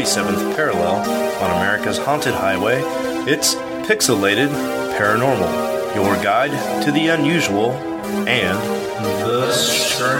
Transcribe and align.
37th 0.00 0.56
parallel 0.56 0.96
on 1.42 1.50
America's 1.58 1.98
haunted 1.98 2.32
highway, 2.32 2.80
it's 3.30 3.54
Pixelated 3.86 4.48
Paranormal, 4.96 5.94
your 5.94 6.14
guide 6.22 6.52
to 6.84 6.90
the 6.90 7.08
unusual 7.08 7.72
and 8.26 8.58
the 9.20 9.52
strange. 9.52 10.16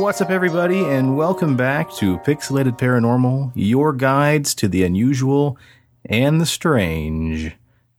What's 0.00 0.22
up, 0.22 0.30
everybody, 0.30 0.78
and 0.78 1.18
welcome 1.18 1.54
back 1.54 1.92
to 1.96 2.16
Pixelated 2.20 2.78
Paranormal, 2.78 3.52
your 3.54 3.92
guides 3.92 4.54
to 4.54 4.68
the 4.68 4.84
unusual 4.84 5.58
and 6.06 6.40
the 6.40 6.46
strange. 6.46 7.54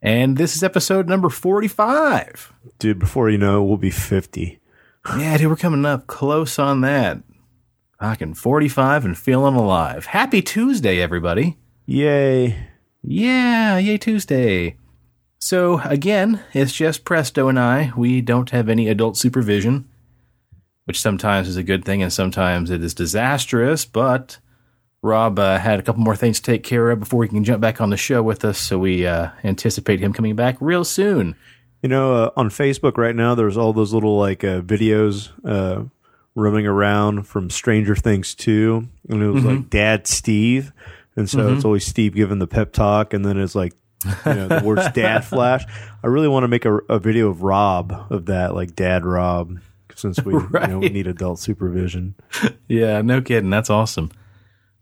And 0.06 0.38
this 0.38 0.56
is 0.56 0.62
episode 0.62 1.10
number 1.10 1.30
45. 1.30 2.54
Dude, 2.78 3.00
before 3.00 3.28
you 3.32 3.40
know 3.40 3.64
it, 3.64 3.68
we'll 3.68 3.78
be 3.78 3.90
50. 3.90 4.60
Yeah, 5.18 5.36
dude, 5.36 5.50
we're 5.50 5.56
coming 5.56 5.84
up 5.84 6.06
close 6.06 6.60
on 6.60 6.82
that. 6.82 7.24
Fucking 8.00 8.36
45 8.36 9.04
and 9.04 9.18
feeling 9.18 9.56
alive. 9.56 10.06
Happy 10.06 10.44
Tuesday, 10.44 11.02
everybody. 11.02 11.58
Yay. 11.88 12.68
Yeah, 13.02 13.80
yay 13.80 13.98
Tuesday. 13.98 14.78
So, 15.40 15.80
again, 15.80 16.40
it's 16.54 16.74
just 16.74 17.04
Presto 17.04 17.48
and 17.48 17.60
I. 17.60 17.92
We 17.98 18.22
don't 18.22 18.52
have 18.52 18.70
any 18.70 18.88
adult 18.88 19.18
supervision, 19.18 19.90
which 20.84 21.02
sometimes 21.02 21.48
is 21.48 21.58
a 21.58 21.64
good 21.64 21.84
thing 21.84 22.04
and 22.04 22.14
sometimes 22.14 22.70
it 22.70 22.84
is 22.84 22.94
disastrous, 22.94 23.86
but 23.86 24.38
Rob 25.06 25.40
uh, 25.40 25.58
had 25.58 25.80
a 25.80 25.84
couple 25.84 26.02
more 26.02 26.16
things 26.16 26.40
to 26.40 26.52
take 26.52 26.64
care 26.64 26.92
of 26.92 27.00
before 27.00 27.24
he 27.24 27.30
can 27.30 27.44
jump 27.44 27.62
back 27.62 27.80
on 27.80 27.90
the 27.92 27.98
show 27.98 28.22
with 28.22 28.44
us, 28.44 28.58
so 28.58 28.80
we 28.80 29.06
uh, 29.06 29.30
anticipate 29.44 30.00
him 30.00 30.12
coming 30.12 30.36
back 30.36 30.58
real 30.60 30.84
soon. 30.84 31.36
You 31.82 31.90
know, 31.90 32.16
uh, 32.16 32.32
on 32.36 32.50
Facebook 32.50 32.98
right 32.98 33.16
now, 33.16 33.36
there's 33.36 33.58
all 33.58 33.72
those 33.72 33.94
little 33.94 34.18
like 34.18 34.44
uh, 34.44 34.62
videos 34.62 35.30
uh, 35.48 35.84
roaming 36.36 36.68
around 36.68 37.28
from 37.28 37.50
Stranger 37.50 37.96
Things 37.96 38.36
2. 38.36 38.88
And 39.10 39.24
it 39.24 39.28
was 39.28 39.44
like 39.44 39.70
Dad 39.70 40.08
Steve. 40.08 40.74
And 41.16 41.30
so 41.30 41.54
it's 41.54 41.64
always 41.64 41.86
Steve 41.86 42.14
giving 42.14 42.40
the 42.40 42.48
pep 42.48 42.74
talk. 42.74 43.14
And 43.14 43.24
then 43.24 43.40
it's 43.40 43.56
like, 43.56 43.74
you 44.04 44.34
know, 44.34 44.48
the 44.48 44.62
words 44.64 44.90
dad 44.92 45.20
flash. 45.26 45.64
I 46.04 46.08
really 46.08 46.28
want 46.28 46.44
to 46.44 46.48
make 46.48 46.66
a, 46.66 46.76
a 46.90 47.00
video 47.00 47.30
of 47.30 47.42
Rob 47.42 48.08
of 48.10 48.26
that, 48.26 48.54
like 48.54 48.76
Dad 48.76 49.06
Rob, 49.06 49.60
since 49.96 50.22
we, 50.24 50.34
you 50.34 50.50
know, 50.68 50.80
we 50.80 50.90
need 50.90 51.08
adult 51.08 51.40
supervision. 51.40 52.16
Yeah, 52.68 53.04
no 53.04 53.22
kidding. 53.22 53.52
That's 53.52 53.70
awesome. 53.70 54.10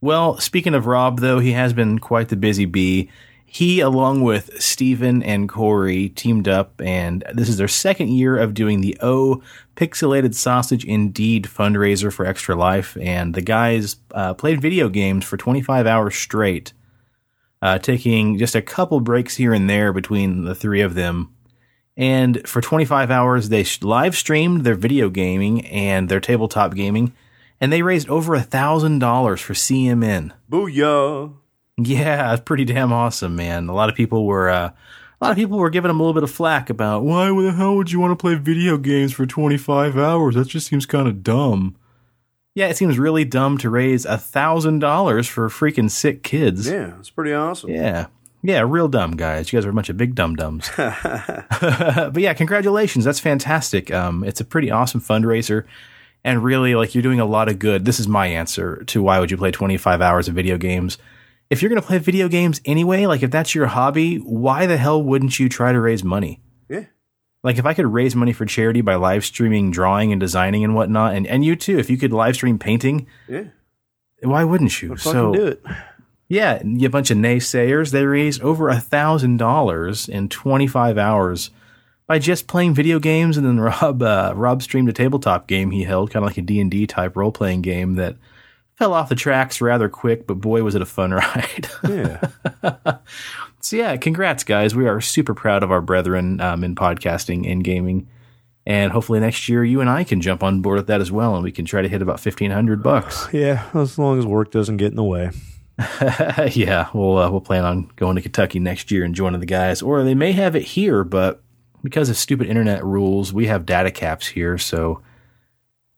Well, 0.03 0.37
speaking 0.37 0.75
of 0.75 0.85
Rob, 0.85 1.21
though, 1.21 1.39
he 1.39 1.53
has 1.53 1.71
been 1.71 1.97
quite 1.97 2.27
the 2.27 2.35
busy 2.35 2.65
bee. 2.65 3.09
He, 3.45 3.79
along 3.79 4.21
with 4.23 4.61
Steven 4.61 5.23
and 5.23 5.47
Corey, 5.47 6.09
teamed 6.09 6.45
up, 6.45 6.81
and 6.81 7.23
this 7.33 7.47
is 7.47 7.55
their 7.55 7.69
second 7.69 8.09
year 8.09 8.37
of 8.37 8.53
doing 8.53 8.81
the 8.81 8.97
O 8.99 9.41
Pixelated 9.77 10.35
Sausage 10.35 10.83
Indeed 10.83 11.45
fundraiser 11.45 12.11
for 12.11 12.25
Extra 12.25 12.53
Life. 12.53 12.97
And 12.99 13.33
the 13.33 13.41
guys 13.41 13.95
uh, 14.11 14.33
played 14.33 14.61
video 14.61 14.89
games 14.89 15.23
for 15.23 15.37
25 15.37 15.87
hours 15.87 16.15
straight, 16.15 16.73
uh, 17.61 17.79
taking 17.79 18.37
just 18.37 18.55
a 18.55 18.61
couple 18.61 18.99
breaks 18.99 19.37
here 19.37 19.53
and 19.53 19.69
there 19.69 19.93
between 19.93 20.43
the 20.43 20.53
three 20.53 20.81
of 20.81 20.95
them. 20.95 21.33
And 21.95 22.45
for 22.45 22.59
25 22.59 23.09
hours, 23.09 23.47
they 23.47 23.65
live 23.81 24.17
streamed 24.17 24.65
their 24.65 24.75
video 24.75 25.09
gaming 25.09 25.65
and 25.65 26.09
their 26.09 26.19
tabletop 26.19 26.75
gaming, 26.75 27.13
and 27.63 27.71
they 27.71 27.81
raised 27.81 28.09
over 28.09 28.35
a 28.35 28.41
thousand 28.41 28.99
dollars 28.99 29.39
for 29.39 29.53
CMN. 29.53 30.33
Booyah. 30.51 31.33
Yeah, 31.77 32.33
it's 32.33 32.43
pretty 32.43 32.65
damn 32.65 32.91
awesome, 32.91 33.37
man. 33.37 33.69
A 33.69 33.73
lot 33.73 33.87
of 33.87 33.95
people 33.95 34.25
were, 34.25 34.49
uh, 34.49 34.71
a 34.71 35.23
lot 35.23 35.31
of 35.31 35.37
people 35.37 35.57
were 35.57 35.69
giving 35.69 35.87
them 35.87 35.97
a 35.97 36.03
little 36.03 36.13
bit 36.13 36.23
of 36.23 36.29
flack 36.29 36.69
about 36.69 37.05
why 37.05 37.27
the 37.27 37.53
hell 37.53 37.77
would 37.77 37.89
you 37.89 38.01
want 38.01 38.11
to 38.11 38.21
play 38.21 38.35
video 38.35 38.77
games 38.77 39.13
for 39.13 39.25
25 39.25 39.97
hours? 39.97 40.35
That 40.35 40.49
just 40.49 40.67
seems 40.67 40.85
kind 40.85 41.07
of 41.07 41.23
dumb. 41.23 41.77
Yeah, 42.53 42.67
it 42.67 42.75
seems 42.75 42.99
really 42.99 43.23
dumb 43.23 43.57
to 43.59 43.69
raise 43.69 44.03
a 44.03 44.17
thousand 44.17 44.79
dollars 44.79 45.29
for 45.29 45.47
freaking 45.47 45.89
sick 45.89 46.21
kids. 46.21 46.67
Yeah, 46.67 46.99
it's 46.99 47.11
pretty 47.11 47.31
awesome. 47.31 47.69
Yeah. 47.69 48.07
Yeah, 48.41 48.65
real 48.67 48.89
dumb 48.89 49.11
guys. 49.11 49.53
You 49.53 49.57
guys 49.57 49.65
are 49.65 49.69
a 49.69 49.73
bunch 49.73 49.87
of 49.87 49.95
big 49.95 50.15
dum 50.15 50.35
dums. 50.35 50.69
but 50.75 52.17
yeah, 52.17 52.33
congratulations. 52.33 53.05
That's 53.05 53.21
fantastic. 53.21 53.89
Um, 53.89 54.25
it's 54.25 54.41
a 54.41 54.45
pretty 54.45 54.69
awesome 54.69 54.99
fundraiser. 54.99 55.63
And 56.23 56.43
really, 56.43 56.73
like, 56.75 56.95
you're 56.95 57.01
doing 57.01 57.19
a 57.19 57.25
lot 57.25 57.49
of 57.49 57.59
good. 57.59 57.83
This 57.85 57.99
is 57.99 58.07
my 58.07 58.27
answer 58.27 58.83
to 58.85 59.01
why 59.03 59.19
would 59.19 59.29
you 59.31 59.37
play 59.37 59.51
25 59.51 60.01
hours 60.01 60.27
of 60.29 60.35
video 60.35 60.57
games? 60.57 60.97
If 61.49 61.61
you're 61.61 61.69
going 61.69 61.81
to 61.81 61.85
play 61.87 61.97
video 61.97 62.27
games 62.29 62.61
anyway, 62.65 63.05
like, 63.05 63.23
if 63.23 63.31
that's 63.31 63.53
your 63.53 63.67
hobby, 63.67 64.15
why 64.17 64.65
the 64.65 64.77
hell 64.77 65.03
wouldn't 65.03 65.37
you 65.37 65.49
try 65.49 65.71
to 65.73 65.79
raise 65.81 66.03
money? 66.03 66.41
Yeah. 66.69 66.85
Like, 67.43 67.57
if 67.57 67.65
I 67.65 67.73
could 67.73 67.87
raise 67.87 68.15
money 68.15 68.31
for 68.31 68.45
charity 68.45 68.79
by 68.81 68.95
live 68.95 69.25
streaming 69.25 69.69
drawing 69.69 70.11
and 70.13 70.19
designing 70.21 70.63
and 70.63 70.73
whatnot, 70.75 71.13
and, 71.13 71.27
and 71.27 71.43
you 71.43 71.57
too, 71.57 71.77
if 71.77 71.89
you 71.89 71.97
could 71.97 72.13
live 72.13 72.35
stream 72.35 72.57
painting, 72.57 73.05
Yeah. 73.27 73.43
why 74.21 74.45
wouldn't 74.45 74.81
you? 74.81 74.95
Fucking 74.95 75.31
do 75.33 75.47
it. 75.47 75.63
Yeah, 76.29 76.61
you 76.63 76.87
a 76.87 76.89
bunch 76.89 77.11
of 77.11 77.17
naysayers. 77.17 77.91
They 77.91 78.05
raised 78.05 78.41
over 78.41 78.69
a 78.69 78.79
thousand 78.79 79.37
dollars 79.37 80.07
in 80.07 80.29
25 80.29 80.97
hours 80.97 81.51
by 82.07 82.19
just 82.19 82.47
playing 82.47 82.73
video 82.73 82.99
games. 82.99 83.37
And 83.37 83.45
then 83.45 83.59
Rob 83.81 84.01
uh, 84.01 84.33
Rob 84.35 84.61
streamed 84.61 84.89
a 84.89 84.93
tabletop 84.93 85.47
game 85.47 85.71
he 85.71 85.83
held, 85.83 86.11
kind 86.11 86.23
of 86.23 86.29
like 86.29 86.37
a 86.37 86.41
D 86.41 86.59
and 86.59 86.71
D 86.71 86.87
type 86.87 87.15
role 87.15 87.31
playing 87.31 87.61
game 87.61 87.95
that 87.95 88.17
fell 88.75 88.93
off 88.93 89.09
the 89.09 89.15
tracks 89.15 89.61
rather 89.61 89.89
quick. 89.89 90.27
But 90.27 90.35
boy, 90.35 90.63
was 90.63 90.75
it 90.75 90.81
a 90.81 90.85
fun 90.85 91.11
ride! 91.13 91.69
Yeah. 91.87 92.29
so 93.61 93.75
yeah, 93.75 93.97
congrats, 93.97 94.43
guys. 94.43 94.75
We 94.75 94.87
are 94.87 95.01
super 95.01 95.33
proud 95.33 95.63
of 95.63 95.71
our 95.71 95.81
brethren 95.81 96.41
um, 96.41 96.63
in 96.63 96.75
podcasting 96.75 97.49
and 97.49 97.63
gaming. 97.63 98.07
And 98.65 98.93
hopefully 98.93 99.19
next 99.19 99.49
year 99.49 99.65
you 99.65 99.81
and 99.81 99.89
I 99.89 100.05
can 100.05 100.21
jump 100.21 100.41
on 100.41 100.61
board 100.61 100.77
with 100.77 100.87
that 100.87 101.01
as 101.01 101.11
well, 101.11 101.35
and 101.35 101.43
we 101.43 101.51
can 101.51 101.65
try 101.65 101.81
to 101.81 101.89
hit 101.89 102.01
about 102.01 102.19
fifteen 102.19 102.51
hundred 102.51 102.81
bucks. 102.81 103.27
yeah, 103.33 103.69
as 103.73 103.97
long 103.97 104.19
as 104.19 104.25
work 104.25 104.51
doesn't 104.51 104.77
get 104.77 104.87
in 104.87 104.95
the 104.95 105.03
way. 105.03 105.31
yeah, 106.51 106.87
we'll 106.93 107.17
uh, 107.17 107.29
we'll 107.29 107.41
plan 107.41 107.65
on 107.65 107.91
going 107.97 108.15
to 108.15 108.21
Kentucky 108.21 108.59
next 108.59 108.89
year 108.89 109.03
and 109.03 109.15
joining 109.15 109.41
the 109.41 109.45
guys, 109.45 109.81
or 109.81 110.03
they 110.03 110.13
may 110.13 110.31
have 110.31 110.55
it 110.55 110.61
here, 110.63 111.03
but 111.03 111.43
because 111.83 112.09
of 112.09 112.17
stupid 112.17 112.47
internet 112.47 112.83
rules, 112.83 113.33
we 113.33 113.47
have 113.47 113.65
data 113.65 113.91
caps 113.91 114.27
here. 114.27 114.57
So 114.57 115.01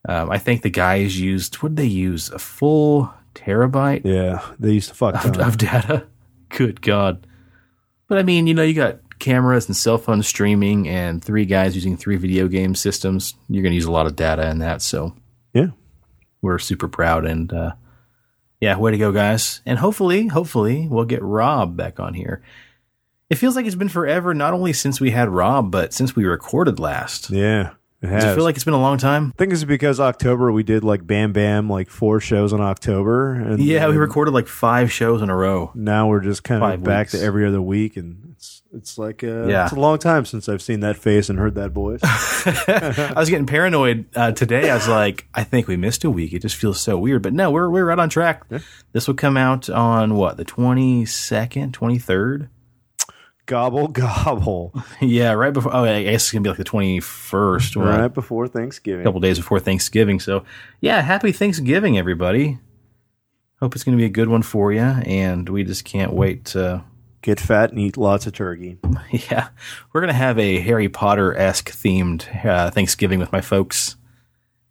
um, 0.08 0.30
I 0.32 0.38
think 0.38 0.62
the 0.62 0.70
guys 0.70 1.20
used 1.20 1.56
what 1.56 1.70
did 1.76 1.78
they 1.78 1.86
use? 1.90 2.30
A 2.30 2.40
full 2.40 3.14
terabyte 3.34 4.02
Yeah, 4.06 4.44
they 4.60 4.72
used 4.72 4.90
to 4.90 4.96
fuck 4.96 5.24
of, 5.26 5.38
of 5.38 5.58
data. 5.58 6.06
Good 6.50 6.82
God! 6.82 7.26
But 8.08 8.18
I 8.20 8.24
mean, 8.24 8.48
you 8.48 8.54
know, 8.54 8.64
you 8.64 8.74
got 8.74 9.00
cameras 9.20 9.68
and 9.68 9.76
cell 9.76 9.98
phone 9.98 10.22
streaming, 10.24 10.88
and 10.88 11.24
three 11.24 11.46
guys 11.46 11.76
using 11.76 11.98
three 11.98 12.18
video 12.18 12.48
game 12.48 12.76
systems. 12.76 13.34
You're 13.50 13.64
going 13.64 13.72
to 13.72 13.76
use 13.76 13.86
a 13.86 13.92
lot 13.92 14.06
of 14.06 14.16
data 14.16 14.50
in 14.50 14.60
that. 14.60 14.82
So 14.82 15.16
Yeah. 15.54 15.68
we're 16.42 16.60
super 16.60 16.88
proud 16.88 17.26
and 17.26 17.52
uh, 17.52 17.72
yeah, 18.62 18.78
way 18.78 18.92
to 18.92 18.98
go, 18.98 19.12
guys! 19.12 19.62
And 19.66 19.80
hopefully, 19.80 20.28
hopefully, 20.28 20.88
we'll 20.90 21.06
get 21.06 21.22
Rob 21.24 21.76
back 21.76 22.00
on 22.00 22.14
here. 22.14 22.42
It 23.30 23.36
feels 23.36 23.56
like 23.56 23.66
it's 23.66 23.76
been 23.76 23.90
forever, 23.90 24.34
not 24.34 24.54
only 24.54 24.72
since 24.74 25.02
we 25.02 25.12
had 25.12 25.30
Rob, 25.30 25.72
but 25.72 25.94
since 25.94 26.16
we 26.16 26.26
recorded 26.26 26.80
last. 26.80 27.32
Yeah, 27.32 27.72
it 28.02 28.08
has. 28.10 28.24
Does 28.24 28.32
it 28.34 28.36
feel 28.36 28.44
like 28.44 28.56
it's 28.56 28.64
been 28.66 28.76
a 28.76 28.80
long 28.80 29.00
time? 29.00 29.32
I 29.36 29.38
think 29.40 29.52
it's 29.52 29.64
because 29.64 30.00
October 30.00 30.52
we 30.52 30.62
did 30.62 30.84
like 30.84 31.08
Bam 31.08 31.34
Bam, 31.34 31.68
like 31.68 31.90
four 31.90 32.20
shows 32.20 32.54
in 32.54 32.62
October, 32.62 33.34
and 33.34 33.60
Yeah, 33.64 33.88
we 33.90 33.98
recorded 33.98 34.32
like 34.36 34.48
five 34.48 34.92
shows 34.92 35.24
in 35.24 35.30
a 35.32 35.36
row. 35.36 35.72
Now 35.74 36.08
we're 36.08 36.20
just 36.20 36.44
kind 36.44 36.62
Five 36.62 36.80
of 36.80 36.84
back 36.84 37.08
weeks. 37.08 37.14
to 37.14 37.22
every 37.22 37.48
other 37.48 37.62
week, 37.62 37.98
and 37.98 38.34
it's 38.36 38.62
it's 38.72 38.98
like 39.00 39.24
uh, 39.24 39.48
Yeah. 39.48 39.64
it's 39.64 39.72
a 39.74 39.80
long 39.80 39.98
time 39.98 40.26
since 40.26 40.48
I've 40.48 40.62
seen 40.62 40.82
that 40.82 40.96
face 40.98 41.28
and 41.28 41.40
heard 41.40 41.56
that 41.56 41.72
voice. 41.72 42.02
I 42.04 43.14
was 43.16 43.30
getting 43.32 43.48
paranoid 43.48 44.06
uh, 44.16 44.34
today. 44.34 44.70
I 44.70 44.76
was 44.76 44.88
like, 44.88 45.28
I 45.34 45.44
think 45.44 45.68
we 45.68 45.78
missed 45.78 46.04
a 46.04 46.12
week. 46.12 46.32
It 46.34 46.44
just 46.44 46.58
feels 46.58 46.80
so 46.80 46.96
weird. 46.98 47.24
But 47.24 47.34
no, 47.34 47.50
we're 47.50 47.70
we're 47.72 47.86
right 47.86 47.98
on 47.98 48.10
track. 48.10 48.44
This 48.92 49.08
will 49.08 49.16
come 49.16 49.36
out 49.38 49.68
on 49.70 50.14
what 50.14 50.38
the 50.38 50.46
twenty 50.46 51.06
second, 51.06 51.74
twenty 51.74 51.98
third. 51.98 52.50
Gobble 53.46 53.88
gobble, 53.90 54.74
yeah, 55.02 55.32
right 55.34 55.54
before. 55.54 55.76
Oh, 55.76 55.84
I 55.84 56.04
guess 56.04 56.24
it's 56.24 56.32
gonna 56.32 56.44
be 56.44 56.50
like 56.50 56.58
the 56.58 56.64
twenty 56.64 57.00
first, 57.00 57.76
right 57.76 58.08
before 58.08 58.48
Thanksgiving. 58.48 59.02
a 59.02 59.04
couple 59.04 59.20
days 59.20 59.38
before 59.38 59.60
Thanksgiving. 59.60 60.20
So, 60.20 60.44
yeah, 60.82 61.02
happy 61.02 61.32
Thanksgiving, 61.32 61.98
everybody. 61.98 62.60
Hope 63.62 63.74
it's 63.74 63.84
going 63.86 63.98
to 63.98 64.02
be 64.02 64.06
a 64.06 64.10
good 64.10 64.28
one 64.28 64.42
for 64.42 64.74
you, 64.74 64.82
and 64.82 65.48
we 65.48 65.64
just 65.64 65.86
can't 65.86 66.14
wait 66.14 66.46
to. 66.46 66.84
Get 67.22 67.40
fat 67.40 67.72
and 67.72 67.80
eat 67.80 67.98
lots 67.98 68.28
of 68.28 68.34
turkey. 68.34 68.78
Yeah, 69.10 69.48
we're 69.92 70.02
going 70.02 70.14
to 70.14 70.14
have 70.14 70.38
a 70.38 70.60
Harry 70.60 70.90
Potter 70.90 71.36
esque 71.36 71.72
themed 71.72 72.46
uh, 72.46 72.70
Thanksgiving 72.70 73.18
with 73.18 73.32
my 73.32 73.42
folks 73.42 73.96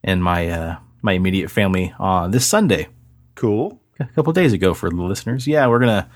and 0.05 0.23
my 0.23 0.49
uh, 0.51 0.77
my 1.03 1.15
immediate 1.15 1.51
family 1.51 1.93
on 1.99 2.31
this 2.31 2.47
Sunday. 2.47 2.87
Cool. 3.35 3.81
a 3.99 4.05
couple 4.07 4.33
days 4.33 4.53
ago 4.53 4.73
for 4.73 4.89
the 4.89 4.95
listeners. 5.03 5.49
Yeah, 5.49 5.67
we're 5.67 5.81
gonna 5.81 6.09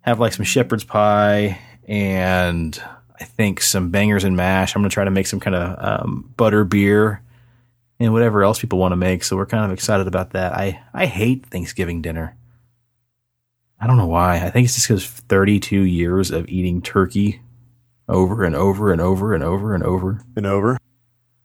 have 0.00 0.18
like 0.18 0.32
some 0.32 0.44
shepherd's 0.44 0.82
pie 0.82 1.60
and 1.88 2.80
I 3.20 3.24
think 3.24 3.60
some 3.60 3.90
bangers 3.90 4.22
and 4.22 4.36
mash. 4.36 4.76
I'm 4.76 4.82
gonna 4.82 4.90
try 4.90 5.04
to 5.04 5.10
make 5.10 5.26
some 5.26 5.40
kind 5.40 5.56
of 5.56 6.02
um, 6.02 6.32
butter 6.36 6.64
beer 6.64 7.22
and 7.98 8.12
whatever 8.12 8.44
else 8.44 8.60
people 8.60 8.78
want 8.78 8.92
to 8.92 8.96
make. 8.96 9.24
So 9.24 9.36
we're 9.36 9.46
kind 9.46 9.64
of 9.64 9.72
excited 9.72 10.06
about 10.06 10.30
that. 10.30 10.52
I 10.52 10.80
I 10.94 11.06
hate 11.06 11.46
Thanksgiving 11.46 12.02
dinner. 12.02 12.36
I 13.80 13.86
don't 13.86 13.96
know 13.96 14.06
why. 14.06 14.36
I 14.36 14.50
think 14.50 14.66
it's 14.66 14.74
just 14.74 14.88
because 14.88 15.06
32 15.06 15.80
years 15.80 16.30
of 16.30 16.48
eating 16.48 16.82
turkey 16.82 17.40
over 18.08 18.44
and 18.44 18.54
over 18.54 18.92
and 18.92 19.00
over 19.00 19.34
and 19.34 19.44
over 19.44 19.74
and 19.74 19.84
over. 19.84 20.20
And 20.36 20.46
over. 20.46 20.78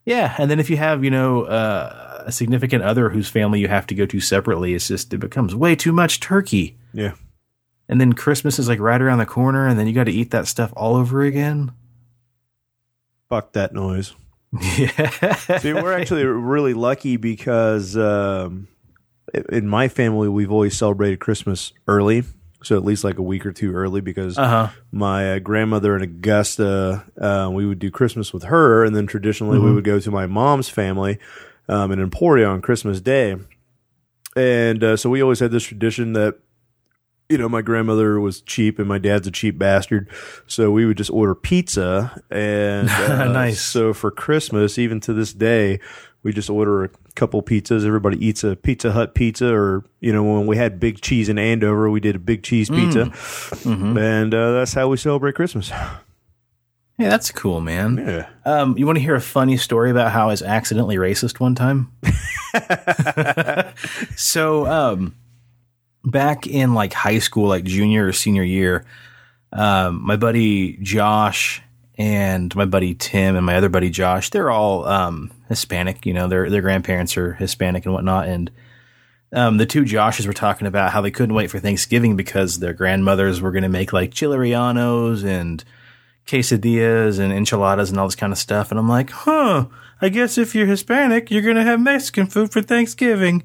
Yeah, 0.06 0.36
and 0.38 0.52
then 0.52 0.60
if 0.60 0.70
you 0.70 0.78
have, 0.78 1.04
you 1.04 1.12
know, 1.12 1.44
uh, 1.44 2.24
a 2.26 2.32
significant 2.32 2.84
other 2.84 3.10
whose 3.10 3.30
family 3.30 3.60
you 3.60 3.68
have 3.68 3.88
to 3.88 3.96
go 3.96 4.06
to 4.06 4.20
separately, 4.20 4.74
it's 4.74 4.88
just 4.88 5.14
it 5.14 5.20
becomes 5.20 5.56
way 5.56 5.76
too 5.76 5.94
much 5.94 6.20
turkey. 6.20 6.78
Yeah. 6.92 7.14
And 7.90 8.00
then 8.00 8.14
Christmas 8.14 8.60
is 8.60 8.68
like 8.70 8.80
right 8.80 9.02
around 9.02 9.20
the 9.20 9.26
corner, 9.26 9.68
and 9.68 9.78
then 9.78 9.88
you 9.88 9.94
got 9.94 10.06
to 10.06 10.12
eat 10.12 10.32
that 10.32 10.48
stuff 10.48 10.72
all 10.76 10.96
over 10.96 11.22
again. 11.22 11.72
Fuck 13.30 13.54
that 13.54 13.74
noise. 13.74 14.14
Yeah. 14.78 15.36
See, 15.58 15.74
we're 15.74 15.94
actually 15.98 16.24
really 16.26 16.76
lucky 16.76 17.18
because 17.18 17.98
um, 17.98 18.68
in 19.50 19.68
my 19.68 19.88
family, 19.88 20.30
we've 20.30 20.52
always 20.52 20.78
celebrated 20.78 21.20
Christmas 21.20 21.74
early. 21.88 22.24
So 22.62 22.78
at 22.78 22.86
least 22.86 23.04
like 23.04 23.18
a 23.18 23.24
week 23.24 23.46
or 23.48 23.52
two 23.52 23.74
early 23.74 24.00
because 24.00 24.38
Uh 24.38 24.48
huh. 24.48 24.68
my 24.92 25.34
uh, 25.34 25.40
grandmother 25.40 25.96
in 25.96 26.04
Augusta, 26.04 27.04
uh, 27.20 27.50
we 27.52 27.66
would 27.66 27.80
do 27.80 27.90
Christmas 27.90 28.32
with 28.32 28.44
her. 28.44 28.86
And 28.86 28.96
then 28.96 29.08
traditionally 29.08 29.58
we 29.58 29.74
would 29.74 29.84
go 29.84 30.00
to 30.00 30.12
my 30.12 30.28
mom's 30.28 30.70
family 30.70 31.18
um, 31.68 31.92
in 31.92 32.00
Emporia 32.00 32.48
on 32.48 32.62
Christmas 32.62 33.02
Day. 33.02 33.36
And 34.36 34.84
uh, 34.84 34.98
so 34.98 35.10
we 35.10 35.22
always 35.24 35.40
had 35.40 35.50
this 35.52 35.64
tradition 35.64 36.14
that 36.14 36.38
you 37.30 37.38
know, 37.38 37.50
my 37.50 37.62
grandmother 37.62 38.20
was 38.20 38.42
cheap 38.42 38.80
and 38.80 38.88
my 38.88 38.98
dad's 38.98 39.28
a 39.28 39.32
cheap 39.32 39.58
bastard. 39.58 40.10
So 40.48 40.72
we 40.72 40.86
would 40.86 40.98
just 40.98 41.10
order 41.10 41.36
pizza. 41.36 42.22
And 42.30 42.90
uh, 42.92 43.32
Nice. 43.32 43.62
So 43.62 43.94
for 43.94 44.12
Christmas, 44.12 44.78
even 44.78 45.00
to 45.02 45.14
this 45.14 45.34
day, 45.34 45.80
we 46.22 46.32
just 46.32 46.50
order 46.50 46.86
a 46.86 46.90
couple 47.16 47.42
pizzas. 47.44 47.86
Everybody 47.86 48.24
eats 48.26 48.44
a 48.44 48.56
Pizza 48.56 48.92
Hut 48.92 49.14
pizza, 49.14 49.54
or, 49.54 49.84
you 50.00 50.14
know, 50.14 50.24
when 50.24 50.48
we 50.48 50.56
had 50.56 50.80
big 50.80 51.02
cheese 51.02 51.28
in 51.28 51.38
Andover, 51.38 51.90
we 51.90 52.00
did 52.00 52.16
a 52.16 52.20
big 52.20 52.44
cheese 52.44 52.70
pizza. 52.70 53.12
And 53.98 54.34
uh, 54.34 54.54
that's 54.54 54.74
how 54.74 54.88
we 54.88 54.98
celebrate 54.98 55.36
Christmas. 55.36 55.70
Yeah, 56.98 57.10
that's 57.10 57.32
cool, 57.32 57.60
man. 57.60 57.98
Yeah. 57.98 58.30
Um, 58.46 58.78
you 58.78 58.86
want 58.86 58.98
to 58.98 59.02
hear 59.02 59.16
a 59.16 59.22
funny 59.22 59.58
story 59.58 59.90
about 59.90 60.12
how 60.12 60.26
I 60.26 60.32
was 60.32 60.44
accidentally 60.44 60.96
racist 60.98 61.40
one 61.40 61.56
time? 61.56 61.92
so, 64.16 64.68
um, 64.68 65.16
back 66.04 66.48
in 66.48 66.74
like 66.74 66.94
high 66.94 67.20
school, 67.20 67.48
like 67.48 67.64
junior 67.64 68.08
or 68.08 68.14
senior 68.14 68.44
year, 68.44 68.86
um, 69.52 70.02
my 70.06 70.16
buddy 70.16 70.78
Josh 70.82 71.62
and 71.98 72.54
my 72.56 72.66
buddy 72.66 72.96
Tim 72.96 73.36
and 73.36 73.46
my 73.46 73.56
other 73.56 73.70
buddy 73.70 73.90
Josh, 73.90 74.30
they're 74.30 74.50
all 74.50 74.86
um, 74.86 75.32
Hispanic. 75.50 76.06
You 76.06 76.14
know, 76.14 76.28
their 76.28 76.50
their 76.50 76.62
grandparents 76.62 77.18
are 77.18 77.34
Hispanic 77.34 77.86
and 77.86 77.94
whatnot, 77.94 78.28
and 78.28 78.52
um, 79.32 79.58
the 79.58 79.66
two 79.66 79.84
Joshes 79.84 80.28
were 80.28 80.34
talking 80.34 80.68
about 80.68 80.92
how 80.92 81.02
they 81.02 81.12
couldn't 81.12 81.36
wait 81.36 81.50
for 81.50 81.60
Thanksgiving 81.60 82.16
because 82.16 82.60
their 82.60 82.74
grandmothers 82.74 83.42
were 83.42 83.52
going 83.52 83.64
to 83.64 83.70
make 83.70 83.94
like 83.94 84.12
chilerianos 84.12 85.24
and 85.24 85.64
quesadillas 86.28 87.20
and 87.20 87.34
enchiladas 87.34 87.90
and 87.90 88.00
all 88.00 88.08
this 88.08 88.16
kind 88.16 88.32
of 88.32 88.38
stuff. 88.38 88.72
And 88.72 88.80
I'm 88.80 88.90
like, 88.90 89.10
huh, 89.10 89.66
I 90.02 90.10
guess 90.10 90.38
if 90.38 90.54
you're 90.54 90.68
Hispanic, 90.68 91.32
you're 91.32 91.42
going 91.42 91.56
to 91.56 91.64
have 91.64 91.80
Mexican 91.80 92.28
food 92.28 92.52
for 92.52 92.62
Thanksgiving. 92.62 93.44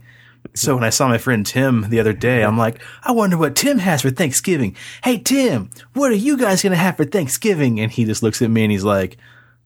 So 0.54 0.74
when 0.74 0.84
I 0.84 0.90
saw 0.90 1.08
my 1.08 1.18
friend 1.18 1.46
Tim 1.46 1.88
the 1.88 2.00
other 2.00 2.12
day, 2.12 2.42
I'm 2.42 2.58
like, 2.58 2.80
I 3.02 3.12
wonder 3.12 3.36
what 3.36 3.54
Tim 3.54 3.78
has 3.78 4.02
for 4.02 4.10
Thanksgiving. 4.10 4.74
Hey, 5.04 5.18
Tim, 5.18 5.70
what 5.92 6.10
are 6.10 6.16
you 6.16 6.36
guys 6.36 6.62
going 6.62 6.72
to 6.72 6.76
have 6.76 6.96
for 6.96 7.04
Thanksgiving? 7.04 7.80
And 7.80 7.92
he 7.92 8.04
just 8.04 8.22
looks 8.22 8.42
at 8.42 8.50
me 8.50 8.64
and 8.64 8.72
he's 8.72 8.84
like, 8.84 9.18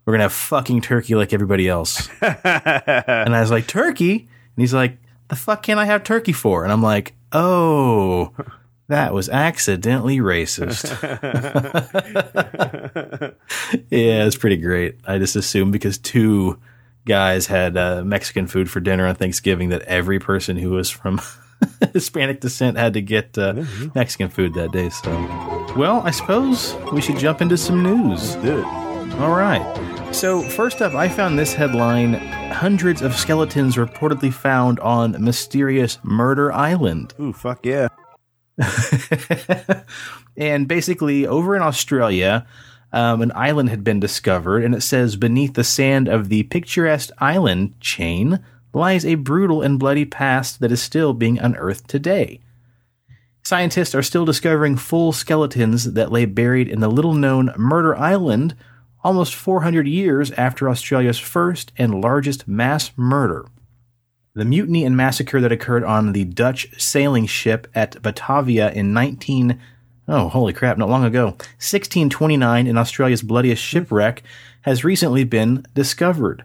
we're 0.05 0.13
going 0.13 0.19
to 0.19 0.25
have 0.25 0.33
fucking 0.33 0.83
turkey 0.83 1.15
like 1.15 1.33
everybody 1.33 1.69
else. 1.69 2.09
and 2.21 3.35
I 3.35 3.41
was 3.41 3.51
like, 3.51 3.67
turkey? 3.67 4.17
And 4.17 4.63
he's 4.63 4.75
like, 4.75 4.99
the 5.29 5.37
fuck 5.37 5.63
can 5.63 5.79
I 5.79 5.87
have 5.87 6.05
turkey 6.05 6.33
for? 6.33 6.65
And 6.65 6.73
I'm 6.73 6.83
like, 6.83 7.15
oh, 7.33 8.35
that 8.89 9.15
was 9.15 9.29
accidentally 9.29 10.19
racist. 10.19 10.93
yeah, 13.91 14.27
it's 14.27 14.37
pretty 14.37 14.59
great. 14.59 14.97
I 15.07 15.19
just 15.19 15.37
assumed 15.37 15.73
because 15.73 15.99
two 15.99 16.59
guys 17.05 17.47
had 17.47 17.77
uh, 17.77 18.03
Mexican 18.05 18.47
food 18.47 18.71
for 18.71 18.81
dinner 18.81 19.07
on 19.07 19.15
Thanksgiving 19.15 19.71
that 19.71 19.83
every 19.83 20.19
person 20.19 20.57
who 20.57 20.71
was 20.71 20.91
from 20.91 21.21
Hispanic 21.93 22.41
descent 22.41 22.77
had 22.77 22.95
to 22.95 23.03
get 23.03 23.37
uh, 23.39 23.65
Mexican 23.95 24.29
food 24.29 24.55
that 24.55 24.73
day. 24.73 24.91
So, 24.91 25.11
well, 25.77 26.03
I 26.05 26.11
suppose 26.11 26.75
we 26.93 27.01
should 27.01 27.19
jump 27.19 27.41
into 27.41 27.57
some 27.57 27.83
news. 27.83 28.35
Did 28.37 28.59
it. 28.59 28.65
All 29.21 29.35
right. 29.35 30.15
So, 30.15 30.43
first 30.43 30.83
up, 30.83 30.95
I 30.95 31.09
found 31.09 31.39
this 31.39 31.55
headline 31.55 32.15
Hundreds 32.53 33.03
of 33.03 33.15
skeletons 33.17 33.77
reportedly 33.77 34.33
found 34.33 34.79
on 34.81 35.17
mysterious 35.19 35.99
Murder 36.05 36.53
Island. 36.53 37.15
Ooh, 37.19 37.33
fuck 37.33 37.65
yeah. 37.65 37.89
and 40.37 40.69
basically, 40.69 41.27
over 41.27 41.57
in 41.57 41.63
Australia, 41.63 42.47
um, 42.93 43.23
an 43.23 43.33
island 43.35 43.71
had 43.71 43.83
been 43.83 44.01
discovered, 44.01 44.63
and 44.65 44.75
it 44.75 44.83
says 44.83 45.17
beneath 45.17 45.55
the 45.55 45.65
sand 45.65 46.09
of 46.09 46.29
the 46.29 46.43
picturesque 46.45 47.11
island 47.19 47.79
chain 47.81 48.41
lies 48.75 49.05
a 49.05 49.17
brutal 49.17 49.63
and 49.63 49.79
bloody 49.79 50.05
past 50.05 50.61
that 50.61 50.73
is 50.73 50.83
still 50.83 51.13
being 51.13 51.39
unearthed 51.39 51.89
today. 51.89 52.41
Scientists 53.43 53.95
are 53.95 54.03
still 54.03 54.25
discovering 54.25 54.77
full 54.77 55.13
skeletons 55.13 55.93
that 55.95 56.13
lay 56.13 56.25
buried 56.25 56.69
in 56.69 56.81
the 56.81 56.89
little 56.89 57.15
known 57.15 57.53
Murder 57.57 57.97
Island 57.97 58.55
almost 59.03 59.35
400 59.35 59.87
years 59.87 60.31
after 60.33 60.69
Australia's 60.69 61.19
first 61.19 61.73
and 61.77 62.01
largest 62.01 62.47
mass 62.47 62.93
murder. 62.97 63.47
The 64.35 64.45
mutiny 64.45 64.85
and 64.85 64.97
massacre 64.97 65.41
that 65.41 65.53
occurred 65.53 65.85
on 65.85 66.13
the 66.13 66.25
Dutch 66.25 66.81
sailing 66.81 67.27
ship 67.27 67.67
at 67.75 68.01
Batavia 68.01 68.71
in 68.71 68.93
19 68.93 69.61
oh 70.09 70.29
holy 70.29 70.53
crap 70.53 70.79
not 70.79 70.89
long 70.89 71.05
ago 71.05 71.27
1629 71.59 72.67
in 72.67 72.79
Australia's 72.79 73.23
bloodiest 73.23 73.63
hmm. 73.63 73.79
shipwreck 73.79 74.23
has 74.63 74.85
recently 74.85 75.25
been 75.25 75.67
discovered. 75.75 76.45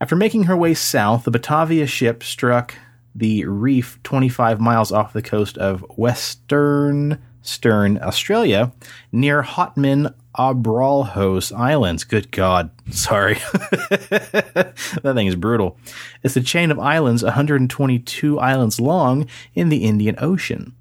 After 0.00 0.14
making 0.14 0.44
her 0.44 0.56
way 0.56 0.74
south, 0.74 1.24
the 1.24 1.30
Batavia 1.30 1.86
ship 1.86 2.22
struck 2.22 2.74
the 3.14 3.44
reef 3.46 3.98
25 4.04 4.60
miles 4.60 4.92
off 4.92 5.12
the 5.12 5.22
coast 5.22 5.58
of 5.58 5.80
Western 5.96 7.18
Stern, 7.40 7.98
Australia, 8.02 8.72
near 9.10 9.42
Houtman 9.42 10.14
Abrolhos 10.36 11.56
Islands. 11.56 12.04
Good 12.04 12.30
God. 12.30 12.70
Sorry. 12.90 13.34
that 13.80 15.12
thing 15.14 15.26
is 15.26 15.34
brutal. 15.34 15.78
It's 16.22 16.36
a 16.36 16.42
chain 16.42 16.70
of 16.70 16.78
islands 16.78 17.22
122 17.22 18.38
islands 18.38 18.78
long 18.78 19.26
in 19.54 19.68
the 19.70 19.84
Indian 19.84 20.16
Ocean. 20.18 20.74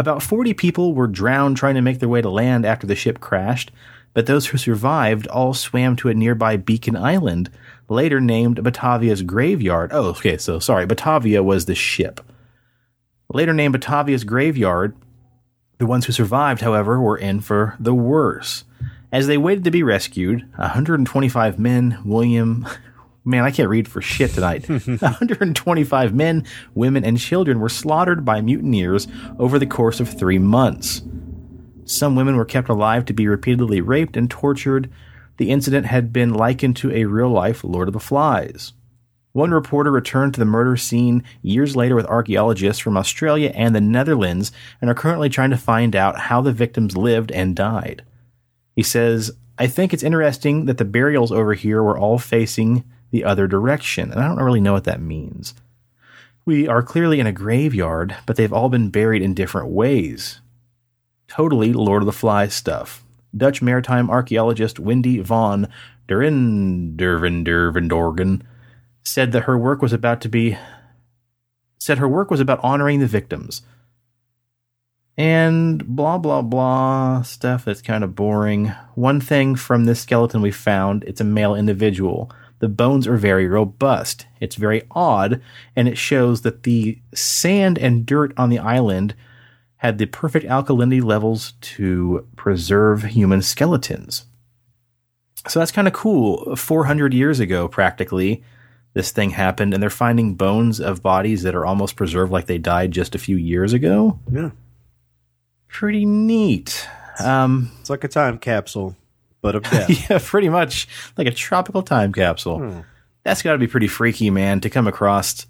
About 0.00 0.22
40 0.22 0.54
people 0.54 0.94
were 0.94 1.06
drowned 1.06 1.58
trying 1.58 1.74
to 1.74 1.82
make 1.82 1.98
their 1.98 2.08
way 2.08 2.22
to 2.22 2.30
land 2.30 2.64
after 2.64 2.86
the 2.86 2.96
ship 2.96 3.20
crashed, 3.20 3.70
but 4.14 4.24
those 4.24 4.46
who 4.46 4.56
survived 4.56 5.26
all 5.26 5.52
swam 5.52 5.94
to 5.96 6.08
a 6.08 6.14
nearby 6.14 6.56
Beacon 6.56 6.96
Island, 6.96 7.50
later 7.86 8.18
named 8.18 8.64
Batavia's 8.64 9.20
Graveyard. 9.20 9.90
Oh, 9.92 10.04
okay, 10.04 10.38
so 10.38 10.58
sorry, 10.58 10.86
Batavia 10.86 11.42
was 11.42 11.66
the 11.66 11.74
ship. 11.74 12.22
Later 13.28 13.52
named 13.52 13.72
Batavia's 13.72 14.24
Graveyard, 14.24 14.96
the 15.76 15.86
ones 15.86 16.06
who 16.06 16.12
survived, 16.12 16.62
however, 16.62 16.98
were 16.98 17.18
in 17.18 17.42
for 17.42 17.76
the 17.78 17.94
worse. 17.94 18.64
As 19.12 19.26
they 19.26 19.36
waited 19.36 19.64
to 19.64 19.70
be 19.70 19.82
rescued, 19.82 20.48
125 20.56 21.58
men, 21.58 21.98
William, 22.06 22.66
man, 23.24 23.44
I 23.44 23.50
can't 23.50 23.68
read 23.68 23.88
for 23.88 24.02
shit 24.02 24.32
tonight. 24.32 24.68
125 24.68 26.14
men, 26.14 26.44
women, 26.74 27.04
and 27.04 27.18
children 27.18 27.60
were 27.60 27.68
slaughtered 27.68 28.24
by 28.24 28.40
mutineers 28.40 29.06
over 29.38 29.58
the 29.58 29.66
course 29.66 30.00
of 30.00 30.08
three 30.08 30.38
months. 30.38 31.02
Some 31.84 32.14
women 32.14 32.36
were 32.36 32.44
kept 32.44 32.68
alive 32.68 33.04
to 33.06 33.12
be 33.12 33.26
repeatedly 33.26 33.80
raped 33.80 34.16
and 34.16 34.30
tortured. 34.30 34.90
The 35.38 35.50
incident 35.50 35.86
had 35.86 36.12
been 36.12 36.32
likened 36.32 36.76
to 36.76 36.92
a 36.92 37.04
real 37.04 37.30
life 37.30 37.64
Lord 37.64 37.88
of 37.88 37.94
the 37.94 38.00
Flies. 38.00 38.72
One 39.32 39.52
reporter 39.52 39.92
returned 39.92 40.34
to 40.34 40.40
the 40.40 40.46
murder 40.46 40.76
scene 40.76 41.22
years 41.40 41.76
later 41.76 41.94
with 41.94 42.06
archaeologists 42.06 42.80
from 42.80 42.96
Australia 42.96 43.52
and 43.54 43.74
the 43.74 43.80
Netherlands 43.80 44.50
and 44.80 44.90
are 44.90 44.94
currently 44.94 45.28
trying 45.28 45.50
to 45.50 45.56
find 45.56 45.94
out 45.94 46.18
how 46.18 46.40
the 46.40 46.52
victims 46.52 46.96
lived 46.96 47.30
and 47.30 47.54
died. 47.54 48.04
He 48.74 48.82
says, 48.82 49.30
I 49.56 49.66
think 49.66 49.92
it's 49.92 50.02
interesting 50.02 50.64
that 50.64 50.78
the 50.78 50.84
burials 50.84 51.30
over 51.30 51.54
here 51.54 51.82
were 51.82 51.98
all 51.98 52.18
facing 52.18 52.84
the 53.10 53.24
other 53.24 53.46
direction, 53.46 54.10
and 54.10 54.20
I 54.20 54.28
don't 54.28 54.42
really 54.42 54.60
know 54.60 54.72
what 54.72 54.84
that 54.84 55.00
means. 55.00 55.54
We 56.44 56.66
are 56.68 56.82
clearly 56.82 57.20
in 57.20 57.26
a 57.26 57.32
graveyard, 57.32 58.16
but 58.26 58.36
they've 58.36 58.52
all 58.52 58.68
been 58.68 58.90
buried 58.90 59.22
in 59.22 59.34
different 59.34 59.68
ways. 59.68 60.40
Totally 61.28 61.72
Lord 61.72 62.02
of 62.02 62.06
the 62.06 62.12
Flies 62.12 62.54
stuff. 62.54 63.04
Dutch 63.36 63.62
maritime 63.62 64.10
archaeologist 64.10 64.80
Wendy 64.80 65.20
von 65.20 65.68
Dervendorgen 66.08 66.96
said 69.04 69.32
that 69.32 69.44
her 69.44 69.56
work 69.56 69.80
was 69.82 69.92
about 69.92 70.20
to 70.22 70.28
be 70.28 70.58
said 71.78 71.98
her 71.98 72.08
work 72.08 72.30
was 72.30 72.40
about 72.40 72.58
honoring 72.62 73.00
the 73.00 73.06
victims. 73.06 73.62
And 75.16 75.86
blah 75.86 76.18
blah 76.18 76.42
blah 76.42 77.22
stuff 77.22 77.64
that's 77.64 77.82
kind 77.82 78.02
of 78.02 78.16
boring. 78.16 78.72
One 78.94 79.20
thing 79.20 79.54
from 79.54 79.84
this 79.84 80.00
skeleton 80.00 80.42
we 80.42 80.50
found, 80.50 81.04
it's 81.04 81.20
a 81.20 81.24
male 81.24 81.54
individual. 81.54 82.32
The 82.60 82.68
bones 82.68 83.06
are 83.06 83.16
very 83.16 83.46
robust. 83.48 84.26
It's 84.40 84.56
very 84.56 84.82
odd, 84.90 85.40
and 85.74 85.88
it 85.88 85.98
shows 85.98 86.42
that 86.42 86.62
the 86.62 86.98
sand 87.14 87.78
and 87.78 88.06
dirt 88.06 88.32
on 88.36 88.50
the 88.50 88.58
island 88.58 89.14
had 89.76 89.96
the 89.98 90.06
perfect 90.06 90.46
alkalinity 90.46 91.02
levels 91.02 91.54
to 91.62 92.26
preserve 92.36 93.02
human 93.02 93.40
skeletons. 93.42 94.26
So 95.48 95.58
that's 95.58 95.72
kind 95.72 95.88
of 95.88 95.94
cool. 95.94 96.54
400 96.54 97.14
years 97.14 97.40
ago, 97.40 97.66
practically, 97.66 98.44
this 98.92 99.10
thing 99.10 99.30
happened, 99.30 99.72
and 99.72 99.82
they're 99.82 99.88
finding 99.88 100.34
bones 100.34 100.80
of 100.80 101.02
bodies 101.02 101.42
that 101.44 101.54
are 101.54 101.64
almost 101.64 101.96
preserved 101.96 102.30
like 102.30 102.44
they 102.46 102.58
died 102.58 102.90
just 102.90 103.14
a 103.14 103.18
few 103.18 103.36
years 103.36 103.72
ago. 103.72 104.18
Yeah. 104.30 104.50
Pretty 105.68 106.04
neat. 106.04 106.86
Um, 107.24 107.70
It's 107.80 107.88
like 107.88 108.04
a 108.04 108.08
time 108.08 108.38
capsule, 108.38 108.96
but 109.42 109.54
of 109.54 109.62
death. 109.64 109.88
yeah, 110.10 110.18
pretty 110.22 110.48
much 110.48 110.88
like 111.16 111.26
a 111.26 111.32
tropical 111.32 111.82
time 111.82 112.12
capsule. 112.12 112.58
Hmm. 112.58 112.80
That's 113.22 113.42
got 113.42 113.52
to 113.52 113.58
be 113.58 113.66
pretty 113.66 113.88
freaky, 113.88 114.30
man, 114.30 114.60
to 114.60 114.70
come 114.70 114.86
across, 114.86 115.46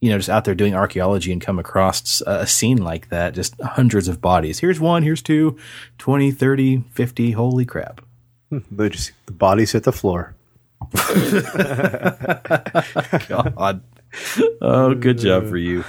you 0.00 0.10
know, 0.10 0.16
just 0.16 0.30
out 0.30 0.44
there 0.44 0.54
doing 0.54 0.74
archaeology 0.74 1.32
and 1.32 1.40
come 1.40 1.58
across 1.58 2.22
a, 2.26 2.40
a 2.40 2.46
scene 2.46 2.78
like 2.78 3.10
that, 3.10 3.34
just 3.34 3.60
hundreds 3.60 4.08
of 4.08 4.20
bodies. 4.20 4.60
Here's 4.60 4.80
one, 4.80 5.02
here's 5.02 5.22
two, 5.22 5.58
20, 5.98 6.30
30, 6.30 6.84
50. 6.90 7.32
Holy 7.32 7.64
crap. 7.64 8.00
they 8.70 8.88
just 8.88 9.12
the 9.26 9.32
bodies 9.32 9.72
hit 9.72 9.84
the 9.84 9.92
floor. 9.92 10.34
God. 13.28 13.82
Oh, 14.60 14.94
good 14.94 15.18
job 15.18 15.48
for 15.48 15.56
you. 15.56 15.84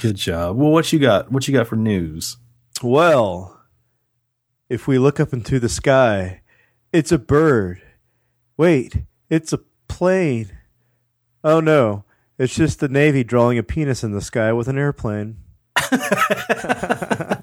Good 0.00 0.16
job. 0.16 0.56
Well, 0.56 0.70
what 0.70 0.92
you 0.92 0.98
got? 0.98 1.30
What 1.30 1.46
you 1.46 1.54
got 1.54 1.68
for 1.68 1.76
news? 1.76 2.36
Well, 2.82 3.53
if 4.74 4.88
we 4.88 4.98
look 4.98 5.20
up 5.20 5.32
into 5.32 5.60
the 5.60 5.68
sky, 5.68 6.40
it's 6.92 7.12
a 7.12 7.18
bird. 7.18 7.80
Wait, 8.56 9.04
it's 9.30 9.52
a 9.52 9.60
plane. 9.86 10.50
Oh 11.44 11.60
no, 11.60 12.04
it's 12.38 12.56
just 12.56 12.80
the 12.80 12.88
Navy 12.88 13.22
drawing 13.22 13.56
a 13.56 13.62
penis 13.62 14.02
in 14.02 14.10
the 14.10 14.20
sky 14.20 14.52
with 14.52 14.66
an 14.66 14.76
airplane. 14.76 15.36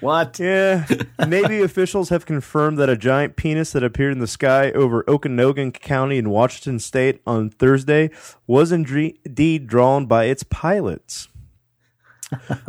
What? 0.00 0.40
Yeah, 0.40 0.84
Navy 1.28 1.62
officials 1.62 2.08
have 2.08 2.26
confirmed 2.26 2.76
that 2.78 2.90
a 2.90 2.96
giant 2.96 3.36
penis 3.36 3.70
that 3.70 3.84
appeared 3.84 4.10
in 4.10 4.18
the 4.18 4.26
sky 4.26 4.72
over 4.72 5.04
Okanogan 5.04 5.72
County 5.72 6.18
in 6.18 6.28
Washington 6.28 6.80
State 6.80 7.22
on 7.24 7.50
Thursday 7.50 8.10
was 8.48 8.72
indeed 8.72 9.68
drawn 9.68 10.06
by 10.06 10.24
its 10.24 10.42
pilots. 10.42 11.28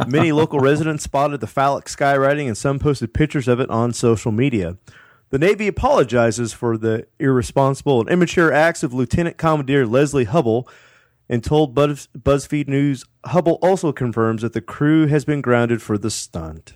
Many 0.07 0.31
local 0.31 0.59
residents 0.59 1.03
spotted 1.03 1.41
the 1.41 1.47
phallic 1.47 1.85
skywriting 1.85 2.47
and 2.47 2.57
some 2.57 2.79
posted 2.79 3.13
pictures 3.13 3.47
of 3.47 3.59
it 3.59 3.69
on 3.69 3.93
social 3.93 4.31
media. 4.31 4.77
The 5.29 5.39
Navy 5.39 5.67
apologizes 5.67 6.53
for 6.53 6.77
the 6.77 7.07
irresponsible 7.19 8.01
and 8.01 8.09
immature 8.09 8.51
acts 8.51 8.83
of 8.83 8.93
Lieutenant 8.93 9.37
Commander 9.37 9.87
Leslie 9.87 10.25
Hubble 10.25 10.69
and 11.27 11.43
told 11.43 11.73
Buzz- 11.73 12.07
BuzzFeed 12.15 12.67
News 12.67 13.05
Hubble 13.25 13.57
also 13.61 13.91
confirms 13.91 14.43
that 14.43 14.53
the 14.53 14.61
crew 14.61 15.07
has 15.07 15.25
been 15.25 15.41
grounded 15.41 15.81
for 15.81 15.97
the 15.97 16.11
stunt. 16.11 16.75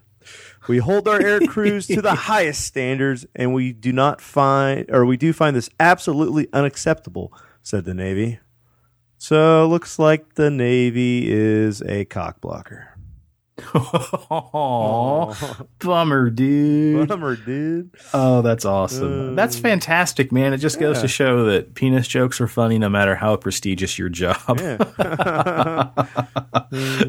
We 0.67 0.79
hold 0.79 1.07
our 1.07 1.21
air 1.21 1.39
crews 1.41 1.87
to 1.87 2.01
the 2.01 2.15
highest 2.31 2.65
standards, 2.65 3.25
and 3.35 3.53
we 3.53 3.71
do 3.71 3.93
not 3.93 4.19
find, 4.19 4.89
or 4.89 5.05
we 5.05 5.17
do 5.17 5.31
find 5.33 5.55
this 5.55 5.69
absolutely 5.79 6.47
unacceptable," 6.51 7.31
said 7.61 7.85
the 7.85 7.93
Navy. 7.93 8.39
So 9.17 9.67
looks 9.67 9.99
like 9.99 10.35
the 10.35 10.51
Navy 10.51 11.29
is 11.29 11.81
a 11.81 12.05
cock 12.05 12.39
blocker. 12.41 12.97
Aw, 13.73 15.33
bummer, 15.79 16.29
dude. 16.29 17.07
Bummer, 17.07 17.35
dude. 17.35 17.89
Oh, 18.13 18.43
that's 18.43 18.65
awesome. 18.65 19.35
That's 19.35 19.57
fantastic, 19.57 20.31
man. 20.31 20.53
It 20.53 20.57
just 20.59 20.79
goes 20.79 21.01
to 21.01 21.07
show 21.07 21.45
that 21.45 21.73
penis 21.73 22.07
jokes 22.07 22.39
are 22.39 22.47
funny 22.47 22.77
no 22.77 22.87
matter 22.89 23.15
how 23.15 23.35
prestigious 23.35 23.97
your 23.97 24.09
job. 24.09 24.37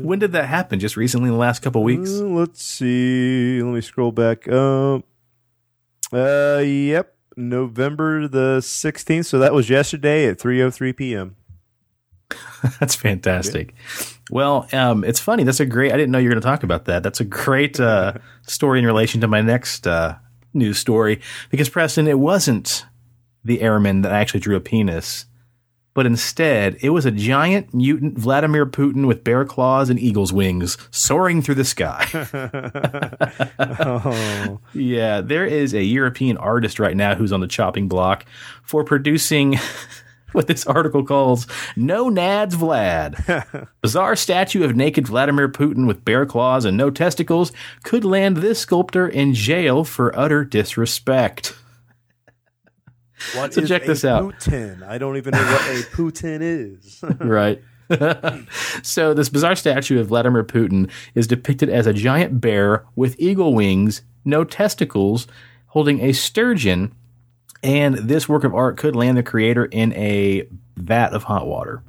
when 0.00 0.18
did 0.18 0.32
that 0.32 0.46
happen? 0.46 0.80
Just 0.80 0.96
recently, 0.96 1.28
in 1.28 1.34
the 1.34 1.38
last 1.38 1.60
couple 1.60 1.82
weeks? 1.82 2.18
Uh, 2.18 2.24
let's 2.24 2.62
see. 2.64 3.62
Let 3.62 3.74
me 3.74 3.82
scroll 3.82 4.12
back. 4.12 4.48
Um, 4.48 5.04
uh, 6.12 6.62
yep, 6.64 7.14
November 7.36 8.26
the 8.26 8.62
sixteenth. 8.62 9.26
So 9.26 9.38
that 9.38 9.52
was 9.52 9.68
yesterday 9.68 10.26
at 10.26 10.40
three 10.40 10.62
o 10.62 10.70
three 10.70 10.94
p.m. 10.94 11.36
That's 12.80 12.94
fantastic. 12.94 13.74
Well, 14.30 14.68
um, 14.72 15.04
it's 15.04 15.20
funny. 15.20 15.44
That's 15.44 15.60
a 15.60 15.66
great. 15.66 15.92
I 15.92 15.96
didn't 15.96 16.10
know 16.10 16.18
you 16.18 16.28
were 16.28 16.34
going 16.34 16.42
to 16.42 16.46
talk 16.46 16.62
about 16.62 16.84
that. 16.86 17.02
That's 17.02 17.20
a 17.20 17.24
great 17.24 17.80
uh, 17.80 18.14
story 18.46 18.78
in 18.78 18.86
relation 18.86 19.20
to 19.22 19.28
my 19.28 19.40
next 19.40 19.86
uh, 19.86 20.16
news 20.52 20.78
story 20.78 21.20
because 21.50 21.68
Preston, 21.68 22.06
it 22.06 22.18
wasn't 22.18 22.84
the 23.44 23.62
airman 23.62 24.02
that 24.02 24.12
actually 24.12 24.40
drew 24.40 24.56
a 24.56 24.60
penis, 24.60 25.24
but 25.94 26.04
instead 26.04 26.76
it 26.82 26.90
was 26.90 27.06
a 27.06 27.10
giant 27.10 27.72
mutant 27.72 28.18
Vladimir 28.18 28.66
Putin 28.66 29.06
with 29.06 29.24
bear 29.24 29.44
claws 29.44 29.88
and 29.88 29.98
eagle's 29.98 30.32
wings 30.32 30.76
soaring 30.90 31.40
through 31.40 31.54
the 31.54 31.64
sky. 31.64 32.04
Oh, 33.60 34.60
Yeah, 34.74 35.20
there 35.20 35.46
is 35.46 35.74
a 35.74 35.82
European 35.82 36.36
artist 36.36 36.78
right 36.78 36.96
now 36.96 37.14
who's 37.14 37.32
on 37.32 37.40
the 37.40 37.46
chopping 37.46 37.88
block 37.88 38.24
for 38.62 38.84
producing 38.84 39.56
what 40.32 40.46
this 40.46 40.66
article 40.66 41.04
calls 41.04 41.46
No 41.76 42.10
Nads 42.10 42.52
Vlad. 42.52 43.68
Bizarre 43.82 44.16
statue 44.16 44.64
of 44.64 44.76
naked 44.76 45.06
Vladimir 45.06 45.48
Putin 45.48 45.86
with 45.86 46.04
bear 46.04 46.26
claws 46.26 46.64
and 46.64 46.76
no 46.76 46.90
testicles 46.90 47.52
could 47.82 48.04
land 48.04 48.38
this 48.38 48.58
sculptor 48.58 49.08
in 49.08 49.34
jail 49.34 49.84
for 49.84 50.16
utter 50.18 50.44
disrespect. 50.44 51.56
what 53.34 53.54
So 53.54 53.64
check 53.64 53.86
this 53.86 54.04
out. 54.04 54.34
Putin. 54.34 54.82
I 54.86 54.98
don't 54.98 55.16
even 55.16 55.32
know 55.32 55.44
what 55.44 55.62
a 55.62 55.82
Putin 55.90 56.40
is. 56.40 57.02
right. 57.20 57.62
so 58.82 59.14
this 59.14 59.30
bizarre 59.30 59.56
statue 59.56 59.98
of 59.98 60.08
Vladimir 60.08 60.44
Putin 60.44 60.90
is 61.14 61.26
depicted 61.26 61.70
as 61.70 61.86
a 61.86 61.94
giant 61.94 62.38
bear 62.38 62.84
with 62.94 63.18
eagle 63.18 63.54
wings, 63.54 64.02
no 64.26 64.44
testicles, 64.44 65.26
holding 65.68 66.00
a 66.00 66.12
sturgeon, 66.12 66.92
and 67.62 67.96
this 67.96 68.28
work 68.28 68.44
of 68.44 68.54
art 68.54 68.76
could 68.76 68.94
land 68.94 69.16
the 69.16 69.22
creator 69.22 69.64
in 69.64 69.92
a 69.94 70.48
vat 70.76 71.12
of 71.12 71.24
hot 71.24 71.46
water. 71.46 71.82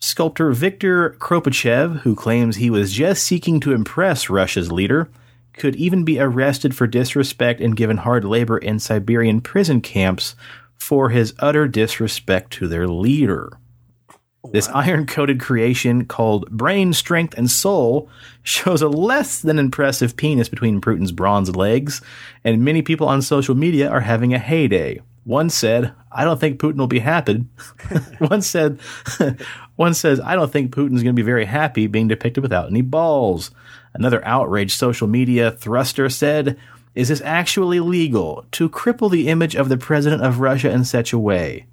Sculptor 0.00 0.52
Viktor 0.52 1.10
Kropachev, 1.18 2.00
who 2.00 2.14
claims 2.14 2.56
he 2.56 2.70
was 2.70 2.92
just 2.92 3.24
seeking 3.24 3.58
to 3.60 3.72
impress 3.72 4.30
Russia's 4.30 4.70
leader, 4.70 5.08
could 5.54 5.74
even 5.74 6.04
be 6.04 6.20
arrested 6.20 6.74
for 6.74 6.86
disrespect 6.86 7.60
and 7.60 7.76
given 7.76 7.98
hard 7.98 8.24
labor 8.24 8.58
in 8.58 8.78
Siberian 8.78 9.40
prison 9.40 9.80
camps 9.80 10.36
for 10.76 11.10
his 11.10 11.34
utter 11.40 11.66
disrespect 11.66 12.52
to 12.52 12.68
their 12.68 12.86
leader. 12.86 13.58
This 14.52 14.68
iron 14.68 15.06
coated 15.06 15.40
creation 15.40 16.06
called 16.06 16.48
Brain, 16.50 16.92
Strength, 16.92 17.34
and 17.36 17.50
Soul 17.50 18.08
shows 18.42 18.80
a 18.80 18.88
less 18.88 19.42
than 19.42 19.58
impressive 19.58 20.16
penis 20.16 20.48
between 20.48 20.80
Putin's 20.80 21.12
bronze 21.12 21.54
legs, 21.54 22.00
and 22.44 22.64
many 22.64 22.80
people 22.80 23.08
on 23.08 23.20
social 23.20 23.54
media 23.54 23.90
are 23.90 24.00
having 24.00 24.32
a 24.32 24.38
heyday. 24.38 25.00
One 25.24 25.50
said, 25.50 25.92
I 26.10 26.24
don't 26.24 26.40
think 26.40 26.58
Putin 26.58 26.76
will 26.76 26.86
be 26.86 27.00
happy. 27.00 27.44
one 28.18 28.40
said, 28.40 28.78
one 29.76 29.92
says, 29.92 30.20
I 30.20 30.36
don't 30.36 30.50
think 30.50 30.70
Putin's 30.70 31.02
going 31.02 31.14
to 31.14 31.20
be 31.20 31.22
very 31.22 31.44
happy 31.44 31.86
being 31.86 32.08
depicted 32.08 32.42
without 32.42 32.68
any 32.68 32.80
balls. 32.80 33.50
Another 33.92 34.24
outraged 34.24 34.78
social 34.78 35.08
media 35.08 35.50
thruster 35.50 36.08
said, 36.08 36.56
Is 36.94 37.08
this 37.08 37.20
actually 37.22 37.80
legal 37.80 38.46
to 38.52 38.70
cripple 38.70 39.10
the 39.10 39.28
image 39.28 39.54
of 39.56 39.68
the 39.68 39.76
president 39.76 40.22
of 40.22 40.40
Russia 40.40 40.70
in 40.70 40.84
such 40.84 41.12
a 41.12 41.18
way? 41.18 41.66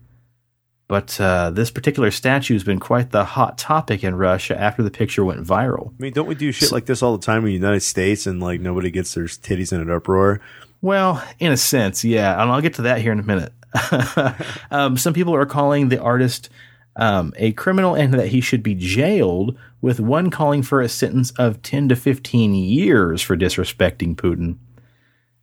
But 0.87 1.19
uh, 1.19 1.49
this 1.49 1.71
particular 1.71 2.11
statue 2.11 2.53
has 2.53 2.63
been 2.63 2.79
quite 2.79 3.09
the 3.09 3.25
hot 3.25 3.57
topic 3.57 4.03
in 4.03 4.15
Russia 4.15 4.59
after 4.59 4.83
the 4.83 4.91
picture 4.91 5.25
went 5.25 5.43
viral. 5.43 5.89
I 5.89 6.03
mean, 6.03 6.13
don't 6.13 6.27
we 6.27 6.35
do 6.35 6.51
shit 6.51 6.71
like 6.71 6.85
this 6.85 7.01
all 7.01 7.17
the 7.17 7.25
time 7.25 7.39
in 7.39 7.45
the 7.45 7.53
United 7.53 7.81
States 7.81 8.27
and 8.27 8.39
like 8.39 8.61
nobody 8.61 8.91
gets 8.91 9.15
their 9.15 9.23
titties 9.23 9.73
in 9.73 9.81
an 9.81 9.89
uproar? 9.89 10.41
Well, 10.81 11.23
in 11.39 11.51
a 11.51 11.57
sense, 11.57 12.03
yeah, 12.03 12.39
and 12.39 12.51
I'll 12.51 12.61
get 12.61 12.75
to 12.75 12.83
that 12.83 13.01
here 13.01 13.11
in 13.11 13.19
a 13.19 13.23
minute. 13.23 13.51
um, 14.71 14.97
some 14.97 15.13
people 15.13 15.33
are 15.33 15.47
calling 15.47 15.89
the 15.89 15.99
artist 15.99 16.49
um, 16.97 17.33
a 17.37 17.51
criminal 17.53 17.95
and 17.95 18.13
that 18.13 18.27
he 18.27 18.39
should 18.39 18.61
be 18.61 18.75
jailed, 18.75 19.57
with 19.81 19.99
one 19.99 20.29
calling 20.29 20.63
for 20.63 20.81
a 20.81 20.89
sentence 20.89 21.31
of 21.31 21.61
10 21.61 21.89
to 21.89 21.95
15 21.95 22.55
years 22.55 23.21
for 23.21 23.37
disrespecting 23.37 24.15
Putin. 24.15 24.57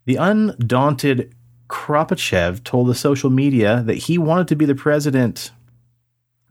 The 0.04 0.16
undaunted 0.16 1.32
Kropachev 1.73 2.62
told 2.64 2.87
the 2.87 2.95
social 2.95 3.31
media 3.31 3.83
that 3.87 3.95
he 3.97 4.19
wanted 4.19 4.47
to 4.49 4.57
be 4.57 4.67
the 4.67 4.75
president, 4.75 5.50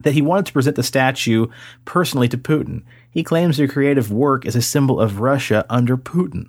that 0.00 0.14
he 0.14 0.20
wanted 0.20 0.46
to 0.46 0.52
present 0.52 0.74
the 0.74 0.82
statue 0.82 1.46
personally 1.84 2.28
to 2.28 2.36
Putin. 2.36 2.82
He 3.08 3.22
claims 3.22 3.56
the 3.56 3.68
creative 3.68 4.10
work 4.10 4.44
is 4.44 4.56
a 4.56 4.60
symbol 4.62 5.00
of 5.00 5.20
Russia 5.20 5.64
under 5.70 5.96
Putin. 5.96 6.48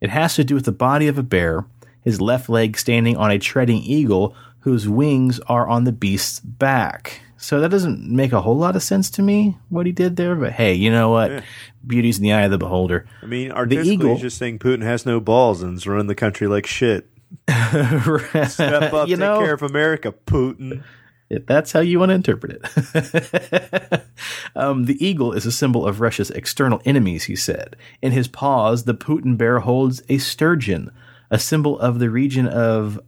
It 0.00 0.08
has 0.08 0.34
to 0.36 0.44
do 0.44 0.54
with 0.54 0.64
the 0.64 0.72
body 0.72 1.08
of 1.08 1.18
a 1.18 1.22
bear, 1.22 1.66
his 2.00 2.22
left 2.22 2.48
leg 2.48 2.78
standing 2.78 3.18
on 3.18 3.30
a 3.30 3.38
treading 3.38 3.82
eagle 3.82 4.34
whose 4.60 4.88
wings 4.88 5.38
are 5.40 5.68
on 5.68 5.84
the 5.84 5.92
beast's 5.92 6.40
back. 6.40 7.20
So 7.36 7.60
that 7.60 7.68
doesn't 7.70 8.00
make 8.10 8.32
a 8.32 8.40
whole 8.40 8.56
lot 8.56 8.76
of 8.76 8.82
sense 8.82 9.10
to 9.10 9.22
me 9.22 9.58
what 9.68 9.84
he 9.84 9.92
did 9.92 10.16
there, 10.16 10.34
but 10.34 10.52
hey, 10.52 10.72
you 10.72 10.90
know 10.90 11.10
what? 11.10 11.42
Beauty's 11.86 12.16
in 12.16 12.22
the 12.24 12.32
eye 12.32 12.42
of 12.44 12.50
the 12.50 12.56
beholder. 12.56 13.06
I 13.22 13.26
mean, 13.26 13.52
artistically, 13.52 13.92
eagle- 13.92 14.12
he's 14.14 14.22
just 14.22 14.38
saying 14.38 14.58
Putin 14.60 14.82
has 14.82 15.04
no 15.04 15.20
balls 15.20 15.62
and 15.62 15.76
is 15.76 15.86
running 15.86 16.06
the 16.06 16.14
country 16.14 16.46
like 16.46 16.64
shit. 16.66 17.10
Step 17.48 18.92
up, 18.92 19.08
you 19.08 19.16
take 19.16 19.20
know, 19.20 19.38
care 19.38 19.54
of 19.54 19.62
America, 19.62 20.12
Putin. 20.26 20.82
if 21.30 21.46
that's 21.46 21.72
how 21.72 21.80
you 21.80 21.98
want 21.98 22.10
to 22.10 22.14
interpret 22.14 22.60
it. 22.62 24.04
um, 24.56 24.86
the 24.86 25.04
eagle 25.04 25.32
is 25.32 25.46
a 25.46 25.52
symbol 25.52 25.86
of 25.86 26.00
Russia's 26.00 26.30
external 26.30 26.80
enemies, 26.84 27.24
he 27.24 27.36
said. 27.36 27.76
In 28.00 28.12
his 28.12 28.28
paws, 28.28 28.84
the 28.84 28.94
Putin 28.94 29.36
bear 29.36 29.60
holds 29.60 30.02
a 30.08 30.18
sturgeon, 30.18 30.90
a 31.30 31.38
symbol 31.38 31.78
of 31.78 31.98
the 31.98 32.10
region 32.10 32.46
of 32.46 33.00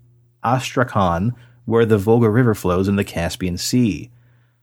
Astrakhan, 0.44 1.35
where 1.64 1.87
the 1.87 1.99
Volga 1.99 2.30
River 2.30 2.54
flows 2.54 2.88
in 2.88 2.96
the 2.96 3.04
Caspian 3.04 3.56
Sea. 3.56 4.11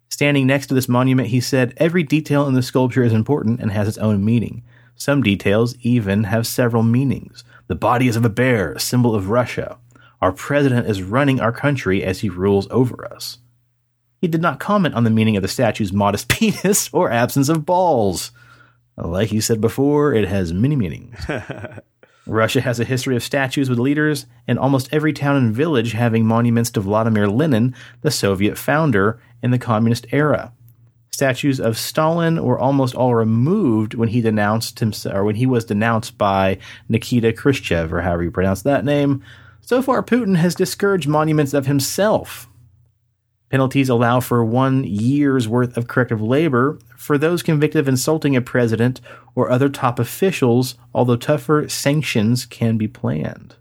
Standing 0.10 0.46
next 0.46 0.68
to 0.68 0.76
this 0.76 0.88
monument, 0.88 1.30
he 1.30 1.42
said, 1.42 1.74
Every 1.78 2.04
detail 2.04 2.48
in 2.48 2.54
the 2.54 2.62
sculpture 2.62 3.04
is 3.04 3.14
important 3.14 3.60
and 3.60 3.72
has 3.72 3.88
its 3.88 3.98
own 3.98 4.24
meaning. 4.24 4.64
Some 4.96 5.24
details 5.24 5.76
even 5.82 6.26
have 6.26 6.46
several 6.46 6.84
meanings. 6.84 7.44
The 7.68 7.76
body 7.76 8.08
is 8.08 8.16
of 8.16 8.26
a 8.26 8.30
bear, 8.30 8.74
a 8.74 8.80
symbol 8.80 9.16
of 9.16 9.30
Russia. 9.30 9.78
Our 10.22 10.32
president 10.32 10.88
is 10.88 11.04
running 11.04 11.40
our 11.40 11.52
country 11.52 12.04
as 12.04 12.20
he 12.20 12.30
rules 12.30 12.68
over 12.72 13.06
us. 13.12 13.40
He 14.22 14.28
did 14.28 14.42
not 14.42 14.60
comment 14.60 14.96
on 14.96 15.04
the 15.04 15.10
meaning 15.10 15.36
of 15.36 15.42
the 15.42 15.50
statue's 15.50 15.92
modest 15.92 16.28
penis 16.30 16.90
or 16.94 17.12
absence 17.12 17.50
of 17.50 17.66
balls. 17.66 18.32
Like 18.96 19.30
he 19.30 19.42
said 19.42 19.60
before, 19.60 20.14
it 20.14 20.28
has 20.28 20.54
many 20.54 20.76
meanings. 20.76 21.26
Russia 22.26 22.62
has 22.62 22.80
a 22.80 22.86
history 22.86 23.16
of 23.16 23.24
statues 23.24 23.70
with 23.70 23.80
leaders, 23.80 24.26
and 24.48 24.58
almost 24.58 24.88
every 24.94 25.12
town 25.12 25.36
and 25.36 25.54
village 25.54 25.92
having 25.92 26.26
monuments 26.26 26.72
to 26.72 26.80
Vladimir 26.80 27.28
Lenin, 27.28 27.76
the 28.02 28.12
Soviet 28.12 28.58
founder, 28.58 29.20
in 29.42 29.52
the 29.52 29.60
communist 29.60 30.06
era. 30.12 30.54
Statues 31.14 31.60
of 31.60 31.78
Stalin 31.78 32.44
were 32.44 32.58
almost 32.58 32.96
all 32.96 33.14
removed 33.14 33.94
when 33.94 34.10
he 34.10 34.20
denounced 34.20 34.80
himself, 34.80 35.16
or 35.16 35.24
when 35.24 35.36
he 35.36 35.46
was 35.46 35.64
denounced 35.64 36.18
by 36.18 36.58
Nikita 36.90 37.34
Khrushchev, 37.34 37.94
or 37.94 38.02
however 38.02 38.24
you 38.24 38.32
pronounce 38.32 38.64
that 38.64 38.84
name. 38.84 39.24
So 39.62 39.84
far, 39.84 40.02
Putin 40.02 40.38
has 40.38 40.56
discouraged 40.56 41.08
monuments 41.08 41.54
of 41.54 41.68
himself. 41.68 42.50
Penalties 43.52 43.90
allow 43.90 44.22
for 44.22 44.44
one 44.44 44.86
year's 44.86 45.48
worth 45.48 45.78
of 45.78 45.88
corrective 45.88 46.20
labor 46.20 46.80
for 46.98 47.20
those 47.20 47.44
convicted 47.44 47.82
of 47.82 47.88
insulting 47.88 48.36
a 48.36 48.42
president 48.42 49.00
or 49.36 49.52
other 49.52 49.70
top 49.70 50.00
officials, 50.00 50.74
although 50.96 51.16
tougher 51.16 51.70
sanctions 51.70 52.48
can 52.48 52.76
be 52.76 52.88
planned. 52.88 53.56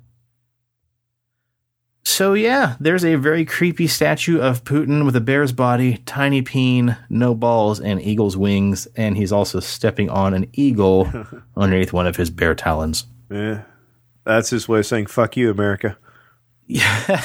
So, 2.05 2.35
yeah, 2.35 2.77
there's 2.81 3.05
a 3.05 3.15
very 3.15 3.45
creepy 3.45 3.87
statue 3.87 4.41
of 4.41 4.65
Putin 4.65 5.05
with 5.05 5.15
a 5.15 5.21
bear's 5.21 5.53
body, 5.53 5.99
tiny 5.99 6.43
peen, 6.43 6.97
no 7.09 7.35
balls, 7.35 7.81
and 7.81 8.03
eagle's 8.03 8.37
wings, 8.37 8.89
and 8.97 9.17
he's 9.17 9.33
also 9.33 9.61
stepping 9.61 10.11
on 10.11 10.35
an 10.35 10.49
eagle 10.53 11.09
underneath 11.57 11.93
one 11.93 12.07
of 12.09 12.17
his 12.17 12.29
bear 12.31 12.55
talons. 12.55 13.07
Yeah. 13.31 13.63
That's 14.25 14.51
his 14.51 14.69
way 14.69 14.81
of 14.81 14.87
saying, 14.87 15.07
fuck 15.07 15.37
you, 15.37 15.51
America. 15.51 15.97
Yeah. 16.69 17.19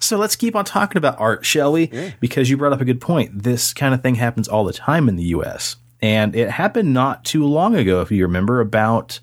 so 0.00 0.16
let's 0.16 0.36
keep 0.36 0.56
on 0.56 0.64
talking 0.64 0.96
about 0.96 1.20
art, 1.20 1.44
shall 1.44 1.72
we? 1.72 1.90
Yeah. 1.90 2.12
Because 2.18 2.48
you 2.48 2.56
brought 2.56 2.72
up 2.72 2.80
a 2.80 2.84
good 2.86 3.00
point. 3.00 3.42
This 3.42 3.74
kind 3.74 3.92
of 3.92 4.00
thing 4.00 4.14
happens 4.14 4.48
all 4.48 4.64
the 4.64 4.72
time 4.72 5.06
in 5.08 5.16
the 5.16 5.24
US. 5.24 5.76
And 6.00 6.34
it 6.34 6.50
happened 6.50 6.94
not 6.94 7.24
too 7.24 7.44
long 7.44 7.74
ago, 7.74 8.00
if 8.00 8.10
you 8.10 8.22
remember, 8.22 8.60
about 8.60 9.20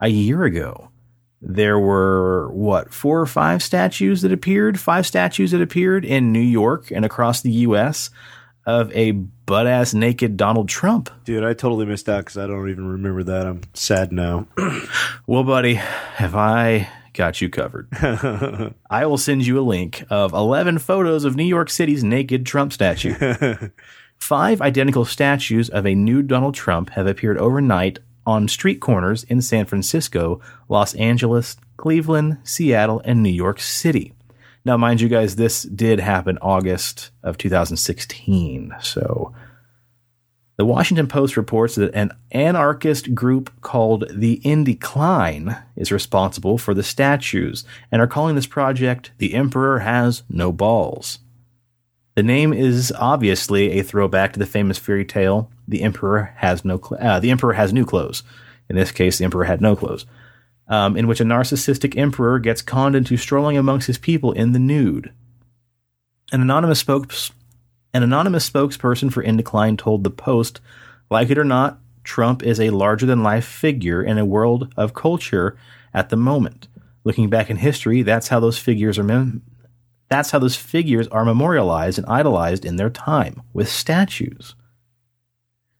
a 0.00 0.08
year 0.08 0.44
ago. 0.44 0.89
There 1.42 1.78
were, 1.78 2.50
what, 2.52 2.92
four 2.92 3.20
or 3.20 3.26
five 3.26 3.62
statues 3.62 4.22
that 4.22 4.32
appeared? 4.32 4.78
Five 4.78 5.06
statues 5.06 5.52
that 5.52 5.62
appeared 5.62 6.04
in 6.04 6.32
New 6.32 6.40
York 6.40 6.90
and 6.90 7.04
across 7.04 7.40
the 7.40 7.50
US 7.50 8.10
of 8.66 8.92
a 8.92 9.12
butt 9.12 9.66
ass 9.66 9.94
naked 9.94 10.36
Donald 10.36 10.68
Trump. 10.68 11.10
Dude, 11.24 11.44
I 11.44 11.54
totally 11.54 11.86
missed 11.86 12.08
out 12.08 12.24
because 12.24 12.36
I 12.36 12.46
don't 12.46 12.68
even 12.68 12.86
remember 12.86 13.22
that. 13.24 13.46
I'm 13.46 13.62
sad 13.74 14.12
now. 14.12 14.46
Well, 15.26 15.44
buddy, 15.44 15.74
have 15.74 16.34
I 16.34 16.88
got 17.12 17.40
you 17.40 17.48
covered? 17.48 17.88
I 18.90 19.06
will 19.06 19.18
send 19.18 19.46
you 19.46 19.60
a 19.60 19.62
link 19.62 20.04
of 20.10 20.32
11 20.32 20.78
photos 20.78 21.24
of 21.24 21.36
New 21.36 21.44
York 21.44 21.70
City's 21.70 22.02
naked 22.02 22.44
Trump 22.46 22.72
statue. 22.72 23.14
Five 24.16 24.60
identical 24.60 25.04
statues 25.04 25.70
of 25.70 25.86
a 25.86 25.94
nude 25.94 26.26
Donald 26.26 26.54
Trump 26.54 26.90
have 26.90 27.06
appeared 27.06 27.38
overnight 27.38 28.00
on 28.26 28.48
street 28.48 28.80
corners 28.80 29.24
in 29.24 29.40
San 29.42 29.66
Francisco, 29.66 30.40
Los 30.68 30.94
Angeles, 30.94 31.56
Cleveland, 31.76 32.38
Seattle, 32.44 33.00
and 33.04 33.22
New 33.22 33.30
York 33.30 33.60
City. 33.60 34.12
Now, 34.64 34.76
mind 34.76 35.00
you 35.00 35.08
guys, 35.08 35.36
this 35.36 35.62
did 35.62 36.00
happen 36.00 36.38
August 36.42 37.10
of 37.22 37.38
2016. 37.38 38.74
So 38.80 39.32
the 40.60 40.66
Washington 40.66 41.06
Post 41.06 41.38
reports 41.38 41.76
that 41.76 41.94
an 41.94 42.12
anarchist 42.32 43.14
group 43.14 43.50
called 43.62 44.04
the 44.14 44.34
Indecline 44.44 45.56
is 45.74 45.90
responsible 45.90 46.58
for 46.58 46.74
the 46.74 46.82
statues 46.82 47.64
and 47.90 48.02
are 48.02 48.06
calling 48.06 48.34
this 48.36 48.46
project 48.46 49.12
The 49.16 49.32
Emperor 49.32 49.78
Has 49.78 50.22
No 50.28 50.52
Balls. 50.52 51.20
The 52.14 52.22
name 52.22 52.52
is 52.52 52.92
obviously 52.98 53.78
a 53.78 53.84
throwback 53.84 54.32
to 54.32 54.38
the 54.38 54.46
famous 54.46 54.78
fairy 54.78 55.04
tale 55.04 55.50
The 55.68 55.82
Emperor 55.82 56.32
Has 56.36 56.64
No 56.64 56.78
Cl- 56.78 57.00
uh, 57.00 57.20
The 57.20 57.30
Emperor 57.30 57.52
Has 57.54 57.72
New 57.72 57.84
Clothes. 57.84 58.22
In 58.68 58.76
this 58.76 58.92
case, 58.92 59.18
the 59.18 59.24
Emperor 59.24 59.44
had 59.44 59.60
no 59.60 59.76
clothes, 59.76 60.06
um, 60.68 60.96
in 60.96 61.06
which 61.06 61.20
a 61.20 61.24
narcissistic 61.24 61.96
emperor 61.96 62.38
gets 62.38 62.62
conned 62.62 62.96
into 62.96 63.16
strolling 63.16 63.56
amongst 63.56 63.86
his 63.86 63.98
people 63.98 64.32
in 64.32 64.52
the 64.52 64.58
nude. 64.58 65.12
An 66.32 66.40
anonymous 66.40 66.78
spokes 66.78 67.32
an 67.92 68.02
anonymous 68.02 68.48
spokesperson 68.48 69.12
for 69.12 69.22
Indecline 69.22 69.76
told 69.76 70.04
the 70.04 70.10
Post, 70.10 70.60
like 71.10 71.30
it 71.30 71.38
or 71.38 71.44
not, 71.44 71.80
Trump 72.04 72.42
is 72.42 72.60
a 72.60 72.70
larger 72.70 73.04
than 73.04 73.22
life 73.22 73.44
figure 73.44 74.02
in 74.02 74.16
a 74.16 74.24
world 74.24 74.72
of 74.76 74.94
culture 74.94 75.56
at 75.92 76.08
the 76.08 76.16
moment. 76.16 76.68
Looking 77.02 77.28
back 77.28 77.50
in 77.50 77.56
history, 77.56 78.02
that's 78.02 78.28
how 78.28 78.40
those 78.40 78.58
figures 78.58 78.98
are 78.98 79.02
mem- 79.02 79.42
that's 80.10 80.32
how 80.32 80.38
those 80.40 80.56
figures 80.56 81.08
are 81.08 81.24
memorialized 81.24 81.96
and 81.96 82.06
idolized 82.06 82.64
in 82.64 82.76
their 82.76 82.90
time 82.90 83.42
with 83.54 83.68
statues. 83.68 84.54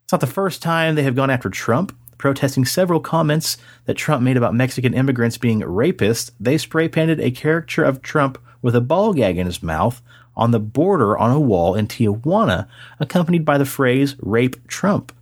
It's 0.04 0.12
not 0.12 0.20
the 0.20 0.26
first 0.26 0.62
time 0.62 0.94
they 0.94 1.02
have 1.02 1.16
gone 1.16 1.30
after 1.30 1.50
Trump. 1.50 1.96
Protesting 2.16 2.64
several 2.64 3.00
comments 3.00 3.56
that 3.86 3.96
Trump 3.96 4.22
made 4.22 4.36
about 4.36 4.54
Mexican 4.54 4.94
immigrants 4.94 5.38
being 5.38 5.60
rapists, 5.60 6.30
they 6.38 6.58
spray 6.58 6.86
painted 6.86 7.18
a 7.18 7.30
caricature 7.30 7.84
of 7.84 8.02
Trump 8.02 8.38
with 8.62 8.76
a 8.76 8.80
ball 8.80 9.14
gag 9.14 9.38
in 9.38 9.46
his 9.46 9.62
mouth 9.62 10.02
on 10.36 10.50
the 10.50 10.60
border 10.60 11.18
on 11.18 11.30
a 11.30 11.40
wall 11.40 11.74
in 11.74 11.86
Tijuana, 11.86 12.68
accompanied 12.98 13.44
by 13.44 13.58
the 13.58 13.64
phrase 13.64 14.16
Rape 14.20 14.66
Trump. 14.68 15.12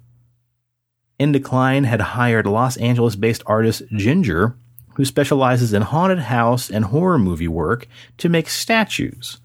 Indecline 1.19 1.85
had 1.85 2.01
hired 2.01 2.47
Los 2.47 2.77
Angeles 2.77 3.17
based 3.17 3.43
artist 3.47 3.83
Ginger, 3.93 4.57
who 4.99 5.05
specializes 5.05 5.73
in 5.73 5.81
haunted 5.81 6.19
house 6.19 6.69
and 6.69 6.87
horror 6.87 7.19
movie 7.19 7.47
work, 7.47 7.87
to 8.17 8.29
make 8.29 8.49
statues. 8.49 9.39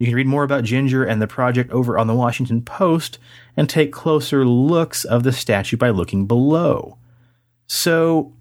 You 0.00 0.06
can 0.06 0.16
read 0.16 0.26
more 0.26 0.42
about 0.42 0.64
Ginger 0.64 1.04
and 1.04 1.22
the 1.22 1.28
project 1.28 1.70
over 1.70 1.96
on 1.96 2.08
the 2.08 2.16
Washington 2.16 2.62
Post 2.62 3.20
and 3.56 3.70
take 3.70 3.92
closer 3.92 4.44
looks 4.44 5.04
of 5.04 5.22
the 5.22 5.30
statue 5.30 5.76
by 5.76 5.90
looking 5.90 6.26
below. 6.26 6.98
So, 7.68 8.32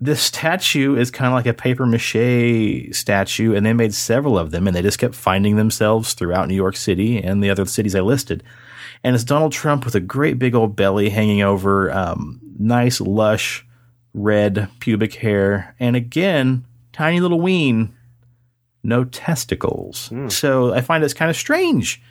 this 0.00 0.22
statue 0.22 0.96
is 0.96 1.10
kind 1.10 1.28
of 1.28 1.34
like 1.34 1.44
a 1.44 1.52
paper 1.52 1.84
mache 1.84 2.94
statue, 2.96 3.54
and 3.54 3.66
they 3.66 3.74
made 3.74 3.92
several 3.92 4.38
of 4.38 4.52
them, 4.52 4.66
and 4.66 4.74
they 4.74 4.82
just 4.82 4.98
kept 4.98 5.14
finding 5.14 5.56
themselves 5.56 6.14
throughout 6.14 6.48
New 6.48 6.54
York 6.54 6.76
City 6.76 7.22
and 7.22 7.44
the 7.44 7.50
other 7.50 7.66
cities 7.66 7.94
I 7.94 8.00
listed. 8.00 8.42
And 9.04 9.14
it's 9.14 9.24
Donald 9.24 9.52
Trump 9.52 9.84
with 9.84 9.94
a 9.94 10.00
great 10.00 10.38
big 10.38 10.54
old 10.54 10.76
belly 10.76 11.10
hanging 11.10 11.42
over, 11.42 11.92
um, 11.92 12.40
nice, 12.58 13.02
lush, 13.02 13.65
red 14.16 14.68
pubic 14.80 15.14
hair, 15.14 15.76
and 15.78 15.94
again, 15.94 16.64
tiny 16.92 17.20
little 17.20 17.40
ween, 17.40 17.94
no 18.82 19.04
testicles. 19.04 20.10
So 20.28 20.72
I 20.72 20.80
find 20.80 21.04
it's 21.04 21.14
kind 21.14 21.30
of 21.30 21.36
strange 21.36 22.02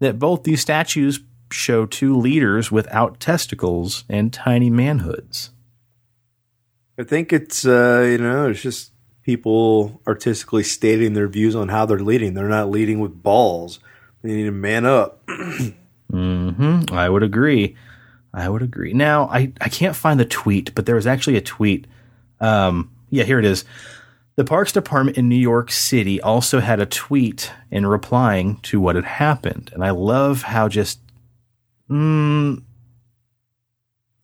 that 0.00 0.18
both 0.18 0.42
these 0.44 0.60
statues 0.62 1.20
show 1.52 1.84
two 1.84 2.16
leaders 2.16 2.72
without 2.72 3.20
testicles 3.20 4.04
and 4.08 4.32
tiny 4.32 4.70
manhoods. 4.70 5.50
I 6.98 7.04
think 7.04 7.32
it's 7.32 7.66
uh, 7.66 8.06
you 8.10 8.18
know, 8.18 8.48
it's 8.48 8.62
just 8.62 8.92
people 9.22 10.00
artistically 10.06 10.62
stating 10.62 11.12
their 11.12 11.28
views 11.28 11.54
on 11.54 11.68
how 11.68 11.84
they're 11.86 11.98
leading. 11.98 12.34
They're 12.34 12.48
not 12.48 12.70
leading 12.70 13.00
with 13.00 13.22
balls. 13.22 13.80
They 14.22 14.32
need 14.32 14.44
to 14.44 14.50
man 14.52 14.86
up. 14.86 15.22
hmm 16.10 16.80
I 16.90 17.08
would 17.08 17.22
agree. 17.22 17.76
I 18.32 18.48
would 18.48 18.62
agree. 18.62 18.92
Now, 18.92 19.28
I, 19.28 19.52
I 19.60 19.68
can't 19.68 19.96
find 19.96 20.20
the 20.20 20.24
tweet, 20.24 20.74
but 20.74 20.86
there 20.86 20.94
was 20.94 21.06
actually 21.06 21.36
a 21.36 21.40
tweet. 21.40 21.86
Um, 22.40 22.90
yeah, 23.10 23.24
here 23.24 23.38
it 23.38 23.44
is. 23.44 23.64
The 24.36 24.44
Parks 24.44 24.72
Department 24.72 25.18
in 25.18 25.28
New 25.28 25.34
York 25.34 25.70
City 25.70 26.20
also 26.20 26.60
had 26.60 26.80
a 26.80 26.86
tweet 26.86 27.52
in 27.70 27.86
replying 27.86 28.56
to 28.62 28.80
what 28.80 28.96
had 28.96 29.04
happened. 29.04 29.70
And 29.74 29.84
I 29.84 29.90
love 29.90 30.42
how 30.42 30.68
just 30.68 31.00
mm, 31.90 32.62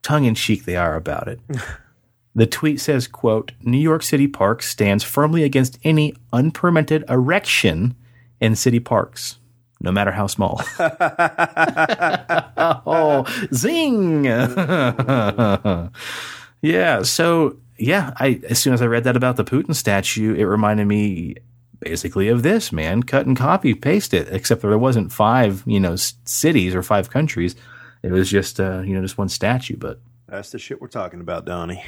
tongue 0.02 0.24
in 0.24 0.34
cheek 0.34 0.64
they 0.64 0.76
are 0.76 0.94
about 0.94 1.28
it. 1.28 1.40
the 2.34 2.46
tweet 2.46 2.80
says, 2.80 3.08
quote, 3.08 3.52
New 3.60 3.78
York 3.78 4.02
City 4.02 4.28
Parks 4.28 4.68
stands 4.68 5.02
firmly 5.02 5.42
against 5.42 5.78
any 5.82 6.14
unpermitted 6.32 7.04
erection 7.08 7.96
in 8.40 8.54
city 8.54 8.80
parks, 8.80 9.38
no 9.80 9.92
matter 9.92 10.12
how 10.12 10.26
small. 10.26 10.62
oh, 12.86 13.24
zing! 13.52 14.24
yeah. 16.62 17.02
So 17.02 17.56
yeah, 17.78 18.12
I 18.16 18.40
as 18.48 18.58
soon 18.58 18.74
as 18.74 18.82
I 18.82 18.86
read 18.86 19.04
that 19.04 19.16
about 19.16 19.36
the 19.36 19.44
Putin 19.44 19.74
statue, 19.74 20.34
it 20.34 20.44
reminded 20.44 20.86
me 20.86 21.36
basically 21.80 22.28
of 22.28 22.42
this 22.42 22.72
man 22.72 23.02
cut 23.02 23.26
and 23.26 23.36
copy 23.36 23.74
paste 23.74 24.14
it. 24.14 24.28
Except 24.30 24.62
there 24.62 24.78
wasn't 24.78 25.12
five, 25.12 25.62
you 25.66 25.80
know, 25.80 25.96
cities 25.96 26.74
or 26.74 26.82
five 26.82 27.10
countries. 27.10 27.56
It 28.02 28.12
was 28.12 28.30
just 28.30 28.60
uh, 28.60 28.80
you 28.80 28.94
know 28.94 29.02
just 29.02 29.18
one 29.18 29.28
statue. 29.28 29.76
But 29.76 30.00
That's 30.28 30.50
the 30.50 30.58
shit 30.58 30.80
we're 30.80 30.88
talking 30.88 31.20
about, 31.20 31.44
Donnie. 31.44 31.84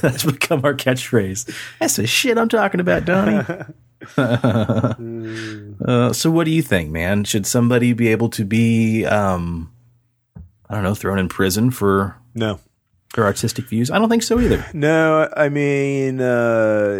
That's 0.00 0.24
become 0.24 0.64
our 0.64 0.74
catchphrase. 0.74 1.52
That's 1.80 1.96
the 1.96 2.06
shit 2.06 2.38
I'm 2.38 2.48
talking 2.48 2.80
about, 2.80 3.04
Donnie. 3.04 3.44
uh, 4.16 6.12
so, 6.12 6.30
what 6.30 6.44
do 6.44 6.50
you 6.50 6.62
think, 6.62 6.90
man? 6.90 7.24
Should 7.24 7.46
somebody 7.46 7.92
be 7.92 8.08
able 8.08 8.28
to 8.30 8.44
be, 8.44 9.04
um, 9.06 9.72
I 10.68 10.74
don't 10.74 10.84
know, 10.84 10.94
thrown 10.94 11.18
in 11.18 11.28
prison 11.28 11.70
for 11.70 12.16
No. 12.34 12.60
their 13.14 13.24
artistic 13.24 13.66
views? 13.66 13.90
I 13.90 13.98
don't 13.98 14.08
think 14.08 14.22
so 14.22 14.40
either. 14.40 14.64
No, 14.74 15.28
I 15.36 15.48
mean, 15.48 16.20
uh, 16.20 16.96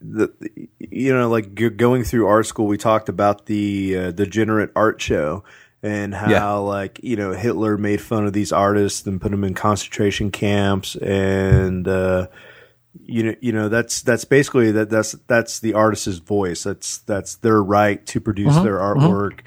the, 0.00 0.30
you 0.78 1.12
know, 1.14 1.28
like 1.28 1.54
going 1.76 2.04
through 2.04 2.26
art 2.26 2.46
school, 2.46 2.66
we 2.66 2.78
talked 2.78 3.08
about 3.08 3.46
the 3.46 3.96
uh, 3.96 4.10
degenerate 4.12 4.70
art 4.76 5.00
show 5.00 5.44
and 5.82 6.14
how, 6.14 6.30
Yeah. 6.30 6.52
like, 6.54 7.00
you 7.02 7.16
know, 7.16 7.32
Hitler 7.32 7.76
made 7.78 8.00
fun 8.00 8.26
of 8.26 8.32
these 8.32 8.52
artists 8.52 9.06
and 9.06 9.20
put 9.20 9.30
them 9.30 9.44
in 9.44 9.54
concentration 9.54 10.30
camps, 10.30 10.96
and 10.96 11.86
uh, 11.86 12.26
you 13.04 13.22
know, 13.22 13.34
you 13.40 13.52
know, 13.52 13.68
that's 13.68 14.02
that's 14.02 14.24
basically 14.24 14.70
that 14.72 14.90
that's 14.90 15.12
that's 15.26 15.60
the 15.60 15.74
artist's 15.74 16.18
voice. 16.18 16.64
That's 16.64 16.98
that's 16.98 17.36
their 17.36 17.62
right 17.62 18.04
to 18.06 18.20
produce 18.20 18.54
their 18.64 18.78
artwork. 18.78 19.40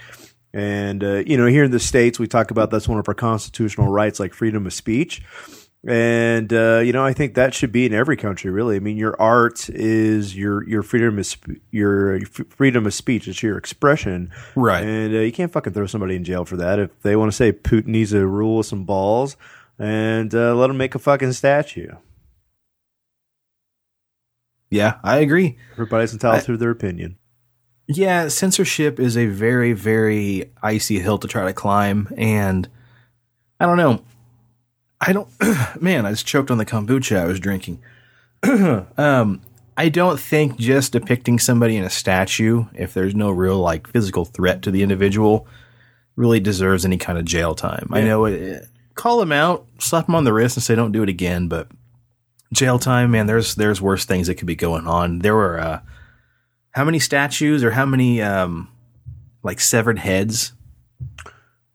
And 0.54 1.04
uh, 1.04 1.24
you 1.26 1.38
know, 1.38 1.46
here 1.46 1.64
in 1.64 1.72
the 1.72 1.80
states, 1.80 2.20
we 2.20 2.28
talk 2.28 2.52
about 2.52 2.72
that's 2.72 2.88
one 2.88 3.00
of 3.00 3.08
our 3.08 3.14
constitutional 3.14 3.88
rights, 3.88 4.20
like 4.20 4.34
freedom 4.34 4.66
of 4.66 4.74
speech. 4.74 5.22
And 5.88 6.54
uh, 6.54 6.80
you 6.80 6.94
know, 6.94 7.04
I 7.04 7.14
think 7.14 7.34
that 7.36 7.56
should 7.56 7.72
be 7.72 7.88
in 7.88 7.94
every 7.94 8.16
country, 8.16 8.52
really. 8.52 8.76
I 8.76 8.80
mean, 8.80 8.98
your 8.98 9.20
art 9.20 9.68
is 9.70 10.36
your 10.36 10.68
your 10.68 10.84
freedom 10.84 11.18
of 11.18 11.26
sp- 11.26 11.58
your 11.72 12.18
f- 12.18 12.48
freedom 12.50 12.86
of 12.86 12.94
speech. 12.94 13.28
It's 13.28 13.42
your 13.42 13.58
expression, 13.58 14.30
Right. 14.56 14.84
And 14.84 15.16
uh, 15.16 15.20
you 15.20 15.32
can't 15.32 15.52
fucking 15.52 15.74
throw 15.74 15.88
somebody 15.88 16.16
in 16.16 16.24
jail 16.24 16.46
for 16.46 16.58
that. 16.58 16.78
If 16.78 17.02
they 17.02 17.16
want 17.16 17.32
to 17.32 17.36
say 17.36 17.52
Putin 17.52 17.88
needs 17.88 18.12
to 18.12 18.28
rule 18.28 18.58
with 18.58 18.68
some 18.68 18.84
balls, 18.84 19.38
and 19.80 20.36
uh, 20.36 20.54
let 20.54 20.70
him 20.70 20.78
make 20.78 20.94
a 20.94 21.00
fucking 21.00 21.34
statue. 21.34 21.90
Yeah, 24.72 24.98
I 25.04 25.20
agree. 25.20 25.58
Everybody's 25.74 26.14
entitled 26.14 26.42
I- 26.44 26.46
to 26.46 26.58
their 26.58 26.72
opinion. 26.72 27.18
Yeah, 27.88 28.30
censorship 28.30 29.00
is 29.00 29.18
a 29.18 29.26
very, 29.26 29.74
very 29.74 30.50
icy 30.64 31.00
hill 31.00 31.18
to 31.18 31.28
try 31.28 31.46
to 31.46 31.54
climb. 31.54 32.08
And 32.16 32.70
I 33.60 33.66
don't 33.66 33.76
know. 33.76 34.02
I 35.02 35.12
don't, 35.12 35.28
man, 35.82 36.06
I 36.06 36.12
just 36.12 36.26
choked 36.26 36.52
on 36.52 36.58
the 36.58 36.66
kombucha 36.66 37.18
I 37.18 37.26
was 37.26 37.40
drinking. 37.40 37.82
um, 38.98 39.42
I 39.76 39.90
don't 39.90 40.20
think 40.20 40.58
just 40.58 40.94
depicting 40.94 41.38
somebody 41.38 41.76
in 41.76 41.84
a 41.84 41.90
statue, 41.90 42.66
if 42.74 42.94
there's 42.94 43.16
no 43.16 43.30
real 43.30 43.60
like 43.60 43.88
physical 43.88 44.24
threat 44.24 44.62
to 44.62 44.72
the 44.72 44.84
individual, 44.84 45.48
really 46.16 46.40
deserves 46.40 46.86
any 46.86 46.98
kind 46.98 47.18
of 47.18 47.26
jail 47.26 47.56
time. 47.56 47.90
I 47.92 48.02
know 48.02 48.26
it, 48.26 48.68
call 48.96 49.20
them 49.20 49.32
out, 49.32 49.66
slap 49.80 50.06
them 50.06 50.16
on 50.16 50.24
the 50.24 50.34
wrist 50.34 50.56
and 50.56 50.64
say, 50.64 50.76
don't 50.76 50.92
do 50.92 51.04
it 51.04 51.10
again. 51.10 51.48
But 51.48 51.68
jail 52.54 52.80
time, 52.80 53.12
man, 53.12 53.28
there's, 53.28 53.56
there's 53.56 53.82
worse 53.82 54.06
things 54.06 54.28
that 54.28 54.36
could 54.36 54.48
be 54.48 54.56
going 54.56 54.88
on. 54.88 55.20
There 55.20 55.36
were, 55.36 55.60
uh, 55.60 55.80
how 56.72 56.86
many 56.86 57.00
statues 57.00 57.64
or 57.64 57.72
how 57.72 57.86
many 57.86 58.22
um 58.22 58.70
like 59.44 59.60
severed 59.60 60.00
heads 60.00 60.54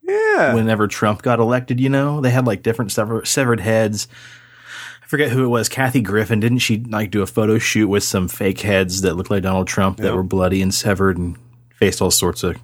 Yeah, 0.03 0.55
whenever 0.55 0.87
Trump 0.89 1.21
got 1.23 1.39
elected, 1.39 1.81
you 1.81 1.89
know? 1.89 2.21
They 2.21 2.31
had 2.31 2.47
like 2.47 2.63
different 2.63 2.93
sever- 2.93 3.25
severed 3.25 3.61
heads. 3.61 4.09
I 5.03 5.07
forget 5.07 5.31
who 5.31 5.45
it 5.45 5.49
was. 5.49 5.69
Kathy 5.69 6.01
Griffin, 6.01 6.41
didn't 6.41 6.59
she 6.61 6.79
like 6.79 7.11
do 7.11 7.23
a 7.23 7.27
photo 7.27 7.59
shoot 7.59 7.89
with 7.89 8.05
some 8.05 8.27
fake 8.29 8.61
heads 8.61 9.03
that 9.03 9.15
looked 9.15 9.31
like 9.31 9.43
Donald 9.43 9.69
Trump 9.69 9.99
that 9.99 10.15
were 10.15 10.23
bloody 10.23 10.63
and 10.63 10.75
severed 10.75 11.19
and 11.19 11.37
faced 11.79 12.01
all 12.01 12.11
sorts 12.11 12.43
of 12.43 12.57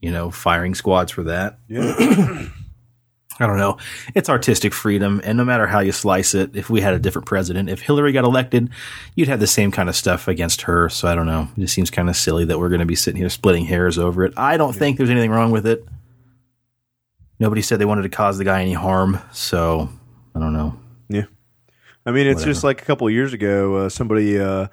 you 0.00 0.10
know, 0.10 0.30
firing 0.30 0.74
squads 0.74 1.12
for 1.12 1.22
that. 1.24 1.58
yeah. 1.68 2.48
I 3.40 3.46
don't 3.46 3.56
know. 3.56 3.78
It's 4.14 4.28
artistic 4.28 4.74
freedom, 4.74 5.20
and 5.24 5.38
no 5.38 5.44
matter 5.46 5.66
how 5.66 5.80
you 5.80 5.92
slice 5.92 6.34
it, 6.34 6.54
if 6.54 6.68
we 6.68 6.82
had 6.82 6.92
a 6.92 6.98
different 6.98 7.26
president, 7.26 7.70
if 7.70 7.80
Hillary 7.80 8.12
got 8.12 8.24
elected, 8.24 8.68
you'd 9.16 9.28
have 9.28 9.40
the 9.40 9.46
same 9.46 9.70
kind 9.70 9.88
of 9.88 9.96
stuff 9.96 10.28
against 10.28 10.62
her. 10.62 10.90
So 10.90 11.08
I 11.08 11.14
don't 11.14 11.26
know. 11.26 11.48
It 11.56 11.60
just 11.62 11.74
seems 11.74 11.90
kind 11.90 12.10
of 12.10 12.16
silly 12.16 12.44
that 12.44 12.58
we're 12.58 12.68
going 12.68 12.80
to 12.80 12.86
be 12.86 12.94
sitting 12.94 13.18
here 13.18 13.30
splitting 13.30 13.64
hairs 13.64 13.98
over 13.98 14.24
it. 14.24 14.34
I 14.36 14.58
don't 14.58 14.74
think 14.74 14.98
there's 14.98 15.08
anything 15.10 15.30
wrong 15.30 15.50
with 15.52 15.66
it. 15.66 15.84
Nobody 17.38 17.62
said 17.62 17.78
they 17.78 17.86
wanted 17.86 18.02
to 18.02 18.10
cause 18.10 18.36
the 18.36 18.44
guy 18.44 18.60
any 18.60 18.74
harm, 18.74 19.18
so 19.32 19.88
I 20.34 20.38
don't 20.40 20.52
know. 20.52 20.78
Yeah. 21.08 21.24
I 22.04 22.10
mean, 22.10 22.26
it's 22.26 22.44
just 22.44 22.62
like 22.62 22.82
a 22.82 22.84
couple 22.84 23.06
of 23.06 23.12
years 23.14 23.32
ago, 23.32 23.76
uh, 23.76 23.88
somebody 23.88 24.38
uh, 24.38 24.66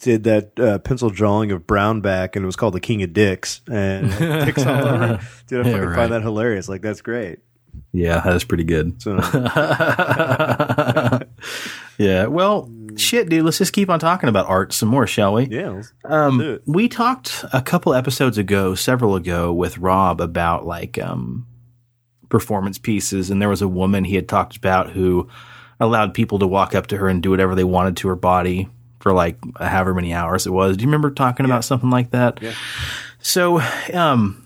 did 0.00 0.24
that 0.24 0.58
uh, 0.58 0.78
pencil 0.78 1.10
drawing 1.10 1.52
of 1.52 1.66
Brownback, 1.66 2.34
and 2.36 2.42
it 2.42 2.46
was 2.46 2.56
called 2.56 2.72
The 2.74 2.80
King 2.80 3.02
of 3.02 3.12
Dicks. 3.12 3.60
And 3.70 4.10
dicks 4.46 4.64
all 4.64 4.86
over. 4.86 5.20
Dude, 5.46 5.66
I 5.66 5.68
Yeah, 5.68 5.74
fucking 5.74 5.88
right. 5.88 5.96
find 5.96 6.12
that 6.12 6.22
hilarious. 6.22 6.68
Like, 6.68 6.80
that's 6.80 7.02
great. 7.02 7.40
Yeah, 7.92 8.20
that 8.20 8.36
is 8.36 8.44
pretty 8.44 8.64
good. 8.64 9.02
So, 9.02 9.16
yeah, 11.98 12.26
well, 12.26 12.70
shit, 12.96 13.28
dude. 13.28 13.44
Let's 13.44 13.58
just 13.58 13.72
keep 13.72 13.90
on 13.90 13.98
talking 13.98 14.28
about 14.28 14.46
art 14.46 14.72
some 14.72 14.88
more, 14.88 15.06
shall 15.06 15.34
we? 15.34 15.46
yeah. 15.46 15.70
let's- 15.70 15.92
do 16.02 16.08
Um, 16.08 16.58
we 16.66 16.88
talked 16.88 17.44
a 17.52 17.62
couple 17.62 17.94
episodes 17.94 18.38
ago, 18.38 18.74
several 18.74 19.16
ago, 19.16 19.52
with 19.52 19.78
Rob 19.78 20.20
about 20.20 20.66
like 20.66 20.98
um, 20.98 21.46
performance 22.28 22.78
pieces, 22.78 23.30
and 23.30 23.40
there 23.42 23.48
was 23.48 23.62
a 23.62 23.68
woman 23.68 24.04
he 24.04 24.14
had 24.16 24.28
talked 24.28 24.56
about 24.56 24.90
who 24.90 25.28
allowed 25.80 26.14
people 26.14 26.38
to 26.40 26.46
walk 26.46 26.74
up 26.74 26.88
to 26.88 26.96
her 26.96 27.08
and 27.08 27.22
do 27.22 27.30
whatever 27.30 27.54
they 27.54 27.64
wanted 27.64 27.96
to 27.98 28.08
her 28.08 28.16
body 28.16 28.68
for 29.00 29.12
like 29.12 29.38
however 29.60 29.94
many 29.94 30.12
hours 30.12 30.46
it 30.46 30.50
was. 30.50 30.76
Do 30.76 30.82
you 30.82 30.88
remember 30.88 31.10
talking 31.10 31.46
about 31.46 31.64
something 31.64 31.90
like 31.90 32.10
that? 32.10 32.42
Yeah. 32.42 32.52
So, 33.20 33.60
um, 33.92 34.44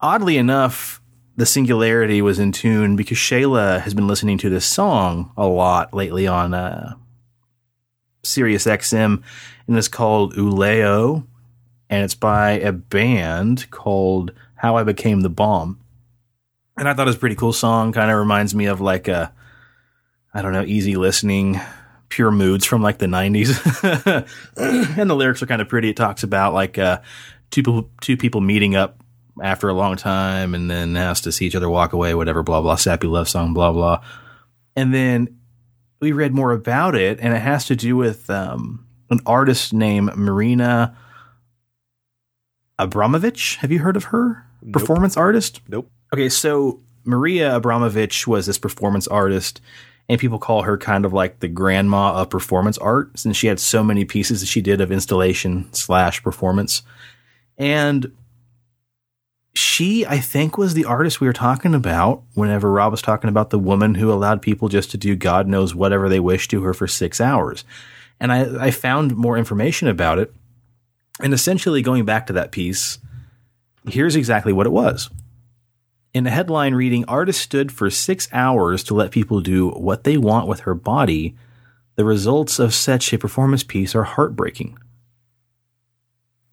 oddly 0.00 0.36
enough, 0.38 1.01
the 1.36 1.46
singularity 1.46 2.20
was 2.20 2.38
in 2.38 2.52
tune 2.52 2.96
because 2.96 3.18
Shayla 3.18 3.80
has 3.80 3.94
been 3.94 4.06
listening 4.06 4.38
to 4.38 4.50
this 4.50 4.66
song 4.66 5.32
a 5.36 5.46
lot 5.46 5.94
lately 5.94 6.26
on 6.26 6.52
uh, 6.52 6.94
Sirius 8.22 8.66
XM, 8.66 9.22
and 9.66 9.76
it's 9.76 9.88
called 9.88 10.34
Uleo, 10.34 11.26
and 11.88 12.04
it's 12.04 12.14
by 12.14 12.52
a 12.52 12.72
band 12.72 13.70
called 13.70 14.32
How 14.56 14.76
I 14.76 14.84
Became 14.84 15.22
the 15.22 15.30
Bomb. 15.30 15.80
And 16.76 16.88
I 16.88 16.94
thought 16.94 17.06
it 17.06 17.10
was 17.10 17.16
a 17.16 17.20
pretty 17.20 17.36
cool 17.36 17.52
song. 17.52 17.92
Kind 17.92 18.10
of 18.10 18.18
reminds 18.18 18.54
me 18.54 18.66
of 18.66 18.80
like 18.80 19.08
a, 19.08 19.32
I 20.32 20.42
don't 20.42 20.52
know, 20.52 20.64
easy 20.64 20.96
listening, 20.96 21.60
pure 22.08 22.30
moods 22.30 22.64
from 22.64 22.82
like 22.82 22.98
the 22.98 23.06
'90s. 23.06 24.26
and 24.98 25.10
the 25.10 25.14
lyrics 25.14 25.42
are 25.42 25.46
kind 25.46 25.60
of 25.60 25.68
pretty. 25.68 25.90
It 25.90 25.96
talks 25.96 26.22
about 26.22 26.54
like 26.54 26.78
uh, 26.78 27.00
two 27.50 27.88
two 28.00 28.16
people 28.16 28.40
meeting 28.40 28.74
up 28.74 29.01
after 29.40 29.68
a 29.68 29.74
long 29.74 29.96
time, 29.96 30.54
and 30.54 30.70
then 30.70 30.94
has 30.94 31.20
to 31.22 31.32
see 31.32 31.46
each 31.46 31.54
other 31.54 31.70
walk 31.70 31.92
away, 31.92 32.14
whatever, 32.14 32.42
blah 32.42 32.60
blah, 32.60 32.76
sappy 32.76 33.06
love 33.06 33.28
song, 33.28 33.54
blah 33.54 33.72
blah. 33.72 34.02
And 34.76 34.92
then 34.92 35.38
we 36.00 36.12
read 36.12 36.34
more 36.34 36.52
about 36.52 36.94
it, 36.94 37.20
and 37.20 37.32
it 37.34 37.40
has 37.40 37.66
to 37.66 37.76
do 37.76 37.96
with 37.96 38.28
um, 38.28 38.86
an 39.10 39.20
artist 39.24 39.72
named 39.72 40.16
Marina 40.16 40.96
Abramovich. 42.78 43.56
Have 43.56 43.70
you 43.70 43.78
heard 43.78 43.96
of 43.96 44.04
her? 44.04 44.44
Performance 44.72 45.16
artist. 45.16 45.60
Nope. 45.68 45.90
Okay, 46.12 46.28
so 46.28 46.80
Maria 47.04 47.56
Abramovich 47.56 48.26
was 48.26 48.46
this 48.46 48.58
performance 48.58 49.06
artist, 49.08 49.60
and 50.08 50.20
people 50.20 50.38
call 50.38 50.62
her 50.62 50.76
kind 50.76 51.04
of 51.04 51.12
like 51.12 51.40
the 51.40 51.48
grandma 51.48 52.14
of 52.14 52.30
performance 52.30 52.78
art, 52.78 53.18
since 53.18 53.36
she 53.36 53.46
had 53.46 53.60
so 53.60 53.82
many 53.82 54.04
pieces 54.04 54.40
that 54.40 54.46
she 54.46 54.60
did 54.60 54.80
of 54.80 54.92
installation 54.92 55.72
slash 55.72 56.22
performance. 56.22 56.82
And 57.58 58.12
she, 59.54 60.06
I 60.06 60.18
think, 60.18 60.56
was 60.56 60.72
the 60.74 60.86
artist 60.86 61.20
we 61.20 61.26
were 61.26 61.32
talking 61.32 61.74
about 61.74 62.22
whenever 62.34 62.70
Rob 62.70 62.90
was 62.90 63.02
talking 63.02 63.28
about 63.28 63.50
the 63.50 63.58
woman 63.58 63.94
who 63.94 64.10
allowed 64.10 64.40
people 64.40 64.68
just 64.68 64.90
to 64.92 64.96
do 64.96 65.14
God 65.14 65.46
knows 65.46 65.74
whatever 65.74 66.08
they 66.08 66.20
wish 66.20 66.48
to 66.48 66.62
her 66.62 66.72
for 66.72 66.86
six 66.86 67.20
hours. 67.20 67.64
And 68.18 68.32
I, 68.32 68.66
I 68.66 68.70
found 68.70 69.14
more 69.16 69.36
information 69.36 69.88
about 69.88 70.18
it. 70.18 70.32
And 71.20 71.34
essentially, 71.34 71.82
going 71.82 72.06
back 72.06 72.26
to 72.28 72.32
that 72.32 72.52
piece, 72.52 72.98
here's 73.86 74.16
exactly 74.16 74.52
what 74.52 74.66
it 74.66 74.72
was. 74.72 75.10
In 76.14 76.24
the 76.24 76.30
headline 76.30 76.74
reading, 76.74 77.04
artist 77.06 77.40
stood 77.40 77.70
for 77.72 77.90
six 77.90 78.28
hours 78.32 78.82
to 78.84 78.94
let 78.94 79.10
people 79.10 79.40
do 79.40 79.70
what 79.70 80.04
they 80.04 80.16
want 80.16 80.46
with 80.46 80.60
her 80.60 80.74
body. 80.74 81.36
The 81.96 82.04
results 82.04 82.58
of 82.58 82.72
such 82.72 83.12
a 83.12 83.18
performance 83.18 83.62
piece 83.62 83.94
are 83.94 84.04
heartbreaking. 84.04 84.78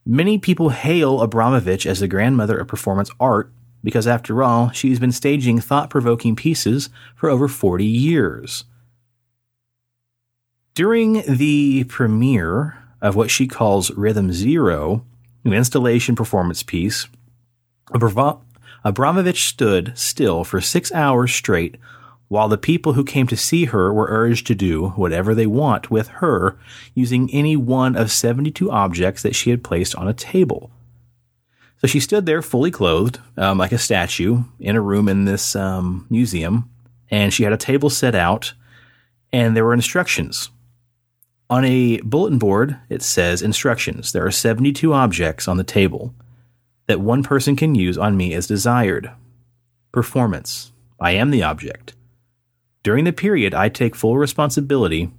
Many 0.05 0.37
people 0.37 0.69
hail 0.69 1.21
Abramovich 1.21 1.85
as 1.85 1.99
the 1.99 2.07
grandmother 2.07 2.57
of 2.57 2.67
performance 2.67 3.11
art 3.19 3.51
because, 3.83 4.07
after 4.07 4.43
all, 4.43 4.71
she's 4.71 4.99
been 4.99 5.11
staging 5.11 5.59
thought 5.59 5.89
provoking 5.89 6.35
pieces 6.35 6.89
for 7.15 7.29
over 7.29 7.47
40 7.47 7.85
years. 7.85 8.65
During 10.73 11.23
the 11.27 11.83
premiere 11.85 12.77
of 13.01 13.15
what 13.15 13.29
she 13.31 13.47
calls 13.47 13.91
Rhythm 13.91 14.31
Zero, 14.31 15.05
an 15.43 15.53
installation 15.53 16.15
performance 16.15 16.63
piece, 16.63 17.07
Abra- 17.93 18.37
Abramovich 18.83 19.45
stood 19.45 19.97
still 19.97 20.43
for 20.43 20.61
six 20.61 20.91
hours 20.91 21.33
straight 21.33 21.77
while 22.29 22.47
the 22.47 22.57
people 22.57 22.93
who 22.93 23.03
came 23.03 23.27
to 23.27 23.35
see 23.35 23.65
her 23.65 23.91
were 23.91 24.07
urged 24.09 24.47
to 24.47 24.55
do 24.55 24.89
whatever 24.89 25.35
they 25.35 25.47
want 25.47 25.91
with 25.91 26.07
her 26.07 26.57
using 26.93 27.29
any 27.31 27.57
one 27.57 27.95
of 27.95 28.11
72 28.11 28.71
objects 28.71 29.21
that 29.23 29.35
she 29.35 29.49
had 29.49 29.63
placed 29.63 29.95
on 29.95 30.07
a 30.07 30.13
table. 30.13 30.71
So 31.77 31.87
she 31.87 31.99
stood 31.99 32.25
there 32.25 32.41
fully 32.41 32.71
clothed, 32.71 33.19
um, 33.35 33.57
like 33.57 33.71
a 33.71 33.77
statue, 33.77 34.43
in 34.59 34.75
a 34.75 34.81
room 34.81 35.09
in 35.09 35.25
this 35.25 35.55
um, 35.55 36.05
museum, 36.09 36.69
and 37.09 37.33
she 37.33 37.43
had 37.43 37.53
a 37.53 37.57
table 37.57 37.89
set 37.89 38.15
out 38.15 38.53
and 39.31 39.55
there 39.55 39.65
were 39.65 39.73
instructions. 39.73 40.49
On 41.49 41.65
a 41.65 41.99
bulletin 42.01 42.37
board, 42.37 42.77
it 42.89 43.01
says 43.01 43.41
instructions. 43.41 44.11
There 44.11 44.25
are 44.25 44.31
72 44.31 44.93
objects 44.93 45.47
on 45.47 45.57
the 45.57 45.63
table 45.63 46.13
that 46.87 46.99
one 46.99 47.23
person 47.23 47.55
can 47.55 47.75
use 47.75 47.97
on 47.97 48.17
me 48.17 48.33
as 48.33 48.47
desired. 48.47 49.11
Performance. 49.91 50.71
I 50.99 51.11
am 51.11 51.31
the 51.31 51.43
object. 51.43 51.93
During 52.89 53.05
the 53.05 53.13
period, 53.13 53.53
I 53.53 53.69
take 53.69 53.95
full 53.95 54.17
responsibility. 54.17 55.11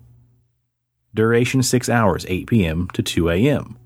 Duration 1.15 1.63
6 1.63 1.89
hours, 1.89 2.27
8 2.29 2.49
p.m. 2.49 2.89
to 2.95 3.01
2 3.01 3.31
a.m. 3.31 3.79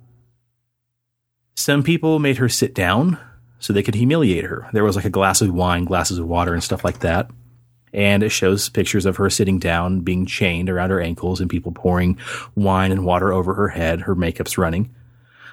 Some 1.55 1.83
people 1.83 2.18
made 2.18 2.38
her 2.38 2.49
sit 2.49 2.75
down 2.75 3.18
so 3.59 3.75
they 3.75 3.83
could 3.83 3.94
humiliate 3.94 4.44
her. 4.44 4.70
There 4.73 4.85
was 4.85 4.97
like 4.97 5.05
a 5.05 5.11
glass 5.11 5.42
of 5.42 5.53
wine, 5.53 5.85
glasses 5.85 6.18
of 6.18 6.27
water, 6.27 6.55
and 6.55 6.64
stuff 6.64 6.83
like 6.83 7.01
that. 7.01 7.31
And 7.92 8.23
it 8.23 8.31
shows 8.31 8.70
pictures 8.70 9.05
of 9.05 9.18
her 9.18 9.29
sitting 9.29 9.59
down, 9.59 10.01
being 10.01 10.25
chained 10.25 10.70
around 10.70 10.88
her 10.88 11.03
ankles, 11.03 11.42
and 11.42 11.51
people 11.51 11.73
pouring 11.73 12.16
wine 12.55 12.90
and 12.90 13.05
water 13.05 13.35
over 13.35 13.53
her 13.53 13.68
head. 13.68 14.01
Her 14.01 14.14
makeup's 14.14 14.57
running. 14.57 14.94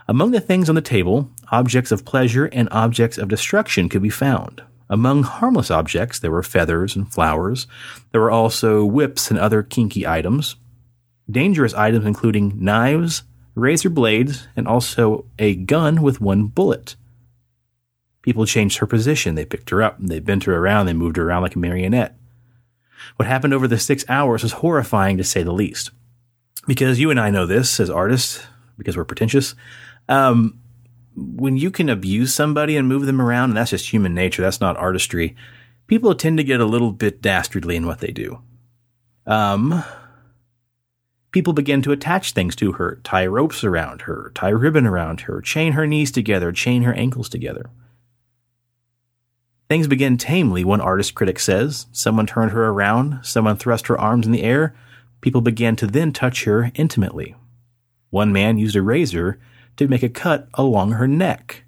Among 0.07 0.31
the 0.31 0.39
things 0.39 0.69
on 0.69 0.75
the 0.75 0.81
table, 0.81 1.29
objects 1.51 1.91
of 1.91 2.05
pleasure 2.05 2.45
and 2.45 2.69
objects 2.71 3.17
of 3.17 3.27
destruction 3.27 3.89
could 3.89 4.01
be 4.01 4.09
found. 4.09 4.63
Among 4.91 5.23
harmless 5.23 5.71
objects, 5.71 6.19
there 6.19 6.31
were 6.31 6.43
feathers 6.43 6.97
and 6.97 7.11
flowers. 7.11 7.65
There 8.11 8.19
were 8.19 8.29
also 8.29 8.83
whips 8.83 9.31
and 9.31 9.39
other 9.39 9.63
kinky 9.63 10.05
items. 10.05 10.57
Dangerous 11.29 11.73
items 11.73 12.05
including 12.05 12.61
knives, 12.61 13.23
razor 13.55 13.89
blades, 13.89 14.49
and 14.53 14.67
also 14.67 15.23
a 15.39 15.55
gun 15.55 16.01
with 16.01 16.19
one 16.19 16.47
bullet. 16.47 16.97
People 18.21 18.45
changed 18.45 18.79
her 18.79 18.85
position. 18.85 19.35
They 19.35 19.45
picked 19.45 19.69
her 19.69 19.81
up, 19.81 19.95
they 19.97 20.19
bent 20.19 20.43
her 20.43 20.57
around, 20.57 20.87
they 20.87 20.93
moved 20.93 21.15
her 21.15 21.23
around 21.23 21.43
like 21.43 21.55
a 21.55 21.59
marionette. 21.59 22.17
What 23.15 23.29
happened 23.29 23.53
over 23.53 23.69
the 23.69 23.79
six 23.79 24.03
hours 24.09 24.43
was 24.43 24.51
horrifying 24.51 25.17
to 25.17 25.23
say 25.23 25.41
the 25.41 25.53
least. 25.53 25.91
Because 26.67 26.99
you 26.99 27.09
and 27.09 27.19
I 27.19 27.29
know 27.29 27.45
this 27.45 27.79
as 27.79 27.89
artists, 27.89 28.45
because 28.77 28.97
we're 28.97 29.05
pretentious. 29.05 29.55
Um, 30.09 30.59
when 31.15 31.57
you 31.57 31.71
can 31.71 31.89
abuse 31.89 32.33
somebody 32.33 32.77
and 32.77 32.87
move 32.87 33.05
them 33.05 33.21
around, 33.21 33.51
and 33.51 33.57
that's 33.57 33.71
just 33.71 33.91
human 33.91 34.13
nature, 34.13 34.41
that's 34.41 34.61
not 34.61 34.77
artistry, 34.77 35.35
people 35.87 36.15
tend 36.15 36.37
to 36.37 36.43
get 36.43 36.61
a 36.61 36.65
little 36.65 36.91
bit 36.91 37.21
dastardly 37.21 37.75
in 37.75 37.85
what 37.85 37.99
they 37.99 38.11
do. 38.11 38.41
Um, 39.25 39.83
people 41.31 41.53
begin 41.53 41.81
to 41.83 41.91
attach 41.91 42.31
things 42.31 42.55
to 42.57 42.73
her, 42.73 42.99
tie 43.03 43.25
ropes 43.25 43.63
around 43.63 44.03
her, 44.03 44.31
tie 44.33 44.49
ribbon 44.49 44.85
around 44.85 45.21
her, 45.21 45.41
chain 45.41 45.73
her 45.73 45.85
knees 45.85 46.11
together, 46.11 46.51
chain 46.51 46.83
her 46.83 46.93
ankles 46.93 47.29
together. 47.29 47.69
Things 49.69 49.87
begin 49.87 50.17
tamely, 50.17 50.65
one 50.65 50.81
artist 50.81 51.15
critic 51.15 51.39
says. 51.39 51.87
Someone 51.93 52.27
turned 52.27 52.51
her 52.51 52.67
around, 52.67 53.23
someone 53.23 53.55
thrust 53.55 53.87
her 53.87 53.99
arms 53.99 54.25
in 54.25 54.33
the 54.33 54.43
air. 54.43 54.75
People 55.21 55.39
began 55.39 55.75
to 55.77 55.87
then 55.87 56.11
touch 56.11 56.43
her 56.43 56.71
intimately. 56.75 57.35
One 58.09 58.33
man 58.33 58.57
used 58.57 58.75
a 58.75 58.81
razor 58.81 59.39
to 59.81 59.89
make 59.89 60.03
a 60.03 60.09
cut 60.09 60.47
along 60.53 60.91
her 60.91 61.07
neck. 61.07 61.63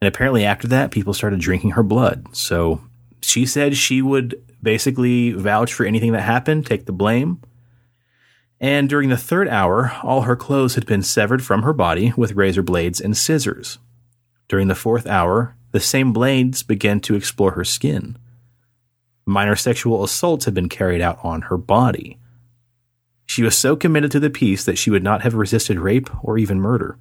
And 0.00 0.08
apparently, 0.08 0.44
after 0.44 0.68
that, 0.68 0.90
people 0.90 1.14
started 1.14 1.40
drinking 1.40 1.72
her 1.72 1.82
blood. 1.82 2.26
So 2.32 2.80
she 3.20 3.46
said 3.46 3.76
she 3.76 4.02
would 4.02 4.42
basically 4.62 5.32
vouch 5.32 5.72
for 5.72 5.84
anything 5.84 6.12
that 6.12 6.22
happened, 6.22 6.66
take 6.66 6.86
the 6.86 6.92
blame. 6.92 7.40
And 8.60 8.88
during 8.88 9.08
the 9.08 9.16
third 9.16 9.48
hour, 9.48 9.92
all 10.02 10.22
her 10.22 10.36
clothes 10.36 10.74
had 10.74 10.86
been 10.86 11.02
severed 11.02 11.44
from 11.44 11.62
her 11.62 11.72
body 11.72 12.12
with 12.16 12.32
razor 12.32 12.62
blades 12.62 13.00
and 13.00 13.16
scissors. 13.16 13.78
During 14.48 14.68
the 14.68 14.74
fourth 14.74 15.06
hour, 15.06 15.56
the 15.72 15.80
same 15.80 16.12
blades 16.12 16.62
began 16.62 17.00
to 17.00 17.16
explore 17.16 17.52
her 17.52 17.64
skin. 17.64 18.16
Minor 19.26 19.56
sexual 19.56 20.04
assaults 20.04 20.44
had 20.44 20.54
been 20.54 20.68
carried 20.68 21.00
out 21.00 21.18
on 21.22 21.42
her 21.42 21.56
body. 21.56 22.18
She 23.26 23.42
was 23.42 23.56
so 23.56 23.74
committed 23.74 24.10
to 24.12 24.20
the 24.20 24.30
piece 24.30 24.64
that 24.64 24.78
she 24.78 24.90
would 24.90 25.02
not 25.02 25.22
have 25.22 25.34
resisted 25.34 25.80
rape 25.80 26.08
or 26.22 26.38
even 26.38 26.60
murder. 26.60 26.98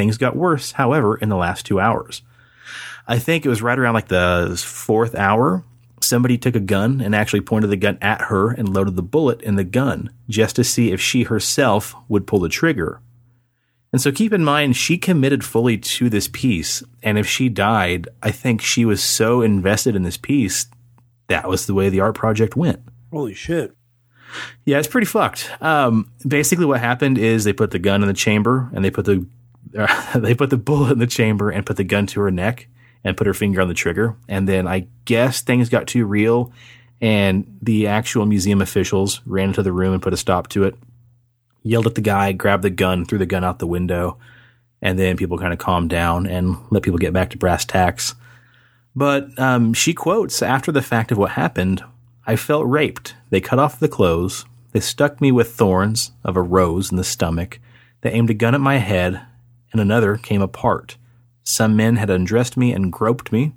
Things 0.00 0.16
got 0.16 0.34
worse, 0.34 0.72
however, 0.72 1.14
in 1.14 1.28
the 1.28 1.36
last 1.36 1.66
two 1.66 1.78
hours. 1.78 2.22
I 3.06 3.18
think 3.18 3.44
it 3.44 3.50
was 3.50 3.60
right 3.60 3.78
around 3.78 3.92
like 3.92 4.08
the 4.08 4.58
fourth 4.64 5.14
hour. 5.14 5.62
Somebody 6.00 6.38
took 6.38 6.56
a 6.56 6.60
gun 6.60 7.02
and 7.02 7.14
actually 7.14 7.42
pointed 7.42 7.68
the 7.68 7.76
gun 7.76 7.98
at 8.00 8.22
her 8.22 8.50
and 8.50 8.72
loaded 8.72 8.96
the 8.96 9.02
bullet 9.02 9.42
in 9.42 9.56
the 9.56 9.62
gun 9.62 10.08
just 10.26 10.56
to 10.56 10.64
see 10.64 10.90
if 10.90 11.02
she 11.02 11.24
herself 11.24 11.94
would 12.08 12.26
pull 12.26 12.40
the 12.40 12.48
trigger. 12.48 13.02
And 13.92 14.00
so 14.00 14.10
keep 14.10 14.32
in 14.32 14.42
mind, 14.42 14.74
she 14.74 14.96
committed 14.96 15.44
fully 15.44 15.76
to 15.76 16.08
this 16.08 16.28
piece. 16.28 16.82
And 17.02 17.18
if 17.18 17.26
she 17.26 17.50
died, 17.50 18.08
I 18.22 18.30
think 18.30 18.62
she 18.62 18.86
was 18.86 19.02
so 19.02 19.42
invested 19.42 19.94
in 19.94 20.02
this 20.02 20.16
piece, 20.16 20.64
that 21.28 21.46
was 21.46 21.66
the 21.66 21.74
way 21.74 21.90
the 21.90 22.00
art 22.00 22.14
project 22.14 22.56
went. 22.56 22.80
Holy 23.12 23.34
shit. 23.34 23.76
Yeah, 24.64 24.78
it's 24.78 24.88
pretty 24.88 25.06
fucked. 25.06 25.50
Um, 25.60 26.10
basically, 26.26 26.64
what 26.64 26.80
happened 26.80 27.18
is 27.18 27.44
they 27.44 27.52
put 27.52 27.70
the 27.70 27.78
gun 27.78 28.00
in 28.00 28.08
the 28.08 28.14
chamber 28.14 28.70
and 28.72 28.82
they 28.82 28.90
put 28.90 29.04
the 29.04 29.26
they 30.14 30.34
put 30.34 30.50
the 30.50 30.56
bullet 30.56 30.92
in 30.92 30.98
the 30.98 31.06
chamber 31.06 31.50
and 31.50 31.66
put 31.66 31.76
the 31.76 31.84
gun 31.84 32.06
to 32.08 32.20
her 32.20 32.30
neck 32.30 32.68
and 33.04 33.16
put 33.16 33.26
her 33.26 33.34
finger 33.34 33.60
on 33.60 33.68
the 33.68 33.74
trigger. 33.74 34.16
And 34.28 34.48
then 34.48 34.66
I 34.66 34.88
guess 35.04 35.40
things 35.40 35.68
got 35.68 35.86
too 35.86 36.04
real, 36.04 36.52
and 37.00 37.58
the 37.62 37.86
actual 37.86 38.26
museum 38.26 38.60
officials 38.60 39.20
ran 39.24 39.48
into 39.48 39.62
the 39.62 39.72
room 39.72 39.94
and 39.94 40.02
put 40.02 40.12
a 40.12 40.18
stop 40.18 40.48
to 40.48 40.64
it 40.64 40.74
yelled 41.62 41.86
at 41.86 41.94
the 41.94 42.00
guy, 42.00 42.32
grabbed 42.32 42.62
the 42.62 42.70
gun, 42.70 43.04
threw 43.04 43.18
the 43.18 43.26
gun 43.26 43.44
out 43.44 43.58
the 43.58 43.66
window, 43.66 44.18
and 44.82 44.98
then 44.98 45.16
people 45.16 45.38
kind 45.38 45.52
of 45.52 45.58
calmed 45.58 45.90
down 45.90 46.26
and 46.26 46.56
let 46.70 46.82
people 46.82 46.98
get 46.98 47.12
back 47.12 47.30
to 47.30 47.38
brass 47.38 47.64
tacks. 47.64 48.14
But 48.94 49.38
um, 49.38 49.72
she 49.72 49.94
quotes 49.94 50.42
after 50.42 50.72
the 50.72 50.82
fact 50.82 51.12
of 51.12 51.18
what 51.18 51.32
happened 51.32 51.82
I 52.26 52.36
felt 52.36 52.66
raped. 52.66 53.14
They 53.30 53.40
cut 53.40 53.58
off 53.58 53.80
the 53.80 53.88
clothes. 53.88 54.44
They 54.72 54.80
stuck 54.80 55.20
me 55.20 55.32
with 55.32 55.52
thorns 55.52 56.12
of 56.22 56.36
a 56.36 56.42
rose 56.42 56.90
in 56.90 56.96
the 56.96 57.04
stomach. 57.04 57.58
They 58.02 58.10
aimed 58.10 58.30
a 58.30 58.34
gun 58.34 58.54
at 58.54 58.60
my 58.60 58.76
head, 58.76 59.20
and 59.72 59.80
another 59.80 60.16
came 60.16 60.42
apart. 60.42 60.96
Some 61.42 61.76
men 61.76 61.96
had 61.96 62.10
undressed 62.10 62.56
me 62.56 62.72
and 62.72 62.92
groped 62.92 63.32
me. 63.32 63.52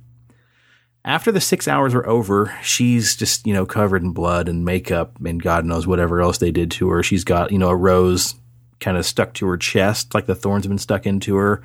After 1.06 1.32
the 1.32 1.41
six 1.41 1.67
hours 1.67 1.93
were 1.93 2.08
over, 2.08 2.58
she's 2.63 3.15
just, 3.15 3.45
you 3.45 3.54
know, 3.54 3.65
covered 3.65 4.04
in 4.04 4.12
blood 4.12 4.47
and 4.47 4.63
makeup 4.63 5.17
and 5.23 5.41
God 5.41 5.65
knows 5.65 5.86
whatever 5.86 6.21
else 6.21 6.38
they 6.38 6.52
did 6.52 6.71
to 6.71 6.89
her. 6.89 7.04
She's 7.04 7.26
got, 7.26 7.52
you 7.52 7.58
know, 7.58 7.69
a 7.69 7.76
rose 7.76 8.36
kind 8.80 8.97
of 8.97 9.06
stuck 9.06 9.34
to 9.36 9.47
her 9.47 9.58
chest, 9.58 10.13
like 10.13 10.28
the 10.28 10.36
thorns 10.36 10.63
have 10.63 10.69
been 10.69 10.78
stuck 10.78 11.06
into 11.06 11.36
her. 11.36 11.62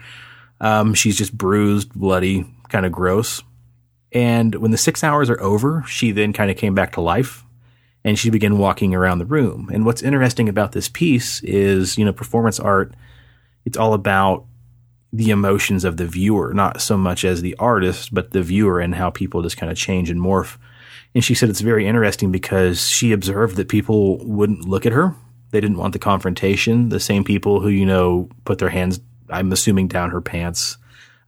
Um, 0.61 0.93
she's 0.95 1.17
just 1.17 1.37
bruised, 1.37 1.93
bloody, 1.95 2.47
kind 2.69 2.85
of 2.85 2.93
gross. 2.93 3.43
And 4.13 4.55
when 4.57 4.71
the 4.71 4.79
six 4.79 5.05
hours 5.05 5.31
are 5.31 5.41
over, 5.41 5.85
she 5.87 6.11
then 6.13 6.33
kind 6.33 6.51
of 6.51 6.57
came 6.57 6.75
back 6.75 6.93
to 6.93 7.01
life 7.01 7.45
and 8.05 8.19
she 8.19 8.31
began 8.31 8.59
walking 8.59 8.95
around 8.95 9.19
the 9.19 9.27
room. 9.27 9.69
And 9.73 9.85
what's 9.85 10.03
interesting 10.03 10.49
about 10.49 10.73
this 10.73 10.89
piece 10.89 11.43
is, 11.43 11.99
you 11.99 12.05
know, 12.05 12.13
performance 12.13 12.59
art, 12.59 12.95
it's 13.65 13.77
all 13.77 13.95
about 13.95 14.45
the 15.13 15.31
emotions 15.31 15.85
of 15.85 15.97
the 15.97 16.07
viewer, 16.07 16.53
not 16.53 16.81
so 16.81 16.97
much 16.97 17.25
as 17.25 17.41
the 17.41 17.57
artist, 17.57 18.13
but 18.13 18.33
the 18.33 18.43
viewer 18.43 18.81
and 18.81 18.95
how 18.95 19.11
people 19.11 19.43
just 19.43 19.57
kind 19.57 19.73
of 19.73 19.79
change 19.79 20.11
and 20.11 20.21
morph. 20.21 20.59
And 21.15 21.25
she 21.25 21.35
said 21.35 21.49
it's 21.49 21.61
very 21.61 21.87
interesting 21.87 22.31
because 22.31 22.87
she 22.87 23.13
observed 23.13 23.57
that 23.57 23.69
people 23.69 24.19
wouldn't 24.25 24.69
look 24.69 24.85
at 24.85 24.93
her. 24.93 25.15
They 25.51 25.61
didn't 25.61 25.79
want 25.79 25.95
the 25.95 25.99
confrontation. 25.99 26.91
The 26.91 27.01
same 27.01 27.25
people 27.25 27.61
who, 27.61 27.69
you 27.69 27.87
know, 27.87 28.29
put 28.45 28.59
their 28.59 28.69
hands, 28.69 29.01
I'm 29.31 29.51
assuming, 29.51 29.89
down 29.89 30.11
her 30.11 30.21
pants. 30.21 30.77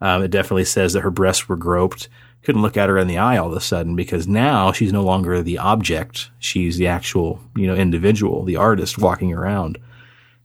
Um, 0.02 0.22
it 0.22 0.30
definitely 0.30 0.66
says 0.66 0.92
that 0.92 1.00
her 1.00 1.10
breasts 1.10 1.48
were 1.48 1.56
groped. 1.56 2.08
Couldn't 2.42 2.62
look 2.62 2.76
at 2.76 2.88
her 2.88 2.98
in 2.98 3.08
the 3.08 3.18
eye 3.18 3.38
all 3.38 3.48
of 3.48 3.56
a 3.56 3.60
sudden 3.60 3.96
because 3.96 4.26
now 4.28 4.72
she's 4.72 4.92
no 4.92 5.02
longer 5.02 5.42
the 5.42 5.58
object. 5.58 6.30
She's 6.38 6.76
the 6.76 6.86
actual, 6.86 7.40
you 7.56 7.66
know, 7.66 7.74
individual, 7.74 8.44
the 8.44 8.56
artist 8.56 8.98
walking 8.98 9.32
around. 9.32 9.78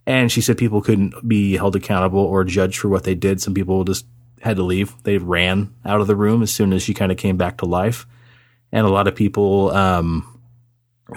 And 0.08 0.32
she 0.32 0.42
said 0.42 0.58
people 0.58 0.82
couldn't 0.82 1.28
be 1.28 1.58
held 1.58 1.76
accountable 1.76 2.20
or 2.20 2.44
judged 2.44 2.80
for 2.80 2.90
what 2.90 3.04
they 3.04 3.16
did. 3.16 3.42
Some 3.42 3.54
people 3.54 3.84
just 3.84 4.06
had 4.42 4.58
to 4.58 4.64
leave. 4.64 4.94
They 5.04 5.18
ran 5.18 5.74
out 5.84 6.02
of 6.02 6.08
the 6.08 6.16
room 6.16 6.44
as 6.44 6.52
soon 6.52 6.74
as 6.74 6.84
she 6.84 6.94
kind 6.94 7.12
of 7.12 7.18
came 7.18 7.38
back 7.38 7.58
to 7.58 7.66
life. 7.66 8.06
And 8.72 8.86
a 8.86 8.92
lot 8.92 9.08
of 9.08 9.16
people 9.16 9.72
um, 9.72 10.40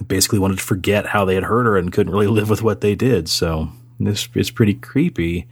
basically 0.06 0.38
wanted 0.38 0.58
to 0.58 0.64
forget 0.64 1.06
how 1.06 1.24
they 1.24 1.34
had 1.34 1.44
hurt 1.44 1.66
her 1.66 1.76
and 1.76 1.92
couldn't 1.92 2.12
really 2.12 2.26
live 2.38 2.48
with 2.48 2.62
what 2.62 2.80
they 2.80 2.94
did. 2.94 3.28
So 3.28 3.68
this 4.00 4.28
is 4.34 4.50
pretty 4.50 4.74
creepy. 4.74 5.46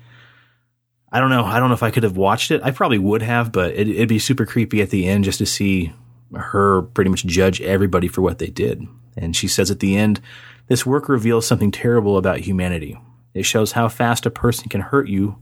I 1.12 1.20
don't 1.20 1.30
know. 1.30 1.44
I 1.44 1.60
don't 1.60 1.68
know 1.68 1.74
if 1.74 1.82
I 1.82 1.90
could 1.90 2.02
have 2.02 2.16
watched 2.16 2.50
it. 2.50 2.62
I 2.62 2.70
probably 2.70 2.98
would 2.98 3.22
have, 3.22 3.52
but 3.52 3.74
it, 3.74 3.88
it'd 3.88 4.08
be 4.08 4.18
super 4.18 4.46
creepy 4.46 4.80
at 4.82 4.90
the 4.90 5.06
end 5.06 5.24
just 5.24 5.38
to 5.38 5.46
see 5.46 5.92
her 6.34 6.82
pretty 6.82 7.10
much 7.10 7.24
judge 7.26 7.60
everybody 7.60 8.08
for 8.08 8.22
what 8.22 8.38
they 8.38 8.48
did. 8.48 8.86
And 9.16 9.34
she 9.34 9.48
says 9.48 9.70
at 9.70 9.80
the 9.80 9.96
end, 9.96 10.20
this 10.68 10.84
work 10.84 11.08
reveals 11.08 11.46
something 11.46 11.70
terrible 11.70 12.16
about 12.16 12.40
humanity. 12.40 12.98
It 13.36 13.44
shows 13.44 13.72
how 13.72 13.88
fast 13.88 14.24
a 14.24 14.30
person 14.30 14.70
can 14.70 14.80
hurt 14.80 15.08
you 15.08 15.36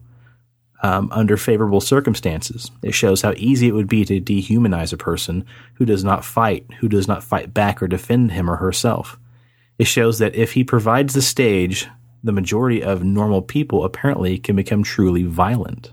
um, 0.83 1.09
under 1.13 1.37
favorable 1.37 1.81
circumstances. 1.81 2.71
It 2.83 2.93
shows 2.93 3.23
how 3.23 3.35
easy 3.37 3.69
it 3.69 3.75
would 3.75 3.89
be 3.89 4.05
to 4.05 4.21
dehumanize 4.21 4.93
a 4.93 4.97
person 4.97 5.47
who 5.75 5.85
does 5.85 6.03
not 6.03 6.25
fight, 6.25 6.67
who 6.81 6.89
does 6.89 7.07
not 7.07 7.23
fight 7.23 7.55
back 7.55 7.81
or 7.81 7.87
defend 7.87 8.33
him 8.33 8.51
or 8.51 8.57
herself. 8.57 9.19
It 9.79 9.87
shows 9.87 10.19
that 10.19 10.35
if 10.35 10.53
he 10.53 10.65
provides 10.65 11.15
the 11.15 11.23
stage, 11.23 11.89
the 12.23 12.33
majority 12.33 12.83
of 12.83 13.05
normal 13.05 13.43
people 13.43 13.85
apparently 13.85 14.39
can 14.39 14.57
become 14.57 14.83
truly 14.83 15.23
violent. 15.23 15.93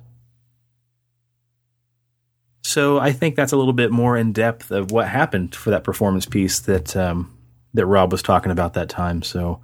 So 2.64 2.98
I 3.00 3.12
think 3.12 3.36
that's 3.36 3.52
a 3.52 3.58
little 3.58 3.74
bit 3.74 3.92
more 3.92 4.18
in 4.18 4.34
depth 4.34 4.72
of 4.72 4.92
what 4.92 5.08
happened 5.08 5.54
for 5.54 5.70
that 5.70 5.84
performance 5.84 6.26
piece 6.26 6.60
that 6.62 6.96
um, 6.96 7.38
that 7.74 7.86
Rob 7.86 8.12
was 8.12 8.24
talking 8.24 8.52
about 8.52 8.74
that 8.74 8.90
time. 8.90 9.22
So 9.22 9.62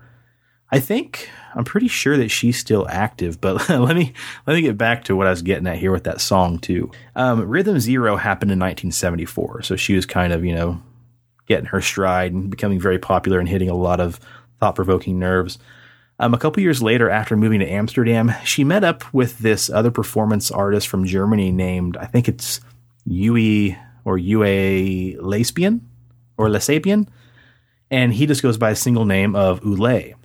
I 0.70 0.80
think 0.80 1.30
I'm 1.56 1.64
pretty 1.64 1.88
sure 1.88 2.18
that 2.18 2.30
she's 2.30 2.58
still 2.58 2.88
active. 2.90 3.40
But 3.40 3.70
let 3.70 3.96
me 3.96 4.14
let 4.46 4.54
me 4.54 4.62
get 4.62 4.78
back 4.78 5.04
to 5.06 5.16
what 5.16 5.28
I 5.28 5.32
was 5.32 5.42
getting 5.42 5.68
at 5.68 5.78
here 5.78 5.92
with 5.92 6.04
that 6.06 6.22
song 6.22 6.60
too. 6.60 6.92
Um, 7.16 7.48
Rhythm 7.48 7.80
Zero 7.80 8.16
happened 8.18 8.52
in 8.52 8.60
1974, 8.60 9.64
so 9.64 9.76
she 9.76 9.96
was 9.96 10.06
kind 10.06 10.34
of 10.34 10.44
you 10.44 10.54
know 10.54 10.82
getting 11.48 11.66
her 11.66 11.82
stride 11.82 12.34
and 12.34 12.50
becoming 12.50 12.80
very 12.80 13.00
popular 13.00 13.40
and 13.40 13.48
hitting 13.48 13.70
a 13.70 13.76
lot 13.76 14.00
of 14.00 14.20
thought 14.60 14.76
provoking 14.76 15.20
nerves. 15.20 15.58
Um, 16.20 16.34
a 16.34 16.38
couple 16.38 16.64
years 16.64 16.82
later, 16.82 17.10
after 17.10 17.38
moving 17.38 17.60
to 17.60 17.72
Amsterdam, 17.72 18.34
she 18.44 18.64
met 18.64 18.84
up 18.84 19.14
with 19.14 19.38
this 19.40 19.70
other 19.70 19.92
performance 19.92 20.50
artist 20.50 20.88
from 20.88 21.06
Germany 21.06 21.52
named, 21.52 21.96
I 21.96 22.06
think 22.06 22.28
it's 22.28 22.60
Yue 23.06 23.76
or 24.04 24.18
Yue 24.18 25.18
Laspian 25.22 25.82
or 26.38 26.48
Lesapian. 26.48 27.08
And 27.92 28.14
he 28.14 28.26
just 28.26 28.42
goes 28.42 28.58
by 28.58 28.72
a 28.72 28.76
single 28.76 29.06
name 29.06 29.36
of 29.36 29.62
Ulay. 29.62 30.16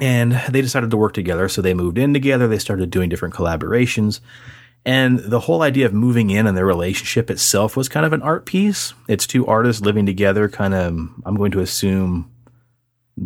And 0.00 0.32
they 0.48 0.62
decided 0.62 0.90
to 0.90 0.96
work 0.96 1.12
together. 1.12 1.48
So 1.48 1.60
they 1.60 1.74
moved 1.74 1.98
in 1.98 2.14
together. 2.14 2.48
They 2.48 2.58
started 2.58 2.90
doing 2.90 3.08
different 3.08 3.34
collaborations. 3.34 4.20
And 4.84 5.20
the 5.20 5.40
whole 5.40 5.62
idea 5.62 5.86
of 5.86 5.92
moving 5.92 6.30
in 6.30 6.46
and 6.46 6.56
their 6.56 6.66
relationship 6.66 7.30
itself 7.30 7.76
was 7.76 7.88
kind 7.88 8.04
of 8.04 8.12
an 8.12 8.22
art 8.22 8.46
piece. 8.46 8.94
It's 9.06 9.26
two 9.26 9.46
artists 9.46 9.82
living 9.82 10.06
together, 10.06 10.48
kind 10.48 10.74
of, 10.74 10.92
I'm 11.24 11.36
going 11.36 11.52
to 11.52 11.60
assume, 11.60 12.30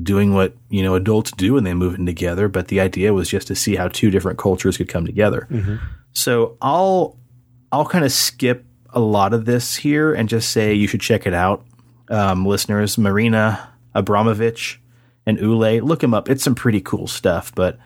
doing 0.02 0.35
what, 0.35 0.55
you 0.68 0.83
know, 0.83 0.96
adults 0.96 1.31
do 1.31 1.55
when 1.55 1.64
they 1.64 1.72
move 1.72 1.94
in 1.94 2.05
together. 2.05 2.48
But 2.48 2.68
the 2.68 2.81
idea 2.81 3.14
was 3.14 3.31
just 3.31 3.46
to 3.46 3.55
see 3.55 3.76
how 3.76 3.88
two 3.88 4.11
different 4.11 4.38
cultures 4.38 4.76
could 4.76 4.88
come 4.88 5.07
together. 5.07 5.46
Mm-hmm. 5.50 5.76
So 6.12 6.59
I'll, 6.61 7.16
I'll 7.72 7.87
kind 7.87 8.05
of 8.05 8.12
skip 8.12 8.64
a 8.90 9.00
lot 9.00 9.33
of 9.33 9.44
this 9.44 9.76
here 9.76 10.12
and 10.12 10.29
just 10.29 10.50
say 10.50 10.74
you 10.74 10.88
should 10.88 11.00
check 11.00 11.26
it 11.26 11.35
out. 11.35 11.64
Um, 12.11 12.44
listeners, 12.44 12.98
Marina 12.98 13.72
Abramović 13.94 14.79
and 15.26 15.38
Ulay, 15.38 15.82
look 15.82 16.02
him 16.02 16.14
up. 16.14 16.30
It's 16.30 16.44
some 16.44 16.54
pretty 16.54 16.80
cool 16.80 17.06
stuff. 17.06 17.52
But 17.54 17.78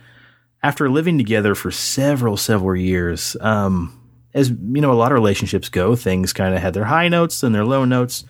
after 0.63 0.91
living 0.91 1.17
together 1.17 1.55
for 1.55 1.71
several, 1.71 2.37
several 2.37 2.77
years, 2.77 3.37
um, 3.41 3.97
as 4.35 4.51
you 4.51 4.81
know, 4.81 4.93
a 4.93 4.95
lot 4.95 5.11
of 5.11 5.17
relationships 5.17 5.69
go, 5.69 5.97
things 5.97 6.33
kind 6.33 6.55
of 6.55 6.61
had 6.61 6.75
their 6.75 6.85
high 6.85 7.09
notes 7.09 7.43
and 7.43 7.55
their 7.55 7.65
low 7.65 7.85
notes. 7.85 8.25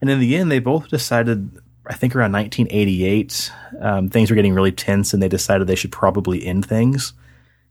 And 0.00 0.10
in 0.10 0.18
the 0.18 0.36
end, 0.36 0.50
they 0.50 0.58
both 0.58 0.88
decided, 0.88 1.50
I 1.86 1.94
think 1.94 2.14
around 2.14 2.32
1988, 2.32 3.52
um, 3.80 4.08
things 4.10 4.30
were 4.30 4.36
getting 4.36 4.52
really 4.52 4.72
tense 4.72 5.14
and 5.14 5.22
they 5.22 5.28
decided 5.28 5.66
they 5.66 5.76
should 5.76 5.92
probably 5.92 6.44
end 6.44 6.66
things 6.66 7.12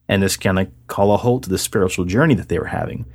and 0.07 0.23
just 0.23 0.39
kind 0.39 0.59
of 0.59 0.67
call 0.87 1.13
a 1.13 1.17
halt 1.17 1.43
to 1.43 1.49
the 1.49 1.57
spiritual 1.57 2.05
journey 2.05 2.35
that 2.35 2.47
they 2.47 2.57
were 2.57 2.65
having. 2.65 3.05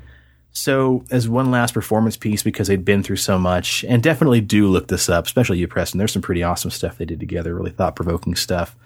So, 0.53 1.05
as 1.11 1.29
one 1.29 1.51
last 1.51 1.75
performance 1.75 2.17
piece, 2.17 2.43
because 2.43 2.67
they'd 2.67 2.85
been 2.85 3.05
through 3.05 3.17
so 3.17 3.39
much, 3.39 3.85
and 3.85 4.03
definitely 4.03 4.41
do 4.41 4.67
look 4.67 4.89
this 4.89 5.09
up, 5.09 5.27
especially 5.27 5.59
you, 5.59 5.69
Preston. 5.69 5.99
There's 5.99 6.13
some 6.13 6.23
pretty 6.23 6.43
awesome 6.43 6.73
stuff 6.73 6.99
they 6.99 7.05
did 7.05 7.21
together, 7.21 7.55
really 7.55 7.71
thought 7.71 7.95
provoking 7.95 8.35
stuff. 8.35 8.77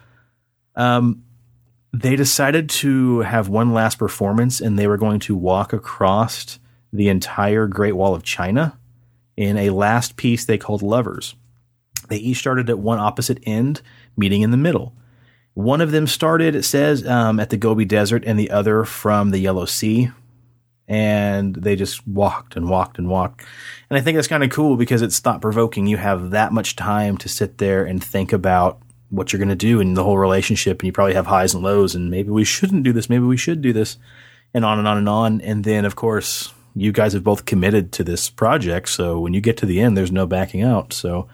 Um, 0.77 1.25
they 1.93 2.17
decided 2.17 2.69
to 2.71 3.21
have 3.21 3.49
one 3.49 3.73
last 3.73 3.99
performance, 3.99 4.61
and 4.61 4.79
they 4.79 4.87
were 4.87 4.99
going 4.99 5.21
to 5.21 5.35
walk 5.35 5.73
across 5.73 6.59
the 6.93 7.09
entire 7.09 7.67
Great 7.67 7.97
Wall 7.97 8.15
of 8.15 8.23
China 8.23 8.79
in 9.37 9.57
a 9.57 9.71
last 9.71 10.17
piece 10.17 10.45
they 10.45 10.59
called 10.59 10.83
Lovers. 10.83 11.35
They 12.09 12.19
each 12.19 12.39
started 12.39 12.69
at 12.69 12.79
one 12.79 12.99
opposite 12.99 13.39
end, 13.45 13.81
meeting 14.17 14.43
in 14.43 14.51
the 14.51 14.57
middle. 14.57 14.93
One 15.55 15.81
of 15.81 15.93
them 15.93 16.07
started, 16.07 16.55
it 16.55 16.65
says, 16.65 17.07
um, 17.07 17.41
at 17.41 17.51
the 17.51 17.57
Gobi 17.57 17.85
Desert, 17.85 18.25
and 18.27 18.39
the 18.39 18.51
other 18.51 18.85
from 18.85 19.31
the 19.31 19.39
Yellow 19.39 19.65
Sea, 19.65 20.11
and 20.87 21.55
they 21.55 21.77
just 21.77 22.07
walked 22.07 22.57
and 22.57 22.69
walked 22.69 22.99
and 22.99 23.09
walked. 23.09 23.45
And 23.89 23.99
I 23.99 24.03
think 24.03 24.17
that's 24.17 24.29
kind 24.29 24.45
of 24.45 24.51
cool 24.51 24.77
because 24.77 25.03
it's 25.03 25.19
thought 25.19 25.41
provoking. 25.41 25.87
You 25.87 25.97
have 25.97 26.31
that 26.31 26.53
much 26.53 26.77
time 26.77 27.17
to 27.19 27.29
sit 27.29 27.59
there 27.59 27.85
and 27.85 28.03
think 28.03 28.33
about 28.33 28.81
what 29.11 29.33
you're 29.33 29.39
going 29.39 29.49
to 29.49 29.55
do 29.55 29.81
in 29.81 29.95
the 29.95 30.05
whole 30.05 30.19
relationship, 30.19 30.81
and 30.81 30.87
you 30.87 30.93
probably 30.93 31.15
have 31.15 31.27
highs 31.27 31.55
and 31.55 31.63
lows, 31.63 31.95
and 31.95 32.11
maybe 32.11 32.31
we 32.31 32.45
shouldn't 32.45 32.83
do 32.83 32.93
this, 32.93 33.09
maybe 33.09 33.25
we 33.25 33.37
should 33.37 33.63
do 33.63 33.73
this, 33.73 33.97
and 34.53 34.65
on 34.65 34.79
and 34.79 34.89
on 34.89 34.99
and 34.99 35.09
on. 35.09 35.41
And 35.41 35.65
then, 35.65 35.85
of 35.85 35.97
course, 35.97 36.53
you 36.75 36.91
guys 36.93 37.13
have 37.13 37.23
both 37.23 37.45
committed 37.45 37.93
to 37.93 38.05
this 38.05 38.29
project, 38.29 38.89
so 38.89 39.21
when 39.21 39.33
you 39.33 39.41
get 39.41 39.57
to 39.59 39.67
the 39.67 39.81
end, 39.81 39.97
there's 39.97 40.13
no 40.13 40.27
backing 40.27 40.63
out. 40.63 40.93
So 40.93 41.29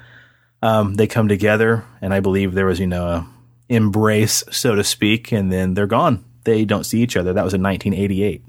um, 0.62 0.94
they 0.94 1.06
come 1.06 1.28
together, 1.28 1.84
and 2.02 2.12
I 2.12 2.20
believe 2.20 2.52
there 2.52 2.66
was, 2.66 2.80
you 2.80 2.86
know, 2.86 3.06
a 3.06 3.26
embrace, 3.70 4.42
so 4.50 4.74
to 4.74 4.84
speak, 4.84 5.32
and 5.32 5.50
then 5.50 5.74
they're 5.74 5.86
gone. 5.86 6.24
They 6.44 6.64
don't 6.64 6.84
see 6.84 7.00
each 7.00 7.16
other. 7.16 7.32
That 7.32 7.44
was 7.44 7.54
in 7.54 7.62
1988. 7.62 8.44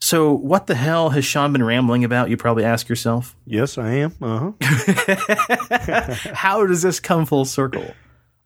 So, 0.00 0.32
what 0.32 0.66
the 0.66 0.76
hell 0.76 1.10
has 1.10 1.24
Sean 1.24 1.52
been 1.52 1.62
rambling 1.62 2.04
about? 2.04 2.30
You 2.30 2.36
probably 2.36 2.64
ask 2.64 2.88
yourself. 2.88 3.36
Yes, 3.44 3.78
I 3.78 3.90
am. 3.94 4.14
Uh 4.22 4.52
huh. 4.60 6.14
How 6.34 6.64
does 6.66 6.82
this 6.82 7.00
come 7.00 7.26
full 7.26 7.44
circle? 7.44 7.94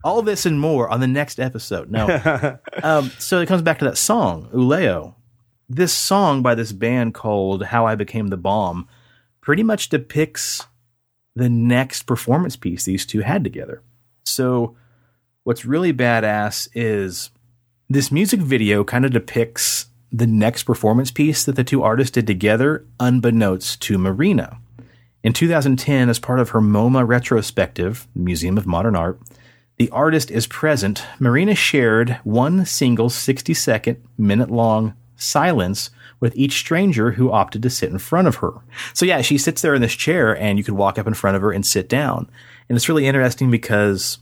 All 0.02 0.22
this 0.22 0.46
and 0.46 0.58
more 0.58 0.88
on 0.88 1.00
the 1.00 1.06
next 1.06 1.38
episode. 1.38 1.90
No. 1.90 2.58
um, 2.82 3.10
so 3.18 3.40
it 3.40 3.46
comes 3.46 3.62
back 3.62 3.78
to 3.80 3.84
that 3.84 3.98
song, 3.98 4.48
Uleo. 4.52 5.14
This 5.68 5.92
song 5.92 6.42
by 6.42 6.54
this 6.54 6.72
band 6.72 7.14
called 7.14 7.64
How 7.64 7.86
I 7.86 7.94
Became 7.94 8.28
the 8.28 8.36
Bomb 8.36 8.88
pretty 9.40 9.62
much 9.62 9.90
depicts 9.90 10.66
the 11.36 11.48
next 11.48 12.04
performance 12.04 12.56
piece 12.56 12.84
these 12.84 13.06
two 13.06 13.20
had 13.20 13.44
together. 13.44 13.82
So, 14.24 14.76
what's 15.44 15.64
really 15.64 15.92
badass 15.92 16.68
is 16.74 17.30
this 17.88 18.10
music 18.10 18.40
video 18.40 18.84
kind 18.84 19.04
of 19.04 19.12
depicts 19.12 19.86
the 20.12 20.26
next 20.26 20.64
performance 20.64 21.10
piece 21.10 21.44
that 21.44 21.56
the 21.56 21.64
two 21.64 21.82
artists 21.82 22.12
did 22.12 22.26
together, 22.26 22.84
unbeknownst 23.00 23.80
to 23.82 23.96
Marina. 23.96 24.58
In 25.24 25.32
2010, 25.32 26.08
as 26.08 26.18
part 26.18 26.40
of 26.40 26.50
her 26.50 26.60
MoMA 26.60 27.06
retrospective, 27.06 28.06
Museum 28.14 28.58
of 28.58 28.66
Modern 28.66 28.94
Art, 28.94 29.20
the 29.78 29.88
artist 29.90 30.30
is 30.30 30.46
present. 30.46 31.04
Marina 31.18 31.54
shared 31.54 32.20
one 32.24 32.66
single 32.66 33.08
60 33.08 33.54
second, 33.54 34.02
minute 34.18 34.50
long 34.50 34.94
silence 35.16 35.90
with 36.20 36.36
each 36.36 36.58
stranger 36.58 37.12
who 37.12 37.32
opted 37.32 37.62
to 37.62 37.70
sit 37.70 37.90
in 37.90 37.98
front 37.98 38.28
of 38.28 38.36
her. 38.36 38.52
So, 38.92 39.06
yeah, 39.06 39.22
she 39.22 39.38
sits 39.38 39.62
there 39.62 39.74
in 39.74 39.82
this 39.82 39.94
chair, 39.94 40.36
and 40.36 40.58
you 40.58 40.64
could 40.64 40.74
walk 40.74 40.98
up 40.98 41.06
in 41.06 41.14
front 41.14 41.36
of 41.36 41.42
her 41.42 41.52
and 41.52 41.64
sit 41.64 41.88
down. 41.88 42.28
And 42.68 42.76
it's 42.76 42.88
really 42.88 43.06
interesting 43.06 43.50
because 43.50 44.18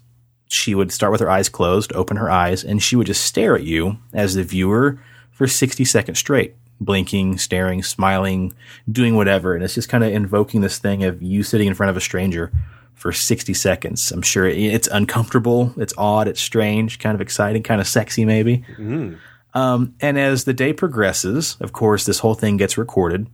she 0.48 0.74
would 0.74 0.92
start 0.92 1.12
with 1.12 1.20
her 1.20 1.30
eyes 1.30 1.48
closed, 1.48 1.92
open 1.94 2.16
her 2.16 2.30
eyes, 2.30 2.64
and 2.64 2.82
she 2.82 2.96
would 2.96 3.06
just 3.06 3.24
stare 3.24 3.54
at 3.56 3.64
you 3.64 3.98
as 4.12 4.34
the 4.34 4.44
viewer 4.44 4.98
for 5.40 5.46
60 5.46 5.86
seconds 5.86 6.18
straight, 6.18 6.54
blinking, 6.82 7.38
staring, 7.38 7.82
smiling, 7.82 8.52
doing 8.92 9.16
whatever. 9.16 9.54
And 9.54 9.64
it's 9.64 9.74
just 9.74 9.88
kind 9.88 10.04
of 10.04 10.12
invoking 10.12 10.60
this 10.60 10.76
thing 10.76 11.02
of 11.02 11.22
you 11.22 11.42
sitting 11.42 11.66
in 11.66 11.72
front 11.72 11.88
of 11.88 11.96
a 11.96 12.00
stranger 12.02 12.52
for 12.92 13.10
60 13.10 13.54
seconds. 13.54 14.12
I'm 14.12 14.20
sure 14.20 14.46
it's 14.46 14.86
uncomfortable, 14.88 15.72
it's 15.78 15.94
odd, 15.96 16.28
it's 16.28 16.42
strange, 16.42 16.98
kind 16.98 17.14
of 17.14 17.22
exciting, 17.22 17.62
kind 17.62 17.80
of 17.80 17.86
sexy, 17.86 18.26
maybe. 18.26 18.66
Mm. 18.76 19.16
Um, 19.54 19.94
and 19.98 20.18
as 20.18 20.44
the 20.44 20.52
day 20.52 20.74
progresses, 20.74 21.56
of 21.58 21.72
course, 21.72 22.04
this 22.04 22.18
whole 22.18 22.34
thing 22.34 22.58
gets 22.58 22.76
recorded. 22.76 23.26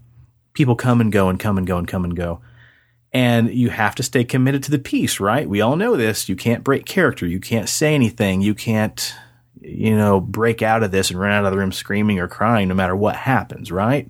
People 0.52 0.76
come 0.76 1.00
and 1.00 1.10
go 1.10 1.28
and 1.28 1.40
come 1.40 1.58
and 1.58 1.66
go 1.66 1.76
and 1.76 1.88
come 1.88 2.04
and 2.04 2.14
go. 2.14 2.40
And 3.12 3.52
you 3.52 3.70
have 3.70 3.96
to 3.96 4.04
stay 4.04 4.22
committed 4.22 4.62
to 4.62 4.70
the 4.70 4.78
piece, 4.78 5.18
right? 5.18 5.48
We 5.48 5.60
all 5.60 5.74
know 5.74 5.96
this. 5.96 6.28
You 6.28 6.36
can't 6.36 6.62
break 6.62 6.86
character. 6.86 7.26
You 7.26 7.40
can't 7.40 7.68
say 7.68 7.96
anything. 7.96 8.42
You 8.42 8.54
can't 8.54 9.12
you 9.66 9.96
know, 9.96 10.20
break 10.20 10.62
out 10.62 10.82
of 10.82 10.92
this 10.92 11.10
and 11.10 11.18
run 11.18 11.32
out 11.32 11.44
of 11.44 11.50
the 11.50 11.58
room 11.58 11.72
screaming 11.72 12.20
or 12.20 12.28
crying 12.28 12.68
no 12.68 12.74
matter 12.74 12.94
what 12.94 13.16
happens, 13.16 13.72
right? 13.72 14.08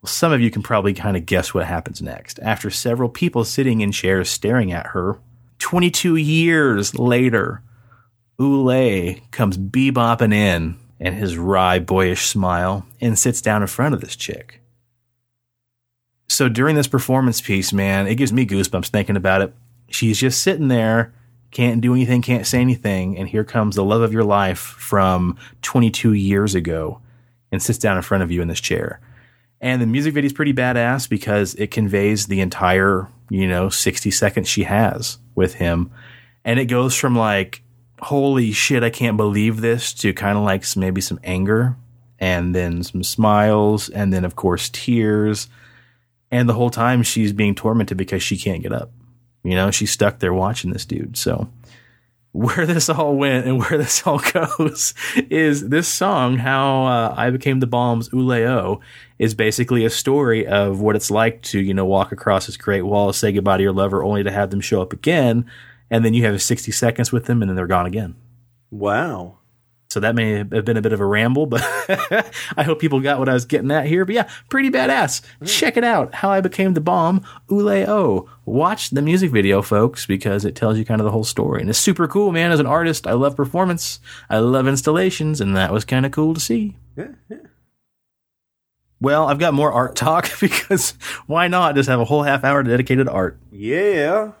Well, 0.00 0.08
some 0.08 0.32
of 0.32 0.40
you 0.40 0.50
can 0.50 0.62
probably 0.62 0.94
kind 0.94 1.16
of 1.16 1.26
guess 1.26 1.52
what 1.52 1.66
happens 1.66 2.00
next. 2.00 2.38
After 2.40 2.70
several 2.70 3.08
people 3.08 3.44
sitting 3.44 3.80
in 3.80 3.90
chairs 3.90 4.30
staring 4.30 4.72
at 4.72 4.88
her, 4.88 5.18
22 5.58 6.14
years 6.14 6.96
later, 6.96 7.62
Ulay 8.38 9.20
comes 9.32 9.58
bebopping 9.58 10.32
in 10.32 10.76
and 11.00 11.14
his 11.14 11.36
wry, 11.36 11.80
boyish 11.80 12.26
smile 12.26 12.86
and 13.00 13.18
sits 13.18 13.40
down 13.42 13.62
in 13.62 13.68
front 13.68 13.94
of 13.94 14.00
this 14.00 14.14
chick. 14.14 14.60
So 16.28 16.48
during 16.48 16.76
this 16.76 16.86
performance 16.86 17.40
piece, 17.40 17.72
man, 17.72 18.06
it 18.06 18.14
gives 18.14 18.32
me 18.32 18.46
goosebumps 18.46 18.88
thinking 18.88 19.16
about 19.16 19.42
it. 19.42 19.54
She's 19.90 20.20
just 20.20 20.40
sitting 20.40 20.68
there 20.68 21.12
can't 21.50 21.80
do 21.80 21.94
anything, 21.94 22.22
can't 22.22 22.46
say 22.46 22.60
anything, 22.60 23.16
and 23.16 23.28
here 23.28 23.44
comes 23.44 23.76
the 23.76 23.84
love 23.84 24.02
of 24.02 24.12
your 24.12 24.24
life 24.24 24.58
from 24.58 25.36
22 25.62 26.12
years 26.12 26.54
ago 26.54 27.00
and 27.50 27.62
sits 27.62 27.78
down 27.78 27.96
in 27.96 28.02
front 28.02 28.22
of 28.22 28.30
you 28.30 28.42
in 28.42 28.48
this 28.48 28.60
chair. 28.60 29.00
And 29.60 29.82
the 29.82 29.86
music 29.86 30.14
video 30.14 30.26
is 30.26 30.32
pretty 30.32 30.52
badass 30.52 31.08
because 31.08 31.54
it 31.54 31.70
conveys 31.70 32.26
the 32.26 32.40
entire, 32.40 33.08
you 33.28 33.48
know, 33.48 33.68
60 33.70 34.10
seconds 34.10 34.48
she 34.48 34.64
has 34.64 35.18
with 35.34 35.54
him. 35.54 35.90
And 36.44 36.60
it 36.60 36.66
goes 36.66 36.94
from 36.94 37.16
like, 37.16 37.62
holy 38.00 38.52
shit, 38.52 38.84
I 38.84 38.90
can't 38.90 39.16
believe 39.16 39.60
this 39.60 39.92
to 39.94 40.12
kind 40.12 40.38
of 40.38 40.44
like 40.44 40.64
maybe 40.76 41.00
some 41.00 41.18
anger 41.24 41.76
and 42.20 42.54
then 42.54 42.82
some 42.84 43.02
smiles 43.02 43.88
and 43.88 44.12
then, 44.12 44.24
of 44.24 44.36
course, 44.36 44.68
tears. 44.68 45.48
And 46.30 46.48
the 46.48 46.54
whole 46.54 46.70
time 46.70 47.02
she's 47.02 47.32
being 47.32 47.54
tormented 47.54 47.96
because 47.96 48.22
she 48.22 48.36
can't 48.36 48.62
get 48.62 48.72
up. 48.72 48.92
You 49.42 49.54
know, 49.54 49.70
she's 49.70 49.90
stuck 49.90 50.18
there 50.18 50.34
watching 50.34 50.72
this 50.72 50.84
dude. 50.84 51.16
So 51.16 51.48
where 52.32 52.66
this 52.66 52.88
all 52.88 53.16
went 53.16 53.46
and 53.46 53.58
where 53.58 53.78
this 53.78 54.06
all 54.06 54.18
goes 54.32 54.94
is 55.30 55.68
this 55.68 55.88
song, 55.88 56.38
How 56.38 56.84
uh, 56.84 57.14
I 57.16 57.30
Became 57.30 57.60
the 57.60 57.66
Bomb's 57.66 58.08
Uleo, 58.10 58.80
is 59.18 59.34
basically 59.34 59.84
a 59.84 59.90
story 59.90 60.46
of 60.46 60.80
what 60.80 60.96
it's 60.96 61.10
like 61.10 61.42
to, 61.42 61.60
you 61.60 61.74
know, 61.74 61.86
walk 61.86 62.12
across 62.12 62.46
this 62.46 62.56
great 62.56 62.82
wall, 62.82 63.12
say 63.12 63.32
goodbye 63.32 63.56
to 63.56 63.62
your 63.62 63.72
lover 63.72 64.04
only 64.04 64.22
to 64.22 64.30
have 64.30 64.50
them 64.50 64.60
show 64.60 64.82
up 64.82 64.92
again 64.92 65.44
and 65.90 66.04
then 66.04 66.14
you 66.14 66.24
have 66.24 66.40
60 66.40 66.70
seconds 66.72 67.12
with 67.12 67.26
them, 67.26 67.42
and 67.42 67.48
then 67.48 67.56
they're 67.56 67.66
gone 67.66 67.86
again. 67.86 68.14
Wow. 68.70 69.37
So 69.90 70.00
that 70.00 70.14
may 70.14 70.32
have 70.32 70.64
been 70.66 70.76
a 70.76 70.82
bit 70.82 70.92
of 70.92 71.00
a 71.00 71.06
ramble, 71.06 71.46
but 71.46 71.62
I 72.56 72.62
hope 72.62 72.78
people 72.78 73.00
got 73.00 73.18
what 73.18 73.28
I 73.28 73.32
was 73.32 73.46
getting 73.46 73.70
at 73.70 73.86
here. 73.86 74.04
But 74.04 74.14
yeah, 74.16 74.28
pretty 74.50 74.70
badass. 74.70 75.22
Mm. 75.40 75.48
Check 75.48 75.78
it 75.78 75.84
out. 75.84 76.14
How 76.14 76.30
I 76.30 76.42
Became 76.42 76.74
the 76.74 76.80
Bomb, 76.82 77.24
Ule 77.48 77.88
O. 77.88 78.28
Watch 78.44 78.90
the 78.90 79.00
music 79.00 79.30
video, 79.30 79.62
folks, 79.62 80.04
because 80.04 80.44
it 80.44 80.54
tells 80.54 80.76
you 80.76 80.84
kind 80.84 81.00
of 81.00 81.06
the 81.06 81.10
whole 81.10 81.24
story. 81.24 81.62
And 81.62 81.70
it's 81.70 81.78
super 81.78 82.06
cool, 82.06 82.32
man. 82.32 82.52
As 82.52 82.60
an 82.60 82.66
artist, 82.66 83.06
I 83.06 83.12
love 83.12 83.34
performance, 83.34 83.98
I 84.28 84.40
love 84.40 84.68
installations, 84.68 85.40
and 85.40 85.56
that 85.56 85.72
was 85.72 85.86
kind 85.86 86.04
of 86.04 86.12
cool 86.12 86.34
to 86.34 86.40
see. 86.40 86.76
Yeah, 86.94 87.08
yeah. 87.30 87.38
Well, 89.00 89.28
I've 89.28 89.38
got 89.38 89.54
more 89.54 89.72
art 89.72 89.96
talk 89.96 90.30
because 90.40 90.92
why 91.26 91.48
not 91.48 91.76
just 91.76 91.88
have 91.88 92.00
a 92.00 92.04
whole 92.04 92.24
half 92.24 92.44
hour 92.44 92.62
dedicated 92.62 93.06
to 93.06 93.12
art? 93.12 93.38
Yeah. 93.50 94.32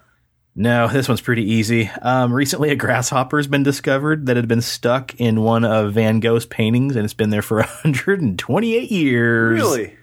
No, 0.58 0.88
this 0.88 1.06
one's 1.06 1.20
pretty 1.20 1.44
easy. 1.44 1.88
Um, 2.02 2.32
recently, 2.32 2.70
a 2.70 2.74
grasshopper 2.74 3.36
has 3.36 3.46
been 3.46 3.62
discovered 3.62 4.26
that 4.26 4.34
had 4.34 4.48
been 4.48 4.60
stuck 4.60 5.14
in 5.14 5.42
one 5.42 5.64
of 5.64 5.92
Van 5.92 6.18
Gogh's 6.18 6.46
paintings, 6.46 6.96
and 6.96 7.04
it's 7.04 7.14
been 7.14 7.30
there 7.30 7.42
for 7.42 7.56
128 7.58 8.90
years. 8.90 9.60
Really? 9.60 9.96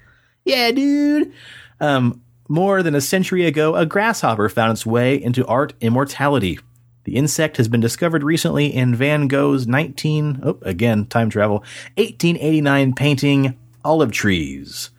Yeah, 0.46 0.72
dude. 0.72 1.34
Um, 1.82 2.22
more 2.48 2.82
than 2.84 2.96
a 2.96 3.02
century 3.02 3.46
ago, 3.46 3.76
a 3.76 3.86
grasshopper 3.86 4.48
found 4.48 4.72
its 4.72 4.86
way 4.86 5.22
into 5.22 5.46
art 5.46 5.74
immortality. 5.82 6.58
The 7.04 7.18
insect 7.18 7.58
has 7.58 7.68
been 7.68 7.82
discovered 7.82 8.24
recently 8.24 8.74
in 8.74 8.96
Van 8.96 9.28
Gogh's 9.28 9.68
19, 9.68 10.40
oh, 10.42 10.58
again, 10.62 11.06
time 11.08 11.30
travel, 11.30 11.66
1889 11.98 12.94
painting 12.94 13.60
Olive 13.84 14.14
Trees 14.14 14.92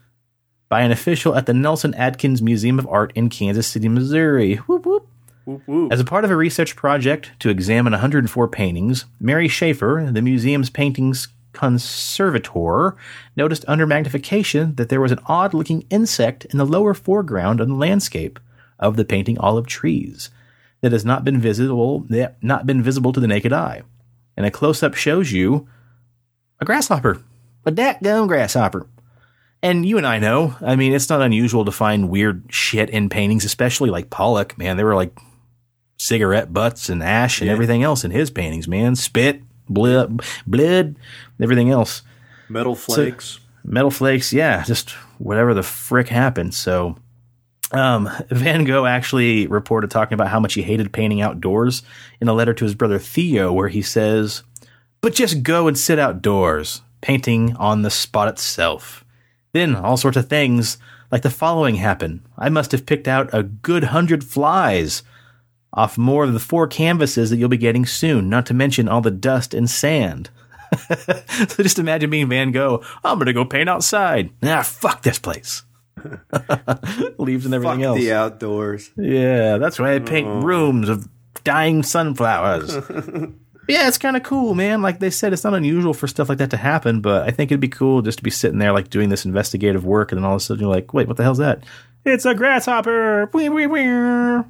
by 0.68 0.82
an 0.82 0.90
official 0.90 1.34
at 1.34 1.46
the 1.46 1.54
Nelson 1.54 1.94
Atkins 1.94 2.42
Museum 2.42 2.78
of 2.78 2.86
Art 2.88 3.10
in 3.14 3.30
Kansas 3.30 3.66
City, 3.66 3.88
Missouri. 3.88 4.56
Whoop, 4.56 4.84
whoop. 4.84 5.08
As 5.92 6.00
a 6.00 6.04
part 6.04 6.24
of 6.24 6.30
a 6.30 6.36
research 6.36 6.74
project 6.74 7.30
to 7.40 7.50
examine 7.50 7.92
104 7.92 8.48
paintings, 8.48 9.04
Mary 9.20 9.48
Schafer, 9.48 10.12
the 10.12 10.22
museum's 10.22 10.70
paintings 10.70 11.28
conservator, 11.52 12.96
noticed 13.36 13.64
under 13.68 13.86
magnification 13.86 14.74
that 14.74 14.88
there 14.88 15.00
was 15.00 15.12
an 15.12 15.20
odd 15.26 15.54
looking 15.54 15.86
insect 15.88 16.44
in 16.46 16.58
the 16.58 16.66
lower 16.66 16.94
foreground 16.94 17.60
of 17.60 17.68
the 17.68 17.74
landscape 17.74 18.40
of 18.78 18.96
the 18.96 19.04
painting 19.04 19.38
olive 19.38 19.66
trees 19.66 20.30
that 20.80 20.92
has 20.92 21.04
not 21.04 21.24
been 21.24 21.40
visible 21.40 22.06
not 22.42 22.66
been 22.66 22.82
visible 22.82 23.12
to 23.12 23.20
the 23.20 23.26
naked 23.26 23.52
eye. 23.52 23.82
And 24.36 24.44
a 24.44 24.50
close 24.50 24.82
up 24.82 24.94
shows 24.94 25.32
you 25.32 25.68
a 26.60 26.64
grasshopper. 26.64 27.22
A 27.64 27.72
gum 28.02 28.26
grasshopper. 28.26 28.86
And 29.62 29.86
you 29.86 29.96
and 29.96 30.06
I 30.06 30.18
know, 30.18 30.54
I 30.60 30.76
mean, 30.76 30.92
it's 30.92 31.08
not 31.08 31.22
unusual 31.22 31.64
to 31.64 31.72
find 31.72 32.10
weird 32.10 32.44
shit 32.50 32.90
in 32.90 33.08
paintings, 33.08 33.44
especially 33.44 33.90
like 33.90 34.10
Pollock, 34.10 34.58
man. 34.58 34.76
They 34.76 34.84
were 34.84 34.94
like 34.94 35.18
cigarette 35.96 36.52
butts 36.52 36.88
and 36.88 37.02
ash 37.02 37.40
and 37.40 37.46
Yeah. 37.46 37.52
everything 37.52 37.82
else 37.82 38.04
in 38.04 38.10
his 38.10 38.30
paintings, 38.30 38.68
man. 38.68 38.94
Spit, 38.96 39.42
blood, 39.68 40.22
blood, 40.46 40.96
everything 41.40 41.70
else. 41.70 42.02
Metal 42.48 42.74
flakes. 42.74 43.40
Metal 43.64 43.90
flakes, 43.90 44.32
yeah, 44.32 44.62
just 44.64 44.90
whatever 45.18 45.52
the 45.54 45.62
frick 45.62 46.08
happened. 46.08 46.54
So, 46.54 46.96
um, 47.72 48.08
Van 48.30 48.64
Gogh 48.64 48.86
actually 48.86 49.46
reported 49.48 49.90
talking 49.90 50.14
about 50.14 50.28
how 50.28 50.38
much 50.38 50.54
he 50.54 50.62
hated 50.62 50.92
painting 50.92 51.20
outdoors 51.20 51.82
in 52.20 52.28
a 52.28 52.32
letter 52.32 52.54
to 52.54 52.64
his 52.64 52.74
brother 52.76 52.98
Theo, 52.98 53.52
where 53.52 53.68
he 53.68 53.82
says, 53.82 54.42
But 55.00 55.14
just 55.14 55.42
go 55.42 55.66
and 55.66 55.76
sit 55.76 55.98
outdoors, 55.98 56.82
painting 57.00 57.56
on 57.56 57.82
the 57.82 57.90
spot 57.90 58.28
itself. 58.28 59.04
Then 59.52 59.74
all 59.74 59.96
sorts 59.96 60.16
of 60.16 60.28
things 60.28 60.78
like 61.10 61.22
the 61.22 61.30
following 61.30 61.76
happen. 61.76 62.24
I 62.38 62.48
must 62.50 62.72
have 62.72 62.86
picked 62.86 63.08
out 63.08 63.30
a 63.32 63.42
good 63.42 63.84
hundred 63.84 64.22
flies 64.22 65.02
off 65.76 65.98
more 65.98 66.24
of 66.24 66.32
the 66.32 66.40
four 66.40 66.66
canvases 66.66 67.30
that 67.30 67.36
you'll 67.36 67.48
be 67.48 67.56
getting 67.56 67.86
soon, 67.86 68.28
not 68.28 68.46
to 68.46 68.54
mention 68.54 68.88
all 68.88 69.00
the 69.02 69.10
dust 69.10 69.54
and 69.54 69.70
sand. 69.70 70.30
so 71.48 71.62
just 71.62 71.78
imagine 71.78 72.10
being 72.10 72.28
Van 72.28 72.50
Gogh. 72.50 72.82
I'm 73.04 73.18
going 73.18 73.26
to 73.26 73.32
go 73.32 73.44
paint 73.44 73.68
outside. 73.68 74.30
Ah, 74.42 74.62
fuck 74.62 75.02
this 75.02 75.18
place. 75.18 75.62
Leaves 77.18 77.44
and 77.46 77.54
everything 77.54 77.78
Fuck 77.78 77.84
else. 77.84 77.98
the 77.98 78.12
outdoors. 78.12 78.90
Yeah, 78.96 79.58
that's 79.58 79.78
why 79.78 79.94
I 79.94 79.98
paint 79.98 80.44
rooms 80.44 80.88
of 80.88 81.08
dying 81.44 81.82
sunflowers. 81.82 82.74
yeah, 83.68 83.88
it's 83.88 83.98
kind 83.98 84.16
of 84.16 84.22
cool, 84.22 84.54
man. 84.54 84.82
Like 84.82 84.98
they 84.98 85.10
said, 85.10 85.32
it's 85.32 85.44
not 85.44 85.54
unusual 85.54 85.94
for 85.94 86.06
stuff 86.06 86.28
like 86.28 86.38
that 86.38 86.50
to 86.50 86.56
happen, 86.56 87.00
but 87.00 87.22
I 87.22 87.30
think 87.30 87.50
it'd 87.50 87.60
be 87.60 87.68
cool 87.68 88.02
just 88.02 88.18
to 88.18 88.24
be 88.24 88.30
sitting 88.30 88.58
there, 88.58 88.72
like 88.72 88.90
doing 88.90 89.08
this 89.08 89.24
investigative 89.24 89.84
work, 89.84 90.12
and 90.12 90.18
then 90.18 90.24
all 90.24 90.34
of 90.34 90.40
a 90.40 90.44
sudden 90.44 90.62
you're 90.62 90.74
like, 90.74 90.92
wait, 90.92 91.08
what 91.08 91.16
the 91.16 91.22
hell's 91.22 91.38
that? 91.38 91.64
It's 92.04 92.24
a 92.24 92.34
grasshopper. 92.34 93.30
Wee, 93.32 93.48
wee, 93.48 93.66
wee. 93.66 94.42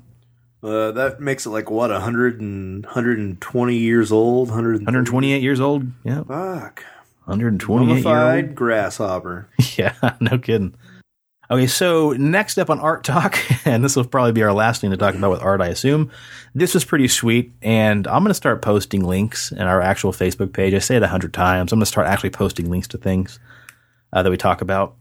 Uh, 0.66 0.90
that 0.90 1.20
makes 1.20 1.46
it 1.46 1.50
like 1.50 1.70
what, 1.70 1.90
100 1.90 2.40
and, 2.40 2.84
120 2.84 3.76
years 3.76 4.10
old? 4.10 4.48
100 4.48 4.80
128 4.80 5.42
years 5.42 5.60
old. 5.60 5.86
Yeah, 6.02 6.24
Fuck. 6.24 6.84
128 7.26 7.86
year 7.86 7.96
old. 7.96 8.04
Mummified 8.04 8.54
grasshopper. 8.54 9.48
Yeah, 9.76 9.94
no 10.20 10.38
kidding. 10.38 10.74
Okay, 11.50 11.66
so 11.66 12.12
next 12.12 12.58
up 12.58 12.70
on 12.70 12.80
Art 12.80 13.04
Talk, 13.04 13.38
and 13.66 13.84
this 13.84 13.94
will 13.94 14.04
probably 14.04 14.32
be 14.32 14.42
our 14.42 14.54
last 14.54 14.80
thing 14.80 14.90
to 14.90 14.96
talk 14.96 15.14
about 15.14 15.30
with 15.30 15.42
art, 15.42 15.60
I 15.60 15.68
assume. 15.68 16.10
This 16.54 16.74
was 16.74 16.84
pretty 16.84 17.06
sweet, 17.08 17.52
and 17.62 18.06
I'm 18.08 18.22
going 18.22 18.30
to 18.30 18.34
start 18.34 18.62
posting 18.62 19.04
links 19.04 19.52
in 19.52 19.60
our 19.60 19.82
actual 19.82 20.12
Facebook 20.12 20.52
page. 20.52 20.74
I 20.74 20.78
say 20.78 20.96
it 20.96 21.02
a 21.02 21.08
hundred 21.08 21.34
times. 21.34 21.72
I'm 21.72 21.78
going 21.78 21.82
to 21.82 21.86
start 21.86 22.06
actually 22.06 22.30
posting 22.30 22.70
links 22.70 22.88
to 22.88 22.98
things 22.98 23.38
uh, 24.12 24.22
that 24.22 24.30
we 24.30 24.38
talk 24.38 24.62
about. 24.62 24.96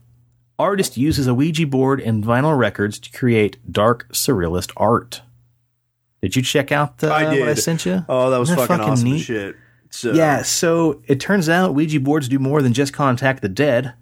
Artist 0.58 0.96
uses 0.96 1.26
a 1.26 1.34
Ouija 1.34 1.66
board 1.66 2.00
and 2.00 2.22
vinyl 2.22 2.56
records 2.56 2.98
to 3.00 3.10
create 3.10 3.56
dark 3.72 4.06
surrealist 4.12 4.72
art. 4.76 5.22
Did 6.26 6.34
you 6.34 6.42
check 6.42 6.72
out 6.72 6.98
the, 6.98 7.08
I 7.08 7.38
what 7.38 7.48
I 7.48 7.54
sent 7.54 7.86
you? 7.86 8.04
Oh, 8.08 8.30
that 8.30 8.38
was 8.38 8.50
Isn't 8.50 8.66
fucking, 8.66 8.84
awesome 8.84 9.12
neat? 9.12 9.20
shit. 9.20 9.54
So, 9.90 10.12
Yeah, 10.12 10.42
so 10.42 11.00
it 11.06 11.20
turns 11.20 11.48
out 11.48 11.72
Ouija 11.72 12.00
boards 12.00 12.28
do 12.28 12.40
more 12.40 12.62
than 12.62 12.72
just 12.72 12.92
contact 12.92 13.42
the 13.42 13.48
dead. 13.48 13.94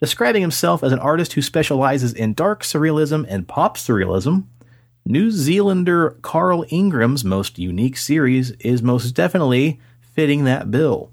Describing 0.00 0.40
himself 0.40 0.82
as 0.82 0.92
an 0.92 0.98
artist 0.98 1.34
who 1.34 1.42
specializes 1.42 2.14
in 2.14 2.32
dark 2.32 2.62
surrealism 2.62 3.26
and 3.28 3.46
pop 3.46 3.76
surrealism, 3.76 4.44
New 5.04 5.30
Zealander 5.30 6.16
Carl 6.22 6.64
Ingram's 6.70 7.22
most 7.22 7.58
unique 7.58 7.98
series 7.98 8.52
is 8.52 8.82
most 8.82 9.10
definitely 9.10 9.78
fitting 10.14 10.44
that 10.44 10.70
bill. 10.70 11.12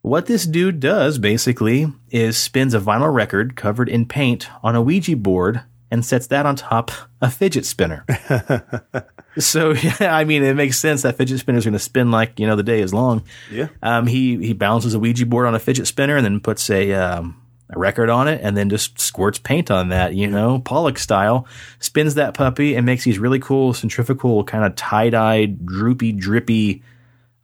What 0.00 0.24
this 0.24 0.46
dude 0.46 0.80
does, 0.80 1.18
basically, 1.18 1.92
is 2.10 2.38
spins 2.38 2.72
a 2.72 2.80
vinyl 2.80 3.12
record 3.12 3.56
covered 3.56 3.90
in 3.90 4.06
paint 4.06 4.48
on 4.62 4.74
a 4.74 4.80
Ouija 4.80 5.16
board 5.16 5.60
and 5.90 6.02
sets 6.02 6.26
that 6.28 6.46
on 6.46 6.56
top 6.56 6.90
a 7.20 7.30
fidget 7.30 7.66
spinner. 7.66 8.06
so, 9.38 9.72
yeah, 10.00 10.14
I 10.14 10.24
mean, 10.24 10.42
it 10.42 10.54
makes 10.54 10.78
sense 10.78 11.02
that 11.02 11.16
fidget 11.16 11.40
spinner 11.40 11.58
is 11.58 11.64
going 11.64 11.72
to 11.72 11.78
spin 11.78 12.10
like, 12.10 12.38
you 12.38 12.46
know, 12.46 12.56
the 12.56 12.62
day 12.62 12.80
is 12.80 12.94
long. 12.94 13.22
Yeah. 13.50 13.68
Um, 13.82 14.06
he 14.06 14.36
he 14.38 14.52
balances 14.52 14.94
a 14.94 14.98
Ouija 14.98 15.26
board 15.26 15.46
on 15.46 15.54
a 15.54 15.58
fidget 15.58 15.86
spinner 15.86 16.16
and 16.16 16.24
then 16.24 16.40
puts 16.40 16.68
a 16.70 16.92
um, 16.92 17.40
a 17.70 17.78
record 17.78 18.08
on 18.08 18.28
it 18.28 18.40
and 18.42 18.56
then 18.56 18.70
just 18.70 18.98
squirts 18.98 19.38
paint 19.38 19.70
on 19.70 19.90
that. 19.90 20.14
You 20.14 20.26
know, 20.28 20.60
Pollock 20.60 20.98
style. 20.98 21.46
Spins 21.78 22.14
that 22.14 22.34
puppy 22.34 22.74
and 22.74 22.86
makes 22.86 23.04
these 23.04 23.18
really 23.18 23.38
cool 23.38 23.74
centrifugal 23.74 24.44
kind 24.44 24.64
of 24.64 24.74
tie 24.74 25.10
dyed, 25.10 25.64
droopy, 25.66 26.12
drippy 26.12 26.82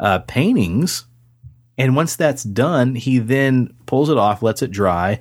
uh, 0.01 0.20
paintings. 0.20 1.07
And 1.76 1.97
once 1.97 2.16
that's 2.16 2.45
done, 2.45 2.95
he 2.95 3.18
then 3.18 3.74
pulls 3.86 4.09
it 4.09 4.16
off, 4.16 4.42
lets 4.42 4.62
it 4.62 4.70
dry, 4.70 5.20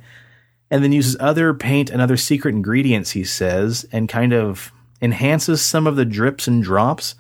and 0.70 0.84
then 0.84 0.92
uses 0.92 1.18
other 1.20 1.54
paint 1.54 1.90
and 1.90 2.00
other 2.00 2.18
secret 2.18 2.54
ingredients. 2.54 3.12
He 3.12 3.24
says 3.24 3.86
and 3.92 4.08
kind 4.08 4.34
of 4.34 4.72
enhances 5.04 5.62
some 5.62 5.86
of 5.86 5.96
the 5.98 6.06
drips 6.06 6.48
and 6.48 6.64
drops 6.64 7.14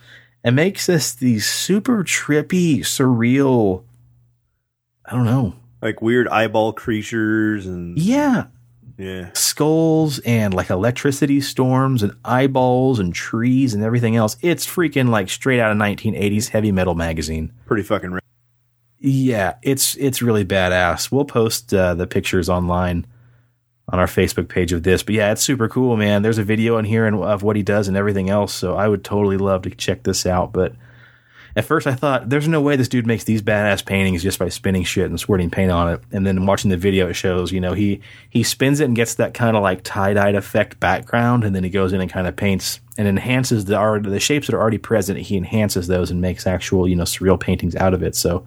and 0.43 0.55
makes 0.55 0.88
this 0.88 1.13
these 1.13 1.45
super 1.47 2.03
trippy, 2.03 2.79
surreal. 2.79 3.84
I 5.05 5.11
don't 5.11 5.25
know. 5.25 5.55
Like 5.81 6.01
weird 6.01 6.27
eyeball 6.29 6.71
creatures 6.73 7.65
and 7.67 7.97
Yeah, 7.99 8.45
yeah. 8.97 9.31
skulls 9.34 10.19
and 10.19 10.53
like 10.53 10.69
electricity 10.69 11.41
storms 11.41 12.01
and 12.03 12.13
eyeballs 12.23 12.99
and 12.99 13.13
trees 13.13 13.73
and 13.73 13.84
everything 13.84 14.15
else. 14.15 14.38
It's 14.41 14.65
freaking 14.65 15.09
like 15.09 15.29
straight 15.29 15.59
out 15.59 15.71
of 15.71 15.77
1980s 15.77 16.49
heavy 16.49 16.71
metal 16.71 16.95
magazine. 16.95 17.51
Pretty 17.65 17.84
fucking 17.84 18.13
rad. 18.13 18.21
Yeah, 18.99 19.55
it's 19.61 19.95
it's 19.95 20.21
really 20.21 20.45
badass. 20.45 21.11
We'll 21.11 21.25
post 21.25 21.73
uh, 21.73 21.93
the 21.95 22.07
pictures 22.07 22.47
online 22.47 23.05
on 23.89 23.99
our 23.99 24.07
Facebook 24.07 24.47
page 24.47 24.71
of 24.71 24.84
this. 24.84 25.03
But 25.03 25.15
yeah, 25.15 25.31
it's 25.31 25.43
super 25.43 25.67
cool, 25.67 25.97
man. 25.97 26.21
There's 26.21 26.38
a 26.38 26.43
video 26.43 26.77
in 26.77 26.86
here 26.86 27.05
and 27.05 27.17
of 27.17 27.43
what 27.43 27.55
he 27.55 27.63
does 27.63 27.88
and 27.88 27.97
everything 27.97 28.29
else. 28.29 28.53
So 28.53 28.75
I 28.75 28.88
would 28.88 29.03
totally 29.03 29.38
love 29.38 29.63
to 29.63 29.69
check 29.71 30.03
this 30.03 30.25
out. 30.25 30.53
But 30.53 30.73
at 31.55 31.65
first 31.65 31.86
I 31.86 31.93
thought 31.93 32.29
there's 32.29 32.47
no 32.47 32.61
way 32.61 32.75
this 32.75 32.88
dude 32.88 33.05
makes 33.05 33.25
these 33.25 33.41
badass 33.41 33.86
paintings 33.86 34.23
just 34.23 34.39
by 34.39 34.49
spinning 34.49 34.84
shit 34.84 35.09
and 35.09 35.19
squirting 35.19 35.49
paint 35.49 35.71
on 35.71 35.93
it. 35.93 36.01
And 36.11 36.25
then 36.25 36.45
watching 36.45 36.71
the 36.71 36.77
video, 36.77 37.09
it 37.09 37.13
shows, 37.13 37.51
you 37.51 37.59
know, 37.59 37.73
he 37.73 38.01
he 38.29 38.41
spins 38.41 38.79
it 38.79 38.86
and 38.86 38.95
gets 38.95 39.15
that 39.15 39.34
kind 39.34 39.55
of 39.55 39.61
like 39.61 39.84
tie 39.84 40.13
dyed 40.13 40.36
effect 40.36 40.79
background, 40.79 41.43
and 41.43 41.55
then 41.55 41.63
he 41.63 41.69
goes 41.69 41.93
in 41.93 42.01
and 42.01 42.09
kind 42.09 42.27
of 42.27 42.36
paints 42.36 42.79
and 42.97 43.07
enhances 43.07 43.65
the 43.65 43.75
already 43.75 44.09
the 44.09 44.19
shapes 44.19 44.47
that 44.47 44.55
are 44.55 44.61
already 44.61 44.77
present. 44.77 45.19
He 45.19 45.38
enhances 45.38 45.88
those 45.88 46.09
and 46.09 46.21
makes 46.21 46.47
actual, 46.47 46.88
you 46.88 46.95
know, 46.95 47.03
surreal 47.03 47.39
paintings 47.39 47.75
out 47.75 47.93
of 47.93 48.01
it. 48.01 48.15
So 48.15 48.45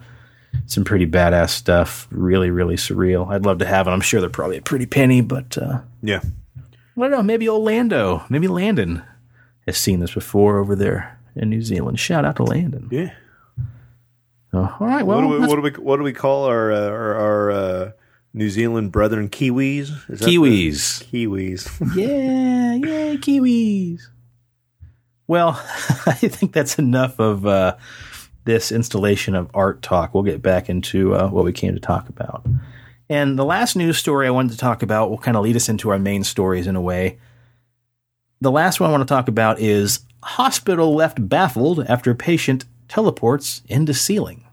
some 0.65 0.83
pretty 0.83 1.05
badass 1.05 1.49
stuff. 1.49 2.07
Really, 2.11 2.49
really 2.49 2.75
surreal. 2.75 3.31
I'd 3.31 3.45
love 3.45 3.59
to 3.59 3.65
have 3.65 3.87
it. 3.87 3.91
I'm 3.91 4.01
sure 4.01 4.19
they're 4.19 4.29
probably 4.29 4.57
a 4.57 4.61
pretty 4.61 4.85
penny, 4.85 5.21
but 5.21 5.57
uh, 5.57 5.79
Yeah. 6.01 6.21
I 6.55 7.01
don't 7.01 7.11
know. 7.11 7.21
Maybe 7.23 7.47
Orlando, 7.47 8.25
maybe 8.29 8.47
Landon 8.47 9.03
has 9.67 9.77
seen 9.77 9.99
this 9.99 10.13
before 10.15 10.57
over 10.57 10.75
there 10.75 11.19
in 11.35 11.49
New 11.51 11.61
Zealand. 11.61 11.99
Shout 11.99 12.25
out 12.25 12.37
to 12.37 12.43
Landon. 12.43 12.87
Yeah. 12.91 13.13
Uh, 14.51 14.75
all 14.79 14.87
right. 14.87 15.05
Well, 15.05 15.21
what, 15.27 15.37
do 15.37 15.41
we, 15.41 15.47
what 15.47 15.55
do 15.57 15.61
we 15.61 15.69
what 15.85 15.97
do 15.97 16.03
we 16.03 16.13
call 16.13 16.45
our 16.45 16.71
uh, 16.71 16.87
our, 16.89 17.15
our 17.15 17.51
uh, 17.51 17.91
New 18.33 18.49
Zealand 18.49 18.91
brethren? 18.91 19.29
Kiwis. 19.29 19.91
Is 20.09 20.19
that 20.21 20.25
the- 20.25 20.37
Kiwis. 20.37 21.03
Kiwis. 21.11 21.95
Yeah, 21.95 22.73
yay, 22.75 23.17
Kiwis. 23.17 24.01
Well, 25.27 25.49
I 26.07 26.13
think 26.13 26.53
that's 26.53 26.79
enough 26.79 27.19
of 27.19 27.45
uh, 27.45 27.75
this 28.47 28.71
installation 28.71 29.35
of 29.35 29.51
art 29.53 29.83
talk. 29.83 30.15
We'll 30.15 30.23
get 30.23 30.41
back 30.41 30.69
into 30.69 31.13
uh, 31.13 31.29
what 31.29 31.45
we 31.45 31.53
came 31.53 31.75
to 31.75 31.79
talk 31.79 32.09
about. 32.09 32.43
And 33.09 33.37
the 33.37 33.45
last 33.45 33.75
news 33.75 33.99
story 33.99 34.25
I 34.25 34.31
wanted 34.31 34.53
to 34.53 34.57
talk 34.57 34.81
about 34.81 35.11
will 35.11 35.19
kind 35.19 35.37
of 35.37 35.43
lead 35.43 35.55
us 35.55 35.69
into 35.69 35.91
our 35.91 35.99
main 35.99 36.23
stories 36.23 36.65
in 36.65 36.75
a 36.75 36.81
way. 36.81 37.19
The 38.41 38.51
last 38.51 38.79
one 38.79 38.89
I 38.89 38.91
want 38.91 39.07
to 39.07 39.13
talk 39.13 39.27
about 39.27 39.59
is 39.59 39.99
hospital 40.23 40.95
left 40.95 41.29
baffled 41.29 41.85
after 41.87 42.15
patient 42.15 42.65
teleports 42.87 43.61
into 43.67 43.93
ceiling. 43.93 44.45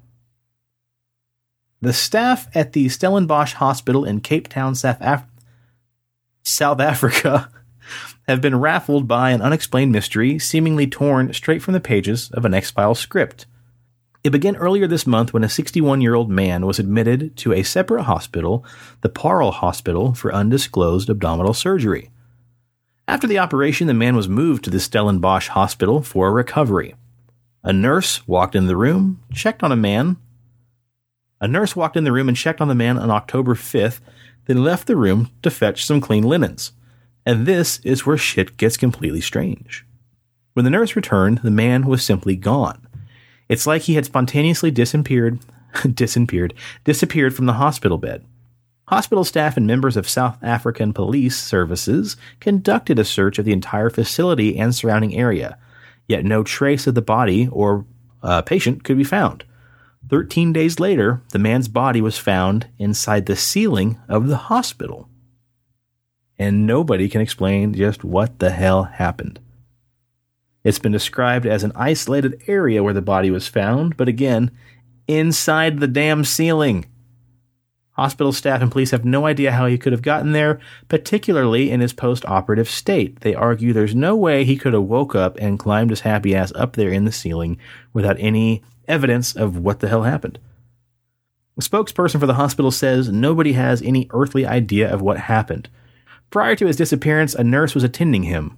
The 1.80 1.92
staff 1.92 2.48
at 2.54 2.72
the 2.72 2.88
Stellenbosch 2.88 3.54
Hospital 3.54 4.04
in 4.04 4.20
Cape 4.20 4.48
Town, 4.48 4.74
South, 4.74 4.98
Af- 5.00 5.26
South 6.42 6.80
Africa, 6.80 7.50
have 8.28 8.40
been 8.40 8.58
raffled 8.58 9.06
by 9.06 9.30
an 9.30 9.42
unexplained 9.42 9.92
mystery 9.92 10.38
seemingly 10.38 10.86
torn 10.86 11.32
straight 11.32 11.62
from 11.62 11.74
the 11.74 11.80
pages 11.80 12.30
of 12.32 12.44
an 12.44 12.54
X 12.54 12.70
Files 12.70 12.98
script. 12.98 13.46
It 14.24 14.32
began 14.32 14.56
earlier 14.56 14.86
this 14.86 15.06
month 15.06 15.34
when 15.34 15.44
a 15.44 15.50
61 15.50 16.00
year 16.00 16.14
old 16.14 16.30
man 16.30 16.64
was 16.64 16.78
admitted 16.78 17.36
to 17.36 17.52
a 17.52 17.62
separate 17.62 18.04
hospital, 18.04 18.64
the 19.02 19.10
Paarl 19.10 19.52
Hospital, 19.52 20.14
for 20.14 20.32
undisclosed 20.32 21.10
abdominal 21.10 21.52
surgery. 21.52 22.10
After 23.06 23.26
the 23.26 23.38
operation, 23.38 23.86
the 23.86 23.92
man 23.92 24.16
was 24.16 24.26
moved 24.26 24.64
to 24.64 24.70
the 24.70 24.80
Stellenbosch 24.80 25.48
Hospital 25.48 26.00
for 26.00 26.32
recovery. 26.32 26.94
A 27.62 27.70
nurse 27.70 28.26
walked 28.26 28.54
in 28.54 28.66
the 28.66 28.78
room, 28.78 29.20
checked 29.30 29.62
on 29.62 29.70
a 29.70 29.76
man. 29.76 30.16
A 31.38 31.46
nurse 31.46 31.76
walked 31.76 31.96
in 31.96 32.04
the 32.04 32.12
room 32.12 32.28
and 32.28 32.36
checked 32.36 32.62
on 32.62 32.68
the 32.68 32.74
man 32.74 32.96
on 32.96 33.10
October 33.10 33.54
5th, 33.54 34.00
then 34.46 34.64
left 34.64 34.86
the 34.86 34.96
room 34.96 35.30
to 35.42 35.50
fetch 35.50 35.84
some 35.84 36.00
clean 36.00 36.24
linens. 36.24 36.72
And 37.26 37.44
this 37.44 37.78
is 37.80 38.06
where 38.06 38.16
shit 38.16 38.56
gets 38.56 38.78
completely 38.78 39.20
strange. 39.20 39.84
When 40.54 40.64
the 40.64 40.70
nurse 40.70 40.96
returned, 40.96 41.40
the 41.42 41.50
man 41.50 41.86
was 41.86 42.02
simply 42.02 42.36
gone. 42.36 42.83
It's 43.48 43.66
like 43.66 43.82
he 43.82 43.94
had 43.94 44.06
spontaneously 44.06 44.70
disappeared, 44.70 45.38
disappeared, 45.94 46.54
disappeared 46.84 47.34
from 47.34 47.46
the 47.46 47.54
hospital 47.54 47.98
bed. 47.98 48.24
Hospital 48.88 49.24
staff 49.24 49.56
and 49.56 49.66
members 49.66 49.96
of 49.96 50.08
South 50.08 50.36
African 50.42 50.92
police 50.92 51.38
services 51.38 52.16
conducted 52.40 52.98
a 52.98 53.04
search 53.04 53.38
of 53.38 53.46
the 53.46 53.52
entire 53.52 53.88
facility 53.88 54.58
and 54.58 54.74
surrounding 54.74 55.16
area, 55.16 55.58
yet 56.06 56.24
no 56.24 56.42
trace 56.42 56.86
of 56.86 56.94
the 56.94 57.02
body 57.02 57.48
or 57.50 57.86
uh, 58.22 58.42
patient 58.42 58.84
could 58.84 58.98
be 58.98 59.04
found. 59.04 59.44
Thirteen 60.08 60.52
days 60.52 60.78
later, 60.78 61.22
the 61.30 61.38
man's 61.38 61.68
body 61.68 62.02
was 62.02 62.18
found 62.18 62.68
inside 62.78 63.24
the 63.24 63.36
ceiling 63.36 63.98
of 64.06 64.28
the 64.28 64.36
hospital. 64.36 65.08
And 66.38 66.66
nobody 66.66 67.08
can 67.08 67.22
explain 67.22 67.72
just 67.72 68.04
what 68.04 68.38
the 68.38 68.50
hell 68.50 68.84
happened. 68.84 69.40
It's 70.64 70.78
been 70.78 70.92
described 70.92 71.46
as 71.46 71.62
an 71.62 71.72
isolated 71.74 72.42
area 72.46 72.82
where 72.82 72.94
the 72.94 73.02
body 73.02 73.30
was 73.30 73.46
found, 73.46 73.96
but 73.98 74.08
again, 74.08 74.50
inside 75.06 75.78
the 75.78 75.86
damn 75.86 76.24
ceiling. 76.24 76.86
Hospital 77.92 78.32
staff 78.32 78.60
and 78.60 78.72
police 78.72 78.90
have 78.90 79.04
no 79.04 79.26
idea 79.26 79.52
how 79.52 79.66
he 79.66 79.78
could 79.78 79.92
have 79.92 80.02
gotten 80.02 80.32
there, 80.32 80.58
particularly 80.88 81.70
in 81.70 81.80
his 81.80 81.92
post 81.92 82.24
operative 82.24 82.68
state. 82.68 83.20
They 83.20 83.34
argue 83.34 83.72
there's 83.72 83.94
no 83.94 84.16
way 84.16 84.44
he 84.44 84.56
could 84.56 84.72
have 84.72 84.82
woke 84.82 85.14
up 85.14 85.36
and 85.36 85.60
climbed 85.60 85.90
his 85.90 86.00
happy 86.00 86.34
ass 86.34 86.50
up 86.56 86.74
there 86.74 86.90
in 86.90 87.04
the 87.04 87.12
ceiling 87.12 87.58
without 87.92 88.16
any 88.18 88.62
evidence 88.88 89.36
of 89.36 89.58
what 89.58 89.78
the 89.78 89.88
hell 89.88 90.02
happened. 90.02 90.40
A 91.56 91.60
spokesperson 91.60 92.18
for 92.18 92.26
the 92.26 92.34
hospital 92.34 92.72
says 92.72 93.10
nobody 93.10 93.52
has 93.52 93.80
any 93.82 94.08
earthly 94.10 94.44
idea 94.44 94.92
of 94.92 95.00
what 95.00 95.18
happened. 95.18 95.68
Prior 96.30 96.56
to 96.56 96.66
his 96.66 96.76
disappearance, 96.76 97.34
a 97.34 97.44
nurse 97.44 97.74
was 97.74 97.84
attending 97.84 98.24
him. 98.24 98.56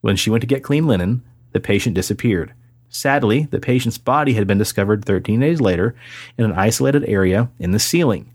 When 0.00 0.16
she 0.16 0.30
went 0.30 0.40
to 0.40 0.46
get 0.46 0.64
clean 0.64 0.86
linen, 0.86 1.22
the 1.52 1.60
patient 1.60 1.94
disappeared. 1.94 2.52
Sadly, 2.88 3.44
the 3.50 3.60
patient's 3.60 3.98
body 3.98 4.34
had 4.34 4.46
been 4.46 4.58
discovered 4.58 5.04
13 5.04 5.40
days 5.40 5.60
later 5.60 5.94
in 6.36 6.44
an 6.44 6.52
isolated 6.52 7.04
area 7.04 7.48
in 7.58 7.70
the 7.70 7.78
ceiling, 7.78 8.32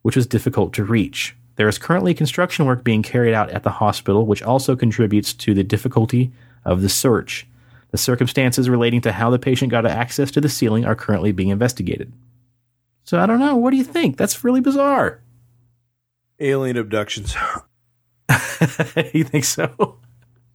which 0.00 0.16
was 0.16 0.26
difficult 0.26 0.72
to 0.74 0.84
reach. 0.84 1.36
There 1.56 1.68
is 1.68 1.78
currently 1.78 2.14
construction 2.14 2.64
work 2.64 2.82
being 2.82 3.02
carried 3.02 3.34
out 3.34 3.50
at 3.50 3.62
the 3.62 3.70
hospital, 3.70 4.26
which 4.26 4.42
also 4.42 4.74
contributes 4.74 5.34
to 5.34 5.52
the 5.52 5.62
difficulty 5.62 6.32
of 6.64 6.80
the 6.80 6.88
search. 6.88 7.46
The 7.90 7.98
circumstances 7.98 8.70
relating 8.70 9.02
to 9.02 9.12
how 9.12 9.28
the 9.28 9.38
patient 9.38 9.70
got 9.70 9.84
access 9.84 10.30
to 10.30 10.40
the 10.40 10.48
ceiling 10.48 10.86
are 10.86 10.94
currently 10.94 11.30
being 11.30 11.50
investigated. 11.50 12.10
So 13.04 13.20
I 13.20 13.26
don't 13.26 13.40
know. 13.40 13.56
What 13.56 13.70
do 13.72 13.76
you 13.76 13.84
think? 13.84 14.16
That's 14.16 14.42
really 14.42 14.62
bizarre. 14.62 15.20
Alien 16.40 16.78
abductions. 16.78 17.36
you 19.12 19.24
think 19.24 19.44
so? 19.44 19.98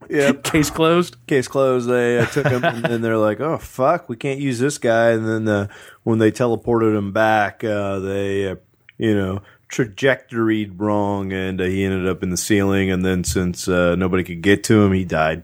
Yep. 0.09 0.43
Case 0.51 0.69
closed. 0.69 1.15
Case 1.27 1.47
closed. 1.47 1.89
They 1.89 2.19
uh, 2.19 2.25
took 2.27 2.47
him, 2.47 2.63
and 2.63 2.83
then 2.83 3.01
they're 3.01 3.17
like, 3.17 3.39
"Oh 3.39 3.57
fuck, 3.57 4.09
we 4.09 4.15
can't 4.15 4.39
use 4.39 4.59
this 4.59 4.77
guy." 4.77 5.11
And 5.11 5.27
then 5.27 5.47
uh, 5.47 5.67
when 6.03 6.19
they 6.19 6.31
teleported 6.31 6.97
him 6.97 7.11
back, 7.11 7.63
uh, 7.63 7.99
they, 7.99 8.49
uh, 8.49 8.55
you 8.97 9.15
know, 9.15 9.41
trajectoried 9.71 10.73
wrong, 10.77 11.33
and 11.33 11.59
uh, 11.59 11.65
he 11.65 11.83
ended 11.83 12.07
up 12.07 12.23
in 12.23 12.29
the 12.29 12.37
ceiling. 12.37 12.89
And 12.91 13.03
then 13.05 13.23
since 13.23 13.67
uh, 13.67 13.95
nobody 13.95 14.23
could 14.23 14.41
get 14.41 14.63
to 14.65 14.81
him, 14.83 14.93
he 14.93 15.03
died. 15.05 15.43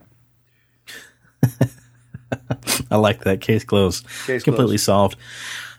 I 2.91 2.97
like 2.97 3.23
that. 3.23 3.41
Case 3.41 3.63
closed. 3.63 4.05
Case 4.25 4.43
Completely 4.43 4.73
closed. 4.75 4.85
solved. 4.85 5.17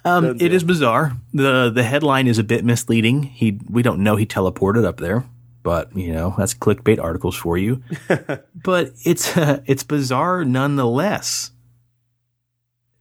Um, 0.04 0.36
it 0.38 0.52
is 0.52 0.62
bizarre. 0.64 1.16
the 1.32 1.70
The 1.70 1.82
headline 1.82 2.26
is 2.26 2.38
a 2.38 2.44
bit 2.44 2.64
misleading. 2.64 3.22
He 3.22 3.58
we 3.70 3.82
don't 3.82 4.02
know 4.02 4.16
he 4.16 4.26
teleported 4.26 4.84
up 4.84 4.98
there, 4.98 5.24
but 5.64 5.96
you 5.96 6.12
know 6.12 6.32
that's 6.38 6.54
clickbait 6.54 7.02
articles 7.02 7.34
for 7.34 7.58
you. 7.58 7.82
but 8.54 8.92
it's 9.04 9.36
uh, 9.36 9.62
it's 9.66 9.82
bizarre 9.82 10.44
nonetheless. 10.44 11.50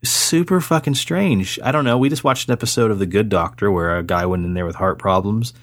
Super 0.02 0.60
fucking 0.60 0.96
strange. 0.96 1.60
I 1.64 1.72
don't 1.72 1.86
know. 1.86 1.98
We 1.98 2.10
just 2.10 2.24
watched 2.24 2.50
an 2.50 2.54
episode 2.54 2.90
of 2.90 3.00
The 3.00 3.06
Good 3.06 3.30
Doctor 3.30 3.72
where 3.72 3.98
a 3.98 4.04
guy 4.04 4.26
went 4.26 4.44
in 4.44 4.54
there 4.54 4.66
with 4.66 4.76
heart 4.76 4.98
problems 4.98 5.54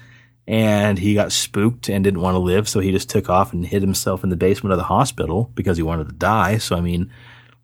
and 0.47 0.97
he 0.97 1.13
got 1.13 1.31
spooked 1.31 1.89
and 1.89 2.03
didn't 2.03 2.21
want 2.21 2.35
to 2.35 2.39
live, 2.39 2.67
so 2.69 2.79
he 2.79 2.91
just 2.91 3.09
took 3.09 3.29
off 3.29 3.53
and 3.53 3.65
hid 3.65 3.81
himself 3.81 4.23
in 4.23 4.29
the 4.29 4.35
basement 4.35 4.71
of 4.71 4.79
the 4.79 4.85
hospital 4.85 5.51
because 5.53 5.77
he 5.77 5.83
wanted 5.83 6.07
to 6.07 6.15
die. 6.15 6.57
So 6.57 6.75
I 6.75 6.81
mean, 6.81 7.11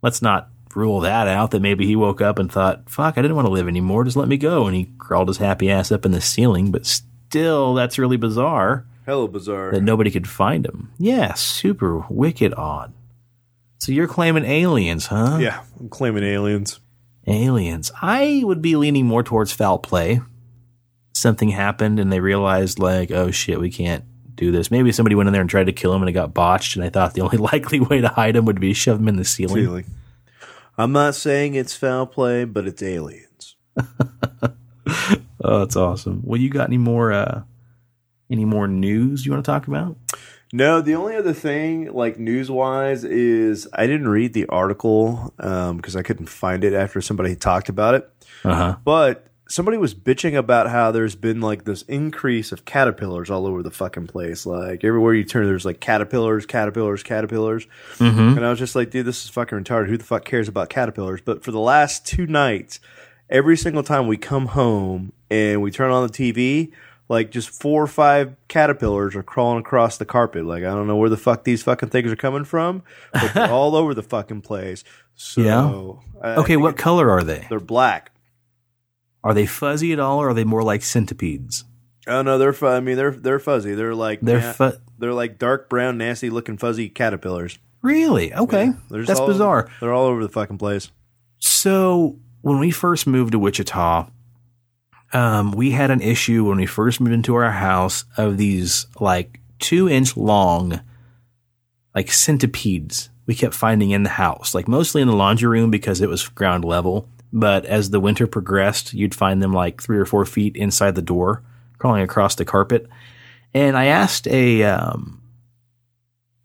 let's 0.01 0.21
not 0.21 0.49
rule 0.75 0.99
that 1.01 1.27
out 1.27 1.51
that 1.51 1.61
maybe 1.61 1.85
he 1.85 1.95
woke 1.95 2.21
up 2.21 2.39
and 2.39 2.51
thought, 2.51 2.89
fuck, 2.89 3.17
I 3.17 3.21
didn't 3.21 3.35
want 3.35 3.47
to 3.47 3.53
live 3.53 3.67
anymore. 3.67 4.03
Just 4.03 4.17
let 4.17 4.27
me 4.27 4.37
go. 4.37 4.65
And 4.65 4.75
he 4.75 4.89
crawled 4.97 5.27
his 5.27 5.37
happy 5.37 5.71
ass 5.71 5.91
up 5.91 6.05
in 6.05 6.11
the 6.11 6.21
ceiling. 6.21 6.71
But 6.71 6.85
still, 6.85 7.73
that's 7.73 7.97
really 7.97 8.17
bizarre 8.17 8.85
Hello, 9.07 9.25
bizarre. 9.25 9.71
that 9.71 9.83
nobody 9.83 10.11
could 10.11 10.27
find 10.27 10.65
him. 10.65 10.91
Yeah, 10.99 11.33
super 11.33 11.99
wicked 12.09 12.53
odd. 12.55 12.93
So 13.79 13.93
you're 13.93 14.05
claiming 14.07 14.43
aliens, 14.43 15.05
huh? 15.05 15.37
yeah, 15.39 15.63
I'm 15.79 15.87
claiming 15.87 16.25
aliens. 16.25 16.81
Aliens. 17.25 17.89
I 18.01 18.41
would 18.43 18.61
be 18.61 18.75
leaning 18.75 19.05
more 19.05 19.23
towards 19.23 19.53
foul 19.53 19.79
play. 19.79 20.19
Something 21.13 21.47
happened 21.49 22.01
and 22.01 22.11
they 22.11 22.19
realized, 22.19 22.79
like, 22.79 23.09
oh 23.11 23.31
shit, 23.31 23.61
we 23.61 23.71
can't 23.71 24.03
do 24.35 24.51
this. 24.51 24.69
Maybe 24.69 24.91
somebody 24.91 25.15
went 25.15 25.27
in 25.27 25.33
there 25.33 25.41
and 25.41 25.49
tried 25.49 25.67
to 25.67 25.71
kill 25.73 25.93
him 25.93 26.01
and 26.01 26.09
it 26.09 26.13
got 26.13 26.33
botched. 26.33 26.75
And 26.75 26.83
I 26.83 26.89
thought 26.89 27.13
the 27.13 27.21
only 27.23 27.37
likely 27.37 27.79
way 27.79 28.01
to 28.01 28.09
hide 28.09 28.35
him 28.35 28.43
would 28.43 28.59
be 28.59 28.73
shove 28.73 28.99
him 28.99 29.07
in 29.07 29.15
the 29.15 29.23
ceiling. 29.23 29.63
Ceiling. 29.63 29.85
I'm 30.77 30.91
not 30.91 31.15
saying 31.15 31.55
it's 31.55 31.73
foul 31.73 32.07
play, 32.07 32.43
but 32.43 32.67
it's 32.67 32.83
aliens. 32.83 33.55
Oh, 35.43 35.59
that's 35.59 35.75
awesome. 35.75 36.21
Well, 36.25 36.41
you 36.41 36.49
got 36.49 36.67
any 36.67 36.77
more 36.77 37.13
uh 37.13 37.43
any 38.29 38.45
more 38.45 38.67
news 38.67 39.25
you 39.25 39.31
want 39.31 39.43
to 39.43 39.51
talk 39.51 39.67
about? 39.67 39.97
No, 40.53 40.79
the 40.79 40.95
only 40.95 41.15
other 41.15 41.33
thing, 41.33 41.91
like 41.93 42.17
news 42.17 42.49
wise, 42.49 43.03
is 43.03 43.67
I 43.73 43.85
didn't 43.85 44.07
read 44.07 44.33
the 44.33 44.45
article 44.45 45.33
because 45.37 45.95
I 45.95 46.03
couldn't 46.03 46.27
find 46.27 46.63
it 46.63 46.73
after 46.73 47.01
somebody 47.01 47.35
talked 47.35 47.67
about 47.67 47.95
it. 47.95 48.09
Uh-huh. 48.45 48.77
But 48.85 49.27
somebody 49.49 49.77
was 49.77 49.93
bitching 49.93 50.37
about 50.37 50.69
how 50.69 50.91
there's 50.91 51.15
been 51.15 51.41
like 51.41 51.65
this 51.65 51.81
increase 51.83 52.51
of 52.51 52.63
caterpillars 52.63 53.29
all 53.29 53.45
over 53.45 53.61
the 53.61 53.71
fucking 53.71 54.07
place. 54.07 54.45
Like 54.45 54.83
everywhere 54.85 55.13
you 55.13 55.25
turn, 55.25 55.47
there's 55.47 55.65
like 55.65 55.81
caterpillars, 55.81 56.45
caterpillars, 56.45 57.03
caterpillars. 57.03 57.67
And 57.99 58.45
I 58.45 58.49
was 58.49 58.59
just 58.59 58.75
like, 58.75 58.89
dude, 58.89 59.05
this 59.05 59.25
is 59.25 59.29
fucking 59.29 59.57
retarded. 59.57 59.87
Who 59.87 59.97
the 59.97 60.03
fuck 60.05 60.23
cares 60.23 60.47
about 60.47 60.69
caterpillars? 60.69 61.21
But 61.21 61.43
for 61.43 61.51
the 61.51 61.59
last 61.59 62.05
two 62.05 62.25
nights, 62.25 62.79
every 63.29 63.57
single 63.57 63.83
time 63.83 64.07
we 64.07 64.15
come 64.15 64.47
home 64.47 65.11
and 65.29 65.61
we 65.61 65.71
turn 65.71 65.91
on 65.91 66.07
the 66.07 66.13
TV, 66.13 66.71
like 67.09 67.31
just 67.31 67.49
four 67.49 67.83
or 67.83 67.87
five 67.87 68.35
caterpillars 68.47 69.15
are 69.15 69.23
crawling 69.23 69.59
across 69.59 69.97
the 69.97 70.05
carpet. 70.05 70.45
Like 70.45 70.63
I 70.63 70.67
don't 70.71 70.87
know 70.87 70.97
where 70.97 71.09
the 71.09 71.17
fuck 71.17 71.43
these 71.43 71.63
fucking 71.63 71.89
things 71.89 72.11
are 72.11 72.15
coming 72.17 72.43
from, 72.45 72.83
but 73.13 73.33
they're 73.33 73.51
all 73.51 73.75
over 73.77 73.93
the 73.93 74.03
fucking 74.03 74.41
place. 74.41 74.83
So 75.15 75.41
Yeah. 75.41 76.27
I- 76.27 76.35
Okay, 76.41 76.57
what 76.57 76.77
color 76.77 77.09
are 77.09 77.23
they? 77.23 77.45
they're 77.49 77.59
black. 77.59 78.11
Are 79.23 79.33
they 79.33 79.45
fuzzy 79.45 79.91
at 79.93 79.99
all 79.99 80.19
or 80.19 80.29
are 80.29 80.33
they 80.33 80.43
more 80.43 80.63
like 80.63 80.81
centipedes? 80.83 81.65
Oh 82.07 82.21
no, 82.21 82.37
they're 82.37 82.53
fu- 82.53 82.67
I 82.67 82.79
mean 82.79 82.95
they're 82.97 83.11
they're 83.11 83.39
fuzzy. 83.39 83.73
They're 83.73 83.95
like 83.95 84.21
They're 84.21 84.39
na- 84.39 84.53
fu- 84.53 84.77
they're 84.99 85.13
like 85.13 85.37
dark 85.37 85.69
brown, 85.69 85.97
nasty 85.97 86.29
looking 86.29 86.57
fuzzy 86.57 86.87
caterpillars. 86.89 87.59
Really? 87.81 88.33
Okay. 88.33 88.71
They're 88.89 89.03
That's 89.05 89.19
all- 89.19 89.27
bizarre. 89.27 89.69
They're 89.81 89.93
all 89.93 90.05
over 90.05 90.23
the 90.23 90.29
fucking 90.29 90.57
place. 90.57 90.91
So 91.39 92.17
when 92.41 92.59
we 92.59 92.71
first 92.71 93.05
moved 93.07 93.33
to 93.33 93.39
Wichita, 93.39 94.07
um, 95.13 95.51
we 95.51 95.71
had 95.71 95.91
an 95.91 96.01
issue 96.01 96.45
when 96.45 96.57
we 96.57 96.65
first 96.65 96.99
moved 96.99 97.13
into 97.13 97.35
our 97.35 97.51
house 97.51 98.05
of 98.17 98.37
these 98.37 98.87
like 98.99 99.39
two 99.59 99.89
inch 99.89 100.17
long, 100.17 100.81
like 101.95 102.11
centipedes 102.11 103.09
we 103.27 103.35
kept 103.35 103.53
finding 103.53 103.91
in 103.91 104.03
the 104.03 104.09
house, 104.09 104.55
like 104.55 104.67
mostly 104.67 105.01
in 105.01 105.07
the 105.07 105.15
laundry 105.15 105.49
room 105.49 105.69
because 105.69 106.01
it 106.01 106.09
was 106.09 106.27
ground 106.29 106.65
level. 106.65 107.07
But 107.31 107.65
as 107.65 107.89
the 107.89 107.99
winter 107.99 108.25
progressed, 108.25 108.93
you'd 108.93 109.13
find 109.13 109.43
them 109.43 109.53
like 109.53 109.83
three 109.83 109.97
or 109.97 110.05
four 110.05 110.25
feet 110.25 110.55
inside 110.55 110.95
the 110.95 111.01
door, 111.01 111.43
crawling 111.77 112.01
across 112.01 112.35
the 112.35 112.45
carpet. 112.45 112.87
And 113.53 113.77
I 113.77 113.85
asked 113.85 114.27
a 114.27 114.63
um, 114.63 115.21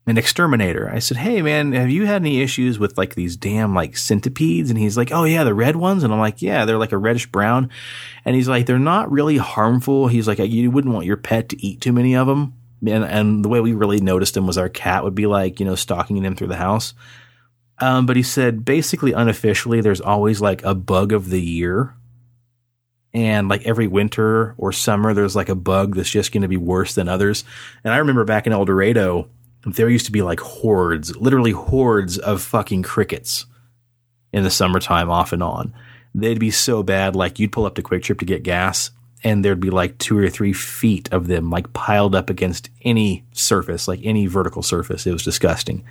an 0.06 0.18
exterminator. 0.18 0.90
I 0.92 0.98
said, 0.98 1.16
"Hey, 1.18 1.42
man, 1.42 1.72
have 1.72 1.90
you 1.90 2.06
had 2.06 2.22
any 2.22 2.42
issues 2.42 2.78
with 2.78 2.98
like 2.98 3.14
these 3.14 3.36
damn 3.36 3.74
like 3.74 3.96
centipedes?" 3.96 4.70
And 4.70 4.78
he's 4.78 4.96
like, 4.96 5.12
"Oh 5.12 5.24
yeah, 5.24 5.44
the 5.44 5.54
red 5.54 5.76
ones." 5.76 6.02
And 6.02 6.12
I'm 6.12 6.18
like, 6.18 6.42
"Yeah, 6.42 6.64
they're 6.64 6.78
like 6.78 6.92
a 6.92 6.98
reddish 6.98 7.30
brown." 7.30 7.70
And 8.24 8.34
he's 8.34 8.48
like, 8.48 8.66
"They're 8.66 8.78
not 8.78 9.12
really 9.12 9.36
harmful." 9.36 10.08
He's 10.08 10.26
like, 10.26 10.38
"You 10.38 10.70
wouldn't 10.70 10.92
want 10.92 11.06
your 11.06 11.16
pet 11.16 11.48
to 11.50 11.64
eat 11.64 11.80
too 11.80 11.92
many 11.92 12.16
of 12.16 12.26
them." 12.26 12.54
And 12.84 13.04
and 13.04 13.44
the 13.44 13.48
way 13.48 13.60
we 13.60 13.74
really 13.74 14.00
noticed 14.00 14.34
them 14.34 14.46
was 14.46 14.58
our 14.58 14.68
cat 14.68 15.04
would 15.04 15.14
be 15.14 15.26
like, 15.26 15.60
you 15.60 15.66
know, 15.66 15.76
stalking 15.76 16.22
them 16.22 16.34
through 16.34 16.48
the 16.48 16.56
house. 16.56 16.94
Um, 17.78 18.06
but 18.06 18.16
he 18.16 18.22
said 18.22 18.64
basically 18.64 19.12
unofficially, 19.12 19.80
there's 19.80 20.00
always 20.00 20.40
like 20.40 20.62
a 20.62 20.74
bug 20.74 21.12
of 21.12 21.30
the 21.30 21.40
year. 21.40 21.94
And 23.14 23.48
like 23.48 23.66
every 23.66 23.88
winter 23.88 24.54
or 24.56 24.72
summer, 24.72 25.12
there's 25.12 25.36
like 25.36 25.48
a 25.48 25.54
bug 25.54 25.96
that's 25.96 26.10
just 26.10 26.32
going 26.32 26.42
to 26.42 26.48
be 26.48 26.56
worse 26.56 26.94
than 26.94 27.08
others. 27.08 27.44
And 27.84 27.92
I 27.92 27.98
remember 27.98 28.24
back 28.24 28.46
in 28.46 28.52
El 28.52 28.64
Dorado, 28.64 29.28
there 29.64 29.88
used 29.88 30.06
to 30.06 30.12
be 30.12 30.22
like 30.22 30.40
hordes, 30.40 31.16
literally 31.16 31.52
hordes 31.52 32.18
of 32.18 32.42
fucking 32.42 32.82
crickets 32.82 33.46
in 34.32 34.42
the 34.44 34.50
summertime 34.50 35.10
off 35.10 35.32
and 35.32 35.42
on. 35.42 35.74
They'd 36.14 36.38
be 36.40 36.50
so 36.50 36.82
bad, 36.82 37.16
like 37.16 37.38
you'd 37.38 37.52
pull 37.52 37.64
up 37.64 37.76
to 37.76 37.82
QuikTrip 37.82 38.18
to 38.18 38.24
get 38.24 38.42
gas, 38.42 38.90
and 39.24 39.44
there'd 39.44 39.60
be 39.60 39.70
like 39.70 39.98
two 39.98 40.18
or 40.18 40.28
three 40.28 40.52
feet 40.52 41.08
of 41.12 41.26
them 41.26 41.48
like 41.50 41.72
piled 41.72 42.14
up 42.14 42.28
against 42.28 42.70
any 42.82 43.24
surface, 43.32 43.86
like 43.86 44.00
any 44.02 44.26
vertical 44.26 44.62
surface. 44.62 45.06
It 45.06 45.12
was 45.12 45.24
disgusting. 45.24 45.84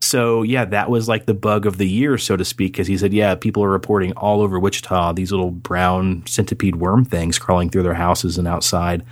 So 0.00 0.42
yeah, 0.42 0.64
that 0.66 0.90
was 0.90 1.08
like 1.08 1.26
the 1.26 1.34
bug 1.34 1.66
of 1.66 1.76
the 1.76 1.88
year, 1.88 2.18
so 2.18 2.36
to 2.36 2.44
speak, 2.44 2.72
because 2.72 2.86
he 2.86 2.96
said, 2.96 3.12
yeah, 3.12 3.34
people 3.34 3.64
are 3.64 3.70
reporting 3.70 4.12
all 4.12 4.42
over 4.42 4.58
Wichita 4.58 5.12
these 5.12 5.32
little 5.32 5.50
brown 5.50 6.24
centipede 6.26 6.76
worm 6.76 7.04
things 7.04 7.38
crawling 7.38 7.68
through 7.68 7.82
their 7.82 7.94
houses 7.94 8.38
and 8.38 8.46
outside. 8.46 9.04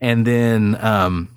And 0.00 0.26
then 0.26 0.76
um, 0.80 1.28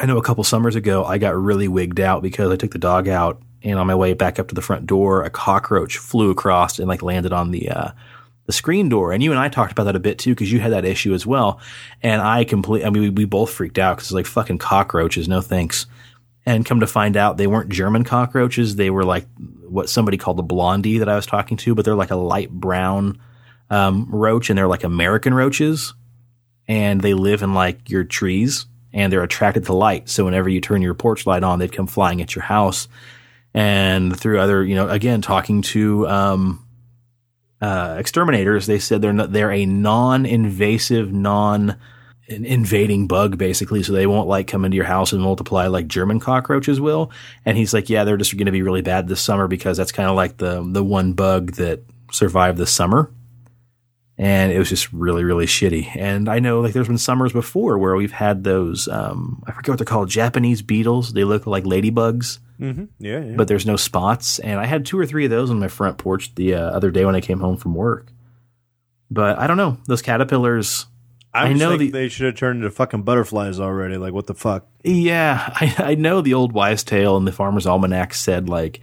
I 0.00 0.06
know 0.06 0.18
a 0.18 0.22
couple 0.22 0.42
summers 0.44 0.76
ago, 0.76 1.04
I 1.04 1.18
got 1.18 1.36
really 1.36 1.68
wigged 1.68 2.00
out 2.00 2.22
because 2.22 2.50
I 2.50 2.56
took 2.56 2.72
the 2.72 2.78
dog 2.78 3.08
out, 3.08 3.40
and 3.62 3.78
on 3.78 3.86
my 3.86 3.94
way 3.94 4.12
back 4.14 4.38
up 4.38 4.48
to 4.48 4.54
the 4.54 4.62
front 4.62 4.86
door, 4.86 5.22
a 5.22 5.30
cockroach 5.30 5.98
flew 5.98 6.30
across 6.30 6.78
and 6.78 6.88
like 6.88 7.02
landed 7.02 7.32
on 7.32 7.50
the 7.50 7.70
uh, 7.70 7.90
the 8.46 8.52
screen 8.52 8.88
door. 8.88 9.12
And 9.12 9.22
you 9.22 9.30
and 9.30 9.40
I 9.40 9.48
talked 9.48 9.72
about 9.72 9.84
that 9.84 9.96
a 9.96 10.00
bit 10.00 10.18
too 10.18 10.34
because 10.34 10.52
you 10.52 10.60
had 10.60 10.72
that 10.72 10.84
issue 10.84 11.14
as 11.14 11.26
well. 11.26 11.60
And 12.02 12.20
I 12.20 12.44
complete, 12.44 12.84
I 12.84 12.90
mean, 12.90 13.02
we, 13.02 13.10
we 13.10 13.24
both 13.24 13.50
freaked 13.50 13.78
out 13.78 13.96
because 13.96 14.08
it's 14.08 14.14
like 14.14 14.26
fucking 14.26 14.58
cockroaches, 14.58 15.28
no 15.28 15.40
thanks. 15.40 15.86
And 16.46 16.66
come 16.66 16.80
to 16.80 16.86
find 16.86 17.16
out, 17.16 17.38
they 17.38 17.46
weren't 17.46 17.70
German 17.70 18.04
cockroaches. 18.04 18.76
They 18.76 18.90
were 18.90 19.04
like 19.04 19.26
what 19.66 19.88
somebody 19.88 20.18
called 20.18 20.36
the 20.36 20.42
blondie 20.42 20.98
that 20.98 21.08
I 21.08 21.16
was 21.16 21.24
talking 21.24 21.56
to, 21.58 21.74
but 21.74 21.84
they're 21.84 21.94
like 21.94 22.10
a 22.10 22.16
light 22.16 22.50
brown 22.50 23.18
um, 23.70 24.08
roach, 24.10 24.50
and 24.50 24.58
they're 24.58 24.68
like 24.68 24.84
American 24.84 25.32
roaches, 25.32 25.94
and 26.68 27.00
they 27.00 27.14
live 27.14 27.42
in 27.42 27.54
like 27.54 27.88
your 27.88 28.04
trees, 28.04 28.66
and 28.94 29.12
they're 29.12 29.24
attracted 29.24 29.64
to 29.64 29.74
light. 29.74 30.08
So 30.08 30.24
whenever 30.24 30.48
you 30.48 30.60
turn 30.60 30.80
your 30.80 30.94
porch 30.94 31.26
light 31.26 31.42
on, 31.42 31.58
they'd 31.58 31.72
come 31.72 31.88
flying 31.88 32.22
at 32.22 32.34
your 32.34 32.44
house. 32.44 32.88
And 33.52 34.18
through 34.18 34.40
other, 34.40 34.64
you 34.64 34.76
know, 34.76 34.88
again 34.88 35.20
talking 35.20 35.62
to 35.62 36.08
um, 36.08 36.66
uh, 37.60 37.96
exterminators, 37.98 38.66
they 38.66 38.78
said 38.78 39.02
they're 39.02 39.12
not, 39.12 39.32
they're 39.32 39.52
a 39.52 39.66
non-invasive, 39.66 41.12
non 41.12 41.76
invading 42.26 43.06
bug 43.06 43.36
basically 43.36 43.82
so 43.82 43.92
they 43.92 44.06
won't 44.06 44.26
like 44.26 44.46
come 44.46 44.64
into 44.64 44.76
your 44.76 44.86
house 44.86 45.12
and 45.12 45.20
multiply 45.20 45.66
like 45.66 45.86
german 45.86 46.18
cockroaches 46.18 46.80
will 46.80 47.10
and 47.44 47.58
he's 47.58 47.74
like 47.74 47.90
yeah 47.90 48.02
they're 48.02 48.16
just 48.16 48.34
going 48.34 48.46
to 48.46 48.50
be 48.50 48.62
really 48.62 48.80
bad 48.80 49.06
this 49.06 49.20
summer 49.20 49.46
because 49.46 49.76
that's 49.76 49.92
kind 49.92 50.08
of 50.08 50.16
like 50.16 50.38
the 50.38 50.66
the 50.72 50.82
one 50.82 51.12
bug 51.12 51.52
that 51.52 51.82
survived 52.10 52.56
the 52.56 52.66
summer 52.66 53.10
and 54.16 54.52
it 54.52 54.58
was 54.58 54.68
just 54.68 54.92
really 54.92 55.24
really 55.24 55.46
shitty 55.46 55.88
and 55.96 56.28
i 56.28 56.38
know 56.38 56.60
like 56.60 56.72
there's 56.72 56.86
been 56.86 56.96
summers 56.98 57.32
before 57.32 57.78
where 57.78 57.96
we've 57.96 58.12
had 58.12 58.44
those 58.44 58.86
um 58.88 59.42
i 59.46 59.50
forget 59.52 59.70
what 59.70 59.78
they're 59.78 59.84
called 59.84 60.08
japanese 60.08 60.62
beetles 60.62 61.12
they 61.12 61.24
look 61.24 61.46
like 61.46 61.64
ladybugs 61.64 62.38
Mm-hmm. 62.60 62.84
Yeah, 63.00 63.18
yeah. 63.18 63.34
but 63.36 63.48
there's 63.48 63.66
no 63.66 63.74
spots 63.74 64.38
and 64.38 64.60
i 64.60 64.66
had 64.66 64.86
two 64.86 64.96
or 64.96 65.04
three 65.06 65.24
of 65.24 65.30
those 65.32 65.50
on 65.50 65.58
my 65.58 65.66
front 65.66 65.98
porch 65.98 66.32
the 66.36 66.54
uh, 66.54 66.60
other 66.60 66.92
day 66.92 67.04
when 67.04 67.16
i 67.16 67.20
came 67.20 67.40
home 67.40 67.56
from 67.56 67.74
work 67.74 68.12
but 69.10 69.38
i 69.40 69.48
don't 69.48 69.56
know 69.56 69.76
those 69.88 70.02
caterpillars 70.02 70.86
I, 71.36 71.46
I 71.48 71.52
know 71.52 71.70
think 71.70 71.80
the- 71.80 71.90
they 71.90 72.08
should 72.08 72.26
have 72.26 72.36
turned 72.36 72.58
into 72.58 72.70
fucking 72.70 73.02
butterflies 73.02 73.58
already. 73.58 73.96
Like, 73.96 74.12
what 74.12 74.28
the 74.28 74.34
fuck? 74.34 74.68
Yeah, 74.84 75.42
I, 75.60 75.74
I 75.78 75.94
know 75.96 76.20
the 76.20 76.34
old 76.34 76.52
wise 76.52 76.84
tale 76.84 77.16
in 77.16 77.24
the 77.24 77.32
Farmer's 77.32 77.66
Almanac 77.66 78.14
said 78.14 78.48
like, 78.48 78.80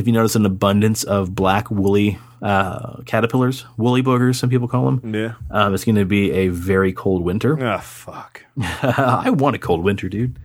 if 0.00 0.06
you 0.06 0.12
notice 0.12 0.34
an 0.34 0.44
abundance 0.46 1.04
of 1.04 1.34
black 1.34 1.70
woolly 1.70 2.18
uh, 2.42 3.02
caterpillars, 3.06 3.64
woolly 3.76 4.02
boogers, 4.02 4.36
some 4.36 4.50
people 4.50 4.66
call 4.66 4.86
them, 4.90 5.14
Yeah. 5.14 5.34
um, 5.50 5.74
it's 5.74 5.84
going 5.84 5.96
to 5.96 6.04
be 6.04 6.32
a 6.32 6.48
very 6.48 6.92
cold 6.92 7.22
winter. 7.22 7.56
Ah, 7.62 7.78
fuck. 7.78 8.44
I 8.82 9.30
want 9.30 9.56
a 9.56 9.58
cold 9.58 9.84
winter, 9.84 10.08
dude. 10.08 10.38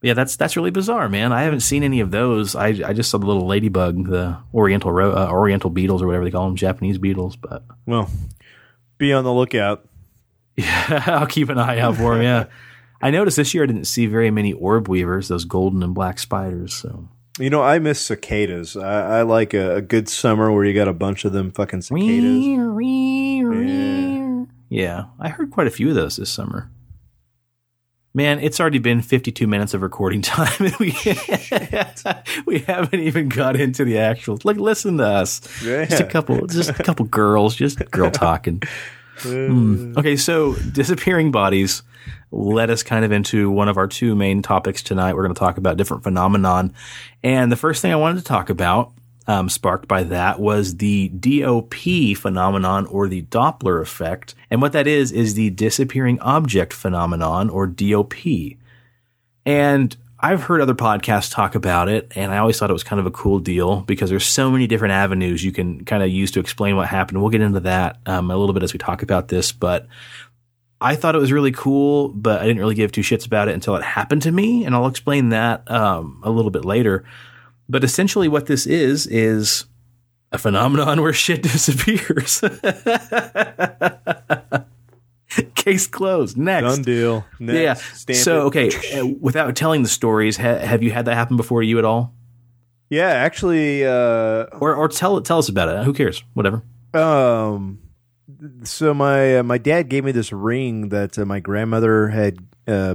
Yeah, 0.00 0.14
that's 0.14 0.36
that's 0.36 0.56
really 0.56 0.70
bizarre, 0.70 1.08
man. 1.08 1.32
I 1.32 1.42
haven't 1.42 1.60
seen 1.60 1.82
any 1.82 1.98
of 2.00 2.12
those. 2.12 2.54
I, 2.54 2.68
I 2.68 2.92
just 2.92 3.10
saw 3.10 3.18
the 3.18 3.26
little 3.26 3.46
ladybug, 3.48 4.06
the 4.08 4.38
oriental 4.54 4.92
ro- 4.92 5.12
uh, 5.12 5.28
oriental 5.30 5.70
beetles 5.70 6.02
or 6.02 6.06
whatever 6.06 6.24
they 6.24 6.30
call 6.30 6.46
them, 6.46 6.54
Japanese 6.56 6.98
beetles. 6.98 7.34
But 7.36 7.64
Well, 7.84 8.08
be 8.96 9.12
on 9.12 9.24
the 9.24 9.32
lookout. 9.32 9.88
yeah, 10.56 11.02
I'll 11.06 11.26
keep 11.26 11.48
an 11.48 11.58
eye 11.58 11.80
out 11.80 11.96
for 11.96 12.14
them. 12.14 12.22
Yeah, 12.22 12.44
I 13.02 13.10
noticed 13.10 13.36
this 13.36 13.52
year 13.54 13.64
I 13.64 13.66
didn't 13.66 13.86
see 13.86 14.06
very 14.06 14.30
many 14.30 14.52
orb 14.52 14.88
weavers, 14.88 15.26
those 15.28 15.44
golden 15.44 15.82
and 15.82 15.94
black 15.94 16.20
spiders. 16.20 16.74
So 16.74 17.08
You 17.38 17.50
know, 17.50 17.62
I 17.62 17.78
miss 17.78 18.00
cicadas. 18.00 18.76
I, 18.76 19.18
I 19.18 19.22
like 19.22 19.54
a, 19.54 19.76
a 19.76 19.80
good 19.80 20.08
summer 20.08 20.50
where 20.52 20.64
you 20.64 20.74
got 20.74 20.88
a 20.88 20.92
bunch 20.92 21.24
of 21.24 21.32
them 21.32 21.50
fucking 21.52 21.82
cicadas. 21.82 22.24
Yeah, 23.40 24.44
yeah, 24.68 25.04
I 25.20 25.28
heard 25.28 25.50
quite 25.50 25.66
a 25.66 25.70
few 25.70 25.88
of 25.88 25.94
those 25.94 26.16
this 26.16 26.30
summer. 26.30 26.70
Man, 28.14 28.40
it's 28.40 28.58
already 28.58 28.78
been 28.80 29.00
52 29.02 29.46
minutes 29.46 29.74
of 29.74 29.82
recording 29.82 30.22
time, 30.22 30.52
and 30.58 30.74
we 30.76 30.96
we 32.46 32.58
haven't 32.60 33.00
even 33.00 33.28
got 33.28 33.54
into 33.54 33.84
the 33.84 33.98
actual. 33.98 34.38
Like, 34.42 34.56
listen 34.56 34.96
to 34.98 35.04
us, 35.04 35.40
just 35.62 36.00
a 36.00 36.04
couple, 36.06 36.46
just 36.46 36.70
a 36.70 36.74
couple 36.82 37.04
girls, 37.04 37.54
just 37.54 37.78
girl 37.90 38.10
talking. 38.12 38.62
Hmm. 39.20 39.94
Okay, 39.96 40.16
so 40.16 40.54
disappearing 40.54 41.30
bodies 41.30 41.82
led 42.30 42.70
us 42.70 42.82
kind 42.82 43.04
of 43.04 43.12
into 43.12 43.50
one 43.50 43.68
of 43.68 43.76
our 43.76 43.86
two 43.86 44.14
main 44.14 44.42
topics 44.42 44.82
tonight. 44.82 45.14
We're 45.14 45.22
going 45.22 45.34
to 45.34 45.38
talk 45.38 45.58
about 45.58 45.76
different 45.76 46.02
phenomenon, 46.02 46.74
and 47.22 47.50
the 47.50 47.56
first 47.56 47.82
thing 47.82 47.92
I 47.92 47.96
wanted 47.96 48.18
to 48.18 48.24
talk 48.24 48.50
about, 48.50 48.92
um, 49.26 49.48
sparked 49.48 49.88
by 49.88 50.02
that, 50.04 50.40
was 50.40 50.76
the 50.76 51.08
DOP 51.08 52.16
phenomenon 52.16 52.86
or 52.86 53.08
the 53.08 53.22
Doppler 53.22 53.80
effect, 53.80 54.34
and 54.50 54.62
what 54.62 54.72
that 54.72 54.86
is 54.86 55.12
is 55.12 55.34
the 55.34 55.50
disappearing 55.50 56.20
object 56.20 56.72
phenomenon 56.72 57.50
or 57.50 57.66
DOP. 57.66 58.14
And 59.44 59.96
I've 60.20 60.42
heard 60.42 60.60
other 60.60 60.74
podcasts 60.74 61.32
talk 61.32 61.54
about 61.54 61.88
it, 61.88 62.10
and 62.16 62.32
I 62.32 62.38
always 62.38 62.58
thought 62.58 62.70
it 62.70 62.72
was 62.72 62.82
kind 62.82 62.98
of 62.98 63.06
a 63.06 63.10
cool 63.10 63.38
deal 63.38 63.82
because 63.82 64.10
there's 64.10 64.26
so 64.26 64.50
many 64.50 64.66
different 64.66 64.92
avenues 64.92 65.44
you 65.44 65.52
can 65.52 65.84
kind 65.84 66.02
of 66.02 66.10
use 66.10 66.32
to 66.32 66.40
explain 66.40 66.74
what 66.74 66.88
happened. 66.88 67.20
We'll 67.20 67.30
get 67.30 67.40
into 67.40 67.60
that 67.60 67.98
um, 68.06 68.30
a 68.30 68.36
little 68.36 68.52
bit 68.52 68.64
as 68.64 68.72
we 68.72 68.80
talk 68.80 69.02
about 69.02 69.28
this, 69.28 69.52
but 69.52 69.86
I 70.80 70.96
thought 70.96 71.14
it 71.14 71.18
was 71.18 71.30
really 71.30 71.52
cool, 71.52 72.08
but 72.08 72.40
I 72.40 72.46
didn't 72.46 72.58
really 72.58 72.74
give 72.74 72.90
two 72.90 73.02
shits 73.02 73.26
about 73.26 73.48
it 73.48 73.54
until 73.54 73.76
it 73.76 73.84
happened 73.84 74.22
to 74.22 74.32
me, 74.32 74.64
and 74.64 74.74
I'll 74.74 74.88
explain 74.88 75.28
that 75.28 75.70
um, 75.70 76.20
a 76.24 76.30
little 76.30 76.50
bit 76.50 76.64
later. 76.64 77.04
But 77.68 77.84
essentially, 77.84 78.26
what 78.26 78.46
this 78.46 78.66
is 78.66 79.06
is 79.06 79.66
a 80.32 80.38
phenomenon 80.38 81.00
where 81.00 81.12
shit 81.12 81.42
disappears. 81.42 82.40
Case 85.54 85.86
closed. 85.86 86.36
Next. 86.38 86.66
Done 86.66 86.82
deal. 86.82 87.24
Next. 87.38 87.58
Yeah. 87.58 87.74
Stamp 87.74 88.18
so, 88.18 88.40
it. 88.40 88.44
okay, 88.70 88.98
uh, 89.00 89.06
without 89.20 89.54
telling 89.56 89.82
the 89.82 89.88
stories, 89.88 90.36
ha- 90.36 90.58
have 90.58 90.82
you 90.82 90.90
had 90.90 91.04
that 91.04 91.14
happen 91.14 91.36
before 91.36 91.62
you 91.62 91.78
at 91.78 91.84
all? 91.84 92.14
Yeah, 92.90 93.08
actually, 93.08 93.84
uh, 93.84 94.46
Or, 94.60 94.74
or 94.74 94.88
tell 94.88 95.20
tell 95.20 95.38
us 95.38 95.48
about 95.50 95.68
it. 95.68 95.84
Who 95.84 95.92
cares? 95.92 96.24
Whatever. 96.34 96.62
um, 96.94 97.80
so 98.62 98.94
my 98.94 99.38
uh, 99.38 99.42
my 99.42 99.58
dad 99.58 99.88
gave 99.88 100.04
me 100.04 100.12
this 100.12 100.32
ring 100.32 100.88
that 100.90 101.18
uh, 101.18 101.24
my 101.26 101.40
grandmother 101.40 102.08
had, 102.08 102.38
uh, 102.66 102.94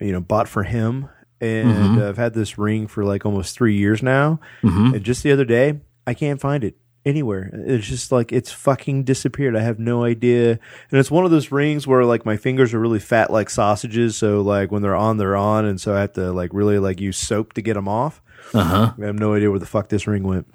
you 0.00 0.12
know, 0.12 0.20
bought 0.20 0.48
for 0.48 0.62
him, 0.62 1.08
and 1.40 1.68
Mm-hmm. 1.68 2.02
I've 2.02 2.16
had 2.16 2.34
this 2.34 2.56
ring 2.58 2.86
for 2.86 3.04
like 3.04 3.26
almost 3.26 3.56
three 3.56 3.76
years 3.76 4.02
now. 4.02 4.38
Mhm. 4.62 4.94
And 4.94 5.04
just 5.04 5.22
the 5.24 5.32
other 5.32 5.44
day, 5.44 5.80
I 6.06 6.14
can't 6.14 6.40
find 6.40 6.62
it. 6.62 6.76
Anywhere. 7.04 7.50
It's 7.52 7.86
just 7.86 8.12
like 8.12 8.32
it's 8.32 8.52
fucking 8.52 9.04
disappeared. 9.04 9.56
I 9.56 9.60
have 9.60 9.78
no 9.78 10.04
idea. 10.04 10.52
And 10.90 11.00
it's 11.00 11.10
one 11.10 11.24
of 11.24 11.30
those 11.30 11.52
rings 11.52 11.86
where 11.86 12.04
like 12.04 12.24
my 12.24 12.36
fingers 12.36 12.72
are 12.74 12.80
really 12.80 12.98
fat 12.98 13.30
like 13.30 13.50
sausages, 13.50 14.16
so 14.16 14.40
like 14.40 14.70
when 14.70 14.82
they're 14.82 14.96
on, 14.96 15.16
they're 15.16 15.36
on, 15.36 15.64
and 15.64 15.80
so 15.80 15.94
I 15.94 16.00
have 16.00 16.12
to 16.14 16.32
like 16.32 16.50
really 16.52 16.78
like 16.78 17.00
use 17.00 17.18
soap 17.18 17.52
to 17.54 17.62
get 17.62 17.74
them 17.74 17.88
off. 17.88 18.22
Uh 18.54 18.64
huh. 18.64 18.92
I 19.00 19.06
have 19.06 19.18
no 19.18 19.34
idea 19.34 19.50
where 19.50 19.60
the 19.60 19.66
fuck 19.66 19.88
this 19.88 20.06
ring 20.06 20.22
went. 20.22 20.46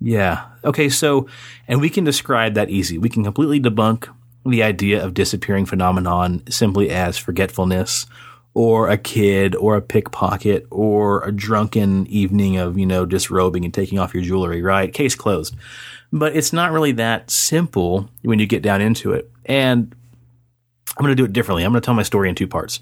Yeah. 0.00 0.46
Okay. 0.64 0.88
So, 0.88 1.28
and 1.68 1.80
we 1.80 1.90
can 1.90 2.04
describe 2.04 2.54
that 2.54 2.70
easy. 2.70 2.96
We 2.96 3.08
can 3.08 3.22
completely 3.22 3.60
debunk 3.60 4.08
the 4.46 4.62
idea 4.62 5.04
of 5.04 5.12
disappearing 5.12 5.66
phenomenon 5.66 6.42
simply 6.48 6.90
as 6.90 7.18
forgetfulness 7.18 8.06
or 8.54 8.88
a 8.88 8.98
kid 8.98 9.54
or 9.54 9.76
a 9.76 9.82
pickpocket 9.82 10.66
or 10.70 11.22
a 11.24 11.32
drunken 11.32 12.06
evening 12.08 12.56
of, 12.56 12.78
you 12.78 12.86
know, 12.86 13.06
disrobing 13.06 13.64
and 13.64 13.72
taking 13.72 13.98
off 13.98 14.14
your 14.14 14.22
jewelry, 14.22 14.60
right? 14.62 14.92
Case 14.92 15.14
closed. 15.14 15.54
But 16.12 16.34
it's 16.34 16.52
not 16.52 16.72
really 16.72 16.92
that 16.92 17.30
simple 17.30 18.10
when 18.22 18.40
you 18.40 18.46
get 18.46 18.62
down 18.62 18.80
into 18.80 19.12
it. 19.12 19.30
And 19.44 19.94
I'm 20.96 21.04
going 21.04 21.16
to 21.16 21.22
do 21.22 21.24
it 21.24 21.32
differently. 21.32 21.64
I'm 21.64 21.70
going 21.70 21.80
to 21.80 21.84
tell 21.84 21.94
my 21.94 22.02
story 22.02 22.28
in 22.28 22.34
two 22.34 22.48
parts. 22.48 22.80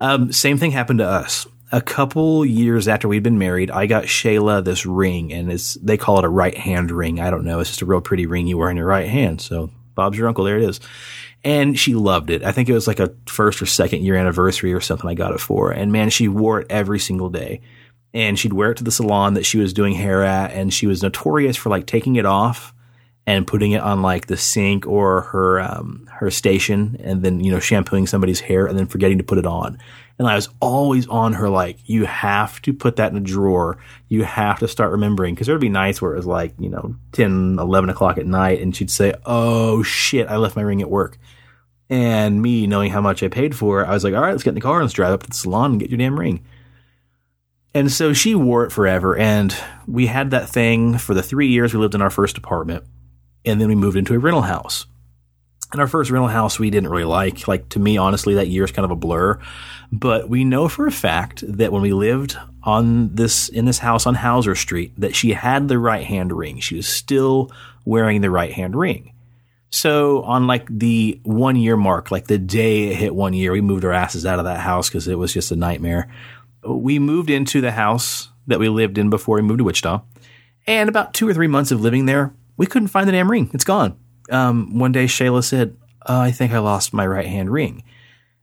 Um, 0.00 0.32
same 0.32 0.58
thing 0.58 0.72
happened 0.72 0.98
to 0.98 1.08
us. 1.08 1.46
A 1.72 1.80
couple 1.80 2.44
years 2.44 2.86
after 2.86 3.08
we'd 3.08 3.22
been 3.22 3.38
married, 3.38 3.70
I 3.70 3.86
got 3.86 4.04
Shayla 4.04 4.64
this 4.64 4.86
ring, 4.86 5.32
and 5.32 5.50
it's 5.50 5.74
they 5.74 5.96
call 5.96 6.18
it 6.18 6.24
a 6.24 6.28
right 6.28 6.56
hand 6.56 6.92
ring. 6.92 7.18
I 7.18 7.28
don't 7.28 7.44
know. 7.44 7.58
It's 7.58 7.70
just 7.70 7.82
a 7.82 7.86
real 7.86 8.00
pretty 8.00 8.24
ring 8.26 8.46
you 8.46 8.56
wear 8.56 8.70
in 8.70 8.76
your 8.76 8.86
right 8.86 9.08
hand. 9.08 9.40
So 9.40 9.70
Bob's 9.96 10.16
your 10.16 10.28
uncle. 10.28 10.44
There 10.44 10.58
it 10.58 10.62
is. 10.62 10.78
And 11.46 11.78
she 11.78 11.94
loved 11.94 12.30
it. 12.30 12.42
I 12.42 12.50
think 12.50 12.68
it 12.68 12.74
was 12.74 12.88
like 12.88 12.98
a 12.98 13.14
first 13.26 13.62
or 13.62 13.66
second 13.66 14.02
year 14.02 14.16
anniversary 14.16 14.74
or 14.74 14.80
something 14.80 15.08
I 15.08 15.14
got 15.14 15.32
it 15.32 15.38
for. 15.38 15.70
And 15.70 15.92
man, 15.92 16.10
she 16.10 16.26
wore 16.26 16.60
it 16.60 16.66
every 16.68 16.98
single 16.98 17.30
day. 17.30 17.60
And 18.12 18.36
she'd 18.36 18.52
wear 18.52 18.72
it 18.72 18.78
to 18.78 18.84
the 18.84 18.90
salon 18.90 19.34
that 19.34 19.46
she 19.46 19.58
was 19.58 19.72
doing 19.72 19.94
hair 19.94 20.24
at. 20.24 20.50
And 20.50 20.74
she 20.74 20.88
was 20.88 21.04
notorious 21.04 21.56
for 21.56 21.68
like 21.70 21.86
taking 21.86 22.16
it 22.16 22.26
off 22.26 22.74
and 23.26 23.46
putting 23.46 23.72
it 23.72 23.80
on 23.80 24.02
like 24.02 24.26
the 24.26 24.36
sink 24.36 24.86
or 24.86 25.22
her 25.22 25.60
um, 25.60 26.08
her 26.12 26.30
station, 26.30 26.96
and 27.00 27.22
then 27.22 27.40
you 27.40 27.50
know 27.50 27.58
shampooing 27.58 28.06
somebody's 28.06 28.40
hair, 28.40 28.66
and 28.66 28.78
then 28.78 28.86
forgetting 28.86 29.18
to 29.18 29.24
put 29.24 29.38
it 29.38 29.46
on. 29.46 29.78
And 30.18 30.28
I 30.28 30.36
was 30.36 30.48
always 30.60 31.06
on 31.08 31.34
her 31.34 31.50
like, 31.50 31.76
you 31.84 32.06
have 32.06 32.62
to 32.62 32.72
put 32.72 32.96
that 32.96 33.10
in 33.10 33.18
a 33.18 33.20
drawer. 33.20 33.78
You 34.08 34.24
have 34.24 34.60
to 34.60 34.68
start 34.68 34.92
remembering 34.92 35.34
because 35.34 35.48
there'd 35.48 35.60
be 35.60 35.68
nights 35.68 36.00
where 36.00 36.14
it 36.14 36.16
was 36.16 36.26
like 36.26 36.54
you 36.58 36.70
know 36.70 36.94
10, 37.12 37.58
11 37.58 37.90
o'clock 37.90 38.16
at 38.16 38.26
night, 38.26 38.60
and 38.60 38.74
she'd 38.74 38.90
say, 38.90 39.14
"Oh 39.26 39.82
shit, 39.82 40.28
I 40.28 40.36
left 40.36 40.56
my 40.56 40.62
ring 40.62 40.80
at 40.80 40.90
work." 40.90 41.18
And 41.88 42.42
me 42.42 42.66
knowing 42.66 42.90
how 42.90 43.00
much 43.00 43.22
I 43.22 43.28
paid 43.28 43.54
for 43.54 43.82
it, 43.82 43.86
I 43.86 43.92
was 43.92 44.02
like, 44.02 44.14
"All 44.14 44.20
right, 44.20 44.32
let's 44.32 44.42
get 44.42 44.50
in 44.50 44.56
the 44.56 44.60
car 44.60 44.76
and 44.76 44.84
let's 44.84 44.94
drive 44.94 45.12
up 45.12 45.22
to 45.22 45.30
the 45.30 45.36
salon 45.36 45.72
and 45.72 45.80
get 45.80 45.90
your 45.90 45.98
damn 45.98 46.18
ring." 46.18 46.44
And 47.74 47.92
so 47.92 48.12
she 48.12 48.34
wore 48.34 48.64
it 48.64 48.72
forever, 48.72 49.16
and 49.16 49.54
we 49.86 50.06
had 50.06 50.30
that 50.30 50.48
thing 50.48 50.98
for 50.98 51.14
the 51.14 51.22
three 51.22 51.48
years 51.48 51.72
we 51.72 51.80
lived 51.80 51.94
in 51.94 52.02
our 52.02 52.10
first 52.10 52.38
apartment 52.38 52.84
and 53.46 53.60
then 53.60 53.68
we 53.68 53.74
moved 53.74 53.96
into 53.96 54.14
a 54.14 54.18
rental 54.18 54.42
house. 54.42 54.86
And 55.72 55.80
our 55.80 55.88
first 55.88 56.10
rental 56.10 56.28
house 56.28 56.58
we 56.58 56.70
didn't 56.70 56.90
really 56.90 57.04
like. 57.04 57.48
Like 57.48 57.68
to 57.70 57.78
me, 57.78 57.96
honestly, 57.96 58.34
that 58.34 58.48
year 58.48 58.64
is 58.64 58.72
kind 58.72 58.84
of 58.84 58.90
a 58.90 58.96
blur. 58.96 59.38
But 59.90 60.28
we 60.28 60.44
know 60.44 60.68
for 60.68 60.86
a 60.86 60.92
fact 60.92 61.44
that 61.46 61.72
when 61.72 61.82
we 61.82 61.92
lived 61.92 62.36
on 62.62 63.14
this 63.14 63.48
in 63.48 63.64
this 63.64 63.78
house 63.78 64.06
on 64.06 64.14
Hauser 64.14 64.54
Street, 64.54 64.92
that 64.98 65.14
she 65.14 65.32
had 65.32 65.68
the 65.68 65.78
right 65.78 66.04
hand 66.04 66.32
ring. 66.32 66.60
She 66.60 66.76
was 66.76 66.88
still 66.88 67.50
wearing 67.84 68.20
the 68.20 68.30
right 68.30 68.52
hand 68.52 68.76
ring. 68.76 69.12
So 69.70 70.22
on 70.22 70.46
like 70.46 70.66
the 70.70 71.20
one 71.24 71.56
year 71.56 71.76
mark, 71.76 72.10
like 72.10 72.26
the 72.26 72.38
day 72.38 72.84
it 72.84 72.96
hit 72.96 73.14
one 73.14 73.34
year, 73.34 73.52
we 73.52 73.60
moved 73.60 73.84
our 73.84 73.92
asses 73.92 74.24
out 74.24 74.38
of 74.38 74.44
that 74.44 74.60
house 74.60 74.88
because 74.88 75.08
it 75.08 75.18
was 75.18 75.32
just 75.32 75.50
a 75.50 75.56
nightmare. 75.56 76.08
We 76.64 76.98
moved 76.98 77.30
into 77.30 77.60
the 77.60 77.72
house 77.72 78.30
that 78.46 78.58
we 78.58 78.68
lived 78.68 78.98
in 78.98 79.10
before 79.10 79.36
we 79.36 79.42
moved 79.42 79.58
to 79.58 79.64
Wichita. 79.64 80.02
And 80.66 80.88
about 80.88 81.14
two 81.14 81.28
or 81.28 81.34
three 81.34 81.46
months 81.46 81.70
of 81.70 81.80
living 81.80 82.06
there, 82.06 82.34
we 82.56 82.66
couldn't 82.66 82.88
find 82.88 83.08
the 83.08 83.12
damn 83.12 83.30
ring. 83.30 83.50
It's 83.52 83.64
gone. 83.64 83.98
Um, 84.30 84.78
one 84.78 84.92
day 84.92 85.04
Shayla 85.04 85.44
said, 85.44 85.76
oh, 86.06 86.20
I 86.20 86.30
think 86.30 86.52
I 86.52 86.58
lost 86.58 86.92
my 86.92 87.06
right 87.06 87.26
hand 87.26 87.50
ring. 87.50 87.84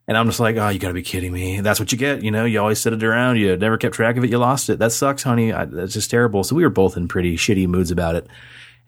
And 0.07 0.17
I'm 0.17 0.27
just 0.27 0.39
like, 0.39 0.57
oh, 0.57 0.67
you 0.67 0.79
got 0.79 0.89
to 0.89 0.93
be 0.93 1.01
kidding 1.01 1.31
me. 1.31 1.61
That's 1.61 1.79
what 1.79 1.91
you 1.93 1.97
get. 1.97 2.23
You 2.23 2.31
know, 2.31 2.43
you 2.43 2.59
always 2.59 2.79
set 2.79 2.91
it 2.91 3.03
around. 3.03 3.37
You 3.37 3.55
never 3.55 3.77
kept 3.77 3.95
track 3.95 4.17
of 4.17 4.23
it. 4.23 4.29
You 4.29 4.37
lost 4.37 4.69
it. 4.69 4.79
That 4.79 4.91
sucks, 4.91 5.23
honey. 5.23 5.53
I, 5.53 5.63
that's 5.65 5.93
just 5.93 6.11
terrible. 6.11 6.43
So 6.43 6.55
we 6.55 6.63
were 6.63 6.69
both 6.69 6.97
in 6.97 7.07
pretty 7.07 7.37
shitty 7.37 7.67
moods 7.67 7.89
about 7.89 8.15
it. 8.15 8.27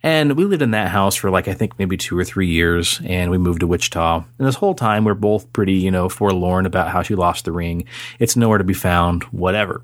And 0.06 0.38
we 0.38 0.45
lived 0.45 0.62
in 0.62 0.70
that 0.70 0.89
house 0.89 1.16
for 1.16 1.32
like, 1.32 1.47
I 1.47 1.56
think 1.56 1.80
maybe 1.80 1.97
two 1.97 2.16
or 2.16 2.24
three 2.24 2.45
years. 2.45 3.01
And 3.06 3.32
we 3.32 3.39
moved 3.39 3.62
to 3.62 3.68
Wichita. 3.68 4.18
And 4.38 4.47
this 4.47 4.53
whole 4.53 4.76
time, 4.76 5.03
we're 5.03 5.16
both 5.16 5.51
pretty, 5.51 5.74
you 5.74 5.89
know, 5.89 6.10
forlorn 6.10 6.68
about 6.68 6.89
how 6.89 7.01
she 7.01 7.16
lost 7.16 7.45
the 7.45 7.51
ring. 7.51 7.86
It's 8.20 8.36
nowhere 8.36 8.60
to 8.60 8.64
be 8.64 8.76
found, 8.76 9.24
whatever. 9.24 9.84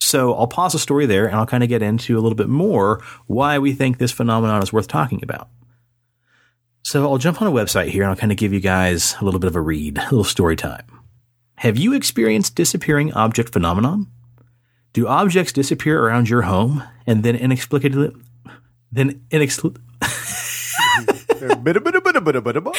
So 0.00 0.32
I'll 0.32 0.46
pause 0.46 0.74
the 0.74 0.78
story 0.78 1.06
there 1.06 1.26
and 1.26 1.34
I'll 1.34 1.44
kind 1.44 1.64
of 1.64 1.68
get 1.68 1.82
into 1.82 2.16
a 2.16 2.22
little 2.22 2.36
bit 2.36 2.48
more 2.48 3.02
why 3.26 3.58
we 3.58 3.72
think 3.72 3.98
this 3.98 4.12
phenomenon 4.12 4.62
is 4.62 4.72
worth 4.72 4.86
talking 4.86 5.24
about. 5.24 5.48
So 6.84 7.02
I'll 7.10 7.18
jump 7.18 7.42
on 7.42 7.48
a 7.48 7.50
website 7.52 7.88
here 7.88 8.04
and 8.04 8.10
I'll 8.10 8.16
kind 8.16 8.30
of 8.30 8.38
give 8.38 8.52
you 8.52 8.60
guys 8.60 9.16
a 9.20 9.24
little 9.24 9.40
bit 9.40 9.48
of 9.48 9.56
a 9.56 9.60
read, 9.60 9.98
a 9.98 10.02
little 10.02 10.22
story 10.22 10.54
time. 10.54 10.86
Have 11.56 11.78
you 11.78 11.94
experienced 11.94 12.54
disappearing 12.54 13.12
object 13.12 13.52
phenomenon? 13.52 14.06
Do 14.92 15.08
objects 15.08 15.52
disappear 15.52 16.00
around 16.00 16.30
your 16.30 16.42
home 16.42 16.84
and 17.08 17.24
then 17.24 17.34
inexplicably 17.34 18.12
then 18.96 19.20
inexplicably 19.30 19.82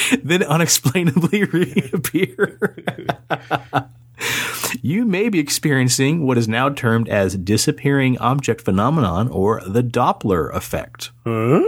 then 0.24 0.43
unexplainably 0.43 1.43
reappear? 1.53 2.76
you 4.82 5.05
may 5.05 5.30
be 5.30 5.39
experiencing 5.39 6.26
what 6.26 6.38
is 6.38 6.47
now 6.47 6.70
termed 6.70 7.07
as 7.07 7.36
disappearing 7.36 8.18
object 8.18 8.61
phenomenon 8.61 9.28
or 9.30 9.61
the 9.65 9.84
Doppler 9.84 10.53
effect. 10.53 11.11
Huh? 11.24 11.63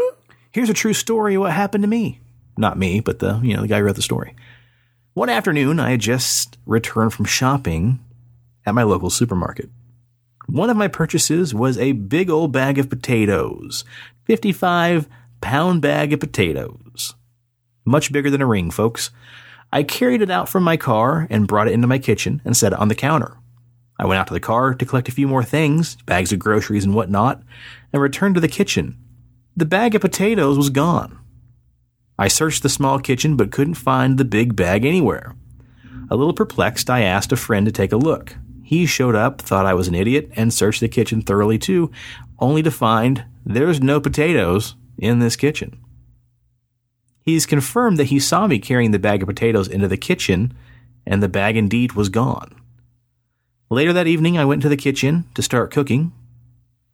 Here's 0.52 0.70
a 0.70 0.74
true 0.74 0.94
story 0.94 1.36
of 1.36 1.42
what 1.42 1.54
happened 1.54 1.84
to 1.84 1.88
me. 1.88 2.20
Not 2.58 2.78
me, 2.78 3.00
but 3.00 3.20
the, 3.20 3.40
you 3.44 3.56
know, 3.56 3.62
the 3.62 3.68
guy 3.68 3.80
who 3.80 3.86
wrote 3.86 3.96
the 3.96 4.02
story. 4.02 4.36
One 5.14 5.30
afternoon, 5.30 5.80
I 5.80 5.92
had 5.92 6.00
just 6.00 6.58
returned 6.66 7.14
from 7.14 7.26
shopping 7.26 8.00
at 8.66 8.76
my 8.76 8.84
local 8.84 9.10
supermarket. 9.10 9.70
One 10.48 10.70
of 10.70 10.78
my 10.78 10.88
purchases 10.88 11.54
was 11.54 11.78
a 11.78 11.92
big 11.92 12.30
old 12.30 12.52
bag 12.52 12.80
of 12.80 12.90
potatoes, 12.90 13.86
55 14.30 15.10
pound 15.42 15.82
bag 15.82 16.14
of 16.14 16.20
potatoes. 16.20 17.16
Much 17.84 18.12
bigger 18.12 18.30
than 18.30 18.44
a 18.44 18.46
ring, 18.46 18.70
folks. 18.70 19.10
I 19.74 19.82
carried 19.82 20.22
it 20.22 20.30
out 20.30 20.48
from 20.48 20.62
my 20.62 20.78
car 20.78 21.26
and 21.32 21.48
brought 21.48 21.68
it 21.68 21.74
into 21.74 21.88
my 21.88 21.98
kitchen 21.98 22.40
and 22.46 22.56
set 22.56 22.72
it 22.72 22.78
on 22.78 22.90
the 22.90 22.94
counter. 22.94 23.38
I 23.98 24.06
went 24.06 24.20
out 24.20 24.28
to 24.28 24.36
the 24.36 24.40
car 24.40 24.76
to 24.76 24.86
collect 24.86 25.10
a 25.10 25.12
few 25.12 25.28
more 25.28 25.44
things, 25.44 25.96
bags 26.06 26.32
of 26.32 26.38
groceries 26.38 26.86
and 26.86 26.94
whatnot, 26.94 27.42
and 27.92 28.04
returned 28.04 28.36
to 28.36 28.42
the 28.42 28.48
kitchen. 28.48 29.00
The 29.58 29.66
bag 29.66 29.96
of 29.96 30.02
potatoes 30.02 30.58
was 30.58 30.70
gone. 30.70 31.18
I 32.20 32.28
searched 32.28 32.62
the 32.62 32.70
small 32.70 33.00
kitchen 33.00 33.36
but 33.36 33.52
couldn't 33.52 33.74
find 33.82 34.20
the 34.20 34.26
big 34.26 34.56
bag 34.56 34.86
anywhere. 34.86 35.36
A 36.12 36.16
little 36.16 36.34
perplexed, 36.34 36.88
I 36.88 37.02
asked 37.02 37.32
a 37.32 37.36
friend 37.36 37.66
to 37.66 37.72
take 37.72 37.92
a 37.92 37.98
look. 37.98 38.36
He 38.62 38.86
showed 38.86 39.16
up, 39.16 39.42
thought 39.42 39.66
I 39.66 39.74
was 39.74 39.88
an 39.88 39.96
idiot, 39.96 40.30
and 40.36 40.54
searched 40.54 40.82
the 40.82 40.88
kitchen 40.88 41.24
thoroughly 41.24 41.58
too, 41.58 41.90
only 42.38 42.62
to 42.62 42.70
find 42.70 43.26
there's 43.50 43.82
no 43.82 44.00
potatoes 44.00 44.76
in 45.00 45.18
this 45.18 45.36
kitchen. 45.36 45.84
He's 47.22 47.48
confirmed 47.48 47.98
that 47.98 48.06
he 48.06 48.20
saw 48.20 48.46
me 48.46 48.60
carrying 48.60 48.92
the 48.92 49.00
bag 49.00 49.24
of 49.24 49.28
potatoes 49.28 49.68
into 49.68 49.88
the 49.88 49.98
kitchen, 49.98 50.54
and 51.06 51.22
the 51.22 51.30
bag 51.30 51.58
indeed 51.58 51.94
was 51.94 52.10
gone. 52.10 52.56
Later 53.72 53.92
that 53.92 54.06
evening, 54.06 54.38
I 54.38 54.46
went 54.46 54.62
to 54.62 54.70
the 54.70 54.78
kitchen 54.78 55.26
to 55.34 55.42
start 55.42 55.72
cooking. 55.72 56.12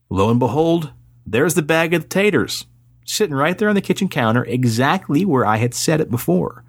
Lo 0.09 0.29
and 0.29 0.39
behold, 0.39 0.91
there's 1.25 1.55
the 1.55 1.61
bag 1.61 1.93
of 1.93 2.07
taters, 2.07 2.65
sitting 3.05 3.35
right 3.35 3.57
there 3.57 3.69
on 3.69 3.75
the 3.75 3.81
kitchen 3.81 4.07
counter, 4.07 4.45
exactly 4.45 5.25
where 5.25 5.45
I 5.45 5.57
had 5.57 5.73
set 5.73 5.99
it 5.99 6.09
before. 6.09 6.63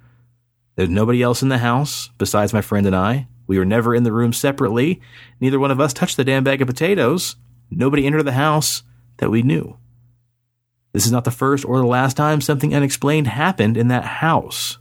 There's 0.74 0.89
nobody 0.89 1.22
else 1.22 1.43
in 1.43 1.49
the 1.49 1.59
house 1.59 2.11
besides 2.18 2.53
my 2.53 2.61
friend 2.61 2.87
and 2.87 2.97
I. 2.97 3.28
We 3.47 3.57
were 3.57 3.64
never 3.64 3.95
in 3.95 4.03
the 4.03 4.12
room 4.12 4.32
separately. 4.32 5.01
Neither 5.41 5.61
one 5.61 5.70
of 5.70 5.80
us 5.80 5.93
touched 5.93 6.16
the 6.16 6.24
damn 6.24 6.43
bag 6.43 6.61
of 6.61 6.66
potatoes. 6.66 7.37
Nobody 7.70 8.05
entered 8.05 8.24
the 8.24 8.32
house 8.32 8.82
that 9.18 9.30
we 9.30 9.42
knew. 9.42 9.76
This 10.92 11.06
is 11.06 11.12
not 11.12 11.24
the 11.24 11.30
first 11.30 11.64
or 11.64 11.78
the 11.78 11.86
last 11.86 12.16
time 12.16 12.40
something 12.40 12.74
unexplained 12.74 13.26
happened 13.26 13.76
in 13.76 13.88
that 13.88 14.04
house. 14.04 14.78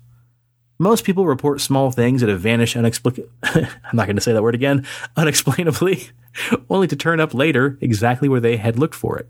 Most 0.77 1.05
people 1.05 1.25
report 1.25 1.61
small 1.61 1.91
things 1.91 2.21
that 2.21 2.29
have 2.29 2.41
vanished 2.41 2.75
unexplicably. 2.75 3.29
I'm 3.43 3.67
not 3.93 4.07
going 4.07 4.15
to 4.15 4.21
say 4.21 4.33
that 4.33 4.43
word 4.43 4.55
again. 4.55 4.85
Unexplainably, 5.15 6.09
only 6.69 6.87
to 6.87 6.95
turn 6.95 7.19
up 7.19 7.33
later 7.33 7.77
exactly 7.79 8.27
where 8.27 8.41
they 8.41 8.57
had 8.57 8.77
looked 8.77 8.95
for 8.95 9.17
it. 9.17 9.29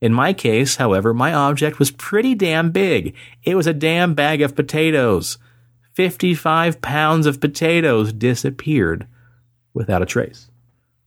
In 0.00 0.12
my 0.12 0.32
case, 0.32 0.76
however, 0.76 1.14
my 1.14 1.32
object 1.32 1.78
was 1.78 1.90
pretty 1.90 2.34
damn 2.34 2.70
big. 2.70 3.14
It 3.42 3.54
was 3.54 3.66
a 3.66 3.72
damn 3.72 4.14
bag 4.14 4.42
of 4.42 4.54
potatoes. 4.54 5.38
55 5.94 6.82
pounds 6.82 7.24
of 7.24 7.40
potatoes 7.40 8.12
disappeared 8.12 9.06
without 9.72 10.02
a 10.02 10.06
trace. 10.06 10.50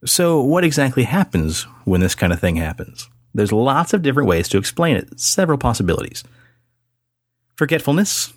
So, 0.06 0.42
what 0.42 0.64
exactly 0.64 1.04
happens 1.04 1.64
when 1.84 2.02
this 2.02 2.16
kind 2.16 2.34
of 2.34 2.40
thing 2.40 2.56
happens? 2.56 3.10
There's 3.40 3.52
lots 3.52 3.94
of 3.94 4.02
different 4.02 4.30
ways 4.30 4.48
to 4.50 4.58
explain 4.58 4.98
it, 4.98 5.20
several 5.20 5.58
possibilities. 5.58 6.24
Forgetfulness. 7.56 8.34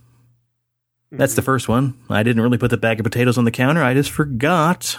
That's 1.11 1.34
the 1.34 1.42
mm-hmm. 1.42 1.46
first 1.46 1.68
one. 1.68 1.98
I 2.09 2.22
didn't 2.22 2.42
really 2.42 2.59
put 2.59 2.70
the 2.70 2.76
bag 2.76 3.00
of 3.00 3.05
potatoes 3.05 3.36
on 3.36 3.44
the 3.44 3.50
counter. 3.50 3.82
I 3.82 3.94
just 3.94 4.11
forgot 4.11 4.98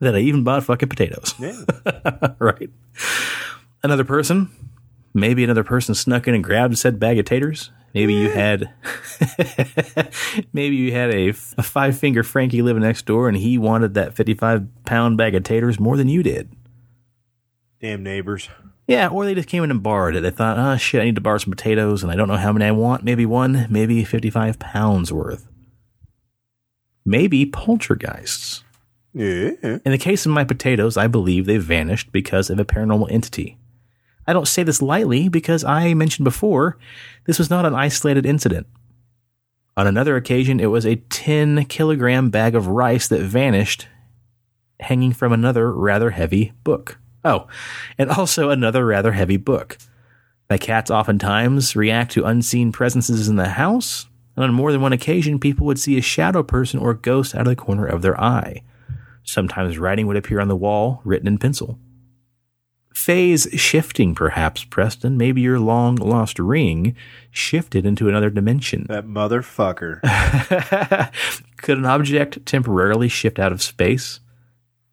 that 0.00 0.14
I 0.14 0.18
even 0.18 0.44
bought 0.44 0.64
fucking 0.64 0.88
potatoes. 0.88 1.34
Yeah. 1.38 2.34
right. 2.38 2.68
Another 3.82 4.04
person 4.04 4.50
Maybe 5.16 5.42
another 5.42 5.64
person 5.64 5.94
snuck 5.94 6.28
in 6.28 6.34
and 6.34 6.44
grabbed 6.44 6.76
said 6.76 7.00
bag 7.00 7.18
of 7.18 7.24
taters. 7.24 7.70
Maybe 7.94 8.12
you 8.12 8.28
had, 8.28 8.70
maybe 10.52 10.76
you 10.76 10.92
had 10.92 11.14
a, 11.14 11.28
a 11.30 11.62
five 11.62 11.96
finger 11.96 12.22
Frankie 12.22 12.60
living 12.60 12.82
next 12.82 13.06
door, 13.06 13.26
and 13.26 13.34
he 13.34 13.56
wanted 13.56 13.94
that 13.94 14.12
fifty 14.12 14.34
five 14.34 14.66
pound 14.84 15.16
bag 15.16 15.34
of 15.34 15.42
taters 15.42 15.80
more 15.80 15.96
than 15.96 16.10
you 16.10 16.22
did. 16.22 16.52
Damn 17.80 18.02
neighbors. 18.02 18.50
Yeah, 18.86 19.08
or 19.08 19.24
they 19.24 19.34
just 19.34 19.48
came 19.48 19.64
in 19.64 19.70
and 19.70 19.82
borrowed 19.82 20.14
it. 20.14 20.20
They 20.20 20.30
thought, 20.30 20.58
oh 20.58 20.76
shit, 20.76 21.02
I 21.02 21.04
need 21.04 21.16
to 21.16 21.20
borrow 21.20 21.38
some 21.38 21.50
potatoes, 21.50 22.02
and 22.02 22.12
I 22.12 22.16
don't 22.16 22.28
know 22.28 22.36
how 22.36 22.52
many 22.52 22.66
I 22.66 22.70
want. 22.70 23.02
Maybe 23.02 23.26
one, 23.26 23.66
maybe 23.68 24.04
fifty 24.04 24.30
five 24.30 24.58
pounds 24.58 25.12
worth. 25.12 25.48
Maybe 27.04 27.46
poltergeists. 27.46 28.62
Yeah. 29.12 29.52
In 29.62 29.92
the 29.92 29.98
case 29.98 30.26
of 30.26 30.32
my 30.32 30.44
potatoes, 30.44 30.96
I 30.96 31.06
believe 31.06 31.46
they 31.46 31.56
vanished 31.56 32.12
because 32.12 32.50
of 32.50 32.60
a 32.60 32.64
paranormal 32.64 33.10
entity. 33.10 33.58
I 34.26 34.32
don't 34.32 34.48
say 34.48 34.62
this 34.62 34.82
lightly 34.82 35.28
because 35.28 35.64
I 35.64 35.94
mentioned 35.94 36.24
before 36.24 36.78
this 37.24 37.38
was 37.38 37.48
not 37.48 37.64
an 37.64 37.74
isolated 37.74 38.26
incident. 38.26 38.66
On 39.76 39.86
another 39.86 40.16
occasion, 40.16 40.58
it 40.58 40.66
was 40.66 40.84
a 40.84 40.96
10 40.96 41.66
kilogram 41.66 42.30
bag 42.30 42.54
of 42.54 42.66
rice 42.66 43.08
that 43.08 43.20
vanished 43.20 43.88
hanging 44.80 45.12
from 45.12 45.32
another 45.32 45.72
rather 45.72 46.10
heavy 46.10 46.52
book. 46.64 46.98
Oh, 47.26 47.48
and 47.98 48.08
also 48.08 48.50
another 48.50 48.86
rather 48.86 49.10
heavy 49.10 49.36
book. 49.36 49.78
My 50.48 50.58
cats 50.58 50.92
oftentimes 50.92 51.74
react 51.74 52.12
to 52.12 52.24
unseen 52.24 52.70
presences 52.70 53.28
in 53.28 53.34
the 53.34 53.48
house, 53.48 54.06
and 54.36 54.44
on 54.44 54.54
more 54.54 54.70
than 54.70 54.80
one 54.80 54.92
occasion, 54.92 55.40
people 55.40 55.66
would 55.66 55.80
see 55.80 55.98
a 55.98 56.02
shadow 56.02 56.44
person 56.44 56.78
or 56.78 56.94
ghost 56.94 57.34
out 57.34 57.40
of 57.40 57.46
the 57.48 57.56
corner 57.56 57.84
of 57.84 58.02
their 58.02 58.20
eye. 58.20 58.62
Sometimes 59.24 59.76
writing 59.76 60.06
would 60.06 60.16
appear 60.16 60.40
on 60.40 60.46
the 60.46 60.54
wall, 60.54 61.00
written 61.02 61.26
in 61.26 61.38
pencil. 61.38 61.80
Phase 62.94 63.48
shifting, 63.54 64.14
perhaps, 64.14 64.62
Preston. 64.62 65.18
Maybe 65.18 65.40
your 65.40 65.58
long 65.58 65.96
lost 65.96 66.38
ring 66.38 66.94
shifted 67.32 67.84
into 67.84 68.08
another 68.08 68.30
dimension. 68.30 68.86
That 68.88 69.04
motherfucker. 69.04 70.00
Could 71.56 71.78
an 71.78 71.86
object 71.86 72.46
temporarily 72.46 73.08
shift 73.08 73.40
out 73.40 73.50
of 73.50 73.62
space 73.62 74.20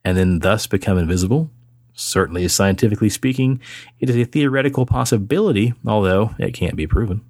and 0.04 0.18
then 0.18 0.40
thus 0.40 0.66
become 0.66 0.98
invisible? 0.98 1.52
Certainly, 1.94 2.48
scientifically 2.48 3.10
speaking, 3.10 3.62
it 4.00 4.10
is 4.10 4.18
a 4.18 4.26
theoretical 4.26 4.86
possibility, 4.86 5.74
although 5.86 6.36
it 6.39 6.54
can't 6.54 6.76
be 6.76 6.88
proven. 6.88 7.22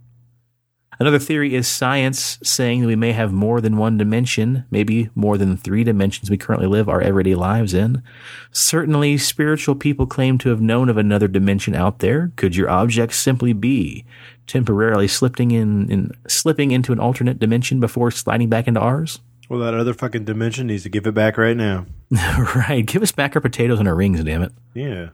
Another 0.99 1.19
theory 1.19 1.55
is 1.55 1.67
science 1.67 2.37
saying 2.43 2.81
that 2.81 2.87
we 2.87 2.95
may 2.95 3.13
have 3.13 3.33
more 3.33 3.59
than 3.59 3.77
one 3.77 3.97
dimension, 3.97 4.65
maybe 4.69 5.09
more 5.15 5.37
than 5.37 5.57
three 5.57 5.83
dimensions 5.83 6.29
we 6.29 6.37
currently 6.37 6.67
live 6.67 6.87
our 6.87 7.01
everyday 7.01 7.35
lives 7.35 7.73
in. 7.73 8.03
Certainly, 8.51 9.17
spiritual 9.17 9.75
people 9.75 10.05
claim 10.05 10.37
to 10.37 10.49
have 10.49 10.61
known 10.61 10.89
of 10.89 10.97
another 10.97 11.27
dimension 11.27 11.73
out 11.73 11.99
there. 11.99 12.31
Could 12.35 12.55
your 12.55 12.69
object 12.69 13.13
simply 13.13 13.53
be 13.53 14.05
temporarily 14.45 15.07
slipping 15.07 15.51
in, 15.51 15.91
in 15.91 16.11
slipping 16.27 16.71
into 16.71 16.91
an 16.93 16.99
alternate 16.99 17.39
dimension 17.39 17.79
before 17.79 18.11
sliding 18.11 18.49
back 18.49 18.67
into 18.67 18.79
ours? 18.79 19.19
Well, 19.53 19.61
that 19.61 19.75
other 19.75 19.93
fucking 19.93 20.25
dimension 20.25 20.65
needs 20.65 20.81
to 20.81 20.89
give 20.89 21.05
it 21.05 21.11
back 21.13 21.37
right 21.37 21.55
now. 21.55 21.85
right. 22.55 22.83
Give 22.83 23.03
us 23.03 23.11
back 23.11 23.35
our 23.35 23.41
potatoes 23.41 23.77
and 23.77 23.87
our 23.87 23.93
rings, 23.93 24.23
damn 24.23 24.41
it. 24.41 24.51
Yeah. 24.73 25.09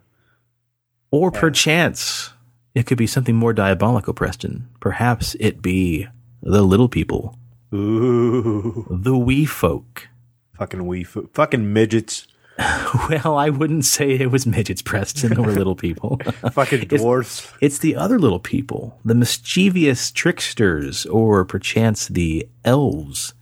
Or 1.11 1.29
perchance, 1.29 2.31
it 2.73 2.85
could 2.85 2.97
be 2.97 3.05
something 3.05 3.35
more 3.35 3.51
diabolical, 3.51 4.13
Preston. 4.13 4.69
Perhaps 4.79 5.35
it 5.41 5.61
be 5.61 6.07
the 6.41 6.61
little 6.61 6.87
people, 6.87 7.37
Ooh. 7.75 8.87
the 8.89 9.17
wee 9.17 9.45
folk. 9.45 10.07
Fucking 10.53 10.85
wee 10.87 11.03
fo- 11.03 11.29
fucking 11.33 11.73
midgets. 11.73 12.25
Well, 13.09 13.37
I 13.37 13.49
wouldn't 13.49 13.83
say 13.85 14.11
it 14.11 14.31
was 14.31 14.45
midgets, 14.47 14.81
Preston, 14.81 15.37
or 15.37 15.47
little 15.51 15.75
people. 15.75 16.17
Fucking 16.53 16.83
It's- 16.83 17.01
dwarfs. 17.01 17.51
It's 17.61 17.79
the 17.79 17.95
other 17.97 18.17
little 18.17 18.39
people, 18.39 18.97
the 19.03 19.15
mischievous 19.15 20.11
tricksters, 20.11 21.05
or 21.05 21.43
perchance 21.45 22.07
the 22.07 22.47
elves. 22.65 23.33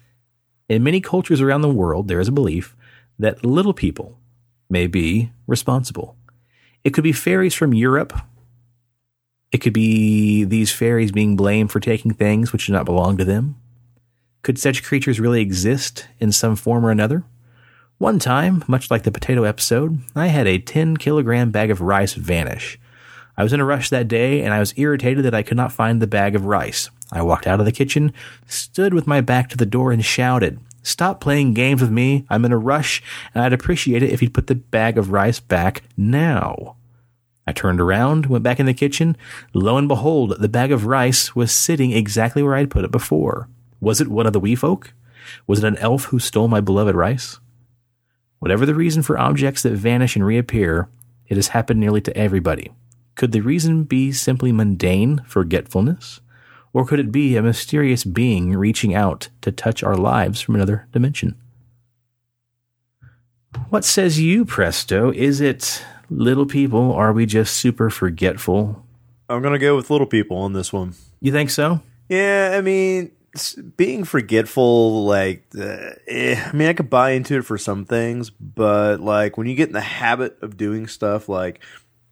In 0.69 0.83
many 0.83 0.99
cultures 0.99 1.41
around 1.41 1.61
the 1.61 1.69
world, 1.69 2.07
there 2.07 2.19
is 2.19 2.27
a 2.27 2.33
belief 2.33 2.75
that 3.17 3.45
little 3.45 3.73
people 3.73 4.19
may 4.69 4.85
be 4.85 5.31
responsible. 5.47 6.17
It 6.83 6.91
could 6.93 7.03
be 7.03 7.13
fairies 7.13 7.53
from 7.53 7.73
Europe. 7.73 8.13
It 9.51 9.59
could 9.59 9.73
be 9.73 10.43
these 10.43 10.71
fairies 10.71 11.11
being 11.13 11.37
blamed 11.37 11.71
for 11.71 11.79
taking 11.79 12.13
things 12.13 12.51
which 12.51 12.67
do 12.67 12.73
not 12.73 12.85
belong 12.85 13.17
to 13.17 13.25
them. 13.25 13.55
Could 14.41 14.59
such 14.59 14.83
creatures 14.83 15.19
really 15.19 15.41
exist 15.41 16.07
in 16.19 16.31
some 16.31 16.55
form 16.55 16.85
or 16.85 16.91
another? 16.91 17.23
One 17.97 18.19
time, 18.19 18.63
much 18.67 18.91
like 18.91 19.03
the 19.03 19.11
potato 19.11 19.43
episode, 19.43 19.99
I 20.15 20.27
had 20.27 20.47
a 20.47 20.59
10 20.59 20.97
kilogram 20.97 21.49
bag 21.49 21.71
of 21.71 21.81
rice 21.81 22.13
vanish. 22.13 22.77
I 23.37 23.43
was 23.43 23.53
in 23.53 23.59
a 23.59 23.65
rush 23.65 23.89
that 23.89 24.07
day 24.07 24.43
and 24.43 24.53
I 24.53 24.59
was 24.59 24.73
irritated 24.77 25.23
that 25.25 25.33
I 25.33 25.43
could 25.43 25.57
not 25.57 25.71
find 25.71 26.01
the 26.01 26.07
bag 26.07 26.35
of 26.35 26.45
rice. 26.45 26.89
I 27.11 27.21
walked 27.21 27.47
out 27.47 27.59
of 27.59 27.65
the 27.65 27.71
kitchen, 27.71 28.13
stood 28.47 28.93
with 28.93 29.07
my 29.07 29.21
back 29.21 29.49
to 29.49 29.57
the 29.57 29.65
door, 29.65 29.91
and 29.91 30.03
shouted, 30.03 30.59
Stop 30.83 31.19
playing 31.19 31.53
games 31.53 31.81
with 31.81 31.91
me. 31.91 32.25
I'm 32.29 32.45
in 32.45 32.51
a 32.51 32.57
rush, 32.57 33.03
and 33.33 33.43
I'd 33.43 33.53
appreciate 33.53 34.03
it 34.03 34.11
if 34.11 34.21
you'd 34.21 34.33
put 34.33 34.47
the 34.47 34.55
bag 34.55 34.97
of 34.97 35.11
rice 35.11 35.39
back 35.39 35.83
now. 35.97 36.77
I 37.45 37.53
turned 37.53 37.79
around, 37.79 38.25
went 38.27 38.43
back 38.43 38.59
in 38.59 38.65
the 38.65 38.73
kitchen. 38.73 39.15
Lo 39.53 39.77
and 39.77 39.87
behold, 39.87 40.35
the 40.39 40.49
bag 40.49 40.71
of 40.71 40.85
rice 40.85 41.35
was 41.35 41.51
sitting 41.51 41.91
exactly 41.91 42.43
where 42.43 42.55
I'd 42.55 42.69
put 42.69 42.85
it 42.85 42.91
before. 42.91 43.49
Was 43.79 44.01
it 44.01 44.07
one 44.07 44.27
of 44.27 44.33
the 44.33 44.39
wee 44.39 44.55
folk? 44.55 44.93
Was 45.45 45.63
it 45.63 45.67
an 45.67 45.77
elf 45.77 46.05
who 46.05 46.19
stole 46.19 46.47
my 46.47 46.61
beloved 46.61 46.95
rice? 46.95 47.39
Whatever 48.39 48.65
the 48.65 48.75
reason 48.75 49.01
for 49.01 49.17
objects 49.17 49.63
that 49.63 49.73
vanish 49.73 50.15
and 50.15 50.25
reappear, 50.25 50.89
it 51.27 51.35
has 51.35 51.49
happened 51.49 51.79
nearly 51.79 52.01
to 52.01 52.15
everybody. 52.15 52.71
Could 53.15 53.31
the 53.31 53.41
reason 53.41 53.83
be 53.83 54.11
simply 54.11 54.51
mundane 54.51 55.23
forgetfulness? 55.25 56.21
Or 56.77 56.85
could 56.85 56.99
it 56.99 57.11
be 57.11 57.35
a 57.35 57.41
mysterious 57.41 58.03
being 58.03 58.51
reaching 58.51 58.93
out 58.93 59.29
to 59.41 59.51
touch 59.51 59.81
our 59.81 59.95
lives 59.95 60.41
from 60.41 60.53
another 60.53 60.87
dimension? 60.91 61.35
What 63.71 63.83
says 63.83 64.19
you, 64.19 64.45
Presto? 64.45 65.11
Is 65.11 65.41
it 65.41 65.83
little 66.11 66.45
people? 66.45 66.93
Are 66.93 67.11
we 67.11 67.25
just 67.25 67.55
super 67.55 67.89
forgetful? 67.89 68.85
I'm 69.27 69.41
gonna 69.41 69.57
go 69.57 69.75
with 69.75 69.89
little 69.89 70.05
people 70.05 70.37
on 70.37 70.53
this 70.53 70.71
one. 70.71 70.93
You 71.19 71.31
think 71.31 71.49
so? 71.49 71.81
Yeah, 72.09 72.53
I 72.53 72.61
mean, 72.61 73.09
being 73.75 74.03
forgetful, 74.03 75.03
like, 75.03 75.47
uh, 75.57 75.93
eh, 76.07 76.39
I 76.45 76.55
mean, 76.55 76.67
I 76.67 76.73
could 76.73 76.91
buy 76.91 77.13
into 77.13 77.37
it 77.37 77.45
for 77.45 77.57
some 77.57 77.85
things, 77.85 78.29
but 78.29 78.99
like 78.99 79.35
when 79.35 79.47
you 79.47 79.55
get 79.55 79.69
in 79.69 79.73
the 79.73 79.81
habit 79.81 80.37
of 80.43 80.57
doing 80.57 80.85
stuff, 80.85 81.27
like, 81.27 81.59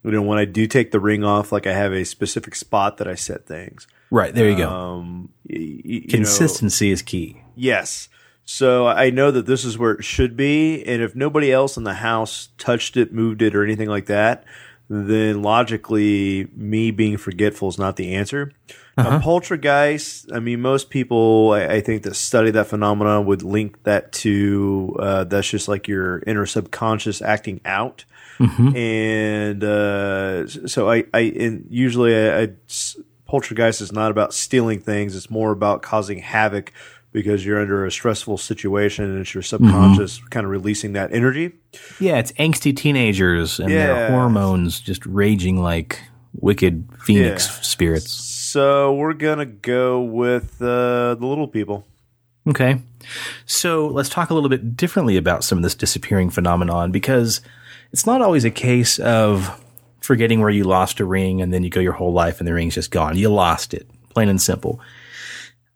you 0.02 0.10
know, 0.10 0.22
when 0.22 0.40
I 0.40 0.44
do 0.44 0.66
take 0.66 0.90
the 0.90 0.98
ring 0.98 1.22
off, 1.22 1.52
like 1.52 1.68
I 1.68 1.72
have 1.72 1.92
a 1.92 2.04
specific 2.04 2.56
spot 2.56 2.96
that 2.96 3.06
I 3.06 3.14
set 3.14 3.46
things. 3.46 3.86
Right, 4.10 4.34
there 4.34 4.48
you 4.48 4.56
go. 4.56 4.68
Um, 4.68 5.28
y- 5.48 5.56
y- 5.58 5.80
you 5.84 6.00
know- 6.02 6.08
Consistency 6.10 6.90
is 6.90 7.02
key. 7.02 7.42
Yes. 7.54 8.08
So 8.44 8.86
I 8.86 9.10
know 9.10 9.32
that 9.32 9.46
this 9.46 9.64
is 9.64 9.76
where 9.76 9.92
it 9.92 10.04
should 10.04 10.36
be, 10.36 10.84
and 10.84 11.02
if 11.02 11.16
nobody 11.16 11.50
else 11.52 11.76
in 11.76 11.82
the 11.82 11.94
house 11.94 12.50
touched 12.58 12.96
it, 12.96 13.12
moved 13.12 13.42
it, 13.42 13.56
or 13.56 13.64
anything 13.64 13.88
like 13.88 14.06
that, 14.06 14.44
then 14.88 15.42
logically, 15.42 16.46
me 16.54 16.92
being 16.92 17.16
forgetful 17.16 17.68
is 17.70 17.76
not 17.78 17.96
the 17.96 18.14
answer. 18.14 18.52
A 18.98 19.18
poltergeist. 19.20 20.30
I 20.32 20.38
mean, 20.38 20.60
most 20.62 20.88
people, 20.90 21.50
I, 21.52 21.66
I 21.66 21.80
think, 21.80 22.04
that 22.04 22.14
study 22.14 22.50
that 22.52 22.68
phenomenon 22.68 23.26
would 23.26 23.42
link 23.42 23.82
that 23.82 24.12
to 24.12 24.96
uh, 25.00 25.24
that's 25.24 25.50
just 25.50 25.66
like 25.68 25.88
your 25.88 26.22
inner 26.26 26.46
subconscious 26.46 27.20
acting 27.20 27.60
out. 27.64 28.04
And 28.38 29.64
uh, 29.64 30.46
so 30.46 30.88
I, 30.90 31.04
I 31.12 31.20
and 31.38 31.66
usually 31.68 32.14
I, 32.16 32.42
I 32.42 32.48
poltergeist 33.26 33.80
is 33.80 33.92
not 33.92 34.10
about 34.10 34.32
stealing 34.34 34.80
things; 34.80 35.14
it's 35.16 35.30
more 35.30 35.52
about 35.52 35.82
causing 35.82 36.18
havoc 36.18 36.72
because 37.12 37.46
you're 37.46 37.60
under 37.60 37.86
a 37.86 37.90
stressful 37.90 38.36
situation 38.36 39.04
and 39.06 39.18
it's 39.20 39.32
your 39.32 39.42
subconscious 39.42 40.20
kind 40.30 40.44
of 40.44 40.50
releasing 40.50 40.92
that 40.92 41.12
energy. 41.14 41.52
Yeah, 41.98 42.18
it's 42.18 42.32
angsty 42.32 42.76
teenagers 42.76 43.58
and 43.58 43.70
their 43.70 44.10
hormones 44.10 44.80
just 44.80 45.04
raging 45.06 45.62
like 45.62 46.02
wicked 46.34 46.86
phoenix 47.02 47.46
Yeah. 47.46 47.62
spirits. 47.62 48.10
So 48.12 48.94
we're 48.94 49.14
gonna 49.14 49.46
go 49.46 50.02
with 50.02 50.60
uh, 50.60 51.14
the 51.14 51.26
little 51.26 51.48
people. 51.48 51.86
Okay. 52.48 52.80
So 53.46 53.86
let's 53.88 54.08
talk 54.08 54.30
a 54.30 54.34
little 54.34 54.50
bit 54.50 54.76
differently 54.76 55.16
about 55.16 55.42
some 55.42 55.58
of 55.58 55.62
this 55.62 55.74
disappearing 55.74 56.28
phenomenon 56.30 56.90
because 56.92 57.40
it's 57.92 58.04
not 58.06 58.20
always 58.20 58.44
a 58.44 58.50
case 58.50 58.98
of 58.98 59.58
forgetting 60.06 60.40
where 60.40 60.50
you 60.50 60.64
lost 60.64 61.00
a 61.00 61.04
ring 61.04 61.42
and 61.42 61.52
then 61.52 61.62
you 61.62 61.70
go 61.70 61.80
your 61.80 61.92
whole 61.92 62.12
life 62.12 62.38
and 62.38 62.48
the 62.48 62.54
ring's 62.54 62.74
just 62.74 62.90
gone. 62.90 63.16
You 63.16 63.28
lost 63.28 63.74
it, 63.74 63.88
plain 64.08 64.28
and 64.28 64.40
simple. 64.40 64.80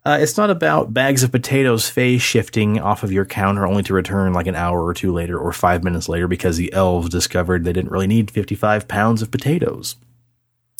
Uh, 0.03 0.17
it's 0.19 0.37
not 0.37 0.49
about 0.49 0.93
bags 0.93 1.21
of 1.21 1.31
potatoes 1.31 1.87
phase 1.87 2.23
shifting 2.23 2.79
off 2.79 3.03
of 3.03 3.11
your 3.11 3.25
counter 3.25 3.67
only 3.67 3.83
to 3.83 3.93
return 3.93 4.33
like 4.33 4.47
an 4.47 4.55
hour 4.55 4.83
or 4.83 4.95
two 4.95 5.13
later 5.13 5.37
or 5.37 5.53
five 5.53 5.83
minutes 5.83 6.09
later 6.09 6.27
because 6.27 6.57
the 6.57 6.73
elves 6.73 7.09
discovered 7.09 7.63
they 7.63 7.73
didn't 7.73 7.91
really 7.91 8.07
need 8.07 8.31
55 8.31 8.87
pounds 8.87 9.21
of 9.21 9.29
potatoes. 9.29 9.95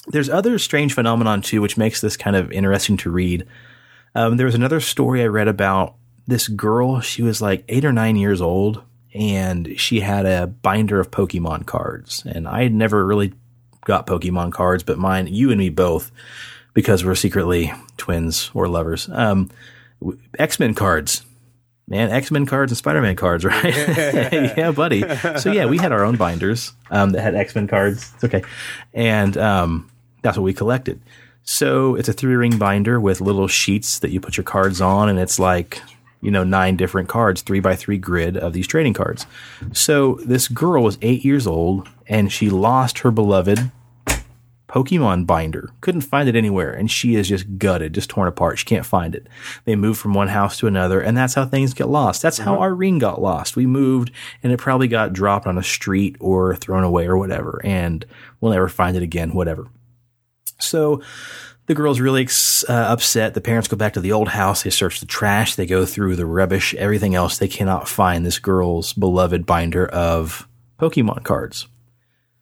There's 0.08 0.30
other 0.30 0.58
strange 0.58 0.96
phenomenon 0.96 1.44
too, 1.44 1.62
which 1.62 1.78
makes 1.78 2.02
this 2.02 2.18
kind 2.18 2.36
of 2.36 2.52
interesting 2.52 2.98
to 2.98 3.12
read. 3.12 3.46
Um, 4.16 4.38
there 4.38 4.48
was 4.48 4.56
another 4.56 4.80
story 4.80 5.22
I 5.22 5.28
read 5.28 5.48
about 5.48 5.96
this 6.26 6.48
girl. 6.48 7.00
She 7.02 7.22
was 7.22 7.42
like 7.42 7.64
eight 7.70 7.86
or 7.86 7.94
nine 7.94 8.16
years 8.16 8.42
old, 8.42 8.82
and 9.14 9.80
she 9.80 10.00
had 10.00 10.26
a 10.26 10.48
binder 10.48 11.00
of 11.00 11.12
Pokemon 11.12 11.68
cards. 11.68 12.24
And 12.26 12.48
I 12.48 12.64
had 12.64 12.74
never 12.74 13.06
really 13.06 13.34
got 13.86 14.08
Pokemon 14.08 14.52
cards, 14.52 14.84
but 14.84 14.98
mine, 14.98 15.28
you 15.28 15.52
and 15.52 15.60
me 15.60 15.70
both, 15.70 16.12
because 16.74 17.04
we're 17.04 17.16
secretly 17.16 17.74
twins 17.98 18.52
or 18.54 18.68
lovers. 18.68 19.10
Um, 19.12 19.50
X 20.38 20.60
Men 20.60 20.74
cards. 20.74 21.24
Man, 21.88 22.10
X 22.10 22.32
Men 22.32 22.46
cards 22.46 22.72
and 22.72 22.78
Spider 22.78 23.02
Man 23.02 23.16
cards, 23.16 23.44
right? 23.46 23.64
yeah, 24.58 24.72
buddy. 24.72 25.04
So 25.40 25.52
yeah, 25.52 25.66
we 25.66 25.78
had 25.78 25.92
our 25.92 26.04
own 26.04 26.16
binders 26.16 26.74
um, 26.90 27.12
that 27.12 27.22
had 27.22 27.36
X 27.36 27.56
Men 27.56 27.68
cards. 27.68 28.12
It's 28.16 28.24
okay, 28.24 28.44
and 28.94 29.36
um, 29.38 29.92
that's 30.22 30.38
what 30.38 30.44
we 30.44 30.54
collected. 30.54 31.02
So 31.44 31.96
it's 31.96 32.08
a 32.08 32.14
three 32.14 32.36
ring 32.36 32.58
binder 32.58 33.00
with 33.00 33.20
little 33.20 33.48
sheets 33.48 34.00
that 34.00 34.12
you 34.12 34.22
put 34.22 34.38
your 34.38 34.44
cards 34.44 34.80
on, 34.80 35.10
and 35.10 35.20
it's 35.20 35.40
like 35.40 35.82
you 36.22 36.32
know 36.32 36.44
nine 36.44 36.78
different 36.78 37.10
cards, 37.10 37.42
three 37.42 37.60
by 37.60 37.76
three 37.76 37.98
grid 37.98 38.38
of 38.38 38.54
these 38.54 38.68
trading 38.68 38.94
cards. 38.94 39.26
So 39.74 40.20
this 40.26 40.48
girl 40.48 40.84
was 40.84 40.98
eight 41.02 41.26
years 41.26 41.48
old, 41.48 41.90
and 42.08 42.32
she 42.32 42.50
lost 42.50 43.00
her 43.00 43.12
beloved 43.12 43.72
Pokemon 44.72 45.28
binder. 45.28 45.70
Couldn't 45.82 46.02
find 46.02 46.30
it 46.30 46.36
anywhere, 46.36 46.72
and 46.72 46.90
she 46.90 47.16
is 47.16 47.28
just 47.28 47.58
gutted, 47.58 47.94
just 47.94 48.10
torn 48.10 48.30
apart. 48.30 48.58
She 48.58 48.66
can't 48.66 48.86
find 48.86 49.14
it. 49.14 49.28
They 49.66 49.76
moved 49.76 50.00
from 50.00 50.14
one 50.14 50.30
house 50.30 50.58
to 50.60 50.68
another, 50.68 51.02
and 51.02 51.18
that's 51.18 51.34
how 51.34 51.46
things 51.46 51.74
get 51.74 51.90
lost. 51.90 52.22
That's 52.22 52.38
how 52.38 52.54
mm-hmm. 52.54 52.62
our 52.62 52.74
ring 52.74 52.98
got 52.98 53.22
lost. 53.22 53.58
We 53.58 53.66
moved, 53.66 54.12
and 54.42 54.54
it 54.54 54.58
probably 54.58 54.88
got 54.88 55.12
dropped 55.12 55.46
on 55.46 55.58
a 55.58 55.64
street 55.64 56.16
or 56.22 56.56
thrown 56.56 56.86
away 56.86 57.06
or 57.06 57.18
whatever, 57.18 57.60
and 57.66 58.06
we'll 58.40 58.54
never 58.54 58.70
find 58.70 58.96
it 58.96 59.04
again, 59.04 59.34
whatever. 59.34 59.68
So 60.58 61.02
the 61.72 61.76
girl's 61.76 62.02
really 62.02 62.28
uh, 62.68 62.74
upset. 62.74 63.34
The 63.34 63.40
parents 63.40 63.70
go 63.70 63.78
back 63.78 63.94
to 63.94 64.02
the 64.02 64.12
old 64.12 64.28
house. 64.28 64.64
They 64.64 64.70
search 64.70 65.00
the 65.00 65.06
trash. 65.06 65.56
They 65.56 65.66
go 65.66 65.86
through 65.86 66.18
the 66.18 66.26
rubbish, 66.26 66.74
everything 66.76 67.16
else. 67.16 67.38
They 67.38 67.48
cannot 67.48 67.88
find 67.88 68.26
this 68.26 68.40
girl's 68.40 68.92
beloved 68.92 69.46
binder 69.46 69.88
of 69.88 70.50
Pokemon 70.78 71.24
cards. 71.24 71.70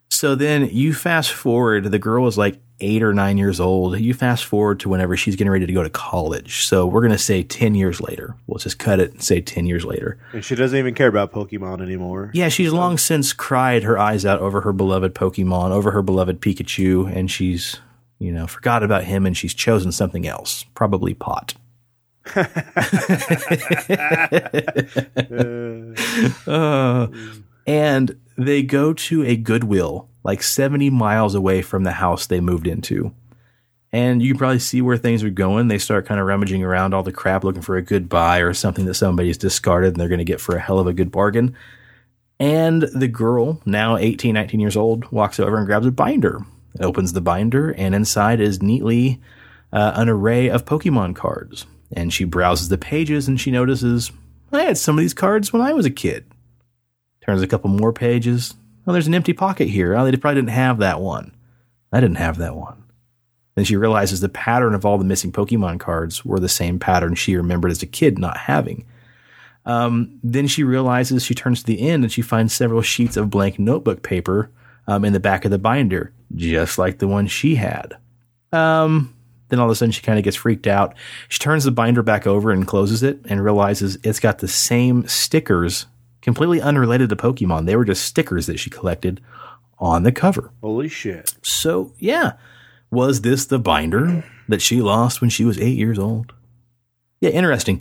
So 0.08 0.34
then 0.34 0.68
you 0.72 0.92
fast 0.92 1.30
forward, 1.30 1.84
the 1.84 1.98
girl 2.00 2.26
is 2.26 2.36
like 2.36 2.60
eight 2.80 3.04
or 3.04 3.14
nine 3.14 3.38
years 3.38 3.60
old. 3.60 4.00
You 4.00 4.14
fast 4.14 4.44
forward 4.44 4.80
to 4.80 4.88
whenever 4.88 5.16
she's 5.16 5.36
getting 5.36 5.52
ready 5.52 5.66
to 5.66 5.72
go 5.72 5.84
to 5.84 5.90
college. 5.90 6.64
So 6.64 6.84
we're 6.84 7.02
going 7.02 7.12
to 7.12 7.18
say 7.18 7.44
10 7.44 7.76
years 7.76 8.00
later. 8.00 8.34
We'll 8.48 8.58
just 8.58 8.80
cut 8.80 8.98
it 8.98 9.12
and 9.12 9.22
say 9.22 9.40
10 9.40 9.66
years 9.66 9.84
later. 9.84 10.18
And 10.32 10.44
she 10.44 10.56
doesn't 10.56 10.76
even 10.76 10.94
care 10.94 11.06
about 11.06 11.32
Pokemon 11.32 11.82
anymore. 11.82 12.32
Yeah, 12.34 12.48
she's 12.48 12.72
long 12.72 12.98
since 12.98 13.32
cried 13.32 13.84
her 13.84 13.96
eyes 13.96 14.26
out 14.26 14.40
over 14.40 14.62
her 14.62 14.72
beloved 14.72 15.14
Pokemon, 15.14 15.70
over 15.70 15.92
her 15.92 16.02
beloved 16.02 16.40
Pikachu, 16.40 17.14
and 17.14 17.30
she's, 17.30 17.76
you 18.20 18.30
know, 18.30 18.46
forgot 18.46 18.84
about 18.84 19.04
him 19.04 19.26
and 19.26 19.36
she's 19.36 19.54
chosen 19.54 19.90
something 19.90 20.26
else, 20.26 20.64
probably 20.74 21.14
pot. 21.14 21.54
uh, 26.46 27.08
and 27.66 28.20
they 28.36 28.62
go 28.62 28.92
to 28.92 29.24
a 29.24 29.36
Goodwill 29.36 30.08
like 30.22 30.42
70 30.42 30.90
miles 30.90 31.34
away 31.34 31.62
from 31.62 31.82
the 31.84 31.92
house 31.92 32.26
they 32.26 32.40
moved 32.40 32.66
into. 32.66 33.12
And 33.92 34.22
you 34.22 34.34
can 34.34 34.38
probably 34.38 34.60
see 34.60 34.82
where 34.82 34.98
things 34.98 35.24
are 35.24 35.30
going. 35.30 35.68
They 35.68 35.78
start 35.78 36.06
kind 36.06 36.20
of 36.20 36.26
rummaging 36.26 36.62
around 36.62 36.94
all 36.94 37.02
the 37.02 37.12
crap 37.12 37.42
looking 37.42 37.62
for 37.62 37.76
a 37.76 37.82
good 37.82 38.08
buy 38.08 38.40
or 38.40 38.52
something 38.52 38.84
that 38.84 38.94
somebody's 38.94 39.38
discarded 39.38 39.92
and 39.92 40.00
they're 40.00 40.08
going 40.08 40.18
to 40.18 40.24
get 40.24 40.40
for 40.40 40.54
a 40.54 40.60
hell 40.60 40.78
of 40.78 40.86
a 40.86 40.92
good 40.92 41.10
bargain. 41.10 41.56
And 42.38 42.82
the 42.82 43.08
girl, 43.08 43.60
now 43.64 43.96
18, 43.96 44.34
19 44.34 44.60
years 44.60 44.76
old, 44.76 45.10
walks 45.10 45.40
over 45.40 45.56
and 45.56 45.66
grabs 45.66 45.86
a 45.86 45.90
binder, 45.90 46.44
opens 46.78 47.12
the 47.12 47.20
binder, 47.20 47.70
and 47.70 47.94
inside 47.94 48.40
is 48.40 48.62
neatly 48.62 49.20
uh, 49.72 49.92
an 49.96 50.08
array 50.08 50.48
of 50.48 50.64
Pokemon 50.64 51.16
cards. 51.16 51.66
And 51.92 52.12
she 52.12 52.24
browses 52.24 52.68
the 52.68 52.78
pages 52.78 53.26
and 53.26 53.40
she 53.40 53.50
notices, 53.50 54.12
I 54.52 54.62
had 54.62 54.78
some 54.78 54.96
of 54.96 55.02
these 55.02 55.14
cards 55.14 55.52
when 55.52 55.62
I 55.62 55.72
was 55.72 55.86
a 55.86 55.90
kid. 55.90 56.24
Turns 57.20 57.42
a 57.42 57.46
couple 57.46 57.70
more 57.70 57.92
pages. 57.92 58.54
Oh, 58.86 58.92
there's 58.92 59.06
an 59.06 59.14
empty 59.14 59.32
pocket 59.32 59.68
here. 59.68 59.96
Oh, 59.96 60.04
they 60.04 60.16
probably 60.16 60.40
didn't 60.40 60.54
have 60.54 60.78
that 60.78 61.00
one. 61.00 61.32
I 61.92 62.00
didn't 62.00 62.16
have 62.16 62.38
that 62.38 62.56
one. 62.56 62.84
Then 63.56 63.64
she 63.64 63.76
realizes 63.76 64.20
the 64.20 64.28
pattern 64.28 64.74
of 64.74 64.86
all 64.86 64.98
the 64.98 65.04
missing 65.04 65.32
Pokemon 65.32 65.80
cards 65.80 66.24
were 66.24 66.40
the 66.40 66.48
same 66.48 66.78
pattern 66.78 67.14
she 67.14 67.36
remembered 67.36 67.72
as 67.72 67.82
a 67.82 67.86
kid 67.86 68.18
not 68.18 68.36
having. 68.36 68.86
Um, 69.66 70.18
then 70.22 70.46
she 70.46 70.64
realizes 70.64 71.24
she 71.24 71.34
turns 71.34 71.60
to 71.60 71.66
the 71.66 71.88
end 71.88 72.04
and 72.04 72.12
she 72.12 72.22
finds 72.22 72.54
several 72.54 72.82
sheets 72.82 73.16
of 73.16 73.30
blank 73.30 73.58
notebook 73.58 74.02
paper 74.02 74.50
um, 74.90 75.04
in 75.04 75.12
the 75.12 75.20
back 75.20 75.44
of 75.44 75.52
the 75.52 75.58
binder, 75.58 76.12
just 76.34 76.76
like 76.76 76.98
the 76.98 77.06
one 77.06 77.28
she 77.28 77.54
had. 77.54 77.96
Um, 78.52 79.14
then 79.48 79.60
all 79.60 79.66
of 79.66 79.70
a 79.70 79.76
sudden 79.76 79.92
she 79.92 80.02
kind 80.02 80.18
of 80.18 80.24
gets 80.24 80.36
freaked 80.36 80.66
out. 80.66 80.96
She 81.28 81.38
turns 81.38 81.62
the 81.62 81.70
binder 81.70 82.02
back 82.02 82.26
over 82.26 82.50
and 82.50 82.66
closes 82.66 83.04
it 83.04 83.20
and 83.26 83.44
realizes 83.44 83.98
it's 84.02 84.18
got 84.18 84.40
the 84.40 84.48
same 84.48 85.06
stickers 85.06 85.86
completely 86.22 86.60
unrelated 86.60 87.08
to 87.10 87.16
Pokemon. 87.16 87.66
They 87.66 87.76
were 87.76 87.84
just 87.84 88.04
stickers 88.04 88.46
that 88.46 88.58
she 88.58 88.68
collected 88.68 89.20
on 89.78 90.02
the 90.02 90.10
cover. 90.10 90.50
Holy 90.60 90.88
shit. 90.88 91.34
So, 91.40 91.92
yeah. 92.00 92.32
Was 92.90 93.20
this 93.20 93.46
the 93.46 93.60
binder 93.60 94.24
that 94.48 94.60
she 94.60 94.82
lost 94.82 95.20
when 95.20 95.30
she 95.30 95.44
was 95.44 95.60
eight 95.60 95.78
years 95.78 96.00
old? 96.00 96.32
Yeah, 97.20 97.30
interesting. 97.30 97.80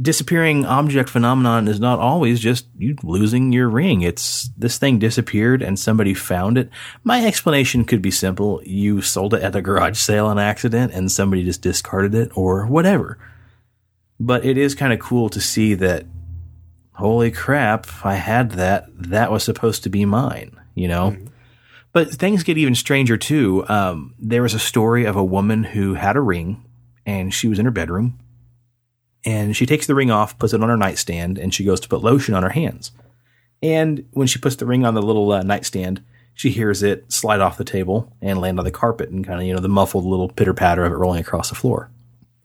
Disappearing 0.00 0.64
object 0.64 1.10
phenomenon 1.10 1.68
is 1.68 1.78
not 1.78 1.98
always 1.98 2.40
just 2.40 2.66
you 2.78 2.96
losing 3.02 3.52
your 3.52 3.68
ring. 3.68 4.00
It's 4.00 4.48
this 4.56 4.78
thing 4.78 4.98
disappeared 4.98 5.60
and 5.60 5.78
somebody 5.78 6.14
found 6.14 6.56
it. 6.56 6.70
My 7.04 7.24
explanation 7.26 7.84
could 7.84 8.00
be 8.00 8.10
simple. 8.10 8.62
You 8.64 9.02
sold 9.02 9.34
it 9.34 9.42
at 9.42 9.54
a 9.54 9.60
garage 9.60 9.98
sale 9.98 10.26
on 10.26 10.38
accident 10.38 10.94
and 10.94 11.12
somebody 11.12 11.44
just 11.44 11.60
discarded 11.60 12.14
it 12.14 12.30
or 12.34 12.66
whatever. 12.66 13.18
But 14.18 14.46
it 14.46 14.56
is 14.56 14.74
kind 14.74 14.94
of 14.94 14.98
cool 14.98 15.28
to 15.28 15.42
see 15.42 15.74
that 15.74 16.06
holy 16.92 17.30
crap, 17.30 17.86
I 18.02 18.14
had 18.14 18.52
that. 18.52 18.86
That 18.96 19.30
was 19.30 19.44
supposed 19.44 19.82
to 19.82 19.90
be 19.90 20.06
mine, 20.06 20.58
you 20.74 20.88
know? 20.88 21.10
Mm-hmm. 21.10 21.26
But 21.92 22.10
things 22.10 22.44
get 22.44 22.56
even 22.56 22.74
stranger 22.74 23.18
too. 23.18 23.66
Um, 23.68 24.14
there 24.18 24.42
was 24.42 24.54
a 24.54 24.58
story 24.58 25.04
of 25.04 25.16
a 25.16 25.24
woman 25.24 25.64
who 25.64 25.94
had 25.94 26.16
a 26.16 26.20
ring 26.22 26.64
and 27.04 27.34
she 27.34 27.48
was 27.48 27.58
in 27.58 27.66
her 27.66 27.70
bedroom 27.70 28.18
and 29.24 29.56
she 29.56 29.66
takes 29.66 29.86
the 29.86 29.94
ring 29.94 30.10
off, 30.10 30.38
puts 30.38 30.52
it 30.52 30.62
on 30.62 30.68
her 30.68 30.76
nightstand, 30.76 31.38
and 31.38 31.54
she 31.54 31.64
goes 31.64 31.80
to 31.80 31.88
put 31.88 32.02
lotion 32.02 32.34
on 32.34 32.42
her 32.42 32.50
hands. 32.50 32.92
And 33.62 34.06
when 34.12 34.26
she 34.26 34.38
puts 34.38 34.56
the 34.56 34.66
ring 34.66 34.84
on 34.84 34.94
the 34.94 35.02
little 35.02 35.30
uh, 35.30 35.42
nightstand, 35.42 36.02
she 36.34 36.50
hears 36.50 36.82
it 36.82 37.12
slide 37.12 37.40
off 37.40 37.58
the 37.58 37.64
table 37.64 38.12
and 38.20 38.40
land 38.40 38.58
on 38.58 38.64
the 38.64 38.70
carpet 38.70 39.10
and 39.10 39.24
kind 39.24 39.40
of, 39.40 39.46
you 39.46 39.54
know, 39.54 39.60
the 39.60 39.68
muffled 39.68 40.04
little 40.04 40.28
pitter 40.28 40.54
patter 40.54 40.84
of 40.84 40.92
it 40.92 40.96
rolling 40.96 41.20
across 41.20 41.48
the 41.48 41.54
floor. 41.54 41.90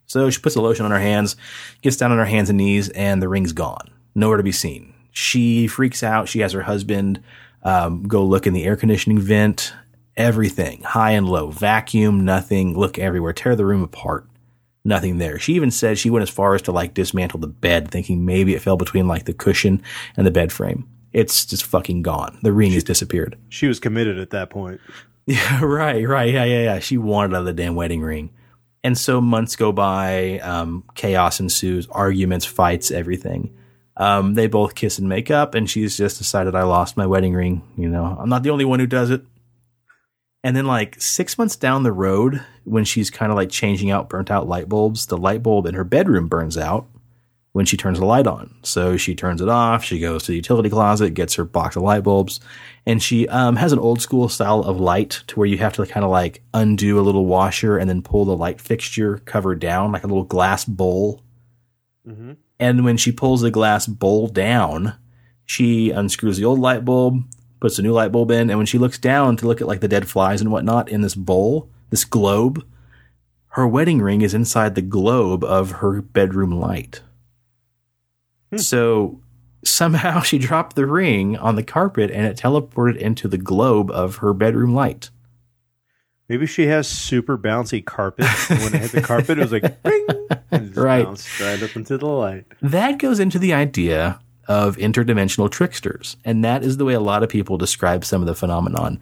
So 0.05 0.29
she 0.29 0.41
puts 0.41 0.55
the 0.55 0.61
lotion 0.61 0.85
on 0.85 0.91
her 0.91 0.99
hands, 0.99 1.35
gets 1.81 1.97
down 1.97 2.11
on 2.11 2.17
her 2.17 2.25
hands 2.25 2.49
and 2.49 2.57
knees, 2.57 2.89
and 2.89 3.21
the 3.21 3.29
ring's 3.29 3.53
gone 3.53 3.89
nowhere 4.17 4.37
to 4.37 4.43
be 4.43 4.51
seen. 4.51 4.93
She 5.11 5.67
freaks 5.67 6.03
out. 6.03 6.27
She 6.27 6.39
has 6.39 6.51
her 6.51 6.63
husband 6.63 7.23
um, 7.63 8.03
go 8.03 8.25
look 8.25 8.47
in 8.47 8.53
the 8.53 8.65
air 8.65 8.75
conditioning 8.75 9.19
vent, 9.19 9.73
everything, 10.15 10.81
high 10.81 11.11
and 11.11 11.27
low, 11.27 11.51
vacuum, 11.51 12.25
nothing, 12.25 12.77
look 12.77 12.97
everywhere, 12.97 13.33
tear 13.33 13.55
the 13.55 13.65
room 13.65 13.83
apart, 13.83 14.25
nothing 14.87 15.17
there. 15.17 15.37
She 15.37 15.53
even 15.53 15.69
said 15.69 15.97
she 15.97 16.09
went 16.09 16.23
as 16.23 16.29
far 16.29 16.55
as 16.55 16.63
to 16.63 16.71
like 16.71 16.93
dismantle 16.93 17.39
the 17.39 17.47
bed, 17.47 17.91
thinking 17.91 18.25
maybe 18.25 18.55
it 18.55 18.61
fell 18.61 18.77
between 18.77 19.07
like 19.07 19.25
the 19.25 19.33
cushion 19.33 19.83
and 20.15 20.25
the 20.25 20.31
bed 20.31 20.51
frame. 20.51 20.89
It's 21.13 21.45
just 21.45 21.65
fucking 21.65 22.01
gone. 22.01 22.39
The 22.41 22.53
ring 22.53 22.71
has 22.71 22.83
disappeared. 22.83 23.37
She 23.49 23.67
was 23.67 23.79
committed 23.79 24.19
at 24.19 24.31
that 24.31 24.49
point. 24.49 24.81
Yeah, 25.29 25.61
right, 25.61 26.07
right. 26.07 26.33
Yeah, 26.33 26.45
yeah, 26.45 26.63
yeah. 26.63 26.79
She 26.79 26.97
wanted 26.97 27.35
out 27.35 27.41
of 27.41 27.47
the 27.47 27.51
damn 27.51 27.75
wedding 27.75 27.99
ring. 27.99 28.29
And 28.81 28.97
so 28.97 29.19
months 29.19 29.57
go 29.57 29.73
by, 29.73 30.39
um, 30.39 30.85
chaos 30.95 31.41
ensues, 31.41 31.85
arguments, 31.87 32.45
fights, 32.45 32.91
everything. 32.91 33.53
Um, 33.97 34.35
they 34.35 34.47
both 34.47 34.73
kiss 34.73 34.99
and 34.99 35.09
make 35.09 35.29
up, 35.29 35.53
and 35.53 35.69
she's 35.69 35.97
just 35.97 36.17
decided 36.17 36.55
I 36.55 36.63
lost 36.63 36.95
my 36.95 37.05
wedding 37.05 37.33
ring. 37.33 37.61
You 37.75 37.89
know, 37.89 38.17
I'm 38.17 38.29
not 38.29 38.43
the 38.43 38.51
only 38.51 38.63
one 38.63 38.79
who 38.79 38.87
does 38.87 39.09
it. 39.09 39.25
And 40.47 40.55
then, 40.55 40.65
like 40.65 40.95
six 41.01 41.37
months 41.37 41.57
down 41.57 41.83
the 41.83 41.91
road, 41.91 42.41
when 42.63 42.85
she's 42.85 43.09
kind 43.09 43.33
of 43.33 43.35
like 43.35 43.49
changing 43.49 43.91
out 43.91 44.07
burnt 44.07 44.31
out 44.31 44.47
light 44.47 44.69
bulbs, 44.69 45.07
the 45.07 45.17
light 45.17 45.43
bulb 45.43 45.65
in 45.65 45.75
her 45.75 45.83
bedroom 45.83 46.29
burns 46.29 46.57
out 46.57 46.87
when 47.51 47.65
she 47.65 47.75
turns 47.75 47.99
the 47.99 48.05
light 48.05 48.27
on. 48.27 48.55
So 48.63 48.95
she 48.95 49.13
turns 49.13 49.41
it 49.41 49.49
off. 49.49 49.83
She 49.83 49.99
goes 49.99 50.23
to 50.23 50.31
the 50.31 50.37
utility 50.37 50.69
closet, 50.69 51.13
gets 51.15 51.35
her 51.35 51.43
box 51.43 51.75
of 51.75 51.81
light 51.81 52.03
bulbs, 52.03 52.39
and 52.85 53.03
she 53.03 53.27
um, 53.27 53.57
has 53.57 53.73
an 53.73 53.79
old 53.79 53.99
school 53.99 54.29
style 54.29 54.61
of 54.61 54.79
light 54.79 55.21
to 55.27 55.37
where 55.37 55.49
you 55.49 55.57
have 55.57 55.73
to 55.73 55.85
kind 55.85 56.05
of 56.05 56.11
like 56.11 56.41
undo 56.53 56.97
a 56.97 57.03
little 57.03 57.25
washer 57.25 57.77
and 57.77 57.89
then 57.89 58.01
pull 58.01 58.23
the 58.23 58.37
light 58.37 58.61
fixture 58.61 59.17
cover 59.25 59.53
down, 59.53 59.91
like 59.91 60.05
a 60.05 60.07
little 60.07 60.23
glass 60.23 60.63
bowl. 60.63 61.23
Mm-hmm. 62.07 62.35
And 62.57 62.85
when 62.85 62.95
she 62.95 63.11
pulls 63.11 63.41
the 63.41 63.51
glass 63.51 63.85
bowl 63.85 64.29
down, 64.29 64.97
she 65.43 65.91
unscrews 65.91 66.37
the 66.37 66.45
old 66.45 66.59
light 66.59 66.85
bulb, 66.85 67.21
puts 67.59 67.79
a 67.79 67.81
new 67.81 67.93
light 67.93 68.11
bulb 68.11 68.31
in, 68.31 68.49
and 68.49 68.57
when 68.57 68.65
she 68.65 68.77
looks 68.77 68.97
down 68.97 69.37
to 69.37 69.47
look 69.47 69.61
at 69.61 69.67
like 69.67 69.81
the 69.81 69.87
dead 69.87 70.07
flies 70.07 70.41
and 70.41 70.51
whatnot 70.51 70.89
in 70.89 71.01
this 71.01 71.15
bowl, 71.15 71.69
this 71.89 72.05
globe, 72.05 72.65
her 73.49 73.67
wedding 73.67 74.01
ring 74.01 74.21
is 74.21 74.33
inside 74.33 74.75
the 74.75 74.81
globe 74.81 75.43
of 75.43 75.71
her 75.71 76.01
bedroom 76.01 76.51
light. 76.51 77.01
Hmm. 78.51 78.57
So 78.57 79.21
somehow 79.63 80.21
she 80.21 80.37
dropped 80.37 80.75
the 80.75 80.85
ring 80.85 81.37
on 81.37 81.55
the 81.55 81.63
carpet 81.63 82.11
and 82.11 82.25
it 82.25 82.37
teleported 82.37 82.97
into 82.97 83.27
the 83.27 83.37
globe 83.37 83.91
of 83.91 84.17
her 84.17 84.33
bedroom 84.33 84.73
light. 84.73 85.09
Maybe 86.29 86.45
she 86.45 86.67
has 86.67 86.89
super 86.89 87.37
bouncy 87.37 87.83
carpet. 87.83 88.27
And 88.49 88.59
when 88.59 88.75
it 88.75 88.81
hit 88.81 88.91
the 88.91 89.01
carpet, 89.01 89.39
it 89.39 89.41
was 89.41 89.51
like, 89.53 89.63
ring, 89.85 90.73
right. 90.75 91.05
bounced 91.05 91.39
right 91.39 91.63
up 91.63 91.75
into 91.75 91.97
the 91.97 92.05
light. 92.05 92.45
That 92.61 92.99
goes 92.99 93.19
into 93.19 93.39
the 93.39 93.53
idea 93.53 94.19
of 94.47 94.77
interdimensional 94.77 95.51
tricksters. 95.51 96.17
And 96.23 96.43
that 96.43 96.63
is 96.63 96.77
the 96.77 96.85
way 96.85 96.93
a 96.93 96.99
lot 96.99 97.23
of 97.23 97.29
people 97.29 97.57
describe 97.57 98.05
some 98.05 98.21
of 98.21 98.27
the 98.27 98.35
phenomenon. 98.35 98.99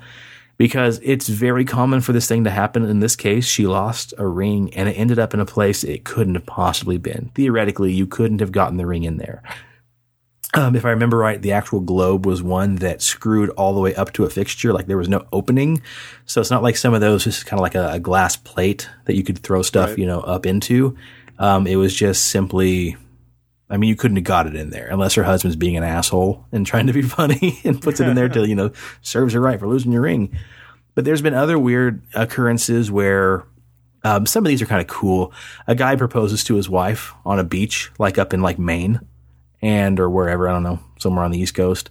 because 0.58 1.02
it's 1.04 1.28
very 1.28 1.66
common 1.66 2.00
for 2.00 2.14
this 2.14 2.28
thing 2.28 2.46
to 2.46 2.50
happen. 2.50 2.86
In 2.86 3.02
this 3.02 3.16
case, 3.18 3.46
she 3.46 3.68
lost 3.68 4.14
a 4.18 4.26
ring 4.26 4.74
and 4.74 4.88
it 4.88 4.94
ended 4.94 5.20
up 5.20 5.34
in 5.34 5.42
a 5.42 5.46
place 5.46 5.84
it 5.84 6.06
couldn't 6.06 6.36
have 6.36 6.46
possibly 6.46 6.98
been. 6.98 7.30
Theoretically, 7.36 7.92
you 7.92 8.08
couldn't 8.08 8.40
have 8.40 8.54
gotten 8.54 8.78
the 8.78 8.86
ring 8.86 9.04
in 9.04 9.18
there. 9.18 9.44
Um, 10.56 10.78
if 10.78 10.86
I 10.86 10.92
remember 10.92 11.18
right, 11.18 11.42
the 11.42 11.52
actual 11.52 11.82
globe 11.82 12.26
was 12.26 12.42
one 12.42 12.76
that 12.78 13.02
screwed 13.02 13.50
all 13.52 13.74
the 13.74 13.82
way 13.82 13.94
up 13.96 14.14
to 14.14 14.24
a 14.24 14.30
fixture. 14.30 14.72
Like 14.72 14.88
there 14.88 14.98
was 14.98 15.10
no 15.10 15.28
opening. 15.34 15.82
So 16.26 16.40
it's 16.40 16.52
not 16.52 16.64
like 16.64 16.78
some 16.78 16.94
of 16.94 17.02
those, 17.02 17.26
just 17.26 17.46
kind 17.46 17.60
of 17.60 17.62
like 17.62 17.76
a, 17.76 17.92
a, 17.92 18.00
glass 18.00 18.38
plate 18.38 18.90
that 19.04 19.16
you 19.16 19.24
could 19.24 19.40
throw 19.40 19.62
stuff, 19.62 19.90
right. 19.90 19.98
you 19.98 20.06
know, 20.06 20.22
up 20.22 20.46
into. 20.46 20.96
Um, 21.40 21.68
it 21.68 21.76
was 21.76 21.94
just 21.94 22.28
simply, 22.28 22.96
I 23.70 23.78
mean, 23.78 23.90
you 23.90 23.96
couldn't 23.96 24.18
have 24.18 24.24
got 24.24 24.48
it 24.48 24.56
in 24.56 24.70
there 24.70 24.88
unless 24.88 25.16
her 25.16 25.24
husband's 25.24 25.56
being 25.56 25.76
an 25.76 25.84
asshole 25.84 26.46
and 26.52 26.66
trying 26.66 26.88
to 26.88 26.94
be 26.94 27.02
funny 27.04 27.60
and 27.64 27.82
puts 27.82 28.00
it 28.00 28.08
in 28.08 28.16
there 28.16 28.30
to, 28.30 28.48
you 28.48 28.56
know, 28.56 28.72
serves 29.02 29.34
her 29.34 29.42
right 29.42 29.60
for 29.60 29.68
losing 29.68 29.92
your 29.92 30.02
ring. 30.02 30.38
But 30.94 31.04
there's 31.04 31.22
been 31.22 31.34
other 31.34 31.58
weird 31.58 32.02
occurrences 32.14 32.92
where 32.92 33.46
um, 34.04 34.28
some 34.28 34.46
of 34.46 34.50
these 34.50 34.62
are 34.62 34.68
kind 34.68 34.82
of 34.82 34.88
cool. 34.88 35.34
A 35.68 35.76
guy 35.76 35.96
proposes 35.96 36.44
to 36.46 36.56
his 36.56 36.70
wife 36.70 37.14
on 37.26 37.40
a 37.40 37.44
beach, 37.44 37.92
like 37.98 38.18
up 38.18 38.34
in 38.34 38.42
like 38.42 38.60
Maine 38.60 39.00
and 39.62 40.00
or 40.00 40.10
wherever 40.10 40.48
I 40.48 40.54
don't 40.54 40.64
know 40.64 40.80
somewhere 41.00 41.26
on 41.26 41.32
the 41.32 41.40
East 41.40 41.56
Coast, 41.56 41.90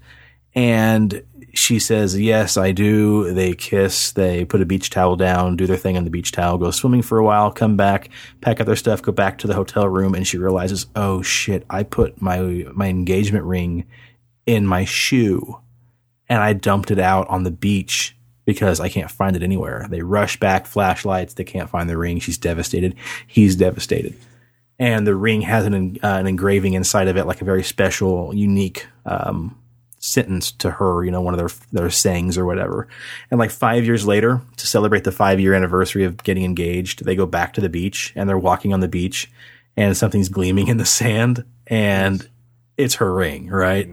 and 0.55 1.23
she 1.55 1.79
says 1.79 2.19
yes 2.19 2.57
I 2.57 2.73
do. 2.73 3.33
They 3.33 3.55
kiss, 3.55 4.13
they 4.13 4.45
put 4.45 4.61
a 4.61 4.67
beach 4.67 4.91
towel 4.91 5.17
down, 5.17 5.57
do 5.57 5.67
their 5.67 5.77
thing 5.77 5.97
on 5.97 6.05
the 6.05 6.11
beach 6.11 6.33
towel, 6.33 6.59
go 6.59 6.71
swimming 6.71 7.03
for 7.03 7.19
a 7.19 7.25
while, 7.25 7.51
come 7.51 7.77
back, 7.77 8.11
pack 8.41 8.61
up 8.61 8.67
their 8.67 8.77
stuff, 8.77 9.03
go 9.03 9.13
back 9.13 9.39
to 9.39 9.47
the 9.47 9.55
hotel 9.55 9.89
room, 9.89 10.15
and 10.15 10.27
she 10.27 10.39
realizes 10.39 10.87
oh 10.97 11.23
shit 11.23 11.65
I 11.71 11.83
put 11.83 12.21
my 12.21 12.67
my 12.73 12.89
engagement 12.89 13.45
ring 13.45 13.87
in 14.47 14.67
my 14.67 14.85
shoe, 14.85 15.61
and 16.29 16.43
I 16.43 16.53
dumped 16.53 16.91
it 16.91 16.99
out 16.99 17.29
on 17.29 17.45
the 17.45 17.51
beach 17.51 18.17
because 18.45 18.79
I 18.79 18.89
can't 18.91 19.11
find 19.11 19.37
it 19.37 19.43
anywhere. 19.43 19.87
They 19.89 20.03
rush 20.03 20.39
back, 20.39 20.67
flashlights, 20.67 21.35
they 21.35 21.45
can't 21.45 21.71
find 21.71 21.89
the 21.89 21.97
ring. 21.97 22.19
She's 22.21 22.37
devastated. 22.37 22.95
He's 23.27 23.57
devastated 23.57 24.15
and 24.79 25.07
the 25.07 25.15
ring 25.15 25.43
has 25.43 25.67
an, 25.67 25.99
uh, 26.03 26.09
an 26.19 26.27
engraving 26.27 26.75
inside 26.75 27.09
of 27.09 27.17
it, 27.17 27.27
like 27.27 27.41
a 27.41 27.45
very 27.45 27.63
special, 27.63 28.35
unique 28.35 28.87
um, 29.07 29.57
sentence 30.05 30.53
to 30.53 30.71
her, 30.71 31.03
you 31.03 31.11
know, 31.11 31.23
one 31.23 31.33
of 31.33 31.39
their 31.39 31.49
their 31.73 31.91
sayings 31.91 32.37
or 32.37 32.45
whatever. 32.45 32.87
And 33.31 33.41
like 33.41 33.51
five 33.51 33.87
years 33.87 34.07
later, 34.07 34.43
to 34.59 34.67
celebrate 34.67 35.05
the 35.05 35.13
five 35.13 35.41
year 35.41 35.55
anniversary 35.55 36.05
of 36.05 36.23
getting 36.23 36.45
engaged, 36.45 37.05
they 37.05 37.17
go 37.17 37.25
back 37.25 37.55
to 37.55 37.61
the 37.63 37.71
beach 37.71 38.13
and 38.15 38.29
they're 38.29 38.39
walking 38.39 38.75
on 38.75 38.81
the 38.81 38.89
beach, 38.89 39.31
and 39.77 39.97
something's 39.97 40.29
gleaming 40.29 40.69
in 40.69 40.77
the 40.77 40.85
sand, 40.85 41.45
and 41.67 42.29
it's 42.77 42.97
her 42.97 43.13
ring, 43.15 43.49
right? 43.49 43.89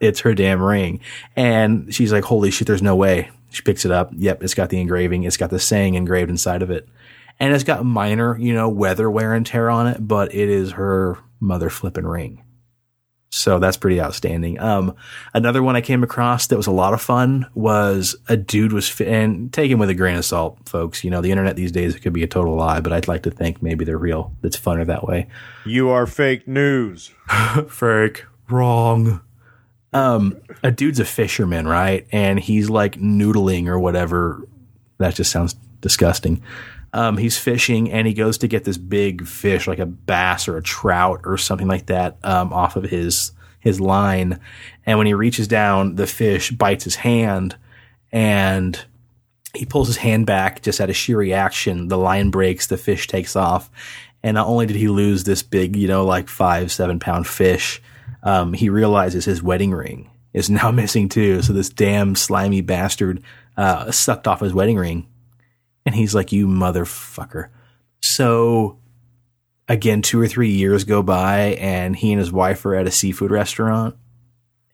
It's 0.00 0.20
her 0.20 0.34
damn 0.34 0.60
ring, 0.60 1.00
and 1.36 1.94
she's 1.94 2.12
like, 2.12 2.24
"Holy 2.24 2.50
shit! 2.50 2.66
There's 2.66 2.82
no 2.82 2.96
way." 2.96 3.30
She 3.50 3.62
picks 3.62 3.84
it 3.84 3.90
up. 3.90 4.10
Yep, 4.16 4.42
it's 4.42 4.54
got 4.54 4.70
the 4.70 4.80
engraving. 4.80 5.24
It's 5.24 5.36
got 5.36 5.50
the 5.50 5.60
saying 5.60 5.94
engraved 5.94 6.30
inside 6.30 6.62
of 6.62 6.70
it 6.70 6.88
and 7.38 7.52
it's 7.52 7.64
got 7.64 7.84
minor, 7.84 8.38
you 8.38 8.54
know, 8.54 8.68
weather 8.68 9.10
wear 9.10 9.34
and 9.34 9.44
tear 9.44 9.68
on 9.68 9.86
it, 9.86 10.06
but 10.06 10.34
it 10.34 10.48
is 10.48 10.72
her 10.72 11.18
mother 11.40 11.70
flipping 11.70 12.06
ring. 12.06 12.44
So 13.34 13.58
that's 13.58 13.78
pretty 13.78 13.98
outstanding. 13.98 14.60
Um, 14.60 14.94
another 15.32 15.62
one 15.62 15.74
I 15.74 15.80
came 15.80 16.02
across 16.02 16.48
that 16.48 16.56
was 16.58 16.66
a 16.66 16.70
lot 16.70 16.92
of 16.92 17.00
fun 17.00 17.46
was 17.54 18.14
a 18.28 18.36
dude 18.36 18.74
was, 18.74 18.90
fi- 18.90 19.06
and 19.06 19.50
taken 19.50 19.78
with 19.78 19.88
a 19.88 19.94
grain 19.94 20.16
of 20.16 20.26
salt, 20.26 20.58
folks. 20.68 21.02
You 21.02 21.10
know, 21.10 21.22
the 21.22 21.30
internet 21.30 21.56
these 21.56 21.72
days, 21.72 21.94
it 21.94 22.00
could 22.00 22.12
be 22.12 22.22
a 22.22 22.26
total 22.26 22.54
lie, 22.56 22.80
but 22.80 22.92
I'd 22.92 23.08
like 23.08 23.22
to 23.22 23.30
think 23.30 23.62
maybe 23.62 23.86
they're 23.86 23.96
real. 23.96 24.34
It's 24.42 24.58
funner 24.58 24.86
that 24.86 25.08
way. 25.08 25.28
You 25.64 25.88
are 25.88 26.06
fake 26.06 26.46
news. 26.46 27.12
fake. 27.70 28.26
Wrong. 28.50 29.22
Um, 29.94 30.38
a 30.62 30.70
dude's 30.70 31.00
a 31.00 31.06
fisherman, 31.06 31.66
right? 31.66 32.06
And 32.12 32.38
he's 32.38 32.68
like 32.68 32.96
noodling 32.96 33.66
or 33.66 33.78
whatever. 33.78 34.46
That 34.98 35.14
just 35.14 35.32
sounds 35.32 35.54
disgusting. 35.80 36.42
Um, 36.94 37.16
he's 37.16 37.38
fishing 37.38 37.90
and 37.90 38.06
he 38.06 38.12
goes 38.12 38.38
to 38.38 38.48
get 38.48 38.64
this 38.64 38.76
big 38.76 39.26
fish, 39.26 39.66
like 39.66 39.78
a 39.78 39.86
bass 39.86 40.46
or 40.46 40.56
a 40.56 40.62
trout 40.62 41.22
or 41.24 41.38
something 41.38 41.68
like 41.68 41.86
that, 41.86 42.18
um, 42.22 42.52
off 42.52 42.76
of 42.76 42.84
his 42.84 43.32
his 43.60 43.80
line. 43.80 44.40
And 44.84 44.98
when 44.98 45.06
he 45.06 45.14
reaches 45.14 45.48
down, 45.48 45.94
the 45.94 46.06
fish 46.06 46.50
bites 46.50 46.84
his 46.84 46.96
hand, 46.96 47.56
and 48.10 48.78
he 49.54 49.64
pulls 49.64 49.86
his 49.86 49.98
hand 49.98 50.26
back 50.26 50.62
just 50.62 50.80
out 50.80 50.90
of 50.90 50.96
sheer 50.96 51.16
reaction. 51.16 51.88
The 51.88 51.98
line 51.98 52.30
breaks, 52.30 52.66
the 52.66 52.76
fish 52.76 53.06
takes 53.06 53.36
off, 53.36 53.70
and 54.22 54.34
not 54.34 54.48
only 54.48 54.66
did 54.66 54.76
he 54.76 54.88
lose 54.88 55.24
this 55.24 55.42
big, 55.42 55.76
you 55.76 55.88
know, 55.88 56.04
like 56.04 56.28
five 56.28 56.72
seven 56.72 56.98
pound 56.98 57.26
fish, 57.26 57.80
um, 58.22 58.52
he 58.52 58.68
realizes 58.68 59.24
his 59.24 59.42
wedding 59.42 59.72
ring 59.72 60.10
is 60.32 60.50
now 60.50 60.70
missing 60.72 61.08
too. 61.08 61.42
So 61.42 61.52
this 61.52 61.68
damn 61.68 62.14
slimy 62.14 62.60
bastard 62.60 63.22
uh, 63.56 63.90
sucked 63.90 64.26
off 64.26 64.40
his 64.40 64.54
wedding 64.54 64.76
ring 64.76 65.06
and 65.84 65.94
he's 65.94 66.14
like, 66.14 66.32
you 66.32 66.46
motherfucker. 66.46 67.48
So 68.00 68.78
again, 69.68 70.02
two 70.02 70.20
or 70.20 70.28
three 70.28 70.50
years 70.50 70.84
go 70.84 71.02
by 71.02 71.56
and 71.58 71.96
he 71.96 72.12
and 72.12 72.20
his 72.20 72.32
wife 72.32 72.64
are 72.66 72.74
at 72.74 72.86
a 72.86 72.90
seafood 72.90 73.30
restaurant 73.30 73.96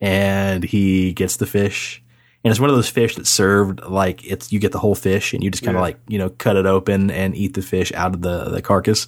and 0.00 0.64
he 0.64 1.12
gets 1.12 1.36
the 1.36 1.46
fish. 1.46 2.02
And 2.44 2.50
it's 2.50 2.60
one 2.60 2.70
of 2.70 2.76
those 2.76 2.88
fish 2.88 3.16
that's 3.16 3.30
served 3.30 3.82
like 3.84 4.24
it's, 4.24 4.52
you 4.52 4.60
get 4.60 4.72
the 4.72 4.78
whole 4.78 4.94
fish 4.94 5.34
and 5.34 5.42
you 5.42 5.50
just 5.50 5.64
kind 5.64 5.76
of 5.76 5.80
yeah. 5.80 5.86
like, 5.86 5.98
you 6.08 6.18
know, 6.18 6.30
cut 6.30 6.56
it 6.56 6.66
open 6.66 7.10
and 7.10 7.36
eat 7.36 7.54
the 7.54 7.62
fish 7.62 7.92
out 7.92 8.14
of 8.14 8.22
the, 8.22 8.44
the 8.44 8.62
carcass. 8.62 9.06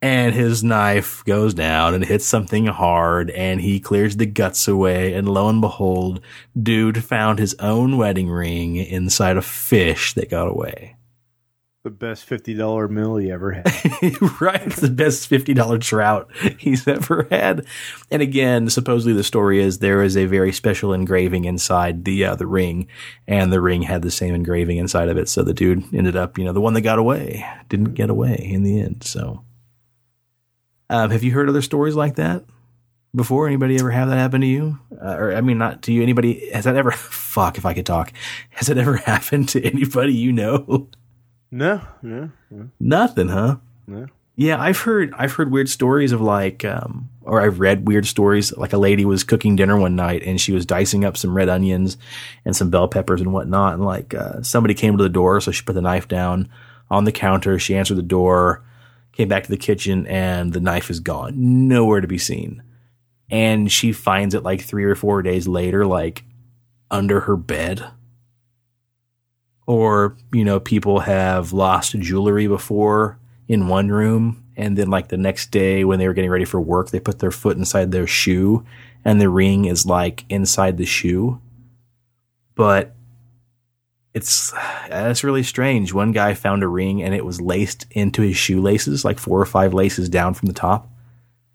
And 0.00 0.32
his 0.32 0.62
knife 0.62 1.24
goes 1.24 1.54
down 1.54 1.92
and 1.92 2.04
hits 2.04 2.24
something 2.24 2.66
hard 2.66 3.30
and 3.30 3.60
he 3.60 3.80
clears 3.80 4.16
the 4.16 4.26
guts 4.26 4.68
away. 4.68 5.12
And 5.12 5.28
lo 5.28 5.48
and 5.48 5.60
behold, 5.60 6.20
dude 6.60 7.02
found 7.04 7.38
his 7.38 7.54
own 7.58 7.96
wedding 7.96 8.30
ring 8.30 8.76
inside 8.76 9.36
a 9.36 9.42
fish 9.42 10.14
that 10.14 10.30
got 10.30 10.48
away 10.48 10.97
the 11.88 11.94
best 11.94 12.24
fifty 12.24 12.52
dollar 12.52 12.86
meal 12.86 13.16
he 13.16 13.30
ever 13.30 13.52
had. 13.52 13.64
right, 14.40 14.66
it's 14.66 14.82
the 14.82 14.90
best 14.90 15.26
fifty 15.26 15.54
dollar 15.54 15.78
trout 15.78 16.30
he's 16.58 16.86
ever 16.86 17.26
had. 17.30 17.64
And 18.10 18.20
again, 18.20 18.68
supposedly 18.68 19.14
the 19.14 19.24
story 19.24 19.62
is 19.62 19.78
there 19.78 20.02
is 20.02 20.14
a 20.14 20.26
very 20.26 20.52
special 20.52 20.92
engraving 20.92 21.46
inside 21.46 22.04
the 22.04 22.26
uh, 22.26 22.34
the 22.34 22.46
ring, 22.46 22.88
and 23.26 23.50
the 23.50 23.60
ring 23.62 23.82
had 23.82 24.02
the 24.02 24.10
same 24.10 24.34
engraving 24.34 24.76
inside 24.76 25.08
of 25.08 25.16
it. 25.16 25.30
So 25.30 25.42
the 25.42 25.54
dude 25.54 25.82
ended 25.94 26.14
up, 26.14 26.36
you 26.36 26.44
know, 26.44 26.52
the 26.52 26.60
one 26.60 26.74
that 26.74 26.82
got 26.82 26.98
away 26.98 27.46
didn't 27.70 27.94
get 27.94 28.10
away 28.10 28.36
in 28.36 28.64
the 28.64 28.80
end. 28.80 29.02
So, 29.02 29.44
um, 30.90 31.10
have 31.10 31.22
you 31.22 31.32
heard 31.32 31.48
other 31.48 31.62
stories 31.62 31.94
like 31.94 32.16
that? 32.16 32.44
Before 33.16 33.46
anybody 33.46 33.78
ever 33.78 33.90
have 33.90 34.10
that 34.10 34.18
happen 34.18 34.42
to 34.42 34.46
you, 34.46 34.78
uh, 35.02 35.16
or 35.16 35.34
I 35.34 35.40
mean, 35.40 35.56
not 35.56 35.80
to 35.84 35.92
you. 35.92 36.02
Anybody 36.02 36.50
has 36.50 36.64
that 36.64 36.76
ever? 36.76 36.90
Fuck, 36.92 37.56
if 37.56 37.64
I 37.64 37.72
could 37.72 37.86
talk, 37.86 38.12
has 38.50 38.68
it 38.68 38.76
ever 38.76 38.96
happened 38.96 39.48
to 39.50 39.64
anybody 39.64 40.12
you 40.12 40.32
know? 40.32 40.90
No, 41.50 41.80
no, 42.02 42.30
no. 42.50 42.68
Nothing, 42.78 43.28
huh? 43.28 43.56
No. 43.86 44.06
Yeah, 44.36 44.60
I've 44.60 44.78
heard 44.78 45.12
I've 45.18 45.32
heard 45.32 45.50
weird 45.50 45.68
stories 45.68 46.12
of 46.12 46.20
like, 46.20 46.64
um, 46.64 47.08
or 47.22 47.40
I've 47.40 47.58
read 47.58 47.88
weird 47.88 48.06
stories. 48.06 48.56
Like 48.56 48.72
a 48.72 48.78
lady 48.78 49.04
was 49.04 49.24
cooking 49.24 49.56
dinner 49.56 49.76
one 49.76 49.96
night 49.96 50.22
and 50.24 50.40
she 50.40 50.52
was 50.52 50.64
dicing 50.64 51.04
up 51.04 51.16
some 51.16 51.36
red 51.36 51.48
onions 51.48 51.96
and 52.44 52.54
some 52.54 52.70
bell 52.70 52.86
peppers 52.86 53.20
and 53.20 53.32
whatnot. 53.32 53.74
And 53.74 53.84
like 53.84 54.14
uh, 54.14 54.42
somebody 54.42 54.74
came 54.74 54.96
to 54.96 55.02
the 55.02 55.08
door, 55.08 55.40
so 55.40 55.50
she 55.50 55.64
put 55.64 55.72
the 55.72 55.82
knife 55.82 56.06
down 56.06 56.48
on 56.88 57.02
the 57.04 57.10
counter. 57.10 57.58
She 57.58 57.76
answered 57.76 57.96
the 57.96 58.02
door, 58.02 58.62
came 59.10 59.26
back 59.26 59.42
to 59.42 59.50
the 59.50 59.56
kitchen, 59.56 60.06
and 60.06 60.52
the 60.52 60.60
knife 60.60 60.88
is 60.88 61.00
gone, 61.00 61.66
nowhere 61.66 62.00
to 62.00 62.06
be 62.06 62.18
seen. 62.18 62.62
And 63.30 63.72
she 63.72 63.90
finds 63.92 64.34
it 64.34 64.44
like 64.44 64.60
three 64.60 64.84
or 64.84 64.94
four 64.94 65.20
days 65.22 65.48
later, 65.48 65.84
like 65.84 66.22
under 66.92 67.20
her 67.20 67.36
bed 67.36 67.84
or 69.68 70.16
you 70.32 70.44
know 70.44 70.58
people 70.58 70.98
have 70.98 71.52
lost 71.52 71.96
jewelry 72.00 72.48
before 72.48 73.16
in 73.46 73.68
one 73.68 73.88
room 73.88 74.42
and 74.56 74.76
then 74.76 74.90
like 74.90 75.08
the 75.08 75.16
next 75.16 75.52
day 75.52 75.84
when 75.84 76.00
they 76.00 76.08
were 76.08 76.14
getting 76.14 76.30
ready 76.30 76.44
for 76.44 76.60
work 76.60 76.90
they 76.90 76.98
put 76.98 77.20
their 77.20 77.30
foot 77.30 77.56
inside 77.56 77.92
their 77.92 78.06
shoe 78.06 78.64
and 79.04 79.20
the 79.20 79.28
ring 79.28 79.64
is 79.64 79.86
like 79.86 80.24
inside 80.28 80.76
the 80.76 80.84
shoe. 80.84 81.40
But 82.54 82.94
it's 84.14 84.52
that's 84.88 85.24
really 85.24 85.42
strange. 85.42 85.92
One 85.92 86.12
guy 86.12 86.34
found 86.34 86.62
a 86.62 86.68
ring 86.68 87.02
and 87.02 87.14
it 87.14 87.24
was 87.24 87.40
laced 87.40 87.86
into 87.90 88.22
his 88.22 88.36
shoelaces 88.36 89.04
like 89.04 89.18
four 89.18 89.40
or 89.40 89.46
five 89.46 89.72
laces 89.72 90.08
down 90.08 90.34
from 90.34 90.46
the 90.46 90.52
top. 90.52 90.90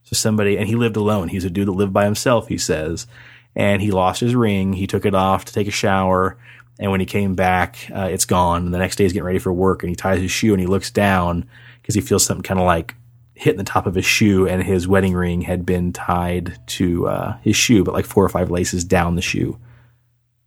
So 0.04 0.16
somebody 0.16 0.58
and 0.58 0.68
he 0.68 0.76
lived 0.76 0.96
alone. 0.96 1.28
He's 1.28 1.46
a 1.46 1.50
dude 1.50 1.68
that 1.68 1.74
lived 1.74 1.94
by 1.94 2.06
himself 2.06 2.48
he 2.48 2.58
says. 2.58 3.08
And 3.56 3.84
he 3.84 3.92
lost 3.92 4.20
his 4.20 4.34
ring. 4.34 4.74
He 4.74 4.88
took 4.88 5.06
it 5.06 5.14
off 5.14 5.46
to 5.46 5.54
take 5.54 5.68
a 5.68 5.72
shower 5.72 6.38
and 6.80 6.92
when 6.92 7.00
he 7.00 7.06
came 7.06 7.36
back, 7.36 7.78
uh, 7.94 8.10
it's 8.12 8.26
gone. 8.26 8.66
And 8.66 8.74
the 8.74 8.80
next 8.80 8.96
day 8.96 9.04
he's 9.04 9.14
getting 9.14 9.26
ready 9.26 9.40
for 9.40 9.54
work 9.54 9.84
and 9.84 9.90
he 9.90 9.96
ties 9.96 10.22
his 10.22 10.32
shoe 10.32 10.54
and 10.54 10.60
he 10.60 10.68
looks 10.68 10.90
down 10.90 11.48
because 11.82 11.96
he 11.96 12.02
feels 12.02 12.26
something 12.26 12.44
kind 12.44 12.60
of 12.60 12.66
like 12.66 12.96
hitting 13.36 13.58
the 13.58 13.64
top 13.64 13.86
of 13.86 13.96
his 13.96 14.06
shoe 14.06 14.48
and 14.48 14.64
his 14.64 14.88
wedding 14.88 15.14
ring 15.14 15.42
had 15.42 15.66
been 15.66 15.92
tied 15.92 16.58
to 16.68 17.08
uh, 17.08 17.38
his 17.42 17.56
shoe, 17.56 17.84
but 17.84 17.94
like 17.94 18.06
four 18.06 18.24
or 18.24 18.30
five 18.30 18.50
laces 18.50 18.84
down 18.84 19.16
the 19.16 19.22
shoe. 19.22 19.58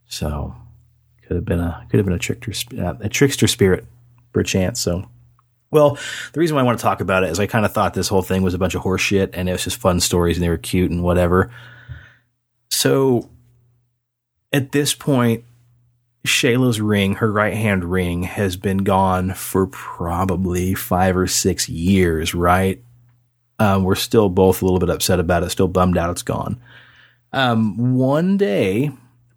So 0.08 0.54
could 1.26 1.36
have 1.36 1.44
been 1.44 1.60
a 1.60 1.84
could 1.90 1.98
have 1.98 2.06
been 2.06 2.14
a 2.14 2.18
trickster 2.18 2.84
uh, 2.84 2.94
a 3.00 3.08
trickster 3.08 3.46
spirit 3.46 3.86
perchance. 4.32 4.80
So. 4.80 5.08
Well, 5.72 5.98
the 6.32 6.40
reason 6.40 6.54
why 6.54 6.62
I 6.62 6.64
want 6.64 6.78
to 6.78 6.82
talk 6.82 7.00
about 7.00 7.24
it 7.24 7.30
is 7.30 7.40
I 7.40 7.46
kind 7.46 7.66
of 7.66 7.72
thought 7.72 7.92
this 7.92 8.06
whole 8.08 8.22
thing 8.22 8.42
was 8.42 8.54
a 8.54 8.58
bunch 8.58 8.76
of 8.76 8.82
horseshit 8.82 9.30
and 9.32 9.48
it 9.48 9.52
was 9.52 9.64
just 9.64 9.78
fun 9.78 9.98
stories 9.98 10.36
and 10.36 10.44
they 10.44 10.48
were 10.48 10.56
cute 10.56 10.92
and 10.92 11.02
whatever. 11.02 11.50
So 12.70 13.28
at 14.52 14.70
this 14.70 14.94
point, 14.94 15.44
Shayla's 16.26 16.80
ring, 16.80 17.16
her 17.16 17.30
right 17.30 17.54
hand 17.54 17.84
ring, 17.84 18.24
has 18.24 18.56
been 18.56 18.78
gone 18.78 19.34
for 19.34 19.66
probably 19.66 20.74
five 20.74 21.16
or 21.16 21.26
six 21.26 21.68
years, 21.68 22.34
right? 22.34 22.82
Um, 23.58 23.84
we're 23.84 23.94
still 23.94 24.28
both 24.28 24.60
a 24.60 24.64
little 24.64 24.80
bit 24.80 24.90
upset 24.90 25.18
about 25.18 25.42
it, 25.42 25.50
still 25.50 25.68
bummed 25.68 25.96
out 25.96 26.10
it's 26.10 26.22
gone. 26.22 26.60
Um, 27.32 27.94
one 27.96 28.36
day, 28.36 28.90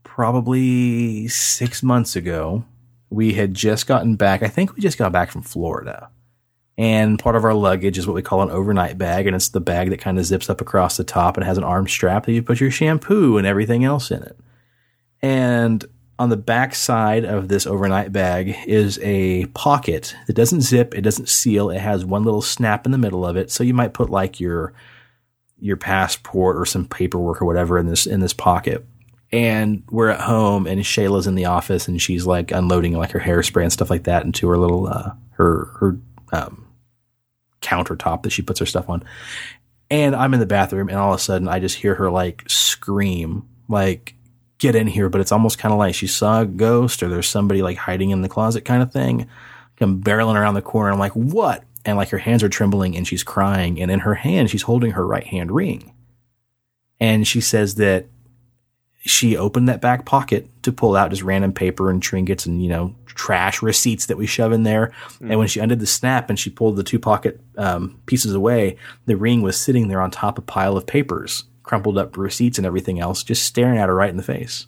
probably 0.03 1.27
six 1.27 1.81
months 1.81 2.15
ago, 2.15 2.65
we 3.09 3.33
had 3.33 3.53
just 3.53 3.87
gotten 3.87 4.15
back. 4.15 4.43
I 4.43 4.47
think 4.47 4.75
we 4.75 4.81
just 4.81 4.97
got 4.97 5.11
back 5.11 5.31
from 5.31 5.41
Florida. 5.41 6.09
And 6.77 7.19
part 7.19 7.35
of 7.35 7.43
our 7.43 7.53
luggage 7.53 7.97
is 7.97 8.07
what 8.07 8.13
we 8.13 8.21
call 8.21 8.41
an 8.41 8.51
overnight 8.51 8.97
bag. 8.97 9.27
And 9.27 9.35
it's 9.35 9.49
the 9.49 9.59
bag 9.59 9.89
that 9.89 9.99
kind 9.99 10.17
of 10.17 10.25
zips 10.25 10.49
up 10.49 10.61
across 10.61 10.95
the 10.95 11.03
top 11.03 11.35
and 11.35 11.45
has 11.45 11.57
an 11.57 11.63
arm 11.63 11.87
strap 11.87 12.25
that 12.25 12.31
you 12.31 12.41
put 12.41 12.61
your 12.61 12.71
shampoo 12.71 13.37
and 13.37 13.45
everything 13.45 13.83
else 13.83 14.11
in 14.11 14.23
it. 14.23 14.37
And 15.21 15.83
on 16.19 16.29
the 16.29 16.37
back 16.37 16.75
side 16.75 17.23
of 17.23 17.47
this 17.47 17.65
overnight 17.65 18.11
bag 18.11 18.53
is 18.67 18.99
a 19.01 19.45
pocket 19.47 20.13
that 20.27 20.33
doesn't 20.33 20.61
zip, 20.61 20.93
it 20.93 21.01
doesn't 21.01 21.29
seal, 21.29 21.69
it 21.69 21.79
has 21.79 22.03
one 22.03 22.25
little 22.25 22.41
snap 22.41 22.85
in 22.85 22.91
the 22.91 22.97
middle 22.97 23.25
of 23.25 23.37
it. 23.37 23.49
So 23.49 23.63
you 23.63 23.73
might 23.73 23.93
put 23.93 24.09
like 24.09 24.39
your 24.39 24.73
your 25.61 25.77
passport 25.77 26.57
or 26.57 26.65
some 26.65 26.85
paperwork 26.85 27.41
or 27.41 27.45
whatever 27.45 27.79
in 27.79 27.87
this 27.87 28.05
in 28.05 28.19
this 28.19 28.33
pocket. 28.33 28.85
And 29.31 29.83
we're 29.89 30.09
at 30.09 30.21
home 30.21 30.67
and 30.67 30.81
Shayla's 30.81 31.27
in 31.27 31.35
the 31.35 31.45
office 31.45 31.87
and 31.87 32.01
she's 32.01 32.25
like 32.25 32.51
unloading 32.51 32.93
like 32.97 33.11
her 33.11 33.19
hairspray 33.19 33.63
and 33.63 33.71
stuff 33.71 33.89
like 33.89 34.03
that 34.03 34.25
into 34.25 34.49
her 34.49 34.57
little 34.57 34.87
uh 34.87 35.13
her 35.31 35.65
her 35.79 35.97
um 36.33 36.67
countertop 37.61 38.23
that 38.23 38.31
she 38.31 38.41
puts 38.41 38.59
her 38.59 38.65
stuff 38.65 38.89
on. 38.89 39.05
And 39.89 40.15
I'm 40.15 40.33
in 40.33 40.41
the 40.41 40.45
bathroom 40.45 40.89
and 40.89 40.97
all 40.97 41.13
of 41.13 41.19
a 41.19 41.23
sudden 41.23 41.47
I 41.47 41.59
just 41.59 41.77
hear 41.77 41.95
her 41.95 42.11
like 42.11 42.43
scream 42.49 43.47
like 43.69 44.15
get 44.59 44.75
in 44.75 44.87
here, 44.87 45.09
but 45.09 45.21
it's 45.21 45.31
almost 45.31 45.57
kind 45.57 45.71
of 45.71 45.79
like 45.79 45.95
she 45.95 46.05
saw 46.05 46.41
a 46.41 46.45
ghost 46.45 47.01
or 47.01 47.07
there's 47.07 47.27
somebody 47.27 47.61
like 47.61 47.77
hiding 47.77 48.11
in 48.11 48.21
the 48.21 48.29
closet 48.29 48.65
kind 48.65 48.83
of 48.83 48.91
thing. 48.91 49.27
Come 49.77 50.01
barreling 50.01 50.35
around 50.35 50.53
the 50.53 50.61
corner. 50.61 50.91
I'm 50.91 50.99
like, 50.99 51.13
what? 51.13 51.63
And 51.85 51.97
like 51.97 52.09
her 52.09 52.17
hands 52.17 52.43
are 52.43 52.49
trembling 52.49 52.95
and 52.95 53.07
she's 53.07 53.23
crying. 53.23 53.81
And 53.81 53.89
in 53.89 53.99
her 53.99 54.15
hand, 54.15 54.49
she's 54.49 54.63
holding 54.63 54.91
her 54.91 55.07
right 55.07 55.25
hand 55.25 55.51
ring. 55.51 55.93
And 56.99 57.25
she 57.25 57.39
says 57.39 57.75
that 57.75 58.07
she 58.99 59.37
opened 59.37 59.69
that 59.69 59.79
back 59.79 60.05
pocket 60.05 60.49
to 60.63 60.73
pull 60.73 60.97
out 60.97 61.09
just 61.09 61.23
random 61.23 61.53
paper 61.53 61.89
and 61.89 62.03
trinkets 62.03 62.45
and, 62.45 62.61
you 62.61 62.67
know, 62.67 62.93
trash 63.05 63.61
receipts 63.61 64.07
that 64.07 64.17
we 64.17 64.25
shove 64.25 64.51
in 64.51 64.63
there. 64.63 64.91
Mm. 65.21 65.29
And 65.29 65.39
when 65.39 65.47
she 65.47 65.61
undid 65.61 65.79
the 65.79 65.87
snap 65.87 66.29
and 66.29 66.37
she 66.37 66.49
pulled 66.49 66.75
the 66.75 66.83
two 66.83 66.99
pocket 66.99 67.39
um, 67.57 68.01
pieces 68.07 68.33
away, 68.33 68.75
the 69.05 69.15
ring 69.15 69.41
was 69.41 69.57
sitting 69.59 69.87
there 69.87 70.01
on 70.01 70.11
top 70.11 70.37
of 70.37 70.43
a 70.43 70.47
pile 70.47 70.75
of 70.75 70.85
papers 70.85 71.45
crumpled 71.69 71.99
up 71.99 72.17
receipts 72.17 72.57
and 72.57 72.65
everything 72.65 72.99
else, 72.99 73.21
just 73.21 73.43
staring 73.43 73.77
at 73.77 73.89
her 73.89 73.93
right 73.93 74.09
in 74.09 74.17
the 74.17 74.23
face. 74.23 74.65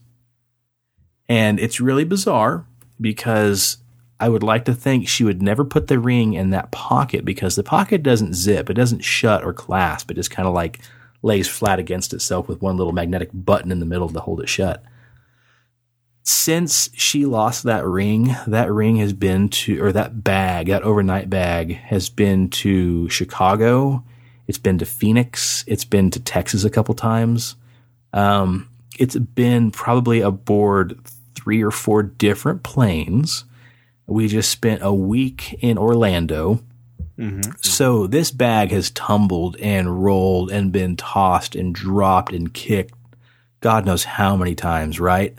And 1.28 1.60
it's 1.60 1.82
really 1.82 2.03
bizarre 2.03 2.68
because 3.02 3.78
I 4.19 4.30
would 4.30 4.44
like 4.44 4.65
to 4.65 4.76
think 4.76 5.07
she 5.07 5.23
would 5.23 5.41
never 5.41 5.65
put 5.65 5.88
the 5.88 5.98
ring 5.98 6.34
in 6.34 6.52
that 6.52 6.72
pocket 6.72 7.26
because 7.26 7.56
the 7.56 7.64
pocket 7.64 8.03
doesn't 8.03 8.36
zip, 8.36 8.69
it 8.69 8.76
doesn't 8.76 9.03
shut 9.03 9.44
or 9.44 9.52
clasp. 9.52 10.11
It 10.11 10.14
just 10.14 10.30
kind 10.30 10.48
of 10.48 10.53
like 10.53 10.80
lays 11.23 11.48
flat 11.48 11.80
against 11.80 12.14
itself 12.14 12.48
with 12.48 12.61
one 12.61 12.78
little 12.78 12.94
magnetic 12.94 13.32
button 13.34 13.72
in 13.72 13.80
the 13.80 13.88
middle 13.88 14.10
to 14.10 14.19
hold 14.19 14.40
it 14.40 14.48
shut. 14.48 14.84
Since 16.22 16.91
she 16.94 17.26
lost 17.26 17.64
that 17.64 17.84
ring, 17.84 18.36
that 18.45 18.72
ring 18.72 18.98
has 18.98 19.14
been 19.14 19.49
to, 19.49 19.84
or 19.84 19.91
that 19.91 20.23
bag, 20.23 20.68
that 20.68 20.84
overnight 20.84 21.32
bag 21.32 21.78
has 21.78 22.10
been 22.10 22.49
to 22.49 23.10
Chicago 23.10 24.03
it's 24.52 24.57
been 24.57 24.80
to 24.80 24.86
Phoenix. 24.86 25.64
It's 25.65 25.86
been 25.86 26.11
to 26.11 26.19
Texas 26.19 26.65
a 26.65 26.69
couple 26.69 26.94
times. 26.94 27.56
Um, 28.11 28.68
it's 28.99 29.15
been 29.15 29.72
probably 29.72 30.19
aboard 30.19 30.99
three 31.36 31.64
or 31.64 31.72
four 31.72 32.03
different 32.03 32.61
planes. 32.61 33.45
We 34.07 34.28
just 34.28 34.52
spent 34.52 34.82
a 34.84 34.94
week 34.94 35.53
in 35.61 35.78
Orlando. 35.78 36.60
Mm-hmm. 37.18 37.52
So 37.61 38.07
this 38.07 38.30
bag 38.30 38.72
has 38.72 38.91
tumbled 38.91 39.56
and 39.61 40.03
rolled 40.03 40.52
and 40.52 40.73
been 40.73 40.98
tossed 40.98 41.56
and 41.56 41.73
dropped 41.73 42.34
and 42.34 42.53
kicked 42.53 42.94
God 43.61 43.86
knows 43.86 44.03
how 44.03 44.36
many 44.36 44.53
times, 44.53 44.99
right? 44.99 45.34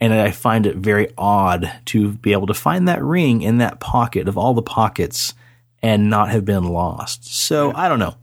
And 0.00 0.12
I 0.12 0.32
find 0.32 0.66
it 0.66 0.76
very 0.76 1.12
odd 1.16 1.70
to 1.84 2.14
be 2.14 2.32
able 2.32 2.48
to 2.48 2.54
find 2.54 2.88
that 2.88 3.00
ring 3.00 3.42
in 3.42 3.58
that 3.58 3.78
pocket 3.78 4.26
of 4.26 4.36
all 4.36 4.54
the 4.54 4.62
pockets 4.62 5.34
and 5.82 6.10
not 6.10 6.30
have 6.30 6.44
been 6.44 6.64
lost. 6.64 7.32
So 7.32 7.72
I 7.76 7.88
don't 7.88 8.00
know 8.00 8.16